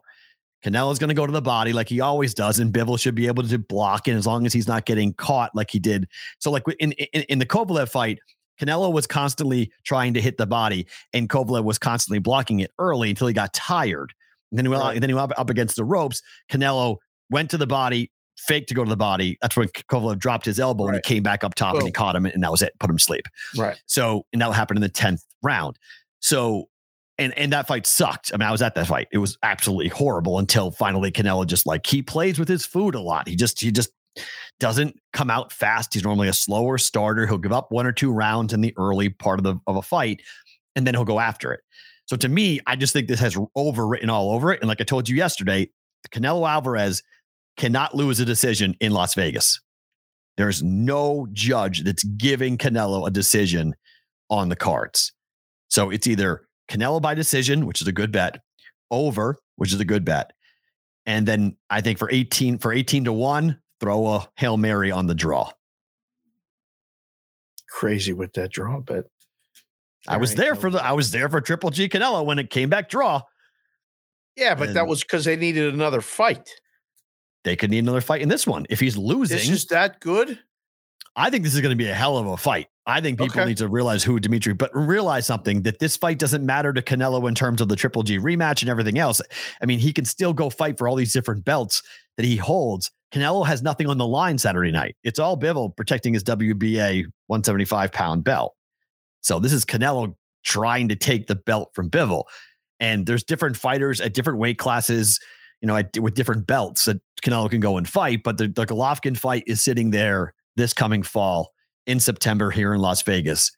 Canelo's 0.64 0.98
going 0.98 1.10
to 1.10 1.14
go 1.14 1.26
to 1.26 1.32
the 1.32 1.42
body 1.42 1.74
like 1.74 1.90
he 1.90 2.00
always 2.00 2.34
does, 2.34 2.58
and 2.60 2.74
Bivol 2.74 2.98
should 2.98 3.16
be 3.16 3.28
able 3.28 3.44
to 3.44 3.60
block. 3.60 4.08
And 4.08 4.18
as 4.18 4.26
long 4.26 4.46
as 4.46 4.54
he's 4.54 4.68
not 4.68 4.86
getting 4.86 5.14
caught 5.14 5.54
like 5.54 5.70
he 5.70 5.78
did, 5.80 6.08
so 6.40 6.52
like 6.52 6.64
in 6.80 6.94
in, 6.94 7.24
in 7.24 7.40
the 7.40 7.46
Kovalev 7.46 7.90
fight, 7.90 8.20
Canelo 8.60 8.92
was 8.94 9.06
constantly 9.06 9.72
trying 9.84 10.14
to 10.14 10.22
hit 10.22 10.38
the 10.38 10.46
body, 10.48 10.88
and 11.14 11.30
Kovalev 11.30 11.66
was 11.66 11.78
constantly 11.78 12.20
blocking 12.20 12.62
it 12.62 12.72
early 12.80 13.10
until 13.10 13.28
he 13.28 13.34
got 13.34 13.54
tired. 13.54 14.14
And 14.52 14.58
then 14.58 14.66
he 14.66 14.70
went, 14.70 14.84
Right. 14.84 15.02
then 15.02 15.10
he 15.10 15.14
went 15.14 15.32
up, 15.32 15.40
up 15.40 15.50
against 15.50 15.76
the 15.76 15.84
ropes. 15.84 16.22
Canelo 16.50 16.98
went 17.30 17.50
to 17.52 17.58
the 17.58 17.68
body, 17.68 18.10
faked 18.38 18.70
to 18.70 18.76
go 18.76 18.84
to 18.84 18.90
the 18.90 18.98
body. 18.98 19.38
That's 19.42 19.56
when 19.56 19.68
Kovalev 19.70 20.20
dropped 20.20 20.46
his 20.46 20.60
elbow 20.60 20.88
and 20.88 20.96
he 20.96 21.02
came 21.02 21.24
back 21.24 21.44
up 21.44 21.56
top 21.56 21.76
and 21.76 21.86
he 21.86 21.92
caught 21.92 22.16
him, 22.16 22.26
and 22.26 22.44
that 22.44 22.52
was 22.52 22.62
it. 22.62 22.74
Put 22.80 22.90
him 22.90 22.98
to 22.98 23.04
sleep. 23.04 23.28
Right. 23.58 23.82
So, 23.86 24.26
and 24.34 24.42
that 24.42 24.52
happened 24.54 24.78
in 24.78 24.82
the 24.82 24.90
10th 24.90 25.24
round. 25.42 25.78
So, 26.20 26.70
and 27.18 27.38
and 27.38 27.54
that 27.54 27.68
fight 27.68 27.86
sucked. 27.86 28.32
I 28.34 28.38
mean, 28.38 28.48
I 28.48 28.52
was 28.52 28.62
at 28.62 28.74
that 28.76 28.88
fight. 28.88 29.08
It 29.12 29.20
was 29.20 29.38
absolutely 29.44 29.90
horrible 29.90 30.40
until 30.40 30.72
finally 30.72 31.12
Canelo 31.12 31.46
just 31.46 31.68
like 31.68 31.86
he 31.86 32.02
plays 32.02 32.40
with 32.40 32.48
his 32.48 32.66
food 32.66 32.96
a 32.96 33.02
lot. 33.02 33.28
He 33.28 33.36
just 33.36 33.62
he 33.62 33.72
just 33.72 33.92
doesn't 34.60 35.00
come 35.12 35.30
out 35.30 35.52
fast. 35.52 35.94
He's 35.94 36.04
normally 36.04 36.28
a 36.28 36.34
slower 36.34 36.78
starter. 36.78 37.28
He'll 37.28 37.38
give 37.38 37.52
up 37.52 37.72
one 37.72 37.86
or 37.86 37.92
two 37.92 38.12
rounds 38.12 38.54
in 38.54 38.62
the 38.62 38.74
early 38.78 39.10
part 39.10 39.40
of 39.40 39.44
the 39.44 39.60
of 39.68 39.76
a 39.76 39.82
fight, 39.84 40.22
and 40.76 40.88
then 40.88 40.96
he'll 40.96 41.06
go 41.06 41.20
after 41.20 41.54
it. 41.54 41.62
So 42.06 42.18
to 42.18 42.30
me, 42.30 42.60
I 42.68 42.76
just 42.76 42.94
think 42.94 43.08
this 43.08 43.20
has 43.20 43.36
overwritten 43.58 44.10
all 44.10 44.32
over 44.32 44.52
it. 44.52 44.62
And 44.62 44.68
like 44.68 44.82
I 44.82 44.84
told 44.84 45.08
you 45.08 45.16
yesterday, 45.16 45.70
Canelo 46.10 46.50
Alvarez 46.50 47.02
cannot 47.58 47.96
lose 47.96 48.20
a 48.20 48.26
decision 48.26 48.76
in 48.80 48.92
Las 48.92 49.14
Vegas. 49.14 49.60
There's 50.38 50.64
no 50.64 51.28
judge 51.32 51.84
that's 51.84 52.04
giving 52.04 52.58
Canelo 52.58 53.08
a 53.08 53.12
decision 53.12 53.76
on 54.30 54.50
the 54.50 54.56
cards. 54.56 55.14
So 55.70 55.90
it's 55.90 56.08
either 56.08 56.48
Canelo 56.70 57.02
by 57.02 57.14
decision, 57.14 57.66
which 57.66 57.82
is 57.82 57.88
a 57.88 57.92
good 57.92 58.12
bet, 58.12 58.40
over, 58.90 59.38
which 59.58 59.74
is 59.74 59.80
a 59.80 59.86
good 59.86 60.06
bet. 60.06 60.32
And 61.06 61.28
then 61.28 61.58
I 61.70 61.82
think 61.82 62.00
for 62.00 62.10
18 62.12 62.58
for 62.60 62.72
18 62.72 63.06
to 63.06 63.14
1, 63.14 63.60
throw 63.80 64.08
a 64.08 64.28
Hail 64.38 64.58
Mary 64.58 64.92
on 64.92 65.08
the 65.08 65.16
draw. 65.16 65.52
Crazy 67.70 68.14
with 68.14 68.34
that 68.34 68.52
draw, 68.52 68.80
but 68.80 69.06
I 70.08 70.18
was 70.18 70.36
there 70.36 70.56
for 70.56 70.70
the 70.70 70.84
I 70.84 70.92
was 70.92 71.12
there 71.12 71.30
for 71.30 71.42
Triple 71.42 71.70
G 71.70 71.90
Canelo 71.90 72.26
when 72.26 72.40
it 72.40 72.50
came 72.50 72.70
back 72.70 72.90
draw. 72.90 73.22
yeah, 74.36 74.56
but 74.56 74.74
that 74.74 74.88
was 74.88 75.02
because 75.02 75.26
they 75.26 75.36
needed 75.36 75.74
another 75.74 76.02
fight. 76.02 76.50
They 77.44 77.56
could 77.56 77.70
need 77.72 77.80
another 77.80 78.02
fight 78.02 78.22
in 78.22 78.30
this 78.30 78.48
one. 78.48 78.66
If 78.70 78.80
he's 78.80 78.98
losing, 78.98 79.38
This 79.38 79.50
is 79.50 79.66
that 79.68 80.00
good. 80.00 80.40
I 81.16 81.30
think 81.30 81.44
this 81.44 81.54
is 81.54 81.62
going 81.62 81.72
to 81.72 81.76
be 81.76 81.90
a 81.90 81.94
hell 81.94 82.18
of 82.18 82.26
a 82.26 82.38
fight. 82.38 82.68
I 82.86 83.00
think 83.00 83.20
people 83.20 83.40
Okay. 83.40 83.48
need 83.48 83.58
to 83.58 83.68
realize 83.68 84.04
who 84.04 84.20
Dimitri, 84.20 84.54
but 84.54 84.72
realize 84.76 85.26
something 85.26 85.62
that 85.62 85.80
this 85.80 85.96
fight 85.96 86.18
doesn't 86.20 86.46
matter 86.46 86.74
to 86.74 86.82
Canelo 86.82 87.28
in 87.30 87.36
terms 87.36 87.62
of 87.62 87.70
the 87.70 87.76
Triple 87.76 88.04
G 88.04 88.18
rematch 88.18 88.62
and 88.62 88.70
everything 88.70 88.98
else. 88.98 89.22
I 89.62 89.66
mean, 89.66 89.80
he 89.80 89.94
can 89.94 90.06
still 90.06 90.34
go 90.34 90.50
fight 90.50 90.78
for 90.78 90.88
all 90.88 90.96
these 90.96 91.14
different 91.14 91.46
belts 91.46 91.84
that 92.18 92.26
he 92.26 92.36
holds. 92.36 92.92
Canelo 93.14 93.46
has 93.46 93.62
nothing 93.62 93.88
on 93.88 93.98
the 94.00 94.08
line 94.08 94.38
Saturday 94.38 94.72
night. 94.72 94.96
It's 95.04 95.20
all 95.20 95.38
Bivol 95.38 95.76
protecting 95.78 96.14
his 96.14 96.24
WBA 96.24 97.06
175 97.28 97.92
pound 97.92 98.24
belt. 98.24 98.56
So 99.22 99.40
this 99.40 99.54
is 99.54 99.64
Canelo 99.66 100.16
trying 100.44 100.90
to 100.90 100.96
take 100.96 101.28
the 101.28 101.36
belt 101.36 101.70
from 101.74 101.90
Bivol. 101.90 102.24
And 102.80 103.06
there's 103.06 103.24
different 103.24 103.56
fighters 103.56 104.02
at 104.02 104.14
different 104.14 104.40
weight 104.40 104.58
classes, 104.58 105.20
you 105.64 105.68
know, 105.68 105.82
with 106.02 106.14
different 106.14 106.46
belts 106.46 106.86
that 106.86 107.00
Canelo 107.24 107.50
can 107.50 107.62
go 107.62 107.78
and 107.78 107.88
fight. 107.88 108.22
But 108.22 108.38
the, 108.38 108.50
the 108.50 108.66
Golovkin 108.66 109.16
fight 109.16 109.46
is 109.48 109.64
sitting 109.64 109.92
there 109.92 110.34
this 110.58 110.74
coming 110.74 111.04
fall 111.04 111.54
in 111.88 112.02
September 112.02 112.52
here 112.52 112.74
in 112.74 112.82
Las 112.82 113.02
Vegas 113.02 113.50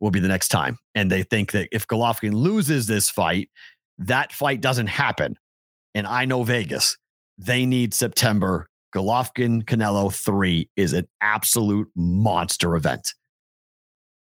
will 0.00 0.10
be 0.10 0.20
the 0.20 0.28
next 0.28 0.48
time. 0.48 0.78
And 0.94 1.12
they 1.12 1.22
think 1.22 1.52
that 1.52 1.68
if 1.70 1.86
Golovkin 1.86 2.32
loses 2.32 2.86
this 2.86 3.10
fight, 3.10 3.50
that 3.98 4.32
fight 4.32 4.62
doesn't 4.62 4.86
happen. 4.86 5.36
And 5.94 6.06
I 6.06 6.24
know 6.24 6.44
Vegas, 6.44 6.96
they 7.36 7.66
need 7.66 7.92
September. 7.92 8.66
Golovkin 8.96 9.64
Canelo 9.64 10.10
3 10.10 10.70
is 10.76 10.94
an 10.94 11.06
absolute 11.20 11.88
monster 11.94 12.74
event. 12.74 13.12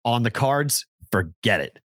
on 0.06 0.22
the 0.22 0.32
cards, 0.32 0.86
forget 1.12 1.62
it. 1.62 1.80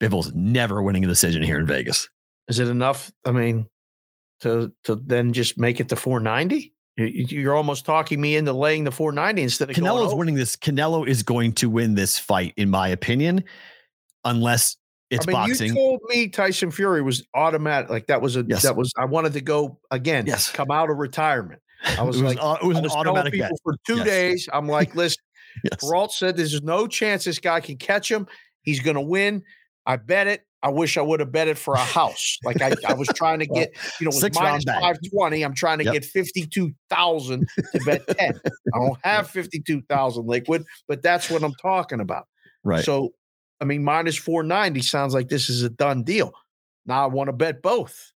Bivol's 0.00 0.32
never 0.34 0.82
winning 0.82 1.04
a 1.04 1.08
decision 1.08 1.42
here 1.42 1.58
in 1.58 1.66
Vegas. 1.66 2.08
Is 2.48 2.58
it 2.58 2.68
enough? 2.68 3.12
I 3.24 3.30
mean, 3.30 3.66
to 4.40 4.72
to 4.84 4.94
then 4.96 5.32
just 5.32 5.58
make 5.58 5.80
it 5.80 5.88
to 5.90 5.96
490? 5.96 6.72
You're 6.96 7.54
almost 7.54 7.84
talking 7.86 8.20
me 8.20 8.34
into 8.34 8.52
laying 8.52 8.82
the 8.84 8.90
490 8.90 9.42
instead 9.42 9.70
of 9.70 9.76
Canelo. 9.76 10.06
Canelo's 10.08 10.14
winning 10.16 10.34
this. 10.34 10.56
Canelo 10.56 11.06
is 11.06 11.22
going 11.22 11.52
to 11.54 11.70
win 11.70 11.94
this 11.94 12.18
fight, 12.18 12.54
in 12.56 12.70
my 12.70 12.88
opinion, 12.88 13.44
unless 14.24 14.76
it's 15.10 15.26
I 15.26 15.30
mean, 15.30 15.34
boxing. 15.34 15.68
You 15.68 15.74
told 15.74 16.00
me 16.08 16.28
Tyson 16.28 16.70
Fury 16.70 17.00
was 17.02 17.24
automatic. 17.34 17.88
Like 17.88 18.06
that 18.08 18.20
was 18.20 18.36
a 18.36 18.44
Yes. 18.46 18.62
that 18.62 18.76
was 18.76 18.92
I 18.98 19.04
wanted 19.04 19.32
to 19.34 19.40
go 19.40 19.78
again. 19.90 20.26
Yes. 20.26 20.50
come 20.50 20.70
out 20.70 20.90
of 20.90 20.96
retirement. 20.98 21.62
I 21.96 22.02
was 22.02 22.20
it 22.20 22.24
was, 22.24 22.34
like, 22.34 22.44
au- 22.44 22.56
it 22.56 22.64
was 22.64 22.76
I 22.76 22.78
an 22.80 22.82
was 22.84 22.92
telling 22.92 23.06
automatic 23.08 23.32
people 23.34 23.48
bet. 23.48 23.58
for 23.62 23.74
two 23.86 23.96
Yes. 23.98 24.06
days. 24.06 24.48
I'm 24.52 24.66
like, 24.68 24.94
listen, 24.96 25.22
Yes. 25.64 25.82
Peralt 25.82 26.10
said 26.10 26.36
there's 26.36 26.62
no 26.62 26.86
chance 26.86 27.24
this 27.24 27.38
guy 27.38 27.60
can 27.60 27.76
catch 27.78 28.10
him. 28.10 28.26
He's 28.62 28.80
going 28.80 28.96
to 28.96 29.00
win. 29.00 29.42
I 29.86 29.96
bet 29.96 30.26
it. 30.26 30.42
I 30.62 30.70
wish 30.70 30.96
I 30.96 31.02
would 31.02 31.20
have 31.20 31.30
bet 31.30 31.46
it 31.46 31.56
for 31.56 31.74
a 31.74 31.84
house. 31.84 32.38
Like 32.42 32.60
I, 32.60 32.72
I 32.86 32.94
was 32.94 33.08
trying 33.08 33.38
to 33.38 33.46
get, 33.46 33.70
you 34.00 34.04
know, 34.04 34.10
it 34.10 34.14
was 34.14 34.20
Six 34.20 34.36
round 34.36 34.50
minus 34.50 34.64
bet. 34.64 34.74
520. 34.74 35.42
I'm 35.42 35.54
trying 35.54 35.78
to 35.78 35.84
Yep. 35.84 35.92
get 35.92 36.04
52,000 36.04 37.46
to 37.56 37.84
bet 37.84 38.02
10. 38.18 38.40
I 38.74 38.78
don't 38.78 38.98
have 39.04 39.30
52,000 39.30 40.26
liquid, 40.26 40.64
but 40.88 41.02
that's 41.02 41.30
what 41.30 41.44
I'm 41.44 41.54
talking 41.62 42.00
about. 42.00 42.26
Right. 42.64 42.84
So, 42.84 43.10
I 43.60 43.64
mean, 43.64 43.84
minus 43.84 44.16
490 44.16 44.82
sounds 44.82 45.14
like 45.14 45.28
this 45.28 45.48
is 45.48 45.62
a 45.62 45.70
done 45.70 46.02
deal. 46.02 46.32
Now 46.86 47.04
I 47.04 47.06
want 47.06 47.28
to 47.28 47.32
bet 47.32 47.62
both. 47.62 48.12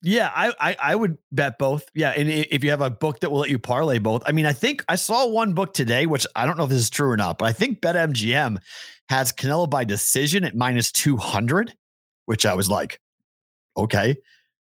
Yeah, 0.00 0.30
I, 0.34 0.52
I 0.60 0.76
I 0.80 0.94
would 0.94 1.18
bet 1.32 1.58
both. 1.58 1.84
Yeah, 1.92 2.10
and 2.10 2.28
if 2.28 2.62
you 2.62 2.70
have 2.70 2.80
a 2.80 2.90
book 2.90 3.18
that 3.20 3.30
will 3.32 3.40
let 3.40 3.50
you 3.50 3.58
parlay 3.58 3.98
both, 3.98 4.22
I 4.26 4.32
mean, 4.32 4.46
I 4.46 4.52
think 4.52 4.84
I 4.88 4.94
saw 4.94 5.26
one 5.26 5.54
book 5.54 5.74
today, 5.74 6.06
which 6.06 6.24
I 6.36 6.46
don't 6.46 6.56
know 6.56 6.64
if 6.64 6.70
this 6.70 6.78
is 6.78 6.90
true 6.90 7.10
or 7.10 7.16
not, 7.16 7.36
but 7.38 7.46
I 7.46 7.52
think 7.52 7.80
BetMGM 7.80 8.58
has 9.08 9.32
Canelo 9.32 9.68
by 9.68 9.84
decision 9.84 10.44
at 10.44 10.54
minus 10.54 10.92
two 10.92 11.16
hundred, 11.16 11.74
which 12.26 12.44
I 12.44 12.54
was 12.54 12.68
like, 12.68 13.00
okay, 13.76 14.16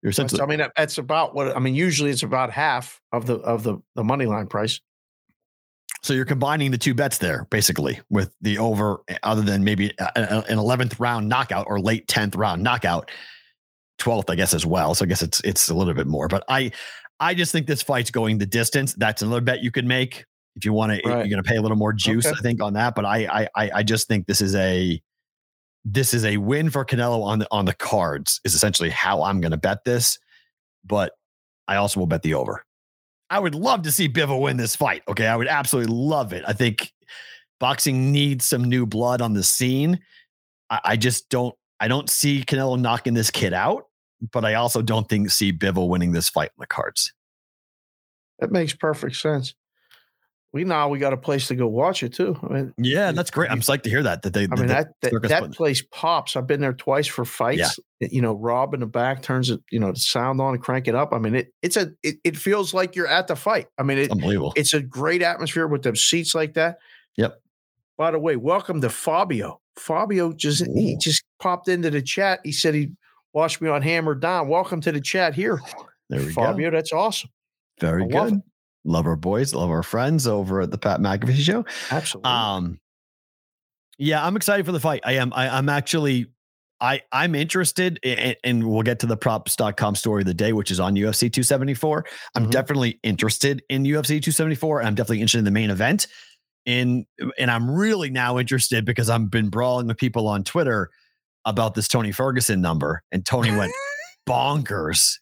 you're 0.03 0.11
essentially 0.11 0.41
I 0.41 0.47
mean, 0.47 0.65
that's 0.77 0.99
about 0.99 1.35
what 1.35 1.57
I 1.57 1.59
mean. 1.59 1.75
Usually, 1.75 2.11
it's 2.11 2.23
about 2.23 2.51
half 2.51 3.01
of 3.13 3.27
the 3.27 3.37
of 3.37 3.63
the 3.65 3.79
the 3.95 4.05
money 4.05 4.27
line 4.27 4.47
price. 4.47 4.81
so 6.03 6.15
you're 6.15 6.25
combining 6.25 6.71
the 6.71 6.79
two 6.79 6.95
bets 6.95 7.19
there, 7.19 7.47
basically, 7.51 8.01
with 8.09 8.35
the 8.41 8.59
over, 8.59 9.01
other 9.23 9.43
than 9.43 9.65
maybe 9.65 9.93
an 10.17 10.59
eleventh 10.59 10.99
round 11.01 11.29
knockout 11.29 11.67
or 11.69 11.81
late 11.81 12.07
tenth 12.07 12.37
round 12.37 12.63
knockout, 12.63 13.11
twelfth, 13.99 14.31
I 14.31 14.37
guess 14.37 14.55
as 14.55 14.65
well. 14.65 14.95
So 14.95 15.05
I 15.05 15.09
guess 15.09 15.23
it's 15.23 15.41
it's 15.41 15.69
a 15.69 15.75
little 15.75 15.95
bit 15.95 16.07
more, 16.07 16.29
but 16.29 16.45
I 16.49 16.71
I 17.19 17.35
just 17.35 17.51
think 17.51 17.67
this 17.67 17.83
fight's 17.83 18.11
going 18.11 18.39
the 18.39 18.47
distance. 18.47 18.95
That's 18.95 19.23
another 19.23 19.41
bet 19.41 19.63
you 19.63 19.71
could 19.71 19.87
make 19.87 20.25
if 20.59 20.65
you 20.65 20.73
want 20.73 20.93
to. 20.93 21.09
Right. 21.09 21.19
You're 21.19 21.29
going 21.29 21.43
to 21.43 21.49
pay 21.49 21.57
a 21.57 21.63
little 21.63 21.77
more 21.77 21.93
juice, 21.93 22.27
Okay. 22.27 22.37
I 22.37 22.43
think, 22.43 22.63
on 22.63 22.75
that. 22.75 22.95
But 22.95 23.05
I 23.05 23.27
I 23.27 23.49
I 23.55 23.71
I 23.77 23.83
just 23.83 24.09
think 24.09 24.27
this 24.27 24.41
is 24.41 24.55
a 24.55 25.01
this 25.85 26.13
is 26.13 26.25
a 26.25 26.37
win 26.37 26.69
for 26.69 26.85
Canelo 26.85 27.23
on 27.23 27.39
the 27.39 27.49
on 27.51 27.65
the 27.65 27.75
cards. 27.75 28.41
Is 28.45 28.55
essentially 28.55 28.91
how 28.91 29.23
I'm 29.23 29.41
going 29.41 29.53
to 29.53 29.57
bet 29.57 29.85
this, 29.85 30.19
but 30.85 31.13
I 31.67 31.77
also 31.77 32.01
will 32.01 32.07
bet 32.07 32.23
the 32.23 32.35
over. 32.35 32.65
I 33.31 33.39
would 33.39 33.55
love 33.55 33.83
to 33.83 33.93
see 33.93 34.09
Bivol 34.09 34.41
win 34.41 34.57
this 34.57 34.75
fight. 34.75 35.03
Okay, 35.09 35.27
I 35.27 35.37
would 35.37 35.49
absolutely 35.49 35.95
love 35.95 36.33
it. 36.33 36.45
I 36.47 36.53
think 36.53 36.93
boxing 37.61 38.11
needs 38.11 38.47
some 38.47 38.65
new 38.65 38.87
blood 38.87 39.21
on 39.21 39.35
the 39.35 39.43
scene. 39.43 40.01
I, 40.71 40.81
I 40.85 40.97
just 40.97 41.29
don't. 41.29 41.55
I 41.81 41.87
don't 41.87 42.11
see 42.11 42.43
Canelo 42.43 42.79
knocking 42.79 43.15
this 43.15 43.31
kid 43.31 43.53
out, 43.53 43.85
but 44.33 44.45
I 44.45 44.55
also 44.55 44.83
don't 44.83 45.09
think 45.09 45.31
see 45.31 45.53
Bivol 45.53 45.89
winning 45.89 46.11
this 46.11 46.29
fight 46.29 46.49
on 46.49 46.57
the 46.59 46.67
cards. 46.67 47.13
That 48.41 48.51
makes 48.51 48.73
perfect 48.73 49.17
sense. 49.17 49.55
We 50.53 50.65
now 50.65 50.89
we 50.89 50.99
got 50.99 51.13
a 51.13 51.17
place 51.17 51.47
to 51.49 51.55
go 51.55 51.67
watch 51.67 52.03
it 52.03 52.15
too. 52.15 52.35
I 52.43 52.53
mean, 52.53 52.75
Yeah, 52.79 53.13
that's 53.13 53.31
great. 53.31 53.51
I'm 53.51 53.61
psyched 53.61 53.83
to 53.83 53.91
hear 53.91 54.03
that. 54.03 54.23
That 54.23 54.33
they. 54.33 54.45
I 54.45 54.55
mean 54.55 54.69
that 54.69 54.95
that, 55.03 55.13
that 55.25 55.53
place 55.53 55.85
pops. 55.93 56.37
I've 56.37 56.47
been 56.47 56.61
there 56.61 56.73
twice 56.73 57.07
for 57.07 57.27
fights. 57.27 57.79
Yeah. 58.01 58.09
You 58.11 58.23
know, 58.23 58.33
Rob 58.33 58.73
in 58.73 58.81
the 58.81 58.87
back 58.87 59.23
turns 59.23 59.51
it, 59.51 59.61
you 59.71 59.79
know, 59.79 59.93
the 59.93 60.01
sound 60.01 60.41
on 60.41 60.55
and 60.55 60.63
crank 60.63 60.89
it 60.89 60.95
up. 60.95 61.13
I 61.13 61.19
mean, 61.19 61.35
it 61.35 61.53
it's 61.61 61.77
a 61.77 61.91
it, 62.03 62.17
it 62.25 62.37
feels 62.37 62.73
like 62.73 62.97
you're 62.97 63.07
at 63.07 63.27
the 63.27 63.37
fight. 63.37 63.67
I 63.77 63.83
mean, 63.83 63.99
it, 63.99 64.11
unbelievable. 64.11 64.55
it's 64.57 64.73
a 64.73 64.81
great 64.81 65.21
atmosphere 65.21 65.67
with 65.67 65.83
the 65.83 65.95
seats 65.95 66.35
like 66.35 66.55
that. 66.55 66.79
Yep. 67.17 67.43
By 67.99 68.13
the 68.13 68.19
way, 68.19 68.37
welcome 68.37 68.81
to 68.81 68.89
Fabio. 68.89 69.61
Fabio 69.77 70.33
just 70.33 70.67
he 70.75 70.97
just 70.97 71.25
popped 71.41 71.69
into 71.69 71.91
the 71.91 72.01
chat. 72.01 72.41
He 72.43 72.53
said 72.53 72.75
he 72.75 72.91
watched 73.35 73.61
me 73.61 73.69
on 73.69 73.83
Hammer 73.83 74.15
Down. 74.15 74.49
Welcome 74.49 74.81
to 74.81 74.93
the 74.93 75.01
chat 75.01 75.35
here, 75.35 75.61
there 76.09 76.21
we 76.21 76.33
Fabio. 76.33 76.71
go. 76.71 76.77
That's 76.77 76.93
awesome. 76.93 77.29
Very 77.81 78.05
I 78.05 78.07
good. 78.07 78.43
Love 78.85 79.07
our 79.07 79.17
boys. 79.17 79.55
Love 79.55 79.71
our 79.71 79.83
friends 79.83 80.27
over 80.27 80.61
at 80.61 80.71
the 80.71 80.79
Pat 80.79 81.01
McAfee 81.01 81.35
Show. 81.37 81.65
Absolutely. 81.91 82.31
Um, 82.31 82.79
yeah, 83.99 84.25
I'm 84.25 84.37
excited 84.37 84.65
for 84.65 84.73
the 84.73 84.81
fight. 84.81 85.01
I 85.05 85.15
am. 85.15 85.33
I, 85.35 85.49
I'm 85.49 85.69
actually. 85.69 86.27
I 86.81 87.03
I'm 87.11 87.35
interested, 87.35 87.99
in, 88.05 88.37
and 88.45 88.65
we'll 88.71 88.83
get 88.83 89.01
to 89.01 89.07
the 89.07 89.17
props.com 89.17 89.97
story 89.97 90.23
of 90.23 90.27
the 90.27 90.35
day, 90.35 90.53
which 90.53 90.71
is 90.71 90.79
on 90.79 90.95
UFC 90.95 91.23
274. 91.33 92.05
I'm 92.37 92.47
Mhm. 92.47 92.51
definitely 92.53 93.01
interested 93.03 93.65
in 93.69 93.83
UFC 93.83 94.21
274. 94.23 94.83
I'm 94.85 94.95
definitely 94.95 95.19
interested 95.21 95.41
in 95.41 95.45
the 95.45 95.51
main 95.51 95.71
event. 95.71 96.07
In 96.67 97.05
and 97.37 97.51
I'm 97.51 97.69
really 97.69 98.11
now 98.11 98.39
interested 98.39 98.85
because 98.85 99.11
I've 99.11 99.29
been 99.29 99.49
brawling 99.49 99.89
with 99.89 99.97
people 99.97 100.29
on 100.29 100.45
Twitter 100.45 100.91
about 101.45 101.75
this 101.75 101.89
Tony 101.89 102.13
Ferguson 102.13 102.61
number, 102.61 103.03
and 103.11 103.27
Tony 103.27 103.51
went 103.51 103.73
bonkers. 104.29 105.15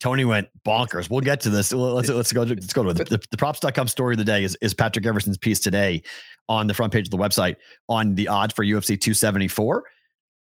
Tony 0.00 0.24
went 0.24 0.48
bonkers. 0.66 1.08
We'll 1.08 1.20
get 1.20 1.40
to 1.40 1.50
this. 1.50 1.72
Let's 1.72 2.08
let's 2.08 2.32
go. 2.32 2.42
Let's 2.42 2.72
go 2.72 2.82
to 2.82 2.90
it. 2.90 3.08
The, 3.08 3.20
the 3.30 3.36
props.com 3.36 3.88
story 3.88 4.14
of 4.14 4.18
the 4.18 4.24
day 4.24 4.44
is, 4.44 4.56
is 4.60 4.74
Patrick 4.74 5.06
Everson's 5.06 5.38
piece 5.38 5.60
today 5.60 6.02
on 6.48 6.66
the 6.66 6.74
front 6.74 6.92
page 6.92 7.06
of 7.06 7.10
the 7.10 7.18
website 7.18 7.56
on 7.88 8.14
the 8.14 8.28
odds 8.28 8.54
for 8.54 8.64
UFC 8.64 9.00
274. 9.00 9.84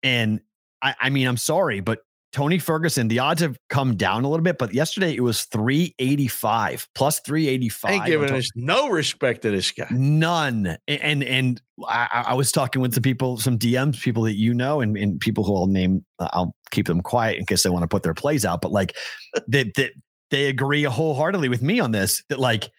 And 0.03 0.41
I, 0.83 0.95
I 1.01 1.11
mean, 1.11 1.27
I'm 1.27 1.37
sorry, 1.37 1.81
but 1.81 2.01
Tony 2.33 2.59
Ferguson, 2.59 3.09
the 3.09 3.19
odds 3.21 3.41
have 3.41 3.57
come 3.71 3.97
down 3.97 4.25
a 4.25 4.29
little 4.29 4.45
bit, 4.45 4.59
but 4.59 4.75
yesterday 4.75 5.15
it 5.15 5.23
was 5.23 5.45
385 5.45 6.87
plus 6.95 7.21
385. 7.21 7.91
Ain't 7.91 8.07
giving 8.07 8.33
us 8.33 8.51
no 8.55 8.91
respect 8.91 9.43
to 9.43 9.51
this 9.51 9.71
guy. 9.71 9.87
None. 9.91 10.77
And 10.87 11.23
and 11.25 11.63
I, 11.87 12.25
I 12.29 12.35
was 12.35 12.53
talking 12.53 12.83
with 12.83 12.93
some 12.93 13.03
people, 13.03 13.39
some 13.39 13.59
DMs, 13.59 14.01
people 14.01 14.25
that 14.25 14.37
you 14.37 14.53
know, 14.53 14.81
and, 14.81 14.97
and 14.97 15.19
people 15.21 15.45
who 15.45 15.57
I'll 15.57 15.67
name. 15.67 16.05
uh, 16.19 16.29
I'll 16.33 16.55
keep 16.71 16.87
them 16.87 17.01
quiet 17.01 17.39
in 17.39 17.47
case 17.47 17.63
they 17.63 17.71
want 17.71 17.83
to 17.83 17.89
put 17.89 18.03
their 18.03 18.15
plays 18.15 18.45
out. 18.45 18.61
But 18.61 18.73
like 18.73 18.97
that 19.49 19.75
that 19.75 19.93
they 20.31 20.47
agree 20.47 20.83
wholeheartedly 20.83 21.49
with 21.49 21.63
me 21.63 21.81
on 21.81 21.93
this. 21.93 22.23
That 22.29 22.39
like 22.39 22.71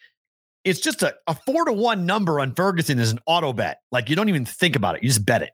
it's 0.63 0.79
just 0.79 1.01
a, 1.01 1.15
a 1.25 1.33
four 1.33 1.65
to 1.65 1.73
one 1.73 2.05
number 2.05 2.39
on 2.39 2.53
Ferguson 2.53 2.99
is 2.99 3.11
an 3.11 3.19
auto 3.25 3.53
bet. 3.53 3.79
Like 3.91 4.09
you 4.09 4.15
don't 4.15 4.29
even 4.29 4.45
think 4.45 4.75
about 4.75 4.95
it. 4.95 5.03
You 5.03 5.09
just 5.09 5.25
bet 5.25 5.41
it. 5.41 5.51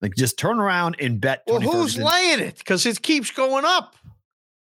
Like 0.00 0.14
just 0.14 0.38
turn 0.38 0.58
around 0.60 0.96
and 1.00 1.20
bet. 1.20 1.42
Well, 1.46 1.60
who's 1.60 1.94
Ferguson. 1.94 2.04
laying 2.04 2.40
it? 2.40 2.58
Because 2.58 2.86
it 2.86 3.02
keeps 3.02 3.30
going 3.30 3.64
up. 3.64 3.94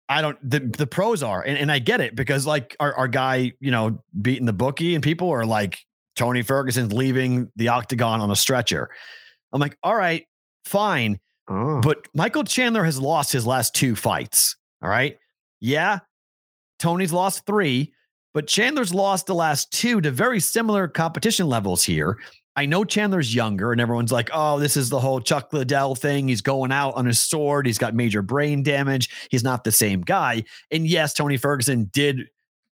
I 0.10 0.22
don't 0.22 0.38
the 0.50 0.60
the 0.60 0.88
pros 0.88 1.22
are, 1.22 1.42
and, 1.42 1.58
and 1.58 1.72
I 1.72 1.80
get 1.80 2.00
it 2.00 2.16
because 2.16 2.46
like 2.46 2.76
our, 2.80 2.94
our 2.96 3.08
guy, 3.10 3.52
you 3.60 3.72
know, 3.72 4.02
beating 4.22 4.46
the 4.46 4.54
bookie 4.54 4.96
and 4.96 5.04
people 5.04 5.30
are 5.30 5.46
like 5.46 5.80
Tony 6.16 6.44
Ferguson's 6.44 6.94
leaving 6.94 7.52
the 7.58 7.68
octagon 7.68 8.22
on 8.22 8.32
a 8.32 8.36
stretcher. 8.36 8.90
I'm 9.52 9.60
like, 9.60 9.78
all 9.84 9.96
right, 9.96 10.26
fine. 10.66 11.20
Oh. 11.50 11.82
But 11.82 12.08
Michael 12.14 12.44
Chandler 12.44 12.84
has 12.84 13.00
lost 13.00 13.32
his 13.32 13.46
last 13.46 13.74
two 13.74 13.96
fights. 13.96 14.56
All 14.82 14.90
right. 14.90 15.18
Yeah. 15.60 16.00
Tony's 16.80 17.14
lost 17.14 17.46
three, 17.46 17.94
but 18.34 18.48
Chandler's 18.48 18.94
lost 18.94 19.26
the 19.26 19.36
last 19.36 19.72
two 19.72 20.00
to 20.02 20.12
very 20.12 20.40
similar 20.40 20.88
competition 20.88 21.48
levels 21.48 21.84
here. 21.84 22.18
I 22.58 22.66
know 22.66 22.84
Chandler's 22.84 23.36
younger, 23.36 23.72
and 23.72 23.80
everyone's 23.80 24.12
like, 24.12 24.32
oh, 24.34 24.58
this 24.58 24.76
is 24.76 24.90
the 24.90 25.00
whole 25.00 25.22
Chuck 25.22 25.54
Liddell 25.54 25.94
thing. 25.94 26.28
He's 26.28 26.42
going 26.42 26.72
out 26.72 26.96
on 26.96 27.06
his 27.06 27.20
sword. 27.20 27.68
He's 27.68 27.78
got 27.78 27.94
major 27.94 28.24
brain 28.24 28.64
damage. 28.64 29.10
He's 29.30 29.44
not 29.44 29.64
the 29.64 29.72
same 29.72 30.02
guy. 30.02 30.44
And 30.72 30.88
yes, 30.88 31.14
Tony 31.14 31.38
Ferguson 31.38 31.88
did, 31.94 32.22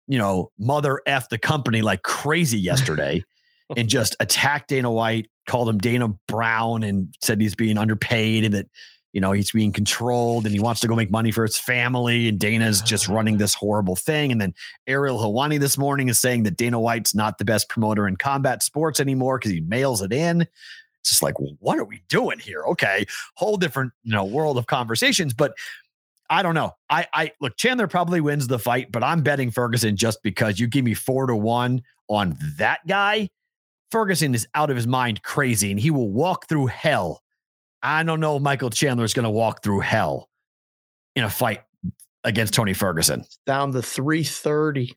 you 0.09 0.17
know, 0.17 0.51
mother 0.59 1.03
F 1.07 1.29
the 1.29 1.37
company 1.37 1.83
like 1.83 2.03
crazy 2.03 2.59
yesterday 2.59 3.23
and 3.77 3.87
just 3.87 4.17
attacked 4.21 4.71
Dana 4.71 4.91
White, 4.91 5.29
called 5.47 5.69
him 5.69 5.77
Dana 5.77 6.09
Brown, 6.29 6.83
and 6.83 7.15
said 7.21 7.39
he's 7.43 7.55
being 7.55 7.77
underpaid 7.77 8.45
and 8.45 8.55
that, 8.55 8.67
you 9.15 9.21
know, 9.21 9.31
he's 9.31 9.53
being 9.53 9.73
controlled 9.73 10.45
and 10.45 10.53
he 10.53 10.61
wants 10.61 10.81
to 10.81 10.89
go 10.89 10.97
make 10.97 11.11
money 11.11 11.31
for 11.31 11.45
his 11.45 11.57
family. 11.57 12.29
And 12.29 12.39
Dana's 12.39 12.83
just 12.83 13.09
ah. 13.09 13.15
running 13.15 13.39
this 13.39 13.55
horrible 13.55 13.95
thing. 13.95 14.33
And 14.33 14.41
then 14.41 14.53
Ariel 14.89 15.19
Helwani 15.19 15.61
this 15.61 15.79
morning 15.79 16.09
is 16.09 16.19
saying 16.19 16.43
that 16.43 16.57
Dana 16.57 16.81
White's 16.81 17.15
not 17.15 17.39
the 17.39 17.45
best 17.45 17.69
promoter 17.69 18.09
in 18.09 18.17
combat 18.17 18.61
sports 18.63 18.99
anymore 18.99 19.39
because 19.39 19.53
he 19.53 19.61
mails 19.61 20.03
it 20.03 20.13
in. 20.13 20.43
It's 20.43 21.11
just 21.11 21.23
like, 21.23 21.37
what 21.61 21.79
are 21.79 21.85
we 21.85 22.03
doing 22.09 22.41
here? 22.41 22.65
Okay, 22.65 23.07
whole 23.37 23.57
different, 23.57 23.93
you 24.03 24.13
know, 24.13 24.25
world 24.25 24.59
of 24.59 24.67
conversations. 24.67 25.33
But 25.33 25.55
I 26.29 26.43
don't 26.43 26.55
know. 26.57 26.73
I 26.91 27.07
I 27.13 27.33
look, 27.41 27.57
Chandler 27.57 27.87
probably 27.87 28.21
wins 28.21 28.49
the 28.49 28.59
fight, 28.59 28.91
but 28.91 29.05
I'm 29.05 29.23
betting 29.23 29.53
Ferguson 29.53 29.97
just 29.97 30.25
because 30.25 30.59
you 30.59 30.67
give 30.67 30.85
me 30.85 30.95
four 30.95 31.27
to 31.29 31.37
one 31.37 31.83
on 32.09 32.37
that 32.59 32.85
guy. 32.89 33.29
Ferguson 33.93 34.35
is 34.35 34.49
out 34.57 34.71
of 34.71 34.77
his 34.77 34.89
mind 34.89 35.23
crazy 35.23 35.71
and 35.71 35.79
he 35.79 35.93
will 35.93 36.11
walk 36.11 36.49
through 36.49 36.67
hell. 36.67 37.23
I 37.85 38.03
don't 38.03 38.19
know 38.21 38.37
if 38.37 38.43
Michael 38.43 38.71
Chandler 38.71 39.05
is 39.05 39.13
going 39.15 39.25
to 39.25 39.31
walk 39.31 39.63
through 39.63 39.81
hell 39.81 40.29
in 41.15 41.23
a 41.25 41.31
fight 41.31 41.61
against 42.25 42.55
Tony 42.55 42.73
Ferguson. 42.73 43.25
down 43.47 43.73
to 43.73 43.83
330. 43.83 44.97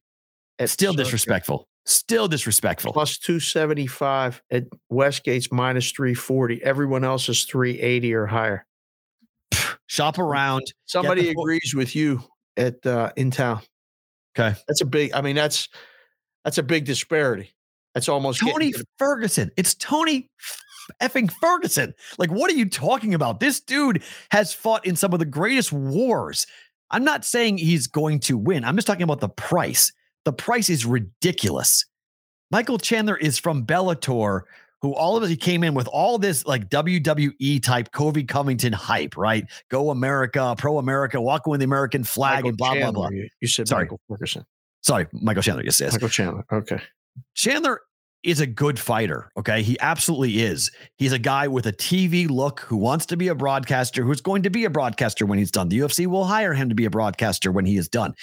At 0.59 0.69
Still 0.69 0.93
Circa. 0.93 1.03
disrespectful. 1.03 1.67
Still 1.85 2.27
disrespectful. 2.27 2.91
Plus 2.93 3.17
275 3.19 4.41
at 4.49 4.63
Westgate's 4.91 5.51
minus 5.51 5.91
340. 5.91 6.63
Everyone 6.63 7.03
else 7.03 7.29
is 7.29 7.43
380 7.43 8.13
or 8.15 8.25
higher. 8.25 8.65
Shop 9.87 10.17
around. 10.17 10.63
Somebody 10.85 11.33
full- 11.33 11.43
agrees 11.43 11.73
with 11.75 11.95
you 11.95 12.23
at 12.55 12.83
uh, 12.85 13.11
in 13.17 13.29
town. 13.31 13.61
Okay. 14.37 14.57
That's 14.67 14.81
a 14.81 14.85
big. 14.85 15.11
I 15.13 15.21
mean, 15.21 15.35
that's 15.35 15.69
that's 16.43 16.57
a 16.57 16.63
big 16.63 16.85
disparity. 16.85 17.53
That's 17.93 18.09
almost 18.09 18.39
Tony 18.39 18.71
to 18.71 18.79
the- 18.79 18.85
Ferguson. 18.97 19.51
It's 19.57 19.75
Tony 19.75 20.29
effing 21.01 21.31
Ferguson. 21.31 21.93
Like, 22.17 22.29
what 22.31 22.51
are 22.51 22.55
you 22.55 22.69
talking 22.69 23.13
about? 23.13 23.39
This 23.39 23.59
dude 23.59 24.03
has 24.31 24.53
fought 24.53 24.85
in 24.85 24.95
some 24.95 25.13
of 25.13 25.19
the 25.19 25.25
greatest 25.25 25.71
wars. 25.71 26.47
I'm 26.91 27.03
not 27.03 27.25
saying 27.25 27.57
he's 27.57 27.87
going 27.87 28.19
to 28.21 28.37
win. 28.37 28.63
I'm 28.63 28.75
just 28.75 28.87
talking 28.87 29.03
about 29.03 29.19
the 29.19 29.29
price. 29.29 29.91
The 30.25 30.33
price 30.33 30.69
is 30.69 30.85
ridiculous. 30.85 31.85
Michael 32.51 32.77
Chandler 32.77 33.17
is 33.17 33.37
from 33.37 33.65
Bellator, 33.65 34.41
who 34.81 34.93
all 34.93 35.17
of 35.17 35.23
us 35.23 35.29
he 35.29 35.35
came 35.35 35.63
in 35.63 35.73
with 35.73 35.87
all 35.87 36.17
this 36.17 36.45
like 36.45 36.69
WWE 36.69 37.61
type 37.61 37.91
Colby 37.91 38.23
Covington 38.23 38.71
hype, 38.71 39.17
right? 39.17 39.45
Go 39.69 39.89
America, 39.89 40.55
pro 40.57 40.77
America, 40.77 41.19
walk 41.19 41.45
with 41.47 41.59
the 41.59 41.65
American 41.65 42.03
flag, 42.03 42.35
Michael 42.37 42.49
and 42.49 42.57
blah 42.57 42.73
Chandler. 42.73 42.91
blah 42.91 43.01
blah. 43.01 43.09
You, 43.09 43.29
you 43.41 43.47
said 43.47 43.67
Sorry. 43.67 43.83
Michael 43.83 43.99
Ferguson. 44.07 44.45
Sorry, 44.81 45.07
Michael 45.11 45.43
Chandler. 45.43 45.63
Yes, 45.65 45.79
yes. 45.79 45.93
Michael 45.93 46.09
Chandler. 46.09 46.45
Okay. 46.51 46.79
Chandler 47.33 47.81
is 48.27 48.41
a 48.41 48.45
good 48.45 48.77
fighter. 48.77 49.31
Okay. 49.37 49.63
He 49.63 49.79
absolutely 49.79 50.41
is. 50.41 50.69
He's 50.97 51.13
a 51.13 51.19
guy 51.19 51.47
with 51.47 51.65
a 51.65 51.71
TV 51.71 52.29
look 52.29 52.59
who 52.59 52.75
wants 52.75 53.05
to 53.05 53.15
be 53.15 53.29
a 53.29 53.35
broadcaster, 53.35 54.03
who's 54.03 54.19
going 54.19 54.43
to 54.43 54.49
be 54.49 54.65
a 54.65 54.69
broadcaster 54.69 55.25
when 55.25 55.39
he's 55.39 55.49
done. 55.49 55.69
The 55.69 55.79
UFC 55.79 56.07
will 56.07 56.25
hire 56.25 56.53
him 56.53 56.67
to 56.67 56.75
be 56.75 56.83
a 56.83 56.89
broadcaster 56.89 57.53
when 57.53 57.65
he 57.65 57.77
is 57.77 57.87
done. 57.87 58.13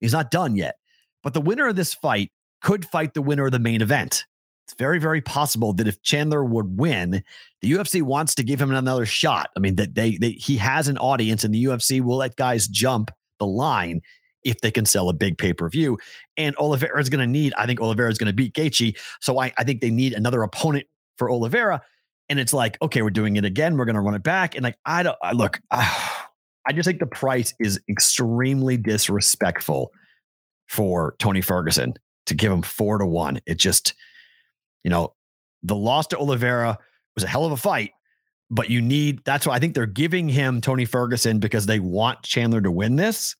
He's 0.00 0.12
not 0.12 0.32
done 0.32 0.56
yet. 0.56 0.74
But 1.22 1.32
the 1.32 1.40
winner 1.40 1.68
of 1.68 1.76
this 1.76 1.94
fight 1.94 2.32
could 2.60 2.84
fight 2.84 3.14
the 3.14 3.22
winner 3.22 3.46
of 3.46 3.52
the 3.52 3.60
main 3.60 3.82
event. 3.82 4.24
It's 4.66 4.74
very, 4.74 4.98
very 4.98 5.20
possible 5.20 5.72
that 5.74 5.86
if 5.86 6.02
Chandler 6.02 6.44
would 6.44 6.76
win, 6.76 7.22
the 7.60 7.70
UFC 7.70 8.02
wants 8.02 8.34
to 8.34 8.42
give 8.42 8.60
him 8.60 8.72
another 8.72 9.06
shot. 9.06 9.50
I 9.56 9.60
mean, 9.60 9.76
that 9.76 9.94
they, 9.94 10.16
they 10.16 10.32
he 10.32 10.56
has 10.56 10.88
an 10.88 10.98
audience, 10.98 11.44
and 11.44 11.54
the 11.54 11.64
UFC 11.64 12.00
will 12.00 12.16
let 12.16 12.34
guys 12.34 12.66
jump 12.66 13.12
the 13.38 13.46
line 13.46 14.00
if 14.44 14.60
they 14.60 14.70
can 14.70 14.84
sell 14.84 15.08
a 15.08 15.12
big 15.12 15.38
pay 15.38 15.52
per 15.52 15.68
view. 15.68 15.98
And 16.36 16.56
Oliveira 16.56 17.00
is 17.00 17.08
going 17.08 17.20
to 17.20 17.26
need, 17.26 17.52
I 17.56 17.66
think 17.66 17.80
Oliveira 17.80 18.10
is 18.10 18.18
going 18.18 18.28
to 18.28 18.32
beat 18.32 18.54
Gaethje. 18.54 18.98
So 19.20 19.40
I, 19.40 19.52
I 19.56 19.64
think 19.64 19.80
they 19.80 19.90
need 19.90 20.12
another 20.12 20.42
opponent 20.42 20.86
for 21.16 21.30
Oliveira. 21.30 21.82
And 22.28 22.40
it's 22.40 22.52
like, 22.52 22.78
okay, 22.80 23.02
we're 23.02 23.10
doing 23.10 23.36
it 23.36 23.44
again. 23.44 23.76
We're 23.76 23.84
going 23.84 23.96
to 23.96 24.00
run 24.00 24.14
it 24.14 24.22
back. 24.22 24.54
And 24.54 24.64
like, 24.64 24.78
I 24.84 25.02
don't, 25.02 25.18
I 25.22 25.32
look, 25.32 25.60
I 25.70 26.72
just 26.72 26.86
think 26.86 27.00
the 27.00 27.06
price 27.06 27.54
is 27.58 27.80
extremely 27.88 28.76
disrespectful 28.76 29.90
for 30.68 31.16
Tony 31.18 31.40
Ferguson 31.40 31.94
to 32.26 32.34
give 32.34 32.52
him 32.52 32.62
four 32.62 32.98
to 32.98 33.06
one. 33.06 33.40
It 33.46 33.58
just, 33.58 33.94
you 34.84 34.90
know, 34.90 35.14
the 35.62 35.76
loss 35.76 36.06
to 36.08 36.18
Oliveira 36.18 36.78
was 37.14 37.24
a 37.24 37.28
hell 37.28 37.44
of 37.44 37.52
a 37.52 37.56
fight, 37.56 37.90
but 38.50 38.70
you 38.70 38.80
need, 38.80 39.22
that's 39.24 39.46
why 39.46 39.54
I 39.54 39.58
think 39.58 39.74
they're 39.74 39.86
giving 39.86 40.28
him 40.28 40.60
Tony 40.60 40.84
Ferguson 40.84 41.40
because 41.40 41.66
they 41.66 41.80
want 41.80 42.22
Chandler 42.22 42.60
to 42.60 42.70
win 42.70 42.96
this. 42.96 43.36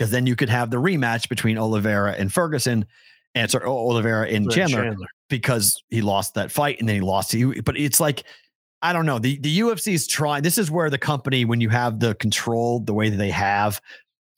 Because 0.00 0.10
then 0.12 0.26
you 0.26 0.34
could 0.34 0.48
have 0.48 0.70
the 0.70 0.78
rematch 0.78 1.28
between 1.28 1.58
Oliveira 1.58 2.12
and 2.12 2.32
Ferguson, 2.32 2.86
and 3.34 3.50
sorry, 3.50 3.66
Oliveira 3.66 4.26
and 4.28 4.46
Right, 4.46 4.56
Chandler 4.56 4.96
because 5.28 5.82
he 5.90 6.00
lost 6.00 6.32
that 6.36 6.50
fight 6.50 6.80
and 6.80 6.88
then 6.88 6.94
he 6.96 7.02
lost 7.02 7.32
to 7.32 7.38
you. 7.38 7.62
But 7.62 7.76
it's 7.76 8.00
like, 8.00 8.24
I 8.80 8.94
don't 8.94 9.04
know. 9.04 9.18
The 9.18 9.38
the 9.40 9.60
UFC 9.60 9.92
is 9.92 10.06
trying. 10.06 10.42
This 10.42 10.56
is 10.56 10.70
where 10.70 10.88
the 10.88 10.96
company, 10.96 11.44
when 11.44 11.60
you 11.60 11.68
have 11.68 12.00
the 12.00 12.14
control 12.14 12.80
the 12.80 12.94
way 12.94 13.10
that 13.10 13.18
they 13.18 13.28
have, 13.28 13.78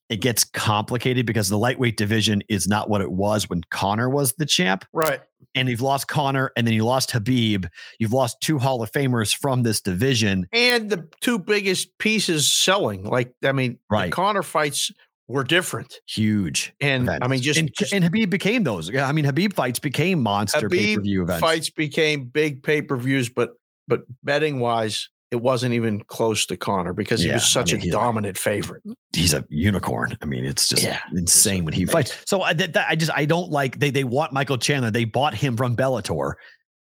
it 0.08 0.16
gets 0.16 0.42
complicated 0.42 1.26
because 1.26 1.48
the 1.48 1.56
lightweight 1.58 1.96
division 1.96 2.42
is 2.48 2.66
not 2.66 2.90
what 2.90 3.00
it 3.00 3.12
was 3.12 3.48
when 3.48 3.62
Conor 3.70 4.10
was 4.10 4.32
the 4.32 4.46
champ. 4.46 4.84
Right. 4.92 5.20
And 5.54 5.68
you've 5.68 5.80
lost 5.80 6.08
Conor 6.08 6.50
and 6.56 6.66
then 6.66 6.74
you 6.74 6.84
lost 6.84 7.10
Khabib. 7.10 7.68
You've 8.00 8.12
lost 8.12 8.40
two 8.40 8.58
Hall 8.58 8.82
of 8.82 8.90
Famers 8.90 9.32
from 9.32 9.62
this 9.62 9.80
division. 9.80 10.48
And 10.52 10.90
the 10.90 11.08
two 11.20 11.38
biggest 11.38 11.96
pieces 11.98 12.50
selling. 12.50 13.04
Like, 13.04 13.32
I 13.44 13.52
mean, 13.52 13.78
Right. 13.88 14.06
the 14.06 14.16
Conor 14.16 14.42
fights 14.42 14.90
were 15.32 15.44
different. 15.44 15.94
Huge. 16.06 16.72
And 16.80 17.08
I 17.10 17.26
mean, 17.26 17.40
just, 17.42 17.58
and, 17.58 17.70
just 17.76 17.92
and 17.92 18.04
Khabib 18.04 18.30
became 18.30 18.62
those. 18.64 18.88
Yeah, 18.90 19.08
I 19.08 19.12
mean, 19.12 19.24
Khabib 19.24 19.54
fights 19.54 19.78
became 19.78 20.22
monster 20.22 20.68
pay 20.68 20.96
per 20.96 21.02
view 21.02 21.22
events. 21.22 21.40
fights 21.40 21.70
became 21.70 22.24
big 22.26 22.62
pay 22.62 22.82
per 22.82 22.96
views, 22.96 23.28
but 23.28 23.50
but 23.88 24.02
betting 24.22 24.60
wise, 24.60 25.08
it 25.30 25.36
wasn't 25.36 25.74
even 25.74 26.00
close 26.04 26.46
to 26.46 26.56
Conor 26.56 26.92
because 26.92 27.20
he 27.20 27.28
Yeah, 27.28 27.34
was 27.34 27.50
such 27.50 27.72
I 27.74 27.78
mean, 27.78 27.88
a 27.88 27.92
dominant 27.92 28.38
favorite. 28.38 28.82
he's 29.14 29.32
a 29.34 29.44
unicorn. 29.48 30.16
I 30.20 30.26
mean, 30.26 30.44
it's 30.44 30.68
just 30.68 30.82
Yeah. 30.82 31.00
insane 31.14 31.64
when 31.64 31.74
he 31.74 31.86
fights. 31.86 32.16
So 32.26 32.42
I, 32.42 32.52
that, 32.52 32.74
that- 32.74 32.86
I 32.88 32.94
just 32.96 33.10
I 33.14 33.24
don't 33.24 33.50
like 33.50 33.78
they 33.80 33.90
they 33.90 34.04
want 34.04 34.32
Michael 34.32 34.58
Chandler. 34.58 34.90
They 34.90 35.04
bought 35.04 35.34
him 35.34 35.56
from 35.56 35.74
Bellator 35.74 36.34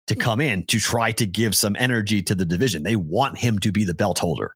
to 0.08 0.14
Hmm. 0.14 0.20
come 0.22 0.40
in 0.42 0.66
to 0.68 0.80
try 0.80 1.12
to 1.14 1.26
give 1.26 1.56
some 1.56 1.76
energy 1.80 2.22
to 2.22 2.36
the 2.36 2.46
division. 2.46 2.84
They 2.84 2.96
want 2.96 3.38
him 3.38 3.60
to 3.60 3.72
be 3.72 3.84
the 3.84 3.94
belt 3.96 4.20
holder, 4.20 4.56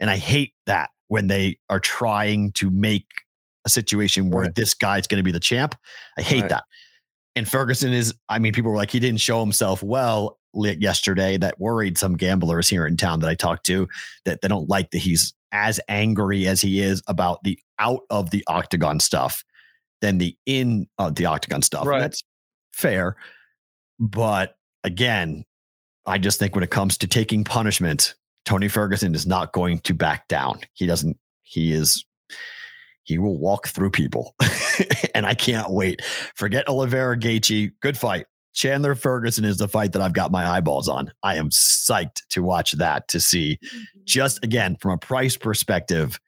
and 0.00 0.10
I 0.10 0.16
hate 0.16 0.52
that 0.66 0.90
when 1.10 1.26
they 1.26 1.58
are 1.68 1.80
trying 1.80 2.52
to 2.52 2.70
make 2.70 3.04
a 3.64 3.68
situation 3.68 4.30
where 4.30 4.44
Right. 4.44 4.54
this 4.54 4.74
guy's 4.74 5.08
going 5.08 5.18
to 5.18 5.24
be 5.24 5.32
the 5.32 5.40
champ. 5.40 5.74
I 6.16 6.22
hate 6.22 6.42
Right. 6.42 6.50
that. 6.50 6.64
And 7.36 7.48
Ferguson 7.48 7.92
is. 7.92 8.14
I 8.28 8.38
mean, 8.38 8.52
people 8.52 8.70
were 8.70 8.76
like 8.76 8.90
he 8.92 9.00
didn't 9.00 9.20
show 9.20 9.40
himself 9.40 9.82
well 9.82 10.38
yesterday. 10.54 11.36
That 11.36 11.60
worried 11.60 11.98
some 11.98 12.16
gamblers 12.16 12.68
here 12.68 12.86
in 12.86 12.96
town 12.96 13.20
that 13.20 13.28
I 13.28 13.34
talked 13.34 13.66
to 13.66 13.88
that 14.24 14.40
they 14.40 14.48
don't 14.48 14.68
like 14.68 14.90
that 14.92 14.98
he's 14.98 15.34
as 15.52 15.80
angry 15.88 16.46
as 16.46 16.60
he 16.60 16.80
is 16.80 17.02
about 17.08 17.42
the 17.42 17.58
out 17.80 18.00
of 18.08 18.30
the 18.30 18.44
octagon 18.46 19.00
stuff 19.00 19.42
than 20.00 20.18
the 20.18 20.36
in 20.46 20.86
of 20.98 21.16
the 21.16 21.26
octagon 21.26 21.62
stuff. 21.62 21.86
Right. 21.86 22.00
that's 22.00 22.22
fair. 22.72 23.16
But 23.98 24.54
again, 24.84 25.44
I 26.06 26.18
just 26.18 26.38
think 26.38 26.54
when 26.54 26.64
it 26.64 26.70
comes 26.70 26.96
to 26.98 27.06
taking 27.06 27.44
punishment, 27.44 28.14
Tony 28.44 28.68
Ferguson 28.68 29.14
is 29.14 29.26
not 29.26 29.52
going 29.52 29.78
to 29.80 29.94
back 29.94 30.28
down. 30.28 30.60
He 30.74 30.86
doesn't, 30.86 31.18
he 31.42 31.72
is, 31.72 32.04
he 33.02 33.18
will 33.18 33.38
walk 33.38 33.68
through 33.68 33.90
people. 33.90 34.34
and 35.14 35.26
I 35.26 35.34
can't 35.34 35.70
wait. 35.70 36.02
Forget 36.34 36.68
Oliveira 36.68 37.18
Gaethje. 37.18 37.72
Good 37.80 37.98
fight. 37.98 38.26
Chandler 38.52 38.94
Ferguson 38.94 39.44
is 39.44 39.58
the 39.58 39.68
fight 39.68 39.92
that 39.92 40.02
I've 40.02 40.12
got 40.12 40.32
my 40.32 40.48
eyeballs 40.48 40.88
on. 40.88 41.12
I 41.22 41.36
am 41.36 41.50
psyched 41.50 42.26
to 42.30 42.42
watch 42.42 42.72
that 42.72 43.08
to 43.08 43.20
see 43.20 43.58
mm-hmm. 43.64 43.78
just 44.04 44.42
again 44.44 44.76
from 44.80 44.92
a 44.92 44.98
price 44.98 45.36
perspective. 45.36 46.18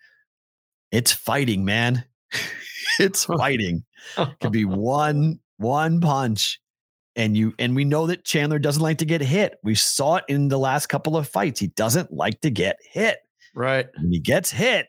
It's 0.93 1.13
fighting, 1.13 1.65
man. 1.65 2.05
it's 2.99 3.25
fighting. 3.39 3.85
Could 4.41 4.53
be 4.53 4.65
one 4.65 5.41
one 5.59 6.01
punch 6.01 6.61
and 7.17 7.37
you 7.37 7.55
and 7.59 7.77
we 7.77 7.85
know 7.85 8.07
that 8.07 8.25
Chandler 8.25 8.59
doesn't 8.59 8.83
like 8.83 8.99
to 8.99 9.05
get 9.05 9.21
hit. 9.21 9.59
We 9.63 9.75
saw 9.75 10.17
it 10.17 10.25
in 10.29 10.49
the 10.49 10.59
last 10.59 10.87
couple 10.87 11.17
of 11.17 11.29
fights. 11.29 11.61
He 11.61 11.69
doesn't 11.69 12.13
like 12.13 12.41
to 12.41 12.51
get 12.51 12.79
hit. 12.83 13.19
Right. 13.55 13.89
When 13.97 14.13
he 14.13 14.19
gets 14.19 14.51
hit, 14.51 14.89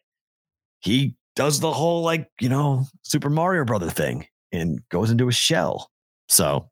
he 0.79 1.15
does 1.35 1.59
the 1.59 1.71
whole 1.71 2.03
like, 2.03 2.29
you 2.39 2.49
know, 2.49 2.85
Super 3.01 3.29
Mario 3.29 3.65
Brother 3.65 3.89
thing 3.89 4.27
and 4.51 4.81
goes 4.89 5.11
into 5.11 5.27
a 5.27 5.31
shell. 5.31 5.89
So 6.29 6.69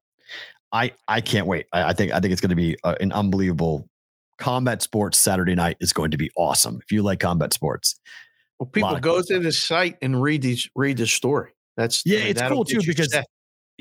I 0.72 0.93
I 1.08 1.22
can't 1.22 1.47
wait. 1.47 1.68
I, 1.74 1.89
I 1.89 1.93
think 1.93 2.14
I 2.14 2.20
think 2.20 2.32
it's 2.32 2.41
going 2.41 2.49
to 2.49 2.56
be 2.56 2.78
uh, 2.84 2.95
an 2.99 3.12
unbelievable 3.12 3.89
combat 4.38 4.82
sports 4.82 5.18
Saturday 5.18 5.56
night 5.56 5.78
is 5.82 5.93
going 5.93 6.12
to 6.12 6.18
be 6.18 6.32
awesome. 6.36 6.80
If 6.84 6.91
you 6.91 7.04
like 7.04 7.20
combat 7.20 7.54
sports, 7.54 7.99
Well, 8.60 8.68
people 8.68 8.99
go 8.99 9.22
to 9.22 9.39
the 9.39 9.52
site 9.52 9.97
and 10.02 10.22
read 10.22 10.41
these 10.41 10.70
read 10.76 10.97
the 10.97 11.08
story. 11.08 11.52
That's 11.78 12.06
Yeah, 12.06 12.20
I 12.20 12.22
mean, 12.22 12.30
it's 12.32 12.41
cool 12.41 12.66
too 12.66 12.82
because 12.86 13.12
set. 13.12 13.28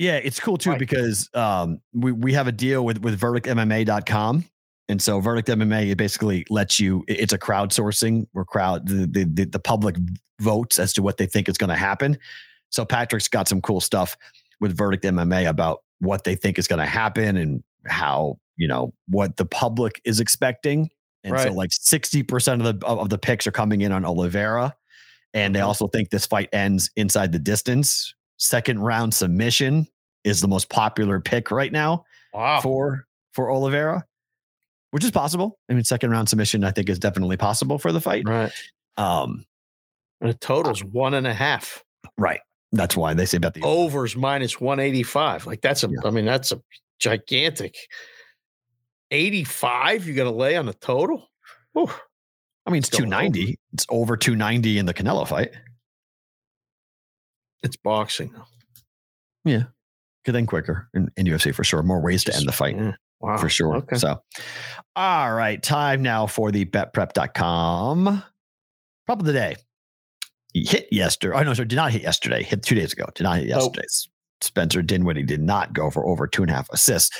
Yeah, 0.00 0.16
it's 0.16 0.40
cool 0.40 0.56
too 0.56 0.70
Right. 0.70 0.78
because 0.78 1.28
um, 1.34 1.80
we 1.92 2.10
we 2.12 2.32
have 2.32 2.46
a 2.48 2.52
deal 2.52 2.84
with 2.84 2.98
with 3.02 3.20
verdictmma.com. 3.20 4.44
And 4.88 5.00
so 5.00 5.20
Verdict 5.20 5.46
MMA 5.48 5.90
it 5.90 5.96
basically 5.96 6.44
lets 6.50 6.80
you 6.80 7.04
it's 7.06 7.32
a 7.32 7.38
crowdsourcing 7.38 8.26
where 8.32 8.44
crowd 8.44 8.88
the, 8.88 9.06
the 9.24 9.44
the 9.44 9.58
public 9.60 9.96
votes 10.40 10.78
as 10.78 10.92
to 10.94 11.02
what 11.02 11.16
they 11.18 11.26
think 11.26 11.48
is 11.48 11.58
going 11.58 11.68
to 11.70 11.76
happen. 11.76 12.18
So 12.70 12.84
Patrick's 12.84 13.28
got 13.28 13.46
some 13.46 13.60
cool 13.60 13.80
stuff 13.80 14.16
with 14.60 14.76
Verdict 14.76 15.04
MMA 15.04 15.48
about 15.48 15.82
what 16.00 16.24
they 16.24 16.34
think 16.34 16.58
is 16.58 16.66
going 16.66 16.78
to 16.80 16.86
happen 16.86 17.36
and 17.36 17.62
how, 17.86 18.38
you 18.56 18.66
know, 18.68 18.94
what 19.06 19.36
the 19.36 19.44
public 19.44 20.00
is 20.04 20.18
expecting. 20.18 20.88
And 21.24 21.34
so 21.38 21.52
like 21.52 21.70
60% 21.70 22.66
of 22.66 22.80
the 22.80 22.86
of 22.86 23.10
the 23.10 23.18
picks 23.18 23.46
are 23.46 23.52
coming 23.52 23.82
in 23.82 23.92
on 23.92 24.04
Oliveira. 24.06 24.74
And 25.34 25.54
they 25.54 25.60
Mhm. 25.60 25.66
also 25.66 25.86
think 25.88 26.08
this 26.10 26.26
fight 26.26 26.48
ends 26.52 26.90
inside 26.96 27.32
the 27.32 27.38
distance. 27.38 28.14
Second 28.40 28.80
round 28.80 29.12
submission 29.12 29.86
is 30.24 30.40
the 30.40 30.48
most 30.48 30.70
popular 30.70 31.20
pick 31.20 31.50
right 31.50 31.70
now 31.70 32.04
Wow. 32.32 32.60
for 32.62 33.06
for 33.34 33.50
Oliveira, 33.50 34.04
which 34.92 35.04
is 35.04 35.10
possible. 35.10 35.58
I 35.70 35.74
mean, 35.74 35.84
second 35.84 36.10
round 36.10 36.28
submission, 36.30 36.64
I 36.64 36.70
think, 36.72 36.88
is 36.88 36.98
definitely 36.98 37.36
possible 37.36 37.78
for 37.78 37.92
the 37.92 38.00
fight. 38.00 38.26
Right. 38.26 38.50
Um, 38.96 39.44
And 40.22 40.30
the 40.30 40.34
total's 40.34 40.82
one 40.82 41.14
and 41.14 41.26
a 41.26 41.34
half. 41.34 41.84
right. 42.18 42.40
That's 42.72 42.96
why 42.96 43.14
they 43.14 43.26
say 43.26 43.36
about 43.36 43.54
the 43.54 43.62
Overs 43.62 44.16
minus 44.16 44.60
185. 44.60 45.46
Like 45.46 45.60
that's 45.60 45.82
a 45.84 45.88
I 45.88 45.90
Yeah. 46.04 46.10
mean, 46.10 46.24
that's 46.24 46.50
a 46.52 46.62
gigantic 46.98 47.76
85 49.10 50.06
you 50.06 50.14
gotta 50.14 50.30
lay 50.30 50.56
on 50.56 50.66
the 50.66 50.74
total. 50.74 51.28
Whew. 51.72 51.90
I 52.66 52.70
mean, 52.70 52.78
it's 52.78 52.90
going 52.90 53.12
over. 53.12 53.22
290. 53.22 53.58
It's 53.72 53.86
over 53.88 54.16
290 54.16 54.78
in 54.78 54.86
the 54.86 54.94
Canelo 54.94 55.26
fight. 55.26 55.52
It's 57.62 57.76
boxing 57.76 58.32
Yeah. 59.44 59.64
Could 60.24 60.34
then 60.34 60.46
quicker 60.46 60.88
in, 60.94 61.10
in 61.16 61.26
UFC 61.26 61.54
for 61.54 61.64
sure. 61.64 61.82
More 61.82 62.00
ways 62.00 62.24
to 62.24 62.34
end 62.36 62.46
the 62.46 62.52
fight. 62.52 62.76
Yeah. 62.76 62.92
Wow. 63.20 63.36
for 63.36 63.48
sure. 63.50 63.76
Okay. 63.76 63.96
So, 63.96 64.22
all 64.96 65.32
right, 65.34 65.62
time 65.62 66.00
now 66.00 66.26
for 66.26 66.50
the 66.50 66.64
betprep.com 66.64 68.22
prop 69.06 69.20
of 69.20 69.26
the 69.26 69.32
day. 69.34 69.56
He 70.54 70.64
hit 70.64 70.88
yesterday. 70.90 71.36
Oh, 71.38 71.42
no, 71.42 71.52
sorry, 71.54 71.68
did 71.68 71.76
not 71.76 71.92
hit 71.92 72.02
yesterday. 72.02 72.42
Hit 72.42 72.62
two 72.62 72.74
days 72.74 72.92
ago. 72.94 73.06
Did 73.14 73.24
not 73.24 73.38
hit 73.38 73.48
Nope. 73.48 73.76
yesterday. 73.76 73.86
Spencer 74.40 74.80
Dinwiddie 74.82 75.22
did 75.24 75.42
not 75.42 75.74
go 75.74 75.90
for 75.90 76.06
over 76.06 76.26
two 76.26 76.42
and 76.42 76.50
a 76.50 76.54
half 76.54 76.68
assists, 76.70 77.16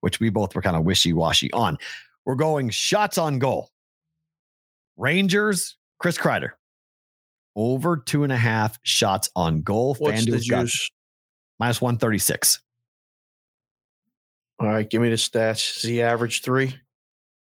which 0.00 0.18
we 0.18 0.28
both 0.28 0.54
were 0.56 0.62
kind 0.62 0.76
of 0.76 0.82
wishy 0.84 1.12
washy 1.12 1.52
on. 1.52 1.78
We're 2.26 2.34
going 2.34 2.70
shots 2.70 3.16
on 3.16 3.38
goal. 3.38 3.70
Rangers, 4.96 5.76
Chris 5.98 6.18
Kreider. 6.18 6.50
Over 7.56 7.96
two 7.98 8.24
and 8.24 8.32
a 8.32 8.36
half 8.36 8.78
shots 8.82 9.30
on 9.36 9.62
goal. 9.62 9.94
What's 9.98 10.24
the 10.24 10.38
juice? 10.38 10.90
minus 11.60 11.80
136. 11.80 12.60
All 14.58 14.68
right, 14.68 14.88
give 14.88 15.00
me 15.00 15.08
the 15.08 15.16
stats. 15.16 15.76
Is 15.76 15.82
he 15.82 16.02
average 16.02 16.42
three? 16.42 16.74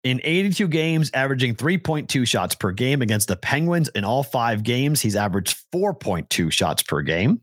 in 0.03 0.19
82 0.23 0.67
games, 0.67 1.11
averaging 1.13 1.55
3.2 1.55 2.27
shots 2.27 2.55
per 2.55 2.71
game 2.71 3.01
against 3.01 3.27
the 3.27 3.35
Penguins. 3.37 3.89
In 3.89 4.03
all 4.03 4.23
five 4.23 4.63
games, 4.63 5.01
he's 5.01 5.15
averaged 5.15 5.57
4.2 5.73 6.51
shots 6.51 6.83
per 6.83 7.01
game. 7.01 7.41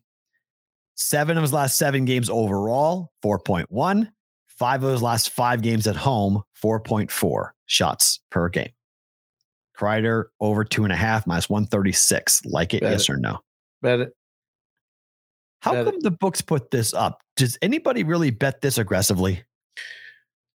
Seven 0.95 1.39
of 1.39 1.43
his 1.43 1.53
last 1.53 1.79
seven 1.79 2.05
games 2.05 2.29
overall, 2.29 3.11
4.1. 3.25 4.11
Five 4.49 4.85
of 4.85 4.93
his 4.93 5.03
last 5.03 5.31
five 5.31 5.63
games 5.63 5.87
at 5.87 5.97
home, 5.97 6.43
4.4 6.63 7.51
shots 7.65 8.21
per 8.31 8.51
game. 8.51 8.69
Kreider 9.81 10.25
over 10.41 10.65
two 10.65 10.85
and 10.85 10.93
a 10.93 10.97
half, 10.97 11.27
minus 11.27 11.49
136. 11.49 12.45
Like 12.45 12.75
it, 12.75 12.83
Bet 12.83 12.93
yes 12.93 13.03
it. 13.09 13.11
or 13.13 13.17
no? 13.17 13.39
Bet 13.83 14.01
it. 14.01 14.13
How 15.63 15.73
Bet 15.73 15.87
it. 15.87 15.91
come 15.93 16.01
the 16.01 16.11
books 16.11 16.41
put 16.41 16.71
this 16.71 16.93
up? 16.95 17.23
Does 17.37 17.59
anybody 17.63 18.05
really 18.05 18.31
bet 18.31 18.61
this 18.61 18.79
aggressively? 18.79 19.43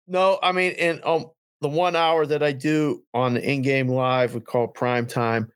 No, 0.06 0.38
I 0.42 0.52
mean, 0.52 0.72
in 0.72 1.00
um, 1.04 1.30
the 1.62 1.68
one 1.68 1.96
hour 1.96 2.26
that 2.26 2.42
I 2.42 2.52
do 2.52 3.02
on 3.14 3.34
the 3.34 3.42
in-game 3.42 3.88
live, 3.88 4.34
we 4.34 4.40
call 4.40 4.64
it 4.64 4.74
prime 4.74 5.06
time. 5.06 5.50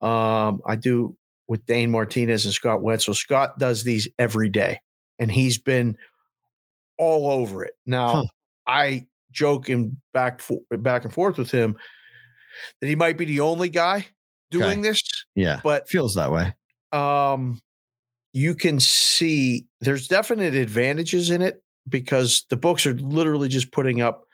Um, 0.00 0.60
I 0.66 0.74
do 0.74 1.16
with 1.46 1.64
Dane 1.66 1.90
Martinez 1.92 2.44
and 2.44 2.54
Scott 2.54 2.82
Wetzel. 2.82 3.14
Scott 3.14 3.58
does 3.58 3.84
these 3.84 4.08
every 4.18 4.48
day, 4.48 4.80
and 5.20 5.30
he's 5.30 5.58
been 5.58 5.96
all 6.98 7.30
over 7.30 7.64
it. 7.64 7.74
Now, 7.86 8.08
Huh. 8.14 8.24
I 8.66 9.06
joke 9.30 9.68
and 9.68 9.96
back 10.12 10.40
for, 10.40 10.58
back 10.70 11.04
and 11.04 11.12
forth 11.12 11.38
with 11.38 11.50
him 11.50 11.76
that 12.80 12.86
he 12.86 12.94
might 12.96 13.16
be 13.18 13.24
the 13.24 13.40
only 13.40 13.68
guy 13.68 14.06
doing 14.50 14.82
this, 14.82 15.02
Yeah, 15.34 15.60
but 15.64 15.88
feels 15.88 16.14
that 16.16 16.30
way. 16.32 16.54
um 16.92 17.60
you 18.34 18.54
can 18.54 18.80
see 18.80 19.66
there's 19.80 20.08
definite 20.08 20.54
advantages 20.54 21.30
in 21.30 21.42
it 21.42 21.62
because 21.88 22.46
the 22.48 22.56
books 22.56 22.86
are 22.86 22.94
literally 22.94 23.48
just 23.48 23.72
putting 23.72 24.00
up 24.00 24.24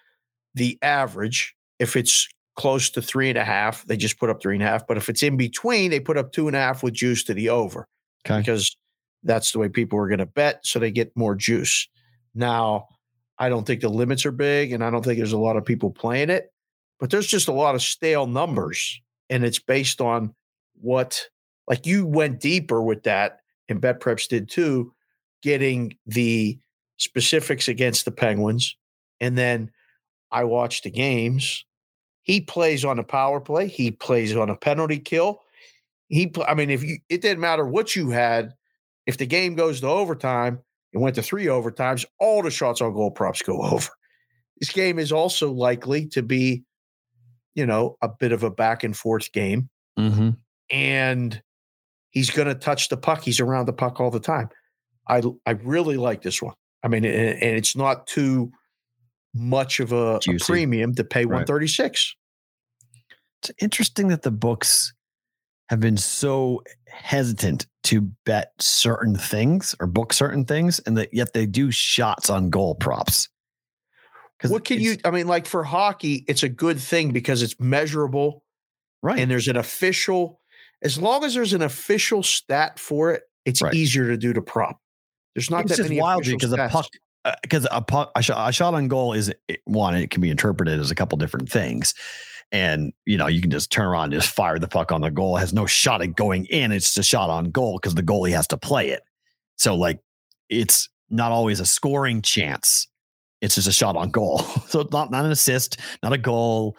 the 0.55 0.79
average 0.83 1.55
if 1.79 1.97
it's 1.97 2.29
close 2.57 2.91
to 2.91 3.01
three 3.03 3.29
and 3.29 3.39
a 3.39 3.45
half 3.45 3.85
they 3.87 3.97
just 3.97 4.19
put 4.19 4.31
up 4.31 4.41
three 4.43 4.55
and 4.55 4.63
a 4.63 4.67
half 4.67 4.87
but 4.87 4.97
if 4.97 5.09
it's 5.09 5.23
in 5.23 5.37
between 5.37 5.91
they 5.91 6.01
put 6.01 6.17
up 6.17 6.33
two 6.33 6.47
and 6.49 6.57
a 6.57 6.61
half 6.61 6.83
with 6.83 6.95
juice 6.95 7.23
to 7.25 7.35
the 7.35 7.49
over 7.49 7.87
Okay. 8.27 8.39
because 8.41 8.77
that's 9.23 9.53
the 9.53 9.59
way 9.61 9.69
people 9.69 9.99
are 9.99 10.09
going 10.09 10.19
to 10.19 10.27
bet 10.27 10.61
so 10.65 10.79
they 10.79 10.91
get 10.91 11.17
more 11.17 11.35
juice 11.37 11.89
now 12.35 12.87
i 13.39 13.49
don't 13.49 13.65
think 13.67 13.81
the 13.81 13.89
limits 13.89 14.27
are 14.27 14.33
big 14.33 14.73
and 14.73 14.83
i 14.85 14.91
don't 14.91 15.05
think 15.05 15.19
there's 15.19 15.33
a 15.33 15.39
lot 15.39 15.57
of 15.57 15.65
people 15.65 15.91
playing 15.91 16.31
it 16.31 16.51
but 16.99 17.11
there's 17.11 17.27
just 17.27 17.49
a 17.49 17.53
lot 17.53 17.75
of 17.75 17.83
stale 17.83 18.27
numbers 18.27 19.01
and 19.31 19.45
it's 19.45 19.59
based 19.59 20.01
on 20.01 20.35
what 20.81 21.29
like 21.67 21.87
you 21.87 22.07
went 22.07 22.41
deeper 22.41 22.83
with 22.83 23.03
that 23.05 23.41
and 23.69 23.81
bet 23.81 24.01
preps 24.01 24.29
did 24.29 24.49
too 24.49 24.93
getting 25.43 25.97
the 26.07 26.59
specifics 26.97 27.69
against 27.69 28.05
the 28.05 28.11
penguins 28.11 28.77
and 29.21 29.37
then 29.37 29.71
i 30.31 30.45
watched 30.45 30.85
the 30.85 30.91
games. 30.91 31.65
He 32.23 32.43
plays 32.43 32.85
on 32.85 32.99
a 32.99 33.05
power 33.05 33.41
play 33.41 33.69
he 33.69 33.91
plays 33.91 34.37
on 34.37 34.51
a 34.51 34.57
penalty 34.57 34.99
kill. 34.99 35.41
He 36.09 36.33
i 36.47 36.55
mean 36.55 36.71
if 36.71 36.83
you 36.83 36.99
it 37.09 37.23
didn't 37.23 37.41
matter 37.41 37.67
what 37.67 37.97
you 37.97 38.11
had 38.11 38.55
if 39.07 39.17
the 39.17 39.27
game 39.27 39.55
goes 39.55 39.81
to 39.81 39.89
overtime 39.89 40.61
and 40.93 41.03
went 41.03 41.15
to 41.17 41.23
three 41.23 41.47
overtimes 41.47 42.05
all 42.19 42.43
the 42.43 42.51
shots 42.51 42.81
on 42.81 42.93
goal 42.93 43.11
props 43.11 43.43
go 43.43 43.63
over. 43.73 43.91
This 44.61 44.71
game 44.71 44.99
is 44.99 45.13
also 45.13 45.53
likely 45.53 46.07
to 46.09 46.23
be 46.23 46.65
you 47.59 47.67
know 47.67 47.97
a 48.01 48.09
bit 48.09 48.33
of 48.33 48.43
a 48.45 48.51
back 48.51 48.85
and 48.85 48.97
forth 48.97 49.31
game 49.33 49.69
Mm-hmm. 49.99 50.31
and 50.71 51.43
he's 52.11 52.31
going 52.31 52.47
to 52.49 52.55
touch 52.55 52.89
the 52.89 52.97
puck. 52.97 53.23
He's 53.25 53.41
around 53.41 53.67
the 53.67 53.73
puck 53.73 54.01
all 54.01 54.11
the 54.13 54.21
time. 54.21 54.49
I 55.09 55.23
I 55.45 55.53
really 55.65 55.97
like 55.97 56.23
this 56.23 56.41
one. 56.41 56.55
I 56.85 56.89
mean, 56.89 57.05
and, 57.05 57.43
and 57.43 57.57
it's 57.57 57.75
not 57.75 58.07
too 58.07 58.53
much 59.35 59.81
of 59.81 59.93
a, 59.93 60.21
a 60.29 60.39
premium 60.39 60.95
to 60.95 61.03
pay 61.05 61.23
Right. 61.25 61.39
136. 61.49 62.15
it's 63.43 63.51
interesting 63.61 64.09
that 64.09 64.23
the 64.23 64.31
books 64.31 64.95
have 65.69 65.81
been 65.81 65.97
so 65.99 66.63
hesitant 66.89 67.67
to 67.85 68.01
bet 68.25 68.53
certain 68.61 69.17
things 69.17 69.75
or 69.81 69.87
book 69.87 70.13
certain 70.13 70.45
things, 70.45 70.79
and 70.87 70.97
that 70.97 71.13
yet 71.13 71.33
they 71.35 71.45
do 71.47 71.71
shots 71.73 72.31
on 72.31 72.51
goal 72.51 72.75
props. 72.77 73.29
What 74.47 74.65
can 74.65 74.81
you? 74.81 74.97
I 75.05 75.11
mean, 75.11 75.27
like 75.27 75.47
for 75.47 75.65
hockey, 75.65 76.25
it's 76.29 76.43
a 76.43 76.49
good 76.49 76.79
thing 76.79 77.13
because 77.13 77.43
it's 77.43 77.59
measurable 77.59 78.45
right? 79.03 79.19
and 79.19 79.31
there's 79.31 79.49
an 79.49 79.57
official. 79.57 80.41
As 80.83 80.99
long 80.99 81.25
as 81.25 81.35
there's 81.35 81.53
an 81.53 81.63
official 81.63 82.23
stat 82.23 82.79
for 82.79 83.13
it, 83.13 83.25
it's 83.45 83.61
Right. 83.63 83.75
easier 83.75 84.07
to 84.09 84.17
do 84.17 84.33
to 84.33 84.41
prop. 84.43 84.81
There's 85.35 85.51
not 85.51 85.65
it's 85.65 85.77
that 85.77 85.83
many 85.83 86.01
wild 86.01 86.25
because 86.25 86.53
a 86.53 86.69
puck 86.69 86.87
uh, 87.25 87.35
because 87.43 87.67
a 87.71 87.81
puck 87.83 88.11
a 88.17 88.23
shot, 88.23 88.49
a 88.49 88.53
shot 88.53 88.75
on 88.75 88.89
goal 88.89 89.13
is 89.13 89.33
it- 89.49 89.61
one 89.65 89.95
it 89.97 90.11
can 90.11 90.21
be 90.21 90.31
interpreted 90.31 90.79
as 90.81 90.91
a 90.91 90.95
couple 90.95 91.19
different 91.19 91.49
things 91.51 91.95
and 92.51 92.93
you 93.07 93.17
know 93.19 93.27
you 93.27 93.41
can 93.41 93.51
just 93.51 93.71
turn 93.71 93.87
around 93.87 94.05
and 94.13 94.23
just 94.23 94.35
fire 94.35 94.59
the 94.59 94.67
puck 94.67 94.91
on 94.91 95.01
the 95.01 95.11
goal 95.11 95.37
it 95.37 95.41
has 95.41 95.53
no 95.53 95.67
shot 95.67 96.01
at 96.03 96.17
going 96.17 96.47
in 96.47 96.73
it's 96.73 96.87
just 96.87 96.99
a 96.99 97.03
shot 97.03 97.29
on 97.31 97.51
goal 97.51 97.79
because 97.79 97.95
the 97.95 98.03
goalie 98.03 98.33
has 98.33 98.47
to 98.49 98.57
play 98.57 98.89
it 98.89 99.03
so 99.57 99.75
like 99.77 100.01
it's 100.49 100.89
not 101.11 101.31
always 101.31 101.61
a 101.61 101.67
scoring 101.67 102.23
chance 102.23 102.88
it's 103.41 103.55
just 103.55 103.69
a 103.69 103.73
shot 103.73 103.97
on 103.97 104.11
goal 104.11 104.39
so 104.69 104.81
it's 104.81 104.93
not 104.93 105.11
not 105.11 105.25
an 105.25 105.31
assist 105.31 105.79
not 106.03 106.13
a 106.13 106.19
goal 106.19 106.77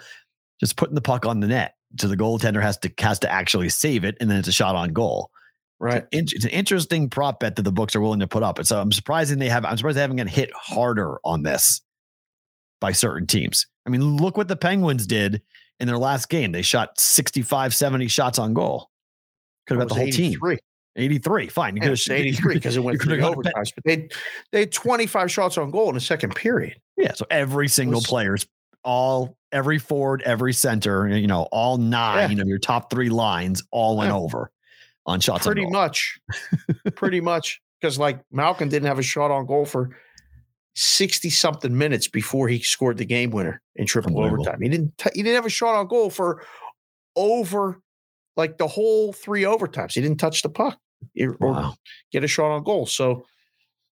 just 0.60 0.76
putting 0.76 0.96
the 0.96 1.02
puck 1.02 1.26
on 1.26 1.40
the 1.40 1.48
net 1.48 1.76
so 2.00 2.08
the 2.08 2.18
goaltender 2.18 2.62
has 2.62 2.78
to 2.78 2.92
has 3.00 3.20
to 3.20 3.32
actually 3.32 3.70
save 3.70 4.04
it 4.04 4.16
and 4.20 4.30
then 4.30 4.38
it's 4.38 4.48
a 4.48 4.54
shot 4.54 4.76
on 4.76 4.94
goal 4.94 5.32
right? 5.80 6.06
it's 6.12 6.34
it's 6.34 6.46
an 6.46 6.52
interesting 6.52 7.10
prop 7.10 7.40
bet 7.40 7.56
that 7.56 7.64
the 7.64 7.72
books 7.72 7.96
are 7.96 8.02
willing 8.02 8.20
to 8.20 8.28
put 8.28 8.44
up. 8.44 8.60
And 8.60 8.68
so 8.68 8.80
I'm 8.80 8.92
surprised 8.92 9.38
they 9.38 9.50
have. 9.50 9.66
I'm 9.66 9.78
surprised 9.78 9.98
they 9.98 10.02
haven't 10.02 10.18
gotten 10.18 10.32
hit 10.32 10.52
harder 10.54 11.20
on 11.24 11.44
this 11.44 11.82
by 12.80 12.92
certain 12.92 13.28
teams. 13.28 13.66
I 13.86 13.90
mean, 13.90 14.18
look 14.18 14.38
what 14.38 14.48
the 14.48 14.56
Penguins 14.56 15.08
did 15.08 15.42
in 15.80 15.88
their 15.88 15.98
last 15.98 16.30
game. 16.30 16.52
They 16.52 16.62
shot 16.62 17.00
65, 17.00 17.74
70 17.74 18.08
shots 18.08 18.40
on 18.40 18.54
goal. 18.54 18.90
Could 19.68 19.78
have 19.80 19.88
got 19.88 19.96
the 19.96 20.02
whole 20.02 20.12
team. 20.12 20.40
83. 21.00 21.44
83. 21.44 21.48
Fine. 21.50 21.76
You 21.76 21.82
Yeah, 21.82 21.88
could 21.90 21.94
it's 21.94 22.10
83 22.10 22.54
because 22.56 22.78
it 22.78 22.84
went 22.84 23.02
three 23.02 23.20
overtimes, 23.20 23.72
but 23.76 23.84
they 23.86 24.10
they 24.52 24.60
had 24.62 24.72
25 24.72 25.32
shots 25.32 25.58
on 25.58 25.72
goal 25.72 25.90
in 25.90 25.96
the 25.96 26.02
second 26.02 26.36
period. 26.36 26.80
Yeah. 26.98 27.14
So 27.14 27.26
every 27.32 27.68
single 27.68 28.00
was- 28.00 28.08
player's 28.08 28.48
all 28.84 29.36
every 29.52 29.78
forward, 29.80 30.22
every 30.26 30.54
center, 30.54 31.08
you 31.08 31.28
know, 31.28 31.44
all 31.52 31.78
nine 31.78 32.40
of 32.40 32.48
your 32.48 32.60
top 32.60 32.90
three 32.90 33.10
lines 33.10 33.64
all 33.72 33.98
went 33.98 34.10
Yeah. 34.12 34.18
over 34.18 34.52
on 35.06 35.20
shots 35.20 35.46
pretty 35.46 35.62
on 35.66 35.72
goal. 35.72 35.82
much 35.82 36.20
pretty 36.96 37.20
much 37.20 37.62
because 37.82 37.98
like 37.98 38.20
Malkin 38.32 38.70
didn't 38.70 38.88
have 38.88 39.00
a 39.00 39.04
shot 39.04 39.32
on 39.32 39.46
goal 39.48 39.66
for 39.66 39.90
60 40.76 41.30
something 41.30 41.76
minutes 41.78 42.08
before 42.08 42.48
he 42.48 42.60
scored 42.60 42.98
the 42.98 43.06
game 43.06 43.32
winner 43.32 43.62
in 43.76 43.86
triple 43.88 44.24
overtime 44.24 44.62
he 44.62 44.70
didn't 44.70 44.96
t- 44.98 45.10
he 45.16 45.24
didn't 45.24 45.36
have 45.36 45.46
a 45.46 45.50
shot 45.50 45.76
on 45.76 45.88
goal 45.88 46.10
for 46.10 46.46
over 47.16 47.82
like 48.38 48.58
the 48.58 48.68
whole 48.68 49.12
three 49.12 49.44
overtimes 49.44 49.94
he 49.94 50.02
didn't 50.02 50.20
touch 50.20 50.42
the 50.42 50.50
puck 50.50 50.78
or- 51.20 51.38
Wow. 51.40 51.76
get 52.12 52.24
a 52.24 52.28
shot 52.28 52.52
on 52.52 52.64
goal 52.64 52.86
so 52.86 53.26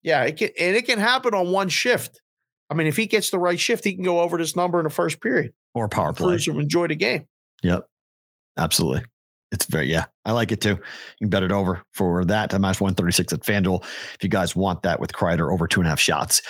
yeah 0.04 0.24
it 0.24 0.38
can 0.38 0.50
and 0.60 0.76
it 0.76 0.86
can 0.86 1.00
happen 1.00 1.34
on 1.34 1.52
one 1.52 1.70
shift 1.70 2.22
i 2.70 2.74
mean 2.74 2.88
if 2.88 2.96
he 2.98 3.06
gets 3.06 3.30
the 3.32 3.40
right 3.40 3.60
shift 3.60 3.84
he 3.84 3.94
can 3.94 4.04
go 4.04 4.20
over 4.22 4.38
this 4.38 4.56
number 4.56 4.80
in 4.80 4.84
the 4.86 4.90
first 4.90 5.22
period 5.22 5.54
Or 5.74 5.88
power 5.90 6.14
play. 6.14 6.28
cruise 6.28 6.48
and 6.48 6.60
enjoy 6.62 6.88
the 6.88 6.96
game 6.96 7.28
Yep. 7.64 7.86
Absolutely. 8.58 9.04
It's 9.52 9.66
very, 9.66 9.92
yeah, 9.92 10.06
I 10.26 10.32
like 10.32 10.52
it 10.52 10.62
too. 10.62 10.70
You 10.70 10.78
can 11.22 11.30
bet 11.30 11.42
it 11.42 11.52
over 11.52 11.82
for 11.94 12.24
that. 12.26 12.54
I'm 12.54 12.64
at 12.66 12.80
136 12.80 13.34
at 13.34 13.40
FanDuel. 13.40 13.84
If 13.84 14.18
you 14.22 14.30
guys 14.30 14.56
want 14.56 14.84
that 14.84 15.00
with 15.00 15.12
Kreider 15.12 15.52
over 15.52 15.68
two 15.68 15.80
and 15.80 15.88
a 15.88 15.90
half 15.90 16.00
shots. 16.00 16.44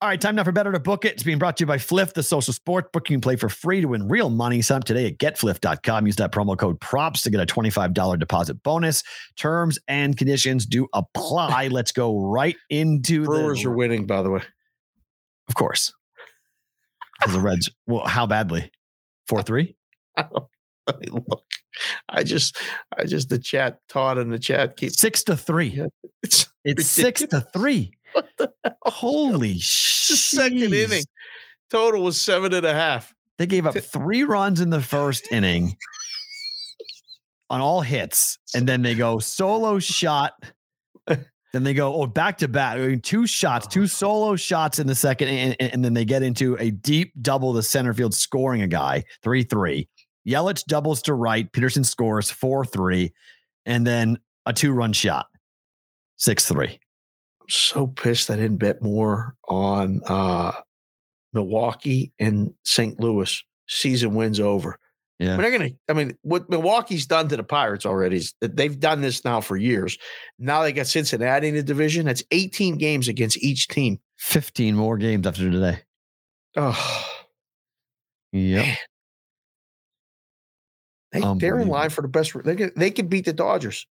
All 0.00 0.08
right, 0.08 0.18
time 0.20 0.36
now 0.36 0.44
for 0.44 0.52
Better 0.52 0.72
to 0.72 0.80
Book 0.80 1.04
It. 1.04 1.12
It's 1.12 1.22
being 1.22 1.38
brought 1.38 1.58
to 1.58 1.62
you 1.62 1.66
by 1.66 1.76
Fliff, 1.76 2.14
the 2.14 2.22
social 2.22 2.54
sport 2.54 2.92
book. 2.92 3.10
You 3.10 3.16
can 3.16 3.20
play 3.20 3.36
for 3.36 3.50
free 3.50 3.82
to 3.82 3.88
win 3.88 4.08
real 4.08 4.30
money. 4.30 4.62
Sign 4.62 4.78
up 4.78 4.84
today 4.84 5.06
at 5.06 5.18
getfliff.com. 5.18 6.06
Use 6.06 6.16
that 6.16 6.32
promo 6.32 6.56
code 6.56 6.80
PROPS 6.80 7.22
to 7.22 7.30
get 7.30 7.40
a 7.40 7.46
$25 7.46 8.18
deposit 8.18 8.62
bonus. 8.62 9.02
Terms 9.36 9.78
and 9.86 10.16
conditions 10.16 10.64
do 10.64 10.86
apply. 10.94 11.68
Let's 11.70 11.92
go 11.92 12.18
right 12.18 12.56
into 12.70 13.24
brewers 13.24 13.62
the. 13.62 13.68
are 13.68 13.74
winning 13.74 14.06
by 14.06 14.22
the 14.22 14.30
way 14.30 14.42
Of 15.48 15.54
course. 15.54 15.92
Because 17.20 17.34
the 17.34 17.40
Reds, 17.40 17.70
well, 17.86 18.06
how 18.06 18.26
badly? 18.26 18.70
4 19.28 19.42
3? 19.42 19.76
I 20.16 20.24
mean, 21.00 21.24
look, 21.28 21.42
I 22.08 22.22
just, 22.22 22.56
I 22.96 23.04
just 23.04 23.28
the 23.28 23.38
chat, 23.38 23.80
Todd 23.88 24.18
in 24.18 24.30
the 24.30 24.38
chat 24.38 24.76
keeps 24.76 25.00
Six 25.00 25.22
to 25.24 25.36
three. 25.36 25.68
Yeah. 25.68 25.86
it's 26.22 26.46
It's 26.64 26.86
six 26.86 27.22
to 27.22 27.40
three. 27.40 27.92
Holy 28.82 29.58
shit. 29.58 30.16
second 30.16 30.74
inning. 30.74 31.04
Total 31.70 32.02
was 32.02 32.20
seven 32.20 32.54
and 32.54 32.64
a 32.64 32.72
half. 32.72 33.12
They 33.38 33.46
gave 33.46 33.66
up 33.66 33.76
three 33.76 34.24
runs 34.24 34.60
in 34.60 34.70
the 34.70 34.80
first 34.80 35.30
inning 35.30 35.76
on 37.50 37.60
all 37.60 37.82
hits, 37.82 38.38
and 38.54 38.66
then 38.66 38.82
they 38.82 38.94
go 38.94 39.18
solo 39.18 39.78
shot. 39.78 40.32
Then 41.52 41.62
they 41.62 41.72
go 41.72 41.94
oh 41.94 42.06
back 42.06 42.38
to 42.38 42.48
back, 42.48 42.76
I 42.76 42.86
mean, 42.86 43.00
two 43.00 43.26
shots, 43.26 43.66
two 43.66 43.84
oh. 43.84 43.86
solo 43.86 44.36
shots 44.36 44.78
in 44.78 44.86
the 44.86 44.94
second, 44.94 45.28
and, 45.28 45.56
and 45.58 45.84
then 45.84 45.94
they 45.94 46.04
get 46.04 46.22
into 46.22 46.54
a 46.58 46.70
deep 46.70 47.12
double 47.22 47.52
the 47.52 47.62
center 47.62 47.94
field, 47.94 48.14
scoring 48.14 48.62
a 48.62 48.66
guy 48.66 49.04
three 49.22 49.42
three. 49.42 49.88
Yelich 50.26 50.64
doubles 50.64 51.02
to 51.02 51.14
right, 51.14 51.50
Peterson 51.52 51.84
scores 51.84 52.30
four 52.30 52.64
three, 52.64 53.12
and 53.64 53.86
then 53.86 54.18
a 54.44 54.52
two 54.52 54.72
run 54.72 54.92
shot 54.92 55.26
six 56.16 56.46
three. 56.46 56.78
I'm 57.40 57.48
so 57.48 57.86
pissed 57.86 58.30
I 58.30 58.36
didn't 58.36 58.56
bet 58.58 58.82
more 58.82 59.34
on 59.48 60.00
uh, 60.06 60.52
Milwaukee 61.32 62.12
and 62.18 62.52
St. 62.64 62.98
Louis. 62.98 63.42
Season 63.68 64.14
wins 64.14 64.38
over. 64.40 64.78
Yeah, 65.18 65.36
mean, 65.36 65.42
they're 65.42 65.58
gonna. 65.58 65.70
I 65.88 65.92
mean, 65.94 66.18
what 66.22 66.50
Milwaukee's 66.50 67.06
done 67.06 67.28
to 67.28 67.36
the 67.36 67.42
Pirates 67.42 67.86
already 67.86 68.16
is 68.16 68.34
that 68.40 68.56
they've 68.56 68.78
done 68.78 69.00
this 69.00 69.24
now 69.24 69.40
for 69.40 69.56
years. 69.56 69.96
Now 70.38 70.62
they 70.62 70.72
got 70.72 70.86
Cincinnati 70.86 71.48
in 71.48 71.54
the 71.54 71.62
division. 71.62 72.04
That's 72.04 72.22
18 72.32 72.76
games 72.76 73.08
against 73.08 73.42
each 73.42 73.68
team. 73.68 73.98
fifteen 74.18 74.76
more 74.76 74.98
games 74.98 75.26
after 75.26 75.50
today. 75.50 75.78
Oh, 76.56 77.06
Yep. 78.32 78.76
They, 81.16 81.34
they're 81.38 81.58
in 81.60 81.68
line 81.68 81.90
for 81.90 82.02
the 82.02 82.08
best. 82.08 82.32
They 82.44 82.56
could, 82.56 82.72
they 82.76 82.90
could 82.90 83.08
beat 83.08 83.24
the 83.24 83.32
Dodgers 83.32 83.86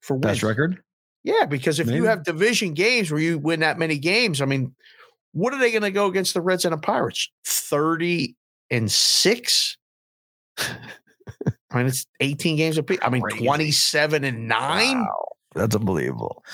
for 0.00 0.18
Best 0.18 0.42
record. 0.42 0.82
Yeah, 1.24 1.46
because 1.46 1.80
if 1.80 1.86
Maybe. 1.86 1.98
you 1.98 2.04
have 2.04 2.24
division 2.24 2.74
games 2.74 3.10
where 3.10 3.20
you 3.20 3.38
win 3.38 3.60
that 3.60 3.78
many 3.78 3.98
games, 3.98 4.40
I 4.40 4.46
mean, 4.46 4.74
what 5.32 5.52
are 5.52 5.58
they 5.58 5.70
going 5.70 5.82
to 5.82 5.90
go 5.90 6.06
against 6.06 6.34
the 6.34 6.40
Reds 6.40 6.64
and 6.64 6.72
the 6.72 6.78
Pirates? 6.78 7.30
30 7.44 8.34
and 8.70 8.90
six? 8.90 9.76
I 10.58 10.66
mean, 11.74 11.86
it's 11.86 12.06
18 12.20 12.56
games 12.56 12.78
apiece. 12.78 12.98
I 13.02 13.10
mean, 13.10 13.22
Crazy. 13.22 13.44
27 13.44 14.24
and 14.24 14.48
nine? 14.48 15.06
That's 15.54 15.76
unbelievable. 15.76 16.44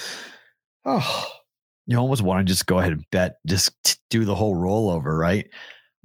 Oh, 0.84 1.30
You 1.86 1.98
almost 1.98 2.22
want 2.22 2.46
to 2.46 2.50
just 2.50 2.64
go 2.64 2.78
ahead 2.78 2.92
and 2.92 3.04
bet, 3.10 3.36
just 3.46 3.98
do 4.08 4.24
the 4.24 4.34
whole 4.34 4.56
rollover, 4.56 5.18
right? 5.18 5.46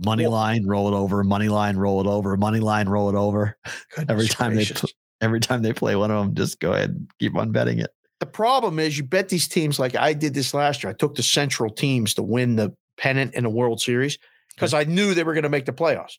Money 0.04 0.28
line, 0.28 0.66
roll 0.66 0.88
it 0.88 0.98
over. 0.98 1.24
Money 1.24 1.50
line, 1.50 1.76
roll 1.78 2.00
it 2.02 2.08
over. 2.08 2.38
Money 2.38 2.60
line, 2.60 2.88
roll 2.88 3.10
it 3.10 3.16
over. 3.16 3.58
Every 4.10 4.28
time 4.28 4.52
they 4.52 4.58
gracious. 4.66 4.80
pl- 4.82 4.90
every 5.22 5.42
time 5.42 5.62
they 5.62 5.74
play 5.74 5.98
one 5.98 6.10
of 6.12 6.26
them, 6.26 6.34
just 6.34 6.62
go 6.62 6.72
ahead 6.72 6.92
and 6.92 7.12
keep 7.20 7.36
on 7.36 7.52
betting 7.52 7.80
it. 7.80 7.90
the 8.22 8.26
problem 8.26 8.80
is 8.80 8.98
you 8.98 9.04
bet 9.04 9.28
these 9.28 9.48
teams 9.50 9.78
like 9.78 9.94
I 9.96 10.14
did 10.14 10.34
this 10.34 10.54
last 10.54 10.82
year. 10.82 10.92
I 10.92 10.94
took 10.94 11.16
the 11.16 11.24
central 11.24 11.70
teams 11.70 12.14
to 12.14 12.24
win 12.24 12.56
the 12.56 12.74
pennant 12.98 13.34
in 13.34 13.44
the 13.44 13.50
World 13.50 13.82
Series 13.82 14.18
because 14.56 14.74
I 14.74 14.86
knew 14.86 15.14
they 15.14 15.24
were 15.26 15.34
going 15.34 15.44
to 15.44 15.50
make 15.50 15.66
the 15.66 15.74
playoffs. 15.74 16.14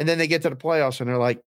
And 0.00 0.08
then 0.08 0.18
they 0.18 0.26
get 0.26 0.42
to 0.42 0.50
the 0.50 0.56
playoffs 0.56 1.00
and 1.00 1.08
they're 1.08 1.16
like 1.18 1.40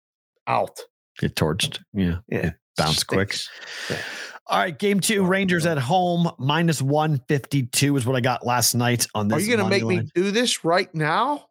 out. 0.45 0.79
Get 1.17 1.35
torched. 1.35 1.79
Yeah. 1.93 2.17
Yeah. 2.29 2.51
Bounce 2.77 3.03
quick. 3.03 3.33
Stinks. 3.33 3.99
All 4.49 4.59
right. 4.59 4.77
Game 4.77 4.99
two, 4.99 5.25
Rangers 5.25 5.65
at 5.65 5.77
home, 5.77 6.29
minus 6.39 6.81
152 6.81 7.97
is 7.97 8.05
what 8.05 8.15
I 8.15 8.21
got 8.21 8.45
last 8.45 8.75
night 8.75 9.05
on 9.13 9.27
this. 9.27 9.37
Are 9.37 9.41
you 9.41 9.57
going 9.57 9.63
to 9.63 9.69
make 9.69 9.83
me 9.83 10.09
do 10.15 10.31
this 10.31 10.63
right 10.63 10.93
now? 10.95 11.47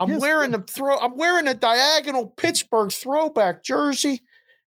I'm 0.00 0.10
Yes, 0.10 0.20
wearing 0.20 0.50
the 0.50 0.60
throw. 0.62 0.98
I'm 0.98 1.16
wearing 1.16 1.46
a 1.46 1.54
diagonal 1.54 2.26
Pittsburgh 2.26 2.90
throwback 2.90 3.62
jersey. 3.62 4.22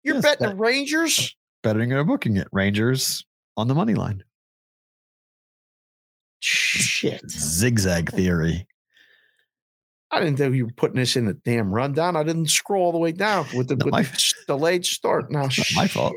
You're 0.02 0.16
Yes, 0.16 0.24
betting 0.24 0.48
the 0.48 0.54
Rangers. 0.56 1.36
betting 1.62 1.92
or 1.92 2.02
booking 2.02 2.36
it? 2.36 2.48
Rangers 2.50 3.24
on 3.56 3.68
the 3.68 3.74
money 3.74 3.94
line. 3.94 4.24
Shit. 6.40 7.28
Zigzag 7.30 8.10
theory. 8.14 8.66
I 10.10 10.20
didn't 10.20 10.38
know 10.38 10.48
you 10.48 10.64
were 10.64 10.72
putting 10.74 10.96
this 10.96 11.16
in 11.16 11.26
the 11.26 11.34
damn 11.34 11.70
rundown. 11.70 12.16
I 12.16 12.22
didn't 12.22 12.48
scroll 12.48 12.86
all 12.86 12.92
the 12.92 12.98
way 12.98 13.12
down 13.12 13.44
with 13.54 13.68
the, 13.68 13.76
with 13.76 13.88
my- 13.88 14.02
the 14.02 14.34
delayed 14.46 14.86
start. 14.86 15.30
Now, 15.30 15.48
my 15.76 15.86
fault. 15.86 16.14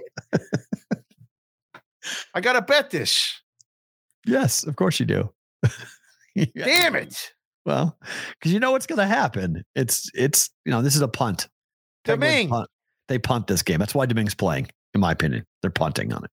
I 2.33 2.41
got 2.41 2.53
to 2.53 2.61
bet 2.61 2.89
this. 2.89 3.41
Yes, 4.25 4.63
of 4.63 4.75
course 4.75 4.99
you 4.99 5.05
do. 5.05 5.31
Damn 6.55 6.95
it. 6.95 7.33
Well, 7.65 7.97
because 8.39 8.51
you 8.53 8.59
know 8.59 8.71
what's 8.71 8.87
going 8.87 8.99
to 8.99 9.05
happen. 9.05 9.63
It's 9.75 10.09
it's 10.13 10.49
you 10.65 10.71
know 10.71 10.81
this 10.81 10.95
is 10.95 11.01
a 11.01 11.07
punt. 11.07 11.47
Domingue. 12.05 12.49
punt. 12.49 12.69
They 13.07 13.19
punt 13.19 13.47
this 13.47 13.61
game. 13.61 13.79
That's 13.79 13.93
why 13.93 14.05
Domingue's 14.05 14.33
playing. 14.35 14.67
In 14.93 15.01
my 15.01 15.11
opinion, 15.11 15.45
they're 15.61 15.71
punting 15.71 16.11
on 16.13 16.23
it. 16.23 16.31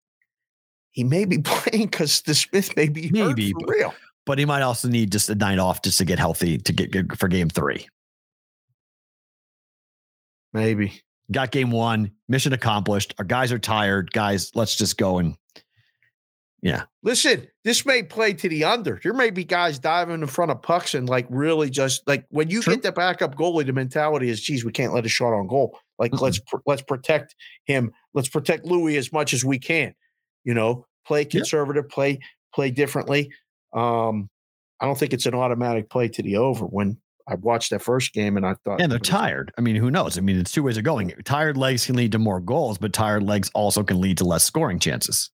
He 0.92 1.05
may 1.05 1.24
be 1.24 1.38
playing 1.44 1.86
because 1.86 2.22
DeSmith 2.22 2.74
may 2.76 2.88
be 2.88 3.09
hurt 3.09 3.12
Maybe, 3.36 3.52
but- 3.52 3.68
real. 3.68 3.94
But 4.26 4.38
he 4.38 4.44
might 4.44 4.60
also 4.62 4.88
need 4.88 5.10
just 5.10 5.30
a 5.30 5.34
night 5.34 5.59
off 5.59 5.80
just 5.80 5.96
to 5.98 6.05
get 6.05 6.18
healthy 6.18 6.59
to 6.59 6.72
get 6.72 6.90
good 6.90 7.18
for 7.18 7.28
game 7.28 7.48
three. 7.48 7.88
Maybe. 10.52 11.00
Got 11.30 11.50
game 11.50 11.70
one, 11.70 12.10
mission 12.28 12.52
accomplished. 12.52 13.14
Our 13.18 13.24
guys 13.24 13.52
are 13.52 13.59
tired. 13.59 14.12
Guys, 14.12 14.50
let's 14.55 14.76
just 14.76 14.96
go 14.96 15.18
and 15.18 15.34
yeah. 16.62 16.85
Listen, 17.02 17.47
this 17.64 17.86
may 17.86 18.02
play 18.02 18.32
to 18.32 18.48
the 18.48 18.64
under. 18.64 18.98
There 19.02 19.12
may 19.12 19.30
be 19.30 19.44
guys 19.44 19.78
diving 19.78 20.20
in 20.20 20.26
front 20.26 20.51
of 20.51 20.60
pucks 20.60 20.94
and 20.94 21.09
like 21.09 21.26
really 21.30 21.70
just 21.70 22.06
like 22.06 22.26
when 22.30 22.51
you 22.51 22.62
True. 22.62 22.74
get 22.74 22.82
the 22.82 22.93
backup 22.93 23.36
goalie, 23.36 23.66
the 23.66 23.72
mentality 23.72 24.28
is, 24.28 24.40
geez, 24.40 24.64
we 24.64 24.72
can't 24.72 24.93
let 24.93 25.06
a 25.06 25.09
shot 25.09 25.32
on 25.32 25.47
goal. 25.47 25.78
Like 25.98 26.12
Mm-mm. 26.12 26.20
let's 26.20 26.40
let's 26.66 26.82
protect 26.82 27.35
him. 27.64 27.93
Let's 28.14 28.28
protect 28.28 28.64
Louis 28.64 28.97
as 28.97 29.12
much 29.12 29.32
as 29.32 29.44
we 29.44 29.59
can. 29.59 29.94
You 30.44 30.55
know, 30.55 30.86
play 31.06 31.24
conservative, 31.24 31.89
play 31.89 32.18
play 32.52 32.70
differently. 32.70 33.32
Um, 33.72 34.28
I 34.80 34.86
don't 34.86 34.98
think 34.98 35.12
it's 35.12 35.26
an 35.26 35.35
automatic 35.35 35.90
play 35.90 36.09
to 36.09 36.22
the 36.22 36.36
over. 36.36 36.64
When 36.64 36.98
I 37.28 37.35
watched 37.35 37.70
that 37.70 37.82
first 37.82 38.12
game 38.12 38.36
and 38.36 38.47
I 38.47 38.55
thought, 38.64 38.80
And 38.80 38.90
they're 38.90 38.98
tired. 38.98 39.52
I 39.59 39.60
mean, 39.60 39.76
who 39.76 39.90
knows? 39.90 40.16
I 40.16 40.22
mean, 40.22 40.39
it's 40.39 40.51
two 40.51 40.62
ways 40.62 40.76
of 40.76 40.85
going. 40.85 41.12
Tired 41.24 41.56
legs 41.56 41.86
can 41.86 41.94
lead 41.94 42.12
to 42.12 42.18
more 42.18 42.40
goals, 42.40 42.78
but 42.78 42.93
tired 42.93 43.22
legs 43.22 43.51
also 43.55 43.82
can 43.82 44.01
lead 44.01 44.18
to 44.18 44.24
less 44.24 44.44
scoring 44.44 44.78
chances. 44.78 45.30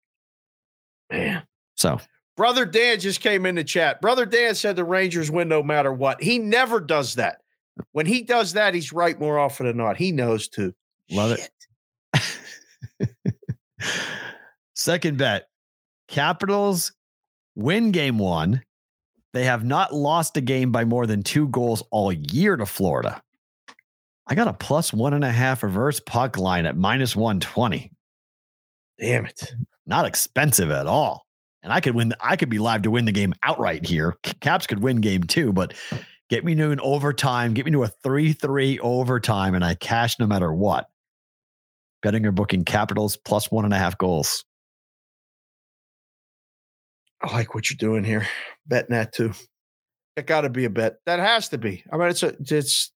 Man, 1.12 1.44
So 1.76 2.00
Brother 2.38 2.66
Dan 2.66 3.00
just 3.00 3.22
came 3.22 3.46
in 3.46 3.56
the 3.56 3.64
chat. 3.64 4.02
Brother 4.02 4.26
Dan 4.26 4.56
said 4.56 4.76
the 4.76 4.84
Rangers 4.84 5.30
win 5.30 5.48
no 5.50 5.62
matter 5.62 5.92
what. 5.92 6.24
He 6.24 6.40
never 6.40 6.80
does 6.80 7.16
that. 7.16 7.42
When 7.92 8.06
he 8.06 8.22
does 8.22 8.54
that, 8.54 8.74
he's 8.74 8.94
right 8.94 9.20
more 9.20 9.40
often 9.40 9.66
than 9.66 9.78
not. 9.78 9.98
He 9.98 10.12
knows 10.12 10.48
too. 10.48 10.74
Love 11.10 11.38
it. 11.38 13.26
Second 14.76 15.18
bet 15.18 15.48
Capitals 16.08 16.94
win 17.56 17.92
game 17.92 18.18
one. 18.18 18.64
They 19.34 19.46
have 19.46 19.64
not 19.64 19.94
lost 19.94 20.36
a 20.36 20.42
game 20.42 20.72
by 20.72 20.84
more 20.84 21.08
than 21.08 21.24
two 21.24 21.48
goals 21.48 21.84
all 21.90 22.12
year 22.12 22.58
to 22.58 22.66
Florida. 22.66 23.22
I 24.28 24.36
got 24.36 24.48
a 24.48 24.54
plus 24.54 24.94
one 24.94 25.14
and 25.14 25.24
a 25.24 25.32
half 25.32 25.64
reverse 25.64 26.00
puck 26.00 26.38
line 26.38 26.66
at 26.66 26.76
minus 26.78 27.16
120. 27.16 27.92
Damn 29.00 29.26
it. 29.26 29.54
Not 29.92 30.06
expensive 30.06 30.72
at 30.72 30.88
all. 30.88 31.28
And 31.64 31.74
I 31.74 31.82
could 31.82 31.96
win, 31.96 32.14
I 32.22 32.38
could 32.38 32.48
be 32.48 32.60
live 32.60 32.84
to 32.84 32.92
win 32.92 33.04
the 33.04 33.12
game 33.12 33.34
outright 33.44 33.86
here. 33.86 34.16
Caps 34.40 34.66
could 34.66 34.82
win 34.82 35.02
game 35.02 35.24
two, 35.24 35.52
but 35.52 35.74
get 36.30 36.46
me 36.46 36.56
to 36.56 36.72
an 36.72 36.80
overtime, 36.80 37.54
get 37.54 37.66
me 37.66 37.74
to 37.74 37.84
a 37.84 37.90
3 37.90 38.32
3 38.32 38.80
overtime, 38.80 39.54
and 39.54 39.66
I 39.66 39.76
cash 39.76 40.18
no 40.18 40.28
matter 40.28 40.54
what. 40.54 40.88
Betting 42.02 42.26
or 42.26 42.32
booking 42.32 42.64
Capitals 42.64 43.18
plus 43.18 43.52
one 43.52 43.66
and 43.66 43.74
a 43.74 43.78
half 43.78 43.98
goals. 43.98 44.46
I 47.22 47.34
like 47.34 47.54
what 47.54 47.70
you're 47.70 47.76
doing 47.76 48.06
here. 48.06 48.26
Betting 48.66 48.96
that 48.96 49.14
too. 49.14 49.34
That 50.16 50.26
got 50.26 50.42
to 50.42 50.50
be 50.50 50.64
a 50.64 50.70
bet. 50.70 51.00
That 51.06 51.20
has 51.20 51.50
to 51.50 51.58
be. 51.58 51.84
I 51.92 51.98
mean, 51.98 52.08
it's 52.08 52.24
a 52.24 52.34
it's 52.40 52.94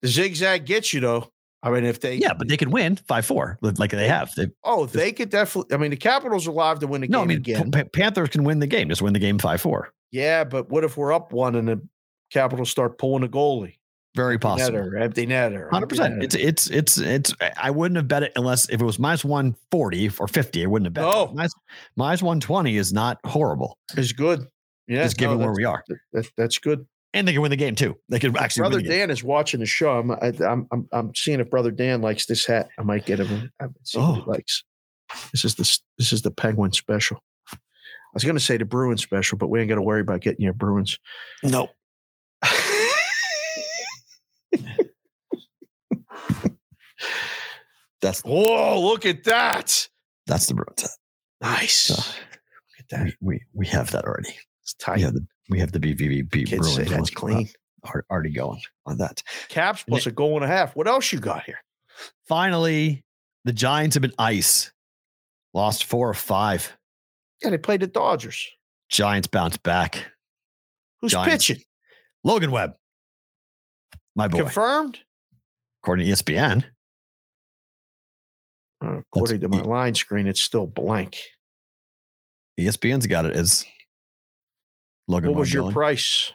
the 0.00 0.08
zigzag 0.08 0.64
gets 0.64 0.94
you 0.94 1.00
though. 1.00 1.30
I 1.62 1.70
mean, 1.70 1.84
if 1.84 2.00
they 2.00 2.16
Yeah, 2.16 2.32
but 2.32 2.48
they 2.48 2.56
could 2.56 2.72
win 2.72 2.96
5 2.96 3.26
4 3.26 3.58
like 3.78 3.90
they 3.90 4.08
have. 4.08 4.30
They, 4.34 4.48
oh 4.64 4.86
they 4.86 5.12
could 5.12 5.28
definitely. 5.30 5.74
I 5.74 5.78
mean, 5.78 5.90
the 5.90 5.96
Capitals 5.96 6.48
are 6.48 6.52
live 6.52 6.78
to 6.80 6.86
win 6.86 7.02
the 7.02 7.08
no, 7.08 7.18
I 7.18 7.22
game 7.22 7.28
mean, 7.28 7.36
again. 7.38 7.70
Pa- 7.70 7.84
Panthers 7.92 8.30
can 8.30 8.44
win 8.44 8.60
the 8.60 8.66
game, 8.66 8.88
just 8.88 9.02
win 9.02 9.12
the 9.12 9.18
game 9.18 9.38
5 9.38 9.60
4. 9.60 9.92
yeah, 10.12 10.44
but 10.44 10.70
what 10.70 10.84
if 10.84 10.96
we're 10.96 11.12
up 11.12 11.32
one 11.32 11.54
and 11.56 11.68
the 11.68 11.80
Capitals 12.32 12.70
start 12.70 12.96
pulling 12.98 13.24
a 13.24 13.28
goalie? 13.28 13.76
Very 14.16 14.38
possible. 14.40 14.76
Netter, 14.76 15.00
empty 15.00 15.24
netter. 15.26 15.70
Hundred 15.70 15.88
percent. 15.88 16.22
It's 16.24 16.34
it's 16.34 16.68
it's 16.68 16.98
it's. 16.98 17.32
I 17.56 17.70
wouldn't 17.70 17.96
have 17.96 18.08
bet 18.08 18.24
it 18.24 18.32
unless 18.34 18.68
if 18.68 18.80
it 18.80 18.84
was 18.84 18.98
minus 18.98 19.24
one 19.24 19.54
forty 19.70 20.10
or 20.18 20.26
fifty. 20.26 20.64
I 20.64 20.66
wouldn't 20.66 20.86
have 20.86 20.94
bet. 20.94 21.04
it. 21.04 21.06
No. 21.06 21.32
minus, 21.32 21.52
minus 21.94 22.20
one 22.22 22.40
twenty 22.40 22.76
is 22.76 22.92
not 22.92 23.18
horrible. 23.24 23.78
It's 23.96 24.10
good. 24.12 24.46
Yeah, 24.88 25.04
just 25.04 25.16
given 25.16 25.38
no, 25.38 25.46
where 25.46 25.54
that's- 25.54 25.58
we 25.58 25.64
are, 25.64 25.84
That, 26.12 26.26
that's 26.36 26.58
good. 26.58 26.84
And 27.14 27.26
they 27.26 27.32
can 27.32 27.42
win 27.42 27.50
the 27.50 27.56
game 27.56 27.74
too. 27.74 27.96
They 28.08 28.18
could 28.18 28.36
actually 28.36 28.62
Brother 28.62 28.76
win 28.76 28.84
the 28.84 28.90
game. 28.90 28.98
Dan 29.00 29.10
is 29.10 29.24
watching 29.24 29.60
the 29.60 29.66
show. 29.66 29.98
I'm, 29.98 30.10
I, 30.12 30.32
I'm 30.46 30.66
I'm 30.72 30.88
I'm 30.92 31.14
seeing 31.14 31.40
if 31.40 31.50
Brother 31.50 31.70
Dan 31.70 32.00
likes 32.02 32.26
this 32.26 32.46
hat. 32.46 32.68
I 32.78 32.82
might 32.82 33.06
get 33.06 33.20
him. 33.20 33.50
I 33.60 33.66
see 33.84 33.98
what 33.98 34.14
he 34.14 34.20
Oh. 34.22 34.30
likes. 34.30 34.64
This 35.32 35.44
is 35.44 35.54
the 35.56 35.78
this 35.98 36.12
is 36.12 36.22
the 36.22 36.30
Penguin 36.30 36.72
special. 36.72 37.22
I 37.52 37.56
was 38.14 38.24
going 38.24 38.36
to 38.36 38.40
say 38.40 38.56
the 38.56 38.64
Bruin 38.64 38.96
special, 38.98 39.38
but 39.38 39.48
we 39.48 39.60
ain't 39.60 39.68
got 39.68 39.76
to 39.76 39.82
worry 39.82 40.00
about 40.00 40.20
getting 40.20 40.42
your 40.42 40.52
Bruins. 40.52 40.98
No, 41.44 41.68
that's 48.00 48.20
Whoa! 48.22 48.80
Look 48.80 49.06
at 49.06 49.24
that. 49.24 49.88
that's 50.26 50.46
the 50.46 50.54
Bruins. 50.54 50.98
Nice. 51.40 51.74
So, 51.76 51.94
Look 51.94 52.80
at 52.80 52.88
that. 52.90 53.04
We, 53.06 53.14
we 53.20 53.42
we 53.52 53.66
have 53.68 53.90
that 53.92 54.04
already. 54.04 54.34
It's 54.62 54.74
tight. 54.74 54.96
We 54.98 55.02
have 55.02 55.14
the 55.14 55.26
we 55.50 55.58
have 55.58 55.72
the 55.72 55.80
BVB 55.80 56.46
Kids 56.46 56.74
say 56.74 56.84
that's 56.84 56.92
one, 56.92 57.02
uh, 57.02 57.06
clean. 57.36 57.48
already 58.10 58.30
going 58.30 58.60
on 58.86 58.96
that. 58.98 59.22
Caps 59.48 59.84
plus 59.86 60.06
a 60.06 60.10
goal 60.12 60.36
and 60.36 60.44
a 60.44 60.48
half. 60.48 60.74
What 60.76 60.86
else 60.88 61.12
you 61.12 61.18
got 61.18 61.42
here? 61.44 61.58
Finally, 62.28 63.04
the 63.44 63.52
Giants 63.52 63.94
have 63.94 64.02
been 64.02 64.14
ice. 64.18 64.70
Lost 65.52 65.84
four 65.84 66.08
or 66.08 66.14
five. 66.14 66.72
Yeah, 67.42 67.50
they 67.50 67.58
played 67.58 67.80
the 67.80 67.86
Dodgers. 67.88 68.48
Giants 68.88 69.26
bounce 69.28 69.56
back. 69.56 70.06
Who's 71.00 71.12
Giants. 71.12 71.46
pitching? 71.46 71.64
Logan 72.22 72.50
Webb, 72.50 72.74
my 74.14 74.28
boy, 74.28 74.38
Confirmed? 74.38 74.98
according 75.82 76.06
to 76.06 76.12
ESPN. 76.12 76.64
Uh, 78.84 78.98
according 78.98 79.40
to 79.40 79.48
my 79.48 79.60
e- 79.60 79.62
line 79.62 79.94
screen, 79.94 80.26
it's 80.26 80.40
still 80.40 80.66
blank. 80.66 81.18
ESPN's 82.58 83.06
got 83.06 83.24
it 83.24 83.34
as 83.34 83.64
Logan. 85.10 85.30
What 85.30 85.38
was 85.40 85.52
your 85.52 85.72
price? 85.72 86.32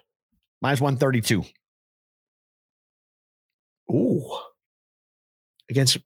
Thirty 0.97 1.22
two. 1.22 1.43
Ooh. 3.91 4.38
Against 5.69 5.97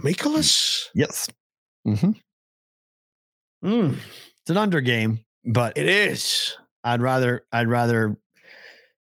Mikolas? 0.00 0.86
Yes. 0.94 1.28
Mm-hmm. 1.86 2.12
Mm, 3.64 3.96
It's 4.40 4.50
an 4.50 4.56
under 4.56 4.80
game, 4.80 5.20
but 5.44 5.76
it 5.78 5.86
is. 5.88 6.56
I'd 6.84 7.00
rather 7.00 7.44
I'd 7.52 7.68
rather 7.68 8.16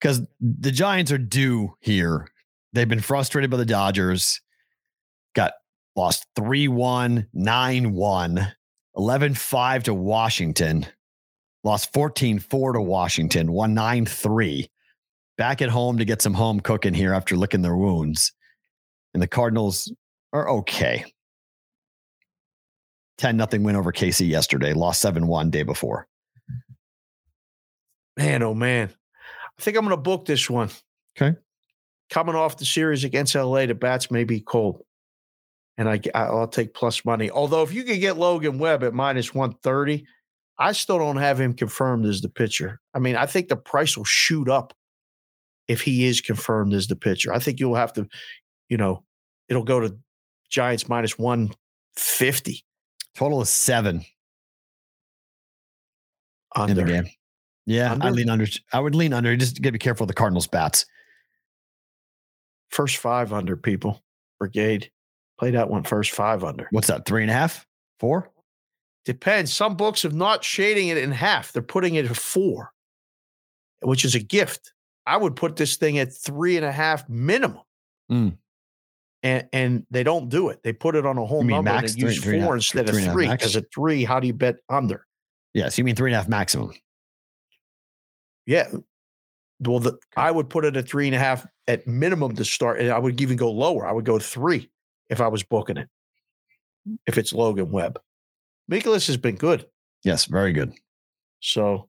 because 0.01 0.23
the 0.41 0.71
Giants 0.71 1.13
are 1.13 1.19
due 1.19 1.75
here. 1.81 2.27
They've 2.73 2.89
been 2.89 3.01
frustrated 3.01 3.51
by 3.51 3.57
the 3.57 3.65
Dodgers. 3.65 4.41
Got 5.35 5.53
lost 5.97 6.27
3-1, 6.39 7.27
9-1, 7.35 8.53
11-5 8.97 9.83
to 9.85 9.95
Washington. 9.95 10.87
Lost 11.63 11.93
14-4 11.93 12.75
to 12.75 12.81
Washington, 12.81 13.53
won 13.53 13.75
9-3. 13.75 14.69
Back 15.37 15.63
at 15.63 15.69
home 15.69 15.99
to 15.99 16.05
get 16.05 16.23
some 16.23 16.35
home 16.35 16.61
cooking 16.61 16.95
here 16.95 17.13
after 17.13 17.37
licking 17.37 17.63
their 17.63 17.77
wounds. 17.77 18.33
And 19.13 19.23
the 19.23 19.29
Cardinals 19.29 19.93
are 20.33 20.49
okay. 20.49 21.05
10 23.19 23.37
nothing 23.37 23.63
win 23.63 23.77
over 23.77 23.93
KC 23.93 24.29
yesterday, 24.29 24.73
lost 24.73 25.05
7-1 25.05 25.51
day 25.51 25.63
before. 25.63 26.07
Man, 28.17 28.43
oh 28.43 28.55
man. 28.55 28.91
I 29.59 29.63
think 29.63 29.77
I'm 29.77 29.85
going 29.85 29.97
to 29.97 30.01
book 30.01 30.25
this 30.25 30.49
one. 30.49 30.71
Okay. 31.17 31.37
Coming 32.09 32.35
off 32.35 32.57
the 32.57 32.65
series 32.65 33.05
against 33.05 33.35
LA, 33.35 33.67
the 33.67 33.75
bats 33.75 34.11
may 34.11 34.25
be 34.25 34.41
cold. 34.41 34.83
And 35.77 35.89
I, 35.89 36.01
I'll 36.15 36.49
take 36.49 36.75
plus 36.75 37.05
money. 37.05 37.31
Although, 37.31 37.63
if 37.63 37.73
you 37.73 37.85
could 37.85 38.01
get 38.01 38.17
Logan 38.17 38.59
Webb 38.59 38.83
at 38.85 38.95
minus 38.95 39.35
130, 39.35 40.07
I 40.61 40.73
still 40.73 40.99
don't 40.99 41.17
have 41.17 41.41
him 41.41 41.55
confirmed 41.55 42.05
as 42.05 42.21
the 42.21 42.29
pitcher. 42.29 42.81
I 42.95 42.99
mean, 42.99 43.17
I 43.17 43.27
think 43.27 43.49
the 43.49 43.57
price 43.57 43.97
will 43.97 44.05
shoot 44.05 44.49
up 44.49 44.75
if 45.67 45.81
he 45.81 46.05
is 46.05 46.21
confirmed 46.21 46.75
as 46.75 46.87
the 46.87 46.97
pitcher. 46.97 47.33
I 47.33 47.39
think 47.39 47.59
you'll 47.59 47.75
have 47.77 47.93
to, 47.95 48.07
you 48.69 48.77
know, 48.77 49.03
it'll 49.49 49.65
go 49.65 49.81
to 49.81 49.97
Giants 50.51 50.89
minus 50.89 51.19
150 51.19 52.65
Total 53.15 53.41
is 53.41 53.51
seven 53.51 54.05
under. 56.55 56.73
in 56.73 56.87
the 56.87 56.93
game. 56.93 57.11
Yeah, 57.67 57.93
Under? 57.93 58.07
I 58.07 58.11
lean 58.11 58.29
under. 58.31 58.47
I 58.73 58.81
would 58.81 58.95
lean 58.95 59.13
under. 59.13 59.37
Just 59.37 59.61
gotta 59.63 59.73
be 59.73 59.79
careful 59.79 60.05
with 60.05 60.09
the 60.15 60.19
Cardinals 60.19 60.47
bats. 60.47 60.87
First 62.71 62.97
five 62.97 63.33
under, 63.33 63.57
people. 63.57 64.03
Brigade. 64.39 64.91
Play 65.39 65.53
that 65.53 65.71
one 65.71 65.85
first 65.85 66.11
five 66.13 66.45
under. 66.45 66.67
What's 66.71 66.89
that? 66.89 67.05
Three 67.07 67.23
and 67.23 67.31
a 67.31 67.35
half? 67.35 67.67
Four? 67.99 68.31
Depends. 69.05 69.53
Some 69.53 69.77
books 69.77 70.05
are 70.05 70.11
not 70.11 70.45
shading 70.45 70.89
it 70.89 70.99
in 70.99 71.11
half. 71.11 71.53
They're 71.53 71.63
putting 71.63 71.95
it 71.95 72.05
at 72.07 72.17
four, 72.17 72.73
which 73.81 74.05
is 74.05 74.15
a 74.15 74.21
gift. 74.21 74.73
I 75.07 75.17
would 75.17 75.37
put 75.37 75.57
this 75.57 75.77
thing 75.77 75.99
at 75.99 76.13
three 76.13 76.57
and 76.57 76.67
a 76.67 76.73
half 76.73 77.09
minimum. 77.09 77.63
Mm. 78.11 78.37
And 79.23 79.49
and 79.53 79.87
they 79.91 80.03
don't 80.03 80.29
do 80.29 80.49
it. 80.49 80.63
They 80.63 80.73
put 80.73 80.97
it 80.97 81.05
on 81.05 81.19
a 81.19 81.25
whole 81.25 81.43
number 81.43 81.71
max 81.71 81.93
and 81.93 82.03
they 82.03 82.07
use 82.07 82.17
three- 82.17 82.23
three 82.23 82.37
and 82.39 82.47
four 82.47 82.55
instead 82.55 82.89
three 82.89 83.05
of 83.05 83.13
three. 83.13 83.29
Because 83.29 83.57
at 83.57 83.73
three, 83.75 84.05
how 84.05 84.21
do 84.21 84.27
you 84.27 84.33
bet 84.33 84.57
under? 84.69 85.07
Yes, 85.55 85.77
you 85.79 85.85
mean 85.85 85.97
three 85.97 86.11
and 86.11 86.15
a 86.15 86.19
half 86.19 86.29
maximum. 86.29 86.73
Yeah. 88.47 88.69
Well, 89.61 89.81
the, 89.81 89.99
I 90.17 90.31
would 90.31 90.49
put 90.49 90.65
it 90.65 90.77
at 90.77 90.89
three 90.89 91.07
and 91.07 91.15
a 91.15 91.19
half 91.19 91.47
at 91.69 91.87
minimum 91.87 92.35
to 92.37 92.45
start, 92.45 92.81
and 92.81 92.91
I 92.91 92.99
would 92.99 93.21
even 93.21 93.37
go 93.37 93.51
lower. 93.51 93.87
I 93.87 93.93
would 93.93 94.07
go 94.07 94.19
three 94.19 94.71
if 95.11 95.21
I 95.21 95.29
was 95.29 95.43
booking 95.43 95.77
it. 95.77 95.89
If 97.07 97.19
it's 97.19 97.33
Logan 97.33 97.71
Webb, 97.71 98.01
Mikolas 98.71 99.07
has 99.09 99.17
been 99.17 99.37
good. 99.37 99.67
Yes, 100.05 100.27
very 100.27 100.53
good. 100.53 100.73
So 101.41 101.89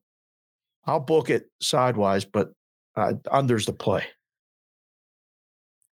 I'll 0.84 1.00
book 1.00 1.30
it 1.30 1.50
sidewise, 1.60 2.24
but 2.24 2.52
uh, 2.96 3.14
under's 3.30 3.66
the 3.66 3.72
play. 3.72 4.04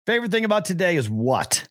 Favorite 0.07 0.31
thing 0.33 0.45
about 0.45 0.65
today 0.65 0.97
is 0.97 1.09
what? 1.09 1.67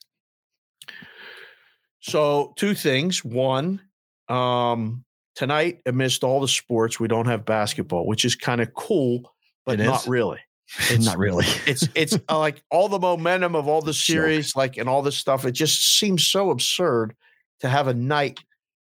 So 1.99 2.53
two 2.55 2.73
things. 2.75 3.23
One, 3.25 3.81
um, 4.29 5.03
tonight 5.35 5.81
amidst 5.85 6.23
all 6.23 6.39
the 6.39 6.47
sports, 6.47 6.99
we 6.99 7.07
don't 7.07 7.25
have 7.27 7.45
basketball, 7.45 8.05
which 8.07 8.23
is 8.23 8.35
kind 8.35 8.61
of 8.61 8.73
cool, 8.73 9.33
but 9.65 9.79
It 9.79 9.85
not 9.85 10.01
is? 10.03 10.07
really. 10.07 10.39
It's- 10.91 11.03
Not 11.03 11.17
really. 11.17 11.45
It's 11.65 11.87
it's 11.95 12.15
uh, 12.29 12.37
like 12.37 12.61
all 12.69 12.89
the 12.89 12.99
momentum 12.99 13.55
of 13.55 13.67
all 13.67 13.81
the 13.81 13.93
series, 14.09 14.55
like 14.55 14.77
and 14.77 14.87
all 14.87 15.01
this 15.01 15.17
stuff. 15.17 15.43
It 15.45 15.53
just 15.53 15.97
seems 15.97 16.25
so 16.27 16.51
absurd 16.51 17.15
to 17.61 17.67
have 17.67 17.87
a 17.87 17.93
night 17.95 18.39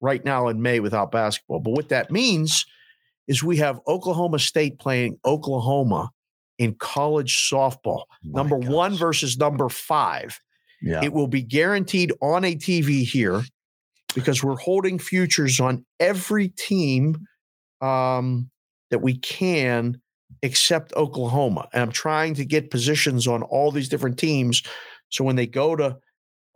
right 0.01 0.25
now 0.25 0.49
in 0.49 0.63
May 0.63 0.81
without 0.81 1.13
basketball. 1.13 1.61
But 1.61 1.73
what 1.73 1.89
that 1.91 2.11
means 2.11 2.67
is 3.29 3.43
we 3.43 3.59
have 3.59 3.81
Oklahoma 3.87 4.39
State 4.39 4.79
playing 4.79 5.19
Oklahoma 5.25 6.11
in 6.59 6.75
college 6.75 7.49
softball. 7.51 8.05
My 8.25 8.43
number 8.43 8.57
one 8.57 8.95
versus 8.95 9.39
number 9.39 9.69
five. 9.69 10.39
Yeah. 10.83 11.01
It 11.03 11.13
will 11.13 11.27
be 11.27 11.43
guaranteed 11.43 12.13
on 12.21 12.45
a 12.45 12.55
TV 12.55 13.05
here 13.05 13.43
because 14.15 14.43
we're 14.43 14.57
holding 14.57 14.99
futures 14.99 15.61
on 15.61 15.85
every 15.99 16.49
team 16.49 17.17
um, 17.81 18.51
that 18.91 19.01
we 19.01 19.17
can 19.19 20.01
except 20.43 20.95
Oklahoma. 20.97 21.69
And 21.73 21.83
I'm 21.83 21.93
trying 21.93 22.35
to 22.35 22.45
get 22.45 22.71
positions 22.71 23.27
on 23.27 23.43
all 23.43 23.71
these 23.71 23.89
different 23.89 24.19
teams. 24.19 24.63
So 25.11 25.25
when 25.25 25.37
they 25.37 25.47
go 25.47 25.77
to 25.77 25.99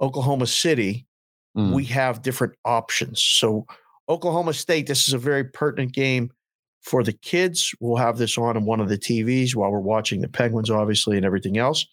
Oklahoma 0.00 0.46
City, 0.46 1.06
Mm. 1.56 1.72
we 1.72 1.84
have 1.84 2.22
different 2.22 2.54
options. 2.64 3.22
So 3.22 3.66
Oklahoma 4.08 4.52
State, 4.54 4.86
this 4.86 5.06
is 5.06 5.14
a 5.14 5.18
very 5.18 5.44
pertinent 5.44 5.92
game 5.92 6.30
for 6.82 7.02
the 7.02 7.12
kids. 7.12 7.72
We'll 7.80 7.96
have 7.96 8.18
this 8.18 8.36
on 8.36 8.56
in 8.56 8.64
one 8.64 8.80
of 8.80 8.88
the 8.88 8.98
TVs 8.98 9.54
while 9.54 9.70
we're 9.70 9.78
watching 9.78 10.20
the 10.20 10.28
Penguins, 10.28 10.70
obviously, 10.70 11.16
and 11.16 11.24
everything 11.24 11.56
else. 11.56 11.86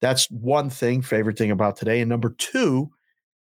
That's 0.00 0.30
one 0.30 0.70
thing, 0.70 1.02
favorite 1.02 1.38
thing 1.38 1.50
about 1.50 1.76
today. 1.76 2.00
And 2.00 2.08
number 2.08 2.30
two 2.30 2.90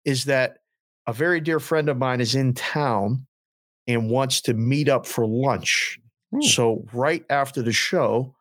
is 0.06 0.26
that 0.26 0.60
a 1.08 1.14
very 1.14 1.42
dear 1.42 1.60
friend 1.60 1.90
of 1.90 1.98
mine 1.98 2.22
is 2.22 2.36
in 2.36 2.54
town 2.54 3.26
and 3.88 4.10
wants 4.10 4.42
to 4.42 4.54
meet 4.54 4.88
up 4.88 5.06
for 5.06 5.26
lunch. 5.26 6.00
Ooh. 6.36 6.42
So 6.42 6.86
right 6.94 7.26
after 7.30 7.62
the 7.62 7.72
show, 7.72 8.36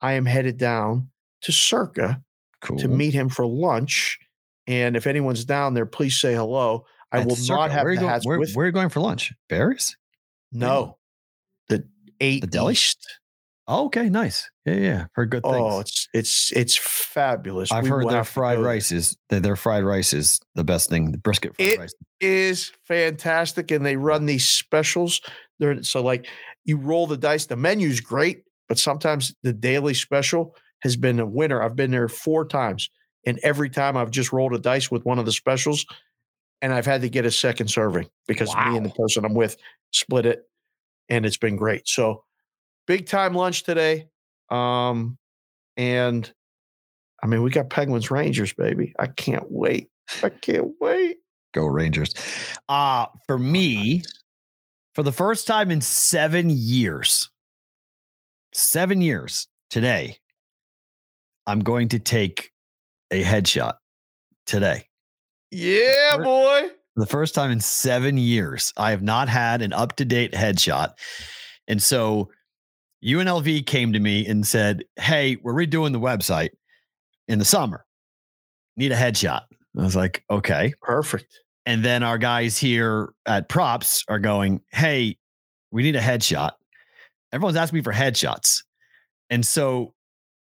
I 0.00 0.14
am 0.14 0.24
headed 0.24 0.56
down 0.56 1.10
to 1.42 1.52
Circa 1.52 2.22
cool. 2.62 2.78
to 2.78 2.88
meet 2.88 3.14
him 3.14 3.28
for 3.28 3.46
lunch. 3.46 4.18
And 4.66 4.96
if 4.96 5.06
anyone's 5.06 5.44
down 5.44 5.74
there, 5.74 5.86
please 5.86 6.18
say 6.20 6.34
hello. 6.34 6.86
I 7.12 7.24
will 7.24 7.36
not 7.48 7.70
have 7.70 7.84
where 7.84 7.94
the 7.94 8.00
going, 8.00 8.08
hats 8.10 8.26
where, 8.26 8.38
with. 8.38 8.54
where 8.54 8.64
are 8.64 8.68
you 8.68 8.72
going 8.72 8.88
for 8.88 9.00
lunch? 9.00 9.32
Barry's? 9.48 9.96
no, 10.52 10.98
the 11.68 11.84
eight 12.20 12.40
The 12.42 12.46
deli? 12.46 12.72
East. 12.72 13.06
Oh, 13.66 13.86
okay, 13.86 14.10
nice. 14.10 14.50
Yeah, 14.66 14.74
yeah. 14.74 15.06
Heard 15.12 15.30
good 15.30 15.40
oh, 15.44 15.52
things. 15.52 15.72
Oh, 15.74 15.80
it's 15.80 16.08
it's 16.12 16.52
it's 16.52 16.76
fabulous. 16.76 17.72
I've 17.72 17.84
We 17.84 17.88
heard 17.90 18.08
their 18.08 18.24
fried 18.24 18.58
rice 18.58 18.92
is 18.92 19.16
their, 19.30 19.40
their 19.40 19.56
fried 19.56 19.84
rice 19.84 20.12
is 20.12 20.38
the 20.54 20.64
best 20.64 20.90
thing. 20.90 21.12
The 21.12 21.18
brisket 21.18 21.56
fried 21.56 21.68
It- 21.68 21.78
rice. 21.78 21.94
is 22.20 22.72
fantastic, 22.86 23.70
and 23.70 23.84
they 23.86 23.96
run 23.96 24.26
these 24.26 24.50
specials. 24.50 25.20
They're 25.60 25.82
so 25.82 26.02
like 26.02 26.26
you 26.64 26.76
roll 26.76 27.06
the 27.06 27.16
dice. 27.16 27.46
The 27.46 27.56
menu's 27.56 28.00
great, 28.00 28.42
but 28.68 28.78
sometimes 28.78 29.34
the 29.42 29.52
daily 29.52 29.94
special 29.94 30.54
has 30.80 30.96
been 30.96 31.18
a 31.20 31.26
winner. 31.26 31.62
I've 31.62 31.76
been 31.76 31.90
there 31.90 32.08
four 32.08 32.46
times, 32.46 32.90
and 33.26 33.38
every 33.42 33.70
time 33.70 33.96
I've 33.96 34.10
just 34.10 34.32
rolled 34.32 34.54
a 34.54 34.58
dice 34.58 34.90
with 34.90 35.04
one 35.04 35.18
of 35.18 35.26
the 35.26 35.32
specials, 35.32 35.86
and 36.62 36.72
I've 36.72 36.86
had 36.86 37.02
to 37.02 37.08
get 37.08 37.26
a 37.26 37.30
second 37.30 37.68
serving 37.68 38.08
because 38.26 38.54
me 38.54 38.76
and 38.76 38.86
the 38.86 38.90
person 38.90 39.24
I'm 39.24 39.34
with 39.34 39.56
split 39.92 40.26
it, 40.26 40.48
and 41.08 41.26
it's 41.26 41.36
been 41.36 41.56
great. 41.56 41.88
So 41.88 42.24
big 42.86 43.06
time 43.06 43.34
lunch 43.34 43.64
today, 43.64 44.08
um, 44.50 45.18
and 45.76 46.32
I 47.22 47.26
mean 47.26 47.42
we 47.42 47.50
got 47.50 47.70
Penguins 47.70 48.10
Rangers, 48.10 48.52
baby. 48.52 48.94
I 48.98 49.06
can't 49.08 49.50
wait. 49.50 49.88
I 50.22 50.28
can't 50.28 50.72
wait. 50.80 51.18
Go 51.52 51.66
Rangers. 51.66 52.14
Uh 52.68 53.06
for 53.26 53.38
me, 53.38 54.02
for 54.94 55.02
the 55.02 55.12
first 55.12 55.46
time 55.46 55.70
in 55.70 55.80
seven 55.80 56.50
years, 56.50 57.30
seven 58.52 59.00
years 59.00 59.48
today, 59.70 60.18
I'm 61.46 61.60
going 61.60 61.88
to 61.88 61.98
take 61.98 62.52
a 63.14 63.24
headshot 63.24 63.74
today. 64.46 64.88
Yeah, 65.50 66.16
boy. 66.16 66.68
For 66.94 67.00
the 67.00 67.06
first 67.06 67.34
time 67.34 67.50
in 67.50 67.60
seven 67.60 68.18
years, 68.18 68.72
I 68.76 68.90
have 68.90 69.02
not 69.02 69.28
had 69.28 69.62
an 69.62 69.72
up 69.72 69.96
to 69.96 70.04
date 70.04 70.32
headshot. 70.32 70.94
And 71.68 71.82
so 71.82 72.30
UNLV 73.04 73.66
came 73.66 73.92
to 73.92 74.00
me 74.00 74.26
and 74.26 74.46
said, 74.46 74.84
Hey, 74.96 75.36
we're 75.42 75.54
redoing 75.54 75.92
the 75.92 76.00
website 76.00 76.50
in 77.28 77.38
the 77.38 77.44
summer. 77.44 77.84
Need 78.76 78.92
a 78.92 78.96
headshot. 78.96 79.42
I 79.76 79.82
was 79.82 79.96
like, 79.96 80.24
Okay. 80.30 80.74
Perfect. 80.82 81.40
And 81.66 81.84
then 81.84 82.02
our 82.02 82.18
guys 82.18 82.58
here 82.58 83.12
at 83.26 83.48
Props 83.48 84.04
are 84.08 84.18
going, 84.18 84.60
Hey, 84.72 85.18
we 85.70 85.82
need 85.82 85.96
a 85.96 86.00
headshot. 86.00 86.52
Everyone's 87.32 87.56
asking 87.56 87.78
me 87.78 87.82
for 87.82 87.92
headshots. 87.92 88.62
And 89.30 89.44
so 89.44 89.94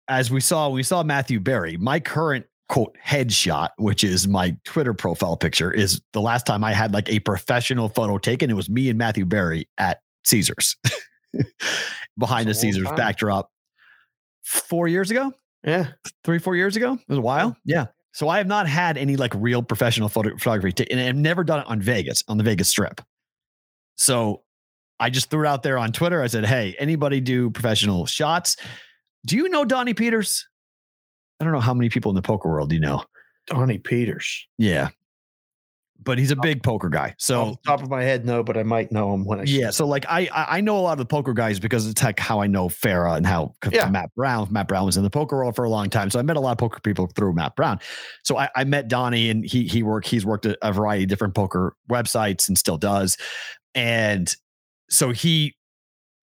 as 0.08 0.30
we 0.30 0.40
saw, 0.40 0.68
we 0.68 0.82
saw 0.82 1.02
Matthew 1.02 1.40
Berry, 1.40 1.76
my 1.76 2.00
current 2.00 2.46
quote 2.68 2.96
headshot, 3.04 3.70
which 3.78 4.02
is 4.04 4.26
my 4.26 4.56
Twitter 4.64 4.94
profile 4.94 5.36
picture, 5.36 5.70
is 5.72 6.00
the 6.12 6.20
last 6.20 6.46
time 6.46 6.64
I 6.64 6.72
had 6.72 6.92
like 6.92 7.08
a 7.10 7.20
professional 7.20 7.88
photo 7.88 8.18
taken. 8.18 8.50
It 8.50 8.54
was 8.54 8.70
me 8.70 8.88
and 8.88 8.98
Matthew 8.98 9.24
Berry 9.26 9.68
at 9.78 10.00
Caesars 10.24 10.76
behind 12.18 12.48
That's 12.48 12.60
the 12.60 12.68
Caesars 12.72 12.86
time. 12.86 12.96
backdrop 12.96 13.50
four 14.44 14.88
years 14.88 15.10
ago, 15.10 15.32
Yeah. 15.64 15.88
three, 16.24 16.38
four 16.38 16.56
years 16.56 16.76
ago. 16.76 16.94
It 16.94 17.08
was 17.08 17.18
a 17.18 17.22
while. 17.22 17.56
Yeah. 17.64 17.86
So 18.12 18.28
I 18.28 18.38
have 18.38 18.46
not 18.46 18.68
had 18.68 18.96
any 18.96 19.16
like 19.16 19.32
real 19.34 19.62
professional 19.62 20.08
photo- 20.08 20.36
photography, 20.36 20.72
ta- 20.72 20.84
and 20.90 21.00
I've 21.00 21.16
never 21.16 21.42
done 21.44 21.60
it 21.60 21.66
on 21.66 21.80
Vegas, 21.82 22.22
on 22.28 22.38
the 22.38 22.44
Vegas 22.44 22.68
Strip. 22.68 23.00
So 23.96 24.42
I 25.00 25.10
just 25.10 25.30
threw 25.30 25.44
it 25.44 25.48
out 25.48 25.62
there 25.64 25.78
on 25.78 25.92
Twitter. 25.92 26.22
I 26.22 26.28
said, 26.28 26.44
Hey, 26.46 26.76
anybody 26.78 27.20
do 27.20 27.50
professional 27.50 28.06
shots? 28.06 28.56
Do 29.26 29.36
you 29.36 29.48
know 29.48 29.64
Donnie 29.64 29.94
Peters? 29.94 30.46
I 31.40 31.44
don't 31.44 31.52
know 31.52 31.60
how 31.60 31.74
many 31.74 31.88
people 31.88 32.10
in 32.10 32.16
the 32.16 32.22
poker 32.22 32.48
world 32.48 32.72
you 32.72 32.80
know. 32.80 33.04
Donnie 33.46 33.78
Peters. 33.78 34.46
Yeah. 34.58 34.88
But 36.02 36.18
he's 36.18 36.30
a 36.30 36.36
big 36.36 36.62
poker 36.62 36.90
guy. 36.90 37.08
Off 37.08 37.14
So 37.18 37.50
the 37.52 37.56
top 37.66 37.82
of 37.82 37.88
my 37.88 38.02
head, 38.02 38.26
no, 38.26 38.42
but 38.42 38.58
I 38.58 38.62
might 38.62 38.92
know 38.92 39.14
him 39.14 39.24
when 39.24 39.40
I 39.40 39.44
yeah, 39.44 39.70
so 39.70 39.86
like 39.86 40.04
I 40.08 40.28
I 40.32 40.60
know 40.60 40.76
a 40.76 40.80
lot 40.80 40.92
of 40.92 40.98
the 40.98 41.06
poker 41.06 41.32
guys 41.32 41.58
because 41.58 41.86
it's 41.86 42.02
like 42.02 42.18
how 42.20 42.40
I 42.40 42.46
know 42.46 42.68
Farah 42.68 43.16
and 43.16 43.26
how 43.26 43.54
Yeah. 43.70 43.88
Matt 43.88 44.14
Brown. 44.14 44.48
Matt 44.50 44.68
Brown 44.68 44.84
was 44.84 44.98
in 44.98 45.02
the 45.02 45.08
poker 45.08 45.36
world 45.36 45.56
for 45.56 45.64
a 45.64 45.70
long 45.70 45.88
time, 45.88 46.10
so 46.10 46.18
I 46.18 46.22
met 46.22 46.36
a 46.36 46.40
lot 46.40 46.52
of 46.52 46.58
poker 46.58 46.80
people 46.80 47.06
through 47.14 47.32
Matt 47.32 47.56
Brown. 47.56 47.80
So 48.22 48.36
I, 48.36 48.50
I 48.54 48.64
met 48.64 48.88
Donnie, 48.88 49.30
and 49.30 49.44
he 49.46 49.64
he 49.64 49.82
worked 49.82 50.06
he's 50.08 50.26
worked 50.26 50.44
at 50.44 50.58
a 50.60 50.72
variety 50.72 51.04
of 51.04 51.08
different 51.08 51.34
poker 51.34 51.74
websites 51.88 52.48
and 52.48 52.58
still 52.58 52.76
does. 52.76 53.16
And 53.74 54.34
so 54.90 55.10
he 55.10 55.54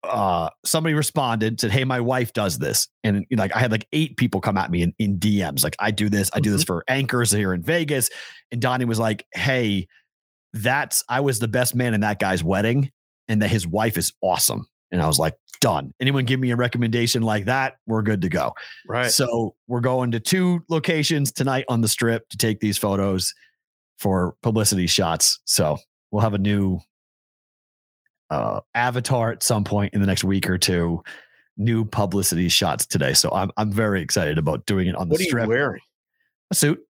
uh 0.04 0.48
somebody 0.64 0.94
responded 0.94 1.60
said 1.60 1.70
hey 1.70 1.84
my 1.84 2.00
wife 2.00 2.32
does 2.32 2.58
this. 2.58 2.88
And 3.04 3.26
you 3.28 3.36
know, 3.36 3.42
like 3.42 3.54
i 3.54 3.58
had 3.58 3.70
like 3.70 3.86
eight 3.92 4.16
people 4.16 4.40
come 4.40 4.56
at 4.56 4.70
me 4.70 4.82
in, 4.82 4.94
in 4.98 5.18
dms 5.18 5.62
like 5.62 5.76
i 5.78 5.90
do 5.90 6.08
this 6.08 6.30
i 6.32 6.40
do 6.40 6.50
this 6.50 6.64
for 6.64 6.84
anchors 6.88 7.30
here 7.30 7.52
in 7.52 7.62
vegas. 7.62 8.08
And 8.50 8.60
donnie 8.60 8.84
was 8.84 8.98
like 8.98 9.26
hey 9.32 9.86
that's 10.52 11.04
i 11.08 11.20
was 11.20 11.38
the 11.38 11.48
best 11.48 11.74
man 11.74 11.94
in 11.94 12.00
that 12.00 12.18
guy's 12.18 12.42
wedding 12.42 12.90
and 13.28 13.42
that 13.42 13.48
his 13.48 13.66
wife 13.66 13.96
is 13.96 14.12
awesome. 14.22 14.66
And 14.90 15.02
i 15.02 15.06
was 15.06 15.18
like 15.18 15.34
done. 15.60 15.92
Anyone 16.00 16.24
give 16.24 16.40
me 16.40 16.50
a 16.50 16.56
recommendation 16.56 17.22
like 17.22 17.44
that 17.44 17.74
we're 17.86 18.02
good 18.02 18.22
to 18.22 18.28
go. 18.28 18.54
Right. 18.88 19.10
so 19.10 19.54
we're 19.68 19.80
going 19.80 20.10
to 20.12 20.20
two 20.20 20.64
locations 20.68 21.30
tonight 21.30 21.64
on 21.68 21.82
the 21.82 21.88
strip 21.88 22.28
to 22.30 22.36
take 22.36 22.60
these 22.60 22.78
photos 22.78 23.32
for 23.98 24.34
publicity 24.42 24.86
shots. 24.86 25.38
So 25.44 25.76
we'll 26.10 26.22
have 26.22 26.34
a 26.34 26.38
new 26.38 26.80
uh, 28.30 28.60
avatar 28.74 29.32
at 29.32 29.42
some 29.42 29.64
point 29.64 29.94
in 29.94 30.00
the 30.00 30.06
next 30.06 30.24
week 30.24 30.48
or 30.48 30.58
two. 30.58 31.02
New 31.56 31.84
publicity 31.84 32.48
shots 32.48 32.86
today. 32.86 33.12
So 33.12 33.30
I'm 33.32 33.50
I'm 33.56 33.70
very 33.70 34.00
excited 34.00 34.38
about 34.38 34.64
doing 34.66 34.88
it 34.88 34.94
on 34.94 35.08
the 35.08 35.16
strip. 35.16 35.48
what 35.48 35.54
are 35.54 35.58
you 35.58 35.62
wearing? 35.62 35.80
A 36.50 36.54
suit. 36.54 36.80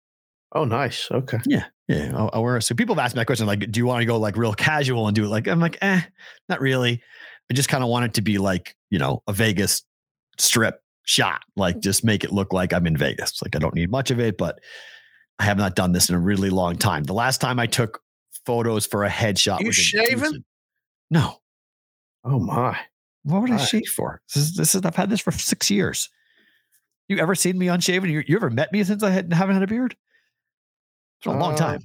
Oh, 0.52 0.64
nice. 0.64 1.08
Okay. 1.10 1.38
Yeah, 1.46 1.64
yeah. 1.88 2.12
I'll, 2.14 2.30
I'll 2.32 2.42
wear 2.42 2.56
a 2.56 2.62
suit. 2.62 2.76
People 2.76 2.94
have 2.94 3.04
asked 3.04 3.14
me 3.14 3.20
that 3.20 3.26
question, 3.26 3.46
like, 3.46 3.70
do 3.70 3.78
you 3.78 3.86
want 3.86 4.00
to 4.00 4.06
go 4.06 4.18
like 4.18 4.36
real 4.36 4.52
casual 4.52 5.06
and 5.06 5.14
do 5.14 5.24
it? 5.24 5.28
Like, 5.28 5.46
I'm 5.46 5.60
like, 5.60 5.78
eh, 5.80 6.00
not 6.48 6.60
really. 6.60 7.02
I 7.50 7.54
just 7.54 7.68
kind 7.68 7.82
of 7.82 7.90
want 7.90 8.04
it 8.04 8.14
to 8.14 8.22
be 8.22 8.38
like, 8.38 8.76
you 8.90 8.98
know, 8.98 9.22
a 9.26 9.32
Vegas 9.32 9.82
strip 10.38 10.82
shot. 11.04 11.42
Like, 11.56 11.80
just 11.80 12.04
make 12.04 12.24
it 12.24 12.32
look 12.32 12.52
like 12.52 12.72
I'm 12.72 12.86
in 12.86 12.96
Vegas. 12.96 13.42
Like, 13.42 13.54
I 13.56 13.58
don't 13.58 13.74
need 13.74 13.90
much 13.90 14.10
of 14.10 14.18
it, 14.20 14.38
but 14.38 14.60
I 15.38 15.44
have 15.44 15.56
not 15.56 15.74
done 15.74 15.92
this 15.92 16.08
in 16.08 16.14
a 16.14 16.20
really 16.20 16.50
long 16.50 16.76
time. 16.76 17.04
The 17.04 17.14
last 17.14 17.40
time 17.40 17.58
I 17.58 17.66
took 17.66 18.00
photos 18.44 18.86
for 18.86 19.04
a 19.04 19.10
headshot 19.10 19.60
You 19.60 19.66
was? 19.68 19.90
Tucson. 19.90 20.44
No. 21.10 21.40
Oh 22.24 22.38
my. 22.38 22.78
What 23.24 23.42
would 23.42 23.50
I 23.50 23.56
shave 23.58 23.86
for? 23.94 24.20
This 24.32 24.42
is, 24.44 24.54
this 24.54 24.74
is 24.74 24.82
I've 24.84 24.96
had 24.96 25.10
this 25.10 25.20
for 25.20 25.30
six 25.32 25.70
years. 25.70 26.08
You 27.08 27.18
ever 27.18 27.34
seen 27.34 27.58
me 27.58 27.68
unshaven? 27.68 28.08
You, 28.10 28.22
you 28.26 28.36
ever 28.36 28.50
met 28.50 28.72
me 28.72 28.84
since 28.84 29.02
I 29.02 29.10
had, 29.10 29.32
haven't 29.32 29.54
had 29.54 29.62
a 29.62 29.66
beard? 29.66 29.96
It's 31.18 31.26
been 31.26 31.36
a 31.36 31.40
long 31.40 31.54
Uh, 31.54 31.56
time. 31.56 31.80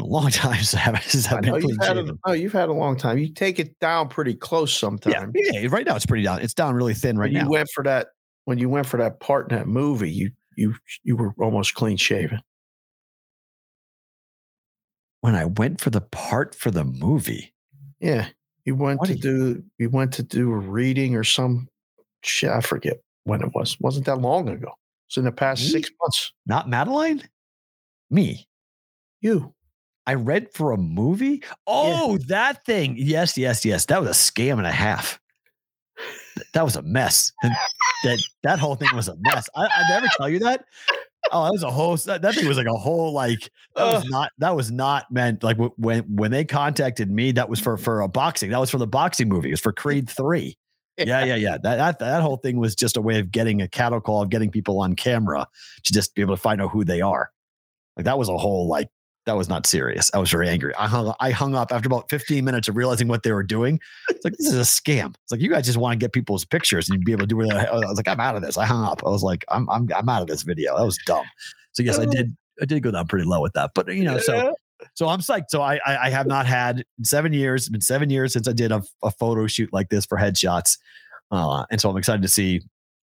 A 0.00 0.04
long 0.04 0.30
time 0.30 0.56
since 0.56 0.74
I 0.74 0.78
haven't 0.78 1.02
since 1.04 1.30
I've 1.30 1.42
been 1.42 1.52
clean 1.60 1.68
you've 1.68 1.78
had, 1.86 1.96
a, 1.96 2.00
shaven. 2.00 2.18
oh, 2.24 2.32
you've 2.32 2.52
had 2.52 2.68
a 2.68 2.72
long 2.72 2.96
time. 2.96 3.18
You 3.18 3.28
take 3.32 3.58
it 3.58 3.78
down 3.80 4.08
pretty 4.08 4.34
close 4.34 4.72
sometimes. 4.76 5.32
yeah. 5.34 5.66
Right 5.68 5.86
now 5.86 5.96
it's 5.96 6.06
pretty 6.06 6.22
down. 6.24 6.40
It's 6.40 6.54
down 6.54 6.74
really 6.74 6.94
thin 6.94 7.18
right 7.18 7.26
when 7.26 7.32
you 7.32 7.42
now. 7.42 7.48
went 7.50 7.68
for 7.74 7.84
that 7.84 8.08
when 8.46 8.58
you 8.58 8.68
went 8.68 8.86
for 8.86 8.96
that 8.98 9.20
part 9.20 9.50
in 9.50 9.56
that 9.58 9.66
movie, 9.68 10.10
you 10.10 10.30
you 10.56 10.74
you 11.02 11.16
were 11.16 11.32
almost 11.38 11.74
clean 11.74 11.96
shaven. 11.96 12.40
when 15.20 15.34
I 15.34 15.44
went 15.46 15.80
for 15.80 15.90
the 15.90 16.00
part 16.00 16.54
for 16.54 16.70
the 16.70 16.84
movie, 16.84 17.54
Yeah. 18.00 18.28
You 18.64 18.74
went 18.74 19.00
What 19.00 19.08
to 19.08 19.14
do 19.14 19.62
you 19.78 19.90
went 19.90 20.12
to 20.14 20.22
do 20.22 20.52
a 20.52 20.56
reading 20.56 21.14
or 21.16 21.24
some 21.24 21.68
shit. 22.22 22.50
I 22.50 22.60
forget 22.60 23.00
when 23.24 23.42
it 23.42 23.54
was. 23.54 23.76
wasn't 23.80 24.06
that 24.06 24.16
long 24.20 24.48
ago. 24.48 24.72
It's 25.08 25.16
in 25.16 25.24
the 25.24 25.32
past 25.32 25.62
Me? 25.62 25.68
six 25.68 25.90
months. 26.00 26.32
not 26.46 26.68
Madeline, 26.68 27.22
me. 28.10 28.46
You. 29.20 29.54
I 30.06 30.14
read 30.14 30.52
for 30.52 30.72
a 30.72 30.76
movie. 30.76 31.42
Oh, 31.66 32.18
that 32.28 32.64
thing. 32.66 32.94
Yes, 32.98 33.38
yes, 33.38 33.64
yes. 33.64 33.86
That 33.86 34.00
was 34.00 34.10
a 34.10 34.12
scam 34.12 34.58
and 34.58 34.66
a 34.66 34.72
half. 34.72 35.18
That 36.52 36.62
was 36.62 36.76
a 36.76 36.82
mess. 36.82 37.32
That 38.02 38.18
that 38.42 38.58
whole 38.58 38.74
thing 38.74 38.94
was 38.94 39.08
a 39.08 39.16
mess. 39.20 39.48
I, 39.56 39.62
I 39.66 39.88
never 39.88 40.06
tell 40.16 40.28
you 40.28 40.40
that. 40.40 40.64
Oh, 41.32 41.44
that 41.44 41.52
was 41.52 41.62
a 41.62 41.70
whole. 41.70 41.96
That, 41.96 42.22
that 42.22 42.34
thing 42.34 42.46
was 42.46 42.56
like 42.56 42.66
a 42.66 42.76
whole 42.76 43.12
like. 43.12 43.50
That 43.76 43.92
was 43.92 44.04
not. 44.06 44.32
That 44.38 44.54
was 44.54 44.70
not 44.70 45.10
meant 45.10 45.42
like 45.42 45.56
wh- 45.56 45.78
when 45.78 46.02
when 46.02 46.30
they 46.30 46.44
contacted 46.44 47.10
me. 47.10 47.32
That 47.32 47.48
was 47.48 47.60
for 47.60 47.76
for 47.76 48.02
a 48.02 48.08
boxing. 48.08 48.50
That 48.50 48.60
was 48.60 48.70
for 48.70 48.78
the 48.78 48.86
boxing 48.86 49.28
movie. 49.28 49.48
It 49.48 49.52
was 49.52 49.60
for 49.60 49.72
Creed 49.72 50.08
three. 50.08 50.56
Yeah, 50.96 51.24
yeah, 51.24 51.34
yeah. 51.34 51.58
That 51.58 51.76
that 51.76 51.98
that 51.98 52.22
whole 52.22 52.36
thing 52.36 52.58
was 52.58 52.74
just 52.74 52.96
a 52.96 53.00
way 53.00 53.18
of 53.18 53.32
getting 53.32 53.62
a 53.62 53.68
cattle 53.68 54.00
call 54.00 54.22
of 54.22 54.28
getting 54.28 54.50
people 54.50 54.80
on 54.80 54.94
camera 54.94 55.46
to 55.82 55.92
just 55.92 56.14
be 56.14 56.22
able 56.22 56.36
to 56.36 56.40
find 56.40 56.62
out 56.62 56.70
who 56.70 56.84
they 56.84 57.00
are. 57.00 57.30
Like 57.96 58.04
that 58.04 58.18
was 58.18 58.28
a 58.28 58.36
whole 58.36 58.68
like 58.68 58.88
that 59.26 59.36
was 59.36 59.48
not 59.48 59.66
serious. 59.66 60.10
I 60.12 60.18
was 60.18 60.30
very 60.30 60.48
angry. 60.48 60.74
I 60.76 60.86
hung 60.86 61.14
I 61.20 61.30
hung 61.30 61.54
up 61.54 61.72
after 61.72 61.86
about 61.86 62.10
15 62.10 62.44
minutes 62.44 62.68
of 62.68 62.76
realizing 62.76 63.08
what 63.08 63.22
they 63.22 63.32
were 63.32 63.42
doing. 63.42 63.80
It's 64.10 64.24
like 64.24 64.34
this 64.38 64.48
is 64.48 64.58
a 64.58 64.60
scam. 64.60 65.14
It's 65.22 65.32
like 65.32 65.40
you 65.40 65.48
guys 65.48 65.64
just 65.64 65.78
want 65.78 65.98
to 65.98 66.04
get 66.04 66.12
people's 66.12 66.44
pictures 66.44 66.90
and 66.90 67.04
be 67.04 67.12
able 67.12 67.22
to 67.22 67.26
do 67.26 67.40
it. 67.40 67.50
I 67.52 67.72
was 67.72 67.96
like, 67.96 68.08
I'm 68.08 68.20
out 68.20 68.36
of 68.36 68.42
this. 68.42 68.58
I 68.58 68.66
hung 68.66 68.84
up. 68.84 69.02
I 69.04 69.08
was 69.08 69.22
like, 69.22 69.44
I'm 69.48 69.68
I'm 69.70 69.88
I'm 69.94 70.08
out 70.08 70.22
of 70.22 70.28
this 70.28 70.42
video. 70.42 70.76
That 70.76 70.84
was 70.84 70.98
dumb. 71.06 71.24
So 71.72 71.82
yes, 71.82 71.98
I 71.98 72.04
did 72.04 72.36
I 72.60 72.66
did 72.66 72.82
go 72.82 72.90
down 72.90 73.06
pretty 73.06 73.24
low 73.24 73.40
with 73.40 73.54
that. 73.54 73.72
But 73.74 73.88
you 73.88 74.04
know, 74.04 74.18
so 74.18 74.54
so 74.94 75.08
I'm 75.08 75.20
psyched. 75.20 75.48
So 75.48 75.62
I, 75.62 75.80
I 75.86 76.06
I 76.06 76.10
have 76.10 76.26
not 76.26 76.46
had 76.46 76.84
seven 77.02 77.32
years. 77.32 77.62
It's 77.62 77.70
been 77.70 77.80
seven 77.80 78.10
years 78.10 78.32
since 78.32 78.46
I 78.46 78.52
did 78.52 78.72
a, 78.72 78.82
a 79.02 79.10
photo 79.10 79.46
shoot 79.46 79.72
like 79.72 79.88
this 79.88 80.04
for 80.04 80.18
headshots, 80.18 80.78
uh, 81.30 81.64
and 81.70 81.80
so 81.80 81.90
I'm 81.90 81.96
excited 81.96 82.22
to 82.22 82.28
see. 82.28 82.60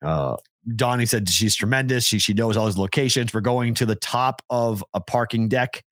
Uh, 0.05 0.37
Donnie 0.77 1.07
said 1.07 1.29
she's 1.29 1.55
tremendous. 1.55 2.05
She 2.05 2.19
she 2.19 2.35
knows 2.35 2.57
all 2.57 2.67
his 2.67 2.79
locations. 2.79 3.35
We're 3.35 3.41
going 3.41 3.75
to 3.75 3.87
the 3.87 3.97
top 3.97 4.43
of 4.49 4.83
a 4.95 5.01
parking 5.01 5.49
deck 5.49 5.83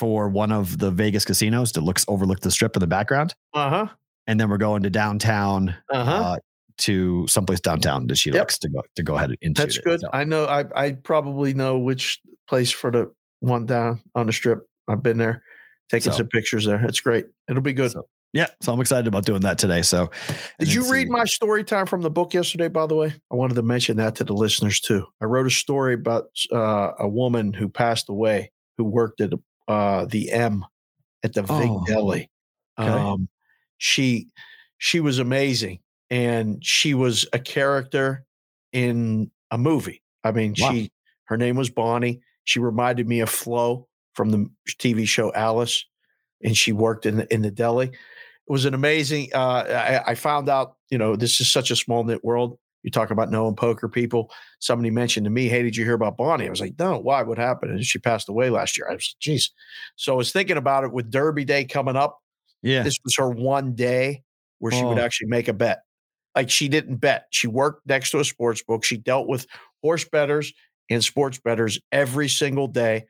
for 0.00 0.30
one 0.30 0.50
of 0.50 0.78
the 0.78 0.90
Vegas 0.90 1.26
casinos 1.26 1.72
that 1.72 1.82
looks 1.82 2.06
overlook 2.08 2.40
the 2.40 2.50
strip 2.50 2.74
in 2.74 2.80
the 2.80 2.86
background, 2.86 3.34
Uh-huh. 3.52 3.86
and 4.26 4.40
then 4.40 4.48
we're 4.48 4.56
going 4.56 4.82
to 4.84 4.88
downtown 4.90 5.74
Uh-huh. 5.92 6.10
uh, 6.10 6.36
to 6.78 7.26
someplace 7.28 7.60
downtown 7.60 8.06
that 8.06 8.16
she 8.16 8.30
Yep. 8.30 8.38
likes 8.40 8.58
to 8.60 8.70
go 8.70 8.80
to 8.96 9.02
go 9.02 9.16
ahead 9.16 9.34
and 9.42 9.54
That's 9.54 9.74
shoot 9.74 9.80
it. 9.82 9.84
good. 9.84 10.00
So- 10.00 10.08
I 10.14 10.24
know 10.24 10.46
I 10.46 10.64
I 10.74 10.92
probably 10.92 11.52
know 11.52 11.78
which 11.78 12.18
place 12.48 12.70
for 12.70 12.90
the 12.90 13.12
one 13.40 13.66
down 13.66 14.00
on 14.14 14.26
the 14.26 14.32
strip. 14.32 14.60
I've 14.88 15.02
been 15.02 15.18
there, 15.18 15.42
taking 15.90 16.10
So- 16.12 16.16
some 16.18 16.28
pictures 16.28 16.64
there. 16.64 16.82
It's 16.86 17.00
great. 17.00 17.26
It'll 17.50 17.60
be 17.62 17.74
good. 17.74 17.90
So, 17.90 18.06
yeah, 18.32 18.46
so 18.62 18.72
I'm 18.72 18.80
excited 18.80 19.06
about 19.06 19.26
doing 19.26 19.42
that 19.42 19.58
today. 19.58 19.82
So, 19.82 20.10
Did 20.58 20.72
you 20.72 20.90
read 20.90 21.10
my 21.10 21.24
story 21.26 21.62
time 21.62 21.84
from 21.84 22.00
the 22.00 22.10
book 22.10 22.32
yesterday, 22.32 22.68
by 22.68 22.86
the 22.86 22.94
way? 22.94 23.12
I 23.30 23.34
wanted 23.34 23.54
to 23.56 23.62
mention 23.62 23.98
that 23.98 24.14
to 24.16 24.24
the 24.24 24.32
listeners 24.32 24.80
too. 24.80 25.04
I 25.20 25.26
wrote 25.26 25.46
a 25.46 25.50
story 25.50 25.92
about 25.94 26.30
uh, 26.50 26.92
a 26.98 27.06
woman 27.08 27.52
who 27.52 27.68
passed 27.68 28.08
away 28.08 28.50
who 28.78 28.84
worked 28.84 29.20
at 29.20 29.32
uh, 29.70 30.04
the 30.06 30.30
M 30.32 30.64
at 31.22 31.32
the 31.34 31.42
Vig 31.42 31.68
Oh, 31.70 31.84
Deli. 31.86 32.30
okay. 32.78 32.88
Um, 32.90 33.28
she 33.78 34.28
she 34.78 35.00
was 35.00 35.18
amazing, 35.18 35.80
and 36.10 36.64
she 36.64 36.94
was 36.94 37.26
a 37.32 37.38
character 37.38 38.24
in 38.72 39.30
a 39.50 39.58
movie. 39.58 40.02
I 40.24 40.32
mean, 40.32 40.54
Wow. 40.58 40.70
she 40.72 40.90
her 41.24 41.36
name 41.36 41.56
was 41.56 41.70
Bonnie. 41.70 42.20
She 42.44 42.58
reminded 42.58 43.06
me 43.08 43.20
of 43.20 43.30
Flo 43.30 43.86
from 44.14 44.30
the 44.30 44.50
TV 44.68 45.06
show 45.06 45.32
Alice, 45.34 45.84
and 46.42 46.56
she 46.56 46.72
worked 46.72 47.06
in 47.06 47.18
the, 47.18 47.32
in 47.32 47.42
the 47.42 47.50
deli. 47.50 47.86
It 47.88 47.92
was 48.52 48.64
an 48.64 48.74
amazing. 48.74 49.30
Uh, 49.32 49.64
I, 50.06 50.10
I 50.10 50.14
found 50.16 50.48
out, 50.48 50.76
you 50.90 50.98
know, 50.98 51.14
this 51.14 51.40
is 51.40 51.50
such 51.50 51.70
a 51.70 51.76
small 51.76 52.02
knit 52.04 52.24
world. 52.24 52.58
You 52.82 52.90
talk 52.90 53.10
about 53.10 53.30
knowing 53.30 53.56
poker 53.56 53.88
people. 53.88 54.30
Somebody 54.58 54.90
mentioned 54.90 55.24
to 55.24 55.30
me, 55.30 55.48
"Hey, 55.48 55.62
did 55.62 55.76
you 55.76 55.84
hear 55.84 55.94
about 55.94 56.16
Bonnie?" 56.16 56.46
I 56.46 56.50
was 56.50 56.60
like, 56.60 56.74
"No, 56.78 56.98
why? 56.98 57.22
What 57.22 57.38
happened?" 57.38 57.72
And 57.72 57.84
she 57.84 57.98
passed 57.98 58.28
away 58.28 58.48
last 58.50 58.78
year. 58.78 58.86
I 58.88 58.94
was, 58.94 59.14
like, 59.14 59.20
"Geez." 59.20 59.50
So 59.96 60.12
I 60.12 60.16
was 60.16 60.32
thinking 60.32 60.56
about 60.56 60.84
it 60.84 60.92
with 60.92 61.10
Derby 61.10 61.44
Day 61.44 61.64
coming 61.64 61.96
up. 61.96 62.18
Yeah. 62.62 62.82
This 62.82 62.98
was 63.04 63.14
her 63.16 63.28
one 63.28 63.74
day 63.74 64.22
where 64.58 64.72
she 64.72 64.82
would 64.84 64.98
Oh. 64.98 65.02
actually 65.02 65.28
make 65.28 65.48
a 65.48 65.52
bet. 65.52 65.82
Like 66.36 66.48
she 66.50 66.68
didn't 66.68 66.96
bet. 66.96 67.26
She 67.30 67.46
worked 67.48 67.86
next 67.86 68.10
to 68.12 68.20
a 68.20 68.24
sports 68.24 68.62
book. 68.62 68.84
She 68.84 68.96
dealt 68.96 69.26
with 69.28 69.46
horse 69.82 70.04
betters 70.04 70.52
and 70.88 71.02
sports 71.02 71.38
betters 71.38 71.78
every 71.92 72.28
single 72.28 72.66
day. 72.68 73.04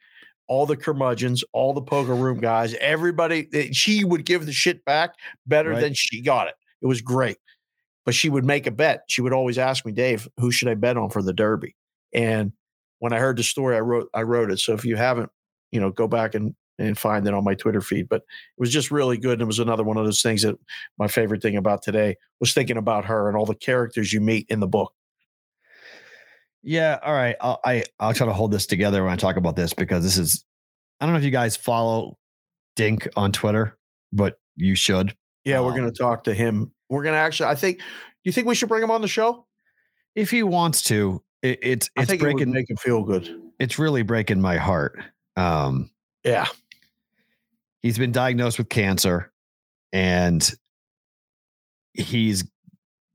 All 0.48 0.66
the 0.66 0.76
curmudgeons, 0.76 1.44
all 1.52 1.72
the 1.74 1.82
poker 1.82 2.14
room 2.14 2.40
guys, 2.40 2.74
everybody. 2.80 3.46
eh, 3.52 3.68
She 3.72 4.04
would 4.04 4.24
give 4.24 4.46
the 4.46 4.52
shit 4.52 4.84
back 4.84 5.14
better 5.46 5.70
Right. 5.70 5.80
than 5.80 5.94
she 5.94 6.22
got 6.22 6.48
it. 6.48 6.54
It 6.82 6.86
was 6.86 7.00
great. 7.02 7.36
But 8.10 8.16
she 8.16 8.28
would 8.28 8.44
make 8.44 8.66
a 8.66 8.72
bet. 8.72 9.04
She 9.06 9.22
would 9.22 9.32
always 9.32 9.56
ask 9.56 9.86
me, 9.86 9.92
Dave, 9.92 10.28
who 10.36 10.50
should 10.50 10.66
I 10.66 10.74
bet 10.74 10.96
on 10.96 11.10
for 11.10 11.22
the 11.22 11.32
Derby? 11.32 11.76
And 12.12 12.50
when 12.98 13.12
I 13.12 13.20
heard 13.20 13.36
the 13.36 13.44
story, 13.44 13.76
I 13.76 13.78
wrote 13.78 14.08
I 14.12 14.22
wrote 14.22 14.50
it. 14.50 14.58
So 14.58 14.72
if 14.74 14.84
you 14.84 14.96
haven't, 14.96 15.30
you 15.70 15.78
know, 15.78 15.92
go 15.92 16.08
back 16.08 16.34
and 16.34 16.56
and 16.76 16.98
find 16.98 17.24
it 17.28 17.34
on 17.34 17.44
my 17.44 17.54
Twitter 17.54 17.80
feed. 17.80 18.08
But 18.08 18.22
it 18.22 18.58
was 18.58 18.72
just 18.72 18.90
really 18.90 19.16
good. 19.16 19.34
And 19.34 19.42
it 19.42 19.46
was 19.46 19.60
another 19.60 19.84
one 19.84 19.96
of 19.96 20.06
those 20.06 20.22
things 20.22 20.42
that 20.42 20.56
my 20.98 21.06
favorite 21.06 21.40
thing 21.40 21.56
about 21.56 21.82
today 21.84 22.16
was 22.40 22.52
thinking 22.52 22.76
about 22.76 23.04
her 23.04 23.28
and 23.28 23.36
all 23.36 23.46
the 23.46 23.54
characters 23.54 24.12
you 24.12 24.20
meet 24.20 24.46
in 24.48 24.58
the 24.58 24.66
book. 24.66 24.92
Yeah. 26.64 26.98
All 27.04 27.12
right. 27.14 27.36
I'll, 27.40 27.60
I 27.64 27.84
I'll 28.00 28.12
try 28.12 28.26
to 28.26 28.32
hold 28.32 28.50
this 28.50 28.66
together 28.66 29.04
when 29.04 29.12
I 29.12 29.16
talk 29.16 29.36
about 29.36 29.54
this 29.54 29.72
because 29.72 30.02
this 30.02 30.18
is. 30.18 30.44
I 31.00 31.06
don't 31.06 31.12
know 31.12 31.18
if 31.20 31.24
you 31.24 31.30
guys 31.30 31.56
follow 31.56 32.18
Dink 32.74 33.06
on 33.14 33.30
Twitter, 33.30 33.78
but 34.12 34.40
you 34.56 34.74
should. 34.74 35.14
Yeah, 35.44 35.60
we're 35.60 35.70
Um, 35.70 35.76
going 35.78 35.92
to 35.92 35.96
talk 35.96 36.24
to 36.24 36.34
him. 36.34 36.72
We're 36.90 37.02
going 37.02 37.14
to 37.14 37.18
actually. 37.20 37.48
I 37.48 37.54
think. 37.54 37.78
Do 37.78 37.84
you 38.24 38.32
think 38.32 38.46
we 38.46 38.54
should 38.54 38.68
bring 38.68 38.82
him 38.82 38.90
on 38.90 39.00
the 39.00 39.08
show? 39.08 39.46
If 40.14 40.30
he 40.30 40.42
wants 40.42 40.82
to, 40.84 41.22
it, 41.42 41.58
it's 41.62 41.88
it's 41.96 42.10
think 42.10 42.20
it 42.20 42.24
breaking. 42.24 42.50
make 42.52 42.68
him 42.68 42.76
feel 42.76 43.02
good. 43.02 43.34
it's 43.58 43.78
really 43.78 44.02
breaking 44.02 44.40
my 44.42 44.56
heart. 44.58 45.00
Um, 45.36 45.90
Yeah, 46.24 46.46
he's 47.82 47.96
been 47.96 48.12
diagnosed 48.12 48.58
with 48.58 48.68
cancer, 48.68 49.32
and 49.92 50.48
he's 51.94 52.44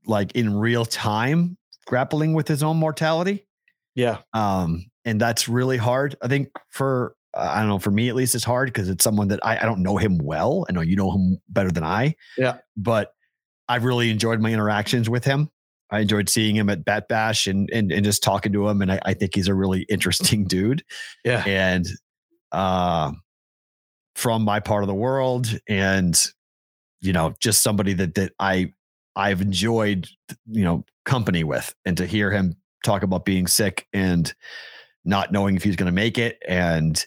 like 0.06 0.32
in 0.32 0.54
real 0.54 0.84
time 0.84 1.56
grappling 1.86 2.34
with 2.34 2.48
his 2.48 2.62
own 2.62 2.76
mortality. 2.76 3.46
yeah, 3.94 4.18
um 4.32 4.86
and 5.04 5.20
that's 5.20 5.48
really 5.48 5.76
hard 5.76 6.16
i 6.22 6.26
think 6.28 6.48
for 6.70 7.14
uh, 7.34 7.48
i 7.54 7.60
don't 7.60 7.68
know 7.68 7.78
for 7.78 7.90
me 7.92 8.08
at 8.08 8.14
least 8.16 8.34
it's 8.34 8.42
hard 8.44 8.68
because 8.68 8.88
it's 8.88 9.04
someone 9.04 9.28
that 9.28 9.38
I, 9.46 9.56
I 9.58 9.62
don't 9.62 9.82
know 9.82 9.96
him 9.96 10.18
well 10.18 10.66
i 10.68 10.72
know 10.72 10.80
you 10.80 10.96
know 10.96 11.10
him 11.12 11.38
better 11.48 11.70
than 11.70 11.84
i 11.84 12.14
Yeah. 12.36 12.58
but 12.76 13.12
i've 13.68 13.84
really 13.84 14.10
enjoyed 14.10 14.40
my 14.40 14.52
interactions 14.52 15.08
with 15.08 15.24
him. 15.24 15.50
I 15.88 16.00
enjoyed 16.00 16.28
seeing 16.28 16.56
him 16.56 16.68
at 16.68 16.84
bat 16.84 17.08
bash 17.08 17.46
and 17.46 17.70
and, 17.70 17.92
and 17.92 18.04
just 18.04 18.22
talking 18.22 18.52
to 18.52 18.68
him 18.68 18.82
and 18.82 18.92
I, 18.92 19.00
I 19.04 19.14
think 19.14 19.34
he's 19.34 19.48
a 19.48 19.54
really 19.54 19.82
interesting 19.82 20.44
dude. 20.48 20.82
Yeah, 21.24 21.44
and 21.46 21.86
uh 22.52 23.12
from 24.14 24.42
my 24.42 24.60
part 24.60 24.82
of 24.82 24.88
the 24.88 24.94
world 24.94 25.46
and 25.68 26.32
you 27.00 27.12
know 27.12 27.34
just 27.38 27.62
somebody 27.62 27.92
that 27.92 28.14
that 28.14 28.32
i 28.40 28.72
i've 29.14 29.42
enjoyed 29.42 30.08
you 30.50 30.64
know 30.64 30.84
company 31.04 31.44
with 31.44 31.74
and 31.84 31.98
to 31.98 32.06
hear 32.06 32.30
him 32.30 32.56
talk 32.82 33.02
about 33.02 33.26
being 33.26 33.46
sick 33.46 33.86
and 33.92 34.34
not 35.04 35.32
knowing 35.32 35.54
if 35.54 35.62
he's 35.62 35.76
going 35.76 35.86
to 35.86 35.92
make 35.92 36.16
it 36.16 36.38
and 36.48 37.04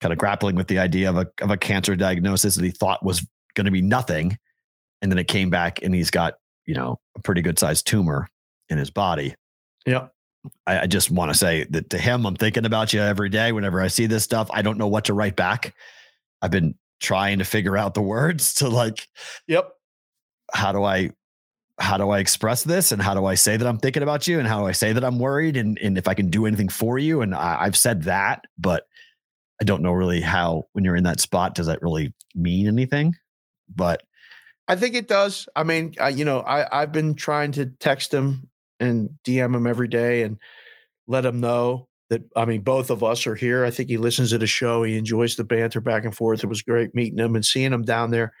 kind 0.00 0.12
of 0.12 0.18
grappling 0.18 0.54
with 0.54 0.68
the 0.68 0.78
idea 0.78 1.10
of 1.10 1.16
a 1.16 1.26
of 1.40 1.50
a 1.50 1.56
cancer 1.56 1.96
diagnosis 1.96 2.54
that 2.54 2.64
he 2.64 2.70
thought 2.70 3.04
was 3.04 3.26
going 3.54 3.64
to 3.64 3.70
be 3.70 3.82
nothing 3.82 4.38
and 5.02 5.12
then 5.12 5.18
it 5.18 5.28
came 5.28 5.50
back 5.50 5.82
and 5.82 5.94
he's 5.94 6.10
got 6.10 6.34
you 6.64 6.74
know 6.74 6.98
a 7.16 7.20
pretty 7.20 7.42
good 7.42 7.58
sized 7.58 7.86
tumor 7.86 8.28
in 8.70 8.78
his 8.78 8.90
body 8.90 9.34
yeah. 9.86 10.08
I, 10.66 10.80
I 10.80 10.86
just 10.86 11.10
want 11.10 11.32
to 11.32 11.38
say 11.38 11.64
that 11.70 11.90
to 11.90 11.98
him, 11.98 12.26
I'm 12.26 12.36
thinking 12.36 12.64
about 12.64 12.92
you 12.92 13.00
every 13.00 13.28
day. 13.28 13.52
Whenever 13.52 13.80
I 13.80 13.88
see 13.88 14.06
this 14.06 14.24
stuff, 14.24 14.48
I 14.52 14.62
don't 14.62 14.78
know 14.78 14.88
what 14.88 15.04
to 15.06 15.14
write 15.14 15.36
back. 15.36 15.74
I've 16.40 16.50
been 16.50 16.74
trying 17.00 17.38
to 17.38 17.44
figure 17.44 17.76
out 17.76 17.94
the 17.94 18.02
words 18.02 18.54
to 18.54 18.68
like, 18.68 19.06
Yep. 19.46 19.70
how 20.52 20.72
do 20.72 20.82
I, 20.82 21.10
how 21.78 21.96
do 21.96 22.10
I 22.10 22.18
express 22.18 22.64
this, 22.64 22.92
and 22.92 23.00
how 23.00 23.14
do 23.14 23.24
I 23.24 23.34
say 23.34 23.56
that 23.56 23.66
I'm 23.66 23.78
thinking 23.78 24.02
about 24.02 24.26
you, 24.26 24.38
and 24.38 24.46
how 24.46 24.60
do 24.60 24.66
I 24.66 24.72
say 24.72 24.92
that 24.92 25.04
I'm 25.04 25.18
worried, 25.18 25.56
and 25.56 25.78
and 25.78 25.96
if 25.96 26.06
I 26.06 26.14
can 26.14 26.28
do 26.28 26.46
anything 26.46 26.68
for 26.68 26.98
you, 26.98 27.22
and 27.22 27.34
I, 27.34 27.58
I've 27.60 27.76
said 27.76 28.02
that, 28.02 28.44
but 28.58 28.86
I 29.60 29.64
don't 29.64 29.82
know 29.82 29.92
really 29.92 30.20
how 30.20 30.64
when 30.72 30.84
you're 30.84 30.96
in 30.96 31.04
that 31.04 31.20
spot 31.20 31.54
does 31.54 31.66
that 31.66 31.82
really 31.82 32.12
mean 32.34 32.68
anything. 32.68 33.14
But 33.74 34.02
I 34.68 34.76
think 34.76 34.94
it 34.94 35.08
does. 35.08 35.48
I 35.56 35.64
mean, 35.64 35.94
I, 36.00 36.10
you 36.10 36.24
know, 36.24 36.40
I 36.40 36.82
I've 36.82 36.92
been 36.92 37.14
trying 37.14 37.52
to 37.52 37.66
text 37.66 38.12
him 38.12 38.48
and 38.80 39.10
DM 39.24 39.54
him 39.54 39.66
every 39.66 39.88
day 39.88 40.22
and 40.22 40.38
let 41.06 41.24
him 41.24 41.40
know 41.40 41.88
that 42.10 42.22
I 42.36 42.44
mean 42.44 42.62
both 42.62 42.90
of 42.90 43.02
us 43.02 43.26
are 43.26 43.34
here. 43.34 43.64
I 43.64 43.70
think 43.70 43.88
he 43.88 43.96
listens 43.96 44.30
to 44.30 44.38
the 44.38 44.46
show. 44.46 44.82
He 44.82 44.96
enjoys 44.96 45.36
the 45.36 45.44
banter 45.44 45.80
back 45.80 46.04
and 46.04 46.14
forth. 46.14 46.44
It 46.44 46.48
was 46.48 46.62
great 46.62 46.94
meeting 46.94 47.18
him 47.18 47.34
and 47.34 47.44
seeing 47.44 47.72
him 47.72 47.82
down 47.82 48.10
there. 48.10 48.32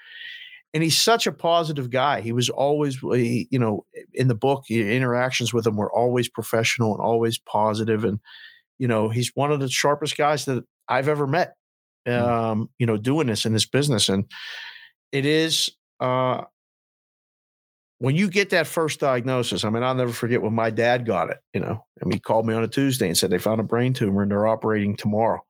And 0.74 0.82
he's 0.82 0.96
such 0.96 1.26
a 1.26 1.32
positive 1.32 1.90
guy. 1.90 2.22
He 2.22 2.32
was 2.32 2.48
always, 2.48 2.96
he, 2.96 3.46
you 3.50 3.58
know, 3.58 3.84
in 4.14 4.28
the 4.28 4.34
book, 4.34 4.64
interactions 4.70 5.52
with 5.52 5.66
him 5.66 5.76
were 5.76 5.92
always 5.92 6.30
professional 6.30 6.94
and 6.94 7.02
always 7.02 7.36
positive. 7.36 8.04
And 8.04 8.20
you 8.78 8.88
know, 8.88 9.08
he's 9.08 9.30
one 9.34 9.52
of 9.52 9.60
the 9.60 9.68
sharpest 9.68 10.16
guys 10.16 10.44
that 10.46 10.64
I've 10.88 11.08
ever 11.08 11.26
met. 11.26 11.54
Um, 12.04 12.68
you 12.78 12.86
know, 12.86 12.96
doing 12.96 13.28
this 13.28 13.46
in 13.46 13.52
this 13.52 13.66
business, 13.66 14.08
and 14.08 14.24
it 15.12 15.24
is 15.24 15.70
uh 16.02 16.44
when 18.02 18.16
you 18.16 18.28
get 18.28 18.50
that 18.50 18.66
first 18.66 18.98
diagnosis, 18.98 19.62
I 19.62 19.70
mean, 19.70 19.84
I'll 19.84 19.94
never 19.94 20.10
forget 20.10 20.42
when 20.42 20.54
my 20.54 20.70
dad 20.70 21.06
got 21.06 21.30
it, 21.30 21.38
you 21.54 21.60
know, 21.60 21.86
and 22.00 22.12
he 22.12 22.18
called 22.18 22.48
me 22.48 22.52
on 22.52 22.64
a 22.64 22.68
Tuesday 22.68 23.06
and 23.06 23.16
said 23.16 23.30
they 23.30 23.38
found 23.38 23.60
a 23.60 23.62
brain 23.64 23.94
tumor 23.94 24.22
and 24.22 24.30
they're 24.32 24.48
operating 24.48 24.96
tomorrow. 24.96 25.40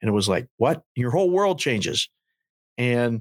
And 0.00 0.08
it 0.08 0.12
was 0.12 0.26
like, 0.26 0.48
what? 0.56 0.82
Your 0.96 1.10
whole 1.10 1.28
world 1.28 1.58
changes. 1.58 2.08
And 2.78 3.20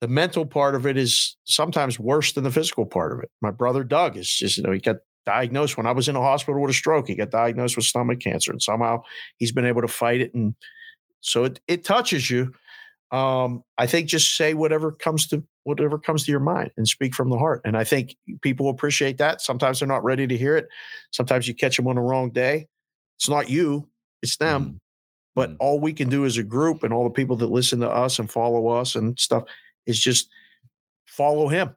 the 0.00 0.06
mental 0.06 0.46
part 0.46 0.76
of 0.76 0.86
it 0.86 0.96
is 0.96 1.36
sometimes 1.42 1.98
worse 1.98 2.32
than 2.32 2.44
the 2.44 2.52
physical 2.52 2.86
part 2.86 3.12
of 3.12 3.18
it. 3.24 3.30
My 3.40 3.50
brother 3.50 3.82
Doug 3.82 4.16
is 4.16 4.32
just, 4.32 4.56
you 4.56 4.62
know, 4.62 4.70
he 4.70 4.78
got 4.78 4.98
diagnosed 5.26 5.76
when 5.76 5.86
I 5.86 5.92
was 5.92 6.08
in 6.08 6.14
a 6.14 6.20
hospital 6.20 6.60
with 6.60 6.70
a 6.70 6.74
stroke. 6.74 7.08
He 7.08 7.16
got 7.16 7.30
diagnosed 7.30 7.74
with 7.74 7.86
stomach 7.86 8.20
cancer 8.20 8.52
and 8.52 8.62
somehow 8.62 9.02
he's 9.38 9.50
been 9.50 9.66
able 9.66 9.82
to 9.82 9.88
fight 9.88 10.20
it. 10.20 10.32
And 10.32 10.54
so 11.22 11.42
it, 11.42 11.58
it 11.66 11.82
touches 11.82 12.30
you. 12.30 12.52
Um, 13.12 13.62
I 13.78 13.86
think 13.86 14.08
just 14.08 14.36
say 14.36 14.54
whatever 14.54 14.90
comes 14.90 15.26
to 15.28 15.44
whatever 15.64 15.98
comes 15.98 16.24
to 16.24 16.30
your 16.30 16.40
mind 16.40 16.70
and 16.76 16.88
speak 16.88 17.14
from 17.14 17.28
the 17.30 17.38
heart. 17.38 17.60
And 17.64 17.76
I 17.76 17.84
think 17.84 18.16
people 18.40 18.68
appreciate 18.70 19.18
that. 19.18 19.40
Sometimes 19.40 19.78
they're 19.78 19.86
not 19.88 20.02
ready 20.02 20.26
to 20.26 20.36
hear 20.36 20.56
it. 20.56 20.66
Sometimes 21.12 21.46
you 21.46 21.54
catch 21.54 21.76
them 21.76 21.86
on 21.86 21.96
the 21.96 22.00
wrong 22.00 22.30
day. 22.30 22.66
It's 23.18 23.28
not 23.28 23.48
you, 23.50 23.88
it's 24.22 24.36
them. 24.38 24.64
Mhm. 24.64 24.78
But 25.34 25.50
Mhm. 25.50 25.56
all 25.60 25.78
we 25.80 25.92
can 25.92 26.08
do 26.08 26.24
as 26.24 26.36
a 26.38 26.42
group 26.42 26.82
and 26.82 26.92
all 26.92 27.04
the 27.04 27.10
people 27.10 27.36
that 27.36 27.46
listen 27.46 27.80
to 27.80 27.88
us 27.90 28.18
and 28.18 28.30
follow 28.30 28.68
us 28.68 28.94
and 28.96 29.18
stuff 29.20 29.44
is 29.86 30.00
just 30.00 30.28
follow 31.06 31.48
him. 31.48 31.76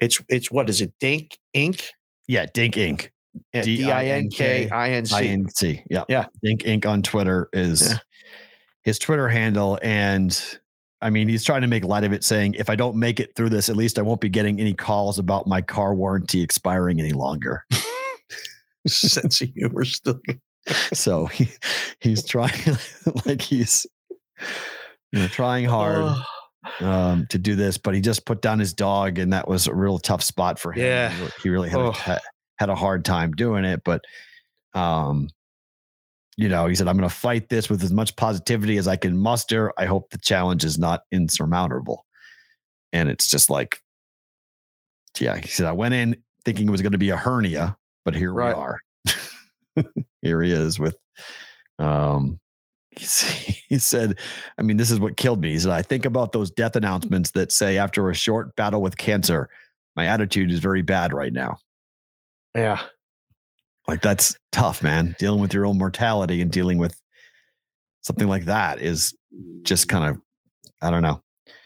It's 0.00 0.20
it's 0.28 0.50
what 0.50 0.68
is 0.68 0.80
it? 0.82 0.92
Dink 1.00 1.38
Inc. 1.54 1.82
yeah, 2.28 2.46
Dink 2.52 2.74
Inc. 2.74 3.08
Yeah, 3.52 3.62
D 3.62 3.90
I 3.90 4.04
N 4.06 4.28
K 4.30 4.68
I 4.70 4.90
N 4.90 5.06
C. 5.48 5.82
Yeah. 5.90 6.04
Yeah. 6.08 6.26
Dink 6.42 6.62
Inc. 6.62 6.86
on 6.86 7.02
Twitter 7.02 7.48
is 7.52 7.82
Yeah. 7.90 7.98
his 8.82 8.98
Twitter 8.98 9.28
handle. 9.28 9.78
And 9.82 10.38
I 11.02 11.10
mean, 11.10 11.28
he's 11.28 11.44
trying 11.44 11.60
to 11.62 11.66
make 11.66 11.84
light 11.84 12.04
of 12.04 12.12
it, 12.12 12.24
saying, 12.24 12.54
if 12.54 12.70
I 12.70 12.76
don't 12.76 12.96
make 12.96 13.20
it 13.20 13.34
through 13.36 13.50
this, 13.50 13.68
at 13.68 13.76
least 13.76 13.98
I 13.98 14.02
won't 14.02 14.20
be 14.20 14.28
getting 14.30 14.58
any 14.60 14.72
calls 14.72 15.18
about 15.18 15.46
my 15.46 15.60
car 15.60 15.94
warranty 15.94 16.40
expiring 16.42 17.00
any 17.00 17.12
longer. 17.12 17.64
Sense 18.86 19.40
of 19.42 19.48
humor 19.50 19.84
still. 19.84 20.18
so 20.92 21.26
he, 21.26 21.48
he's 22.00 22.24
trying, 22.24 22.78
like 23.26 23.42
he's 23.42 23.86
you 25.12 25.18
know, 25.20 25.28
trying 25.28 25.66
hard 25.66 25.96
Oh, 26.80 26.86
um, 26.86 27.26
to 27.30 27.38
do 27.38 27.54
this, 27.56 27.78
but 27.78 27.94
he 27.94 28.00
just 28.00 28.24
put 28.24 28.40
down 28.42 28.58
his 28.58 28.72
dog, 28.72 29.18
and 29.18 29.32
that 29.32 29.46
was 29.48 29.66
a 29.66 29.74
real 29.74 29.98
tough 29.98 30.22
spot 30.22 30.58
for 30.58 30.72
him. 30.72 30.82
Yeah. 30.84 31.12
He 31.42 31.48
really 31.50 31.68
had, 31.68 31.78
Oh. 31.80 31.92
a, 32.06 32.20
had 32.58 32.70
a 32.70 32.74
hard 32.74 33.04
time 33.04 33.32
doing 33.32 33.64
it, 33.64 33.82
but 33.84 34.00
um, 34.74 35.28
you 36.36 36.48
know, 36.48 36.66
he 36.66 36.74
said, 36.74 36.88
"I'm 36.88 36.96
going 36.96 37.08
to 37.08 37.14
fight 37.14 37.48
this 37.48 37.68
with 37.70 37.82
as 37.82 37.92
much 37.92 38.14
positivity 38.16 38.76
as 38.78 38.86
I 38.88 38.96
can 38.96 39.16
muster. 39.16 39.72
I 39.78 39.86
hope 39.86 40.10
the 40.10 40.18
challenge 40.18 40.64
is 40.64 40.78
not 40.78 41.02
insurmountable." 41.12 42.04
And 42.92 43.08
it's 43.08 43.28
just 43.28 43.50
like, 43.50 43.80
yeah, 45.18 45.36
he 45.36 45.48
said, 45.48 45.66
"I 45.66 45.72
went 45.72 45.94
in 45.94 46.16
thinking 46.44 46.68
it 46.68 46.70
was 46.70 46.82
going 46.82 46.92
to 46.92 46.98
be 46.98 47.10
a 47.10 47.16
hernia, 47.16 47.76
but 48.04 48.14
here 48.14 48.32
Right. 48.32 48.54
we 48.56 48.62
are. 48.62 48.80
here 50.22 50.42
he 50.42 50.52
is 50.52 50.78
with." 50.78 50.96
Um, 51.78 52.38
he 52.90 53.04
he 53.68 53.78
said, 53.78 54.18
I 54.58 54.62
mean, 54.62 54.76
this 54.76 54.90
is 54.90 55.00
what 55.00 55.16
killed 55.16 55.40
me. 55.40 55.50
He 55.52 55.58
said, 55.58 55.72
I 55.72 55.82
think 55.82 56.04
about 56.06 56.32
those 56.32 56.50
death 56.50 56.76
announcements 56.76 57.32
that 57.32 57.52
say, 57.52 57.76
after 57.78 58.08
a 58.08 58.14
short 58.14 58.54
battle 58.56 58.80
with 58.80 58.96
cancer, 58.96 59.48
my 59.96 60.06
attitude 60.06 60.50
is 60.50 60.60
very 60.60 60.82
bad 60.82 61.12
right 61.12 61.32
now. 61.32 61.58
yeah. 62.54 62.80
Like, 63.88 64.02
that's 64.02 64.36
tough, 64.52 64.82
man. 64.82 65.14
Dealing 65.18 65.40
with 65.40 65.54
your 65.54 65.66
own 65.66 65.78
mortality 65.78 66.40
and 66.42 66.50
dealing 66.50 66.78
with 66.78 67.00
something 68.02 68.28
like 68.28 68.46
that 68.46 68.80
is 68.80 69.14
just 69.62 69.88
kind 69.88 70.04
of, 70.10 70.20
I 70.82 70.90
don't 70.90 71.02
know. 71.02 71.22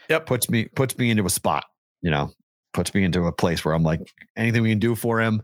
Yep. 0.09 0.25
Puts 0.25 0.49
me, 0.49 0.65
puts 0.75 0.97
me 0.97 1.09
into 1.09 1.25
a 1.25 1.29
spot, 1.29 1.65
you 2.01 2.11
know, 2.11 2.31
puts 2.73 2.93
me 2.93 3.03
into 3.03 3.25
a 3.25 3.31
place 3.31 3.63
where 3.65 3.73
I'm 3.73 3.83
like, 3.83 4.01
anything 4.35 4.61
we 4.61 4.69
can 4.69 4.79
do 4.79 4.95
for 4.95 5.21
him. 5.21 5.41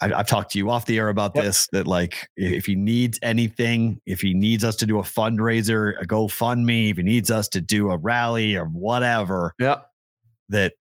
I, 0.00 0.12
I've 0.12 0.26
talked 0.26 0.50
to 0.52 0.58
you 0.58 0.70
off 0.70 0.86
the 0.86 0.98
air 0.98 1.08
about 1.08 1.32
Yep. 1.36 1.44
this. 1.44 1.68
That 1.72 1.86
like, 1.86 2.28
if 2.36 2.66
he 2.66 2.74
needs 2.74 3.18
anything, 3.22 4.00
if 4.04 4.20
he 4.20 4.34
needs 4.34 4.64
us 4.64 4.74
to 4.76 4.86
do 4.86 4.98
a 4.98 5.02
fundraiser, 5.02 5.94
a 6.02 6.06
GoFundMe, 6.06 6.90
if 6.90 6.96
he 6.96 7.02
needs 7.04 7.30
us 7.30 7.48
to 7.50 7.60
do 7.60 7.90
a 7.90 7.96
rally 7.96 8.56
or 8.56 8.64
whatever, 8.64 9.54
Yeah, 9.60 9.76
that 10.48 10.72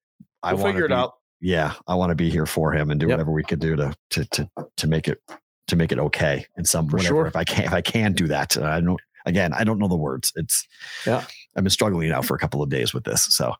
I 0.41 0.53
we'll 0.53 0.63
want 0.63 0.73
figure 0.75 0.87
to 0.87 0.93
it 0.93 0.97
out. 0.97 1.13
Yeah, 1.41 1.73
I 1.87 1.95
want 1.95 2.11
to 2.11 2.15
be 2.15 2.29
here 2.29 2.45
for 2.45 2.71
him 2.71 2.91
and 2.91 2.99
do 2.99 3.07
Yep. 3.07 3.13
whatever 3.17 3.31
we 3.31 3.43
can 3.43 3.59
do 3.59 3.75
to 3.75 3.93
to 4.11 4.25
to 4.25 4.49
to 4.77 4.87
make 4.87 5.07
it 5.07 5.19
to 5.67 5.75
make 5.75 5.91
it 5.91 5.99
okay 5.99 6.45
in 6.57 6.65
some 6.65 6.87
For 6.87 6.97
whatever. 6.97 7.15
sure. 7.15 7.27
If 7.27 7.35
I 7.35 7.43
can, 7.43 7.65
if 7.65 7.73
I 7.73 7.81
can 7.81 8.13
do 8.13 8.27
that, 8.27 8.55
I 8.57 8.79
don't. 8.81 8.99
Again, 9.25 9.53
I 9.53 9.63
don't 9.63 9.77
know 9.79 9.87
the 9.87 9.95
words. 9.95 10.31
It's 10.35 10.67
Yeah. 11.05 11.23
I've 11.55 11.63
been 11.63 11.69
struggling 11.71 12.09
now 12.09 12.21
for 12.21 12.35
a 12.35 12.39
couple 12.39 12.61
of 12.63 12.69
days 12.69 12.93
with 12.93 13.03
this, 13.03 13.23
so 13.25 13.53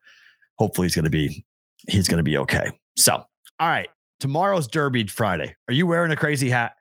hopefully 0.58 0.86
he's 0.86 0.96
going 0.96 1.06
to 1.06 1.12
be 1.12 1.44
he's 1.88 2.08
going 2.08 2.18
to 2.18 2.24
be 2.24 2.38
okay. 2.38 2.72
So, 2.98 3.14
all 3.60 3.68
right, 3.68 3.90
tomorrow's 4.20 4.68
Derby 4.68 5.08
Friday. 5.08 5.56
Are 5.68 5.74
you 5.74 5.86
wearing 5.88 6.12
a 6.12 6.16
crazy 6.16 6.50
hat? 6.50 6.74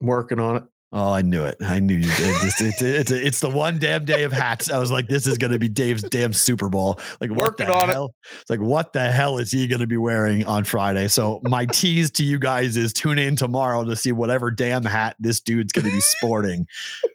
I'm 0.00 0.06
working 0.06 0.38
on 0.40 0.56
it. 0.56 0.62
Oh, 0.90 1.12
I 1.12 1.20
knew 1.20 1.44
it. 1.44 1.58
I 1.60 1.80
knew 1.80 1.96
you 1.96 2.10
did. 2.16 2.34
It's, 2.44 2.62
it's, 2.62 2.80
it's, 2.80 3.10
it's 3.10 3.40
the 3.40 3.50
one 3.50 3.78
damn 3.78 4.06
day 4.06 4.22
of 4.22 4.32
hats. 4.32 4.70
I 4.70 4.78
was 4.78 4.90
like, 4.90 5.06
this 5.06 5.26
is 5.26 5.36
going 5.36 5.52
to 5.52 5.58
be 5.58 5.68
Dave's 5.68 6.02
damn 6.02 6.32
Super 6.32 6.70
Bowl. 6.70 6.98
Like, 7.20 7.28
what 7.28 7.40
Working 7.40 7.66
the 7.66 7.74
on 7.74 7.90
it. 7.90 7.92
hell? 7.92 8.14
It's 8.40 8.48
like, 8.48 8.60
what 8.60 8.94
the 8.94 9.10
hell 9.10 9.36
is 9.36 9.50
he 9.50 9.66
going 9.66 9.80
to 9.80 9.86
be 9.86 9.98
wearing 9.98 10.46
on 10.46 10.64
Friday? 10.64 11.08
So, 11.08 11.42
my 11.44 11.66
tease 11.66 12.10
to 12.12 12.24
you 12.24 12.38
guys 12.38 12.78
is 12.78 12.94
tune 12.94 13.18
in 13.18 13.36
tomorrow 13.36 13.84
to 13.84 13.96
see 13.96 14.12
whatever 14.12 14.50
damn 14.50 14.82
hat 14.82 15.14
this 15.18 15.40
dude's 15.40 15.74
going 15.74 15.84
to 15.84 15.92
be 15.92 16.00
sporting 16.00 16.66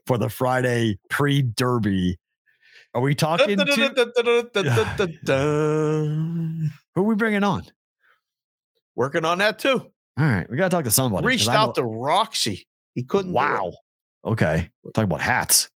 for 0.06 0.20
the 0.20 0.30
Friday 0.30 1.00
pre 1.10 1.42
Derby. 1.42 2.20
Are 2.94 3.02
we 3.02 3.16
talking 3.16 3.58
to 3.58 3.66
who 6.94 7.02
are 7.02 7.04
we 7.04 7.16
bringing 7.16 7.44
on? 7.44 7.64
Working 8.96 9.26
on 9.26 9.40
that 9.40 9.58
too. 9.58 9.88
All 10.20 10.26
right, 10.26 10.48
we 10.48 10.58
got 10.58 10.70
to 10.70 10.78
talk 10.78 10.86
to 10.86 10.92
somebody. 10.92 11.26
Reached 11.26 11.50
out 11.50 11.74
to 11.74 11.84
Roxy. 11.84 12.68
He 12.96 13.04
couldn't. 13.04 13.34
Wow. 13.34 13.74
Okay. 14.26 14.70
Talking 14.94 15.04
about 15.06 15.22
hats. 15.22 15.70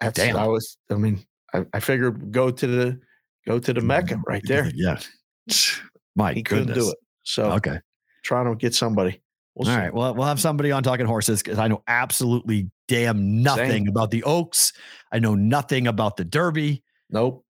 That's, 0.00 0.18
Damn. 0.18 0.36
I 0.36 0.46
was. 0.46 0.76
I 0.90 0.94
mean, 0.94 1.24
I, 1.54 1.64
I 1.72 1.80
figured 1.80 2.32
go 2.32 2.50
to 2.50 2.66
the 2.66 3.00
go 3.46 3.58
to 3.58 3.72
the 3.72 3.80
mm, 3.80 3.84
Mecca 3.84 4.20
right 4.26 4.42
there. 4.44 4.70
Yeah. 4.74 4.98
My 6.16 6.32
He 6.32 6.42
goodness. 6.42 6.74
couldn't 6.74 6.84
do 6.84 6.90
it. 6.90 6.96
So 7.24 7.52
Okay. 7.52 7.78
trying 8.24 8.46
to 8.46 8.54
get 8.56 8.74
somebody. 8.74 9.20
We'll 9.54 9.68
All 9.68 9.74
see. 9.74 9.80
right. 9.80 9.94
Well, 9.94 10.14
we'll 10.14 10.26
have 10.26 10.40
somebody 10.40 10.72
on 10.72 10.82
talking 10.82 11.06
horses 11.06 11.42
because 11.42 11.58
I 11.58 11.68
know 11.68 11.82
absolutely 11.86 12.70
damn 12.88 13.42
nothing 13.42 13.84
Same. 13.84 13.88
about 13.88 14.10
the 14.10 14.24
Oaks. 14.24 14.72
I 15.12 15.18
know 15.18 15.34
nothing 15.34 15.86
about 15.86 16.16
the 16.16 16.24
Derby. 16.24 16.82
Nope. 17.10 17.44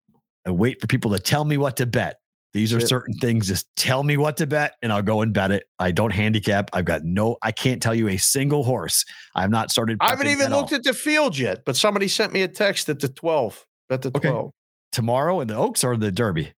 I 0.45 0.51
wait 0.51 0.81
for 0.81 0.89
people 0.89 1.13
to 1.13 1.19
tell 1.21 1.45
me 1.45 1.57
what 1.57 1.77
to 1.77 1.87
bet. 1.87 2.17
These 2.53 2.75
are 2.75 2.81
certain 2.81 3.15
things. 3.15 3.49
Just 3.49 3.67
tell 3.77 4.03
me 4.03 4.17
what 4.19 4.37
to 4.37 4.47
bet 4.47 4.75
and 4.83 4.93
I'll 4.93 5.01
go 5.03 5.23
and 5.23 5.33
bet 5.33 5.51
it. 5.51 5.65
I 5.79 5.91
don't 5.91 6.11
handicap. 6.11 6.69
I've 6.75 6.85
got 6.85 7.03
no, 7.03 7.37
I 7.43 7.51
can't 7.51 7.83
tell 7.83 7.95
you 7.95 8.09
a 8.09 8.19
single 8.19 8.63
horse. 8.63 9.05
I've 9.35 9.51
not 9.51 9.71
started. 9.71 9.97
I 10.01 10.11
haven't 10.11 10.27
even 10.29 10.47
at 10.47 10.53
looked 10.53 10.73
all. 10.73 10.77
at 10.79 10.85
the 10.85 10.93
field 10.93 11.39
yet, 11.39 11.65
but 11.65 11.77
somebody 11.77 12.09
sent 12.09 12.33
me 12.33 12.43
a 12.43 12.49
text 12.49 12.89
at 12.91 13.01
the 13.01 13.09
12. 13.09 13.65
Bet 13.89 14.03
the 14.03 14.09
Okay. 14.15 14.29
12 14.29 14.51
tomorrow 14.93 15.41
in 15.41 15.49
the 15.49 15.57
Oaks 15.57 15.83
or 15.83 15.97
the 15.97 16.13
Derby. 16.13 16.53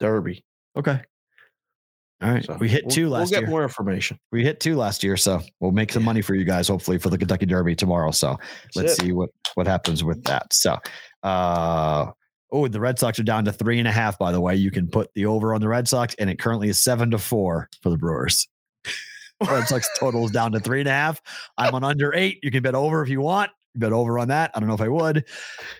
Derby. 0.00 0.42
Okay. 0.78 1.00
All 2.22 2.30
right. 2.30 2.44
So 2.44 2.56
we 2.58 2.68
hit 2.70 2.84
we'll- 2.86 2.94
two 2.94 3.08
last 3.10 3.30
We'll 3.30 3.40
year. 3.40 3.46
get 3.46 3.50
more 3.50 3.62
information. 3.64 4.18
We 4.32 4.42
hit 4.44 4.60
two 4.60 4.76
last 4.76 5.04
year, 5.04 5.16
so 5.18 5.42
we'll 5.60 5.72
make 5.72 5.92
some 5.92 6.02
money 6.04 6.22
for 6.22 6.34
you 6.34 6.44
guys, 6.44 6.68
hopefully, 6.68 6.96
for 6.98 7.10
the 7.10 7.18
Kentucky 7.18 7.44
Derby 7.46 7.74
tomorrow. 7.76 8.12
So 8.12 8.38
That's 8.64 8.76
let's 8.76 8.92
it. 8.98 9.02
see 9.02 9.12
what 9.12 9.28
what 9.56 9.66
happens 9.66 10.02
with 10.02 10.24
that. 10.24 10.52
So, 10.54 10.78
uh, 11.22 12.06
oh, 12.54 12.68
the 12.68 12.80
Red 12.80 12.98
Sox 12.98 13.18
are 13.18 13.24
down 13.24 13.44
to 13.44 13.52
three 13.52 13.78
and 13.78 13.88
a 13.88 13.92
half. 13.92 14.18
By 14.18 14.32
the 14.32 14.40
way, 14.40 14.54
you 14.54 14.70
can 14.70 14.88
put 14.88 15.12
the 15.14 15.26
over 15.26 15.52
on 15.52 15.60
the 15.60 15.68
Red 15.68 15.88
Sox, 15.88 16.14
and 16.18 16.30
it 16.30 16.38
currently 16.38 16.68
is 16.68 16.82
seven 16.82 17.10
to 17.10 17.18
four 17.18 17.68
for 17.82 17.90
the 17.90 17.98
Brewers. 17.98 18.48
Red 19.46 19.66
Sox 19.66 19.88
total 19.98 20.24
is 20.24 20.30
down 20.30 20.52
to 20.52 20.60
three 20.60 20.80
and 20.80 20.88
a 20.88 20.92
half. 20.92 21.20
I'm 21.58 21.74
on 21.74 21.82
under 21.82 22.14
eight. 22.14 22.38
You 22.42 22.50
can 22.50 22.62
bet 22.62 22.74
over 22.74 23.02
if 23.02 23.08
you 23.08 23.20
want. 23.20 23.50
Bet 23.74 23.92
over 23.92 24.18
on 24.20 24.28
that. 24.28 24.52
I 24.54 24.60
don't 24.60 24.68
know 24.68 24.74
if 24.74 24.80
I 24.80 24.88
would, 24.88 25.24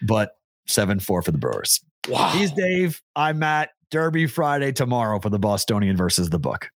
but 0.02 0.32
seven 0.66 0.98
four 0.98 1.22
for 1.22 1.30
the 1.30 1.38
Brewers. 1.38 1.80
Wow. 2.08 2.30
He's 2.30 2.50
Dave. 2.50 3.00
I'm 3.14 3.38
Matt. 3.38 3.70
Derby 3.90 4.26
Friday 4.26 4.72
tomorrow 4.72 5.20
for 5.20 5.30
the 5.30 5.38
Bostonian 5.38 5.96
versus 5.96 6.28
the 6.30 6.38
Book. 6.40 6.68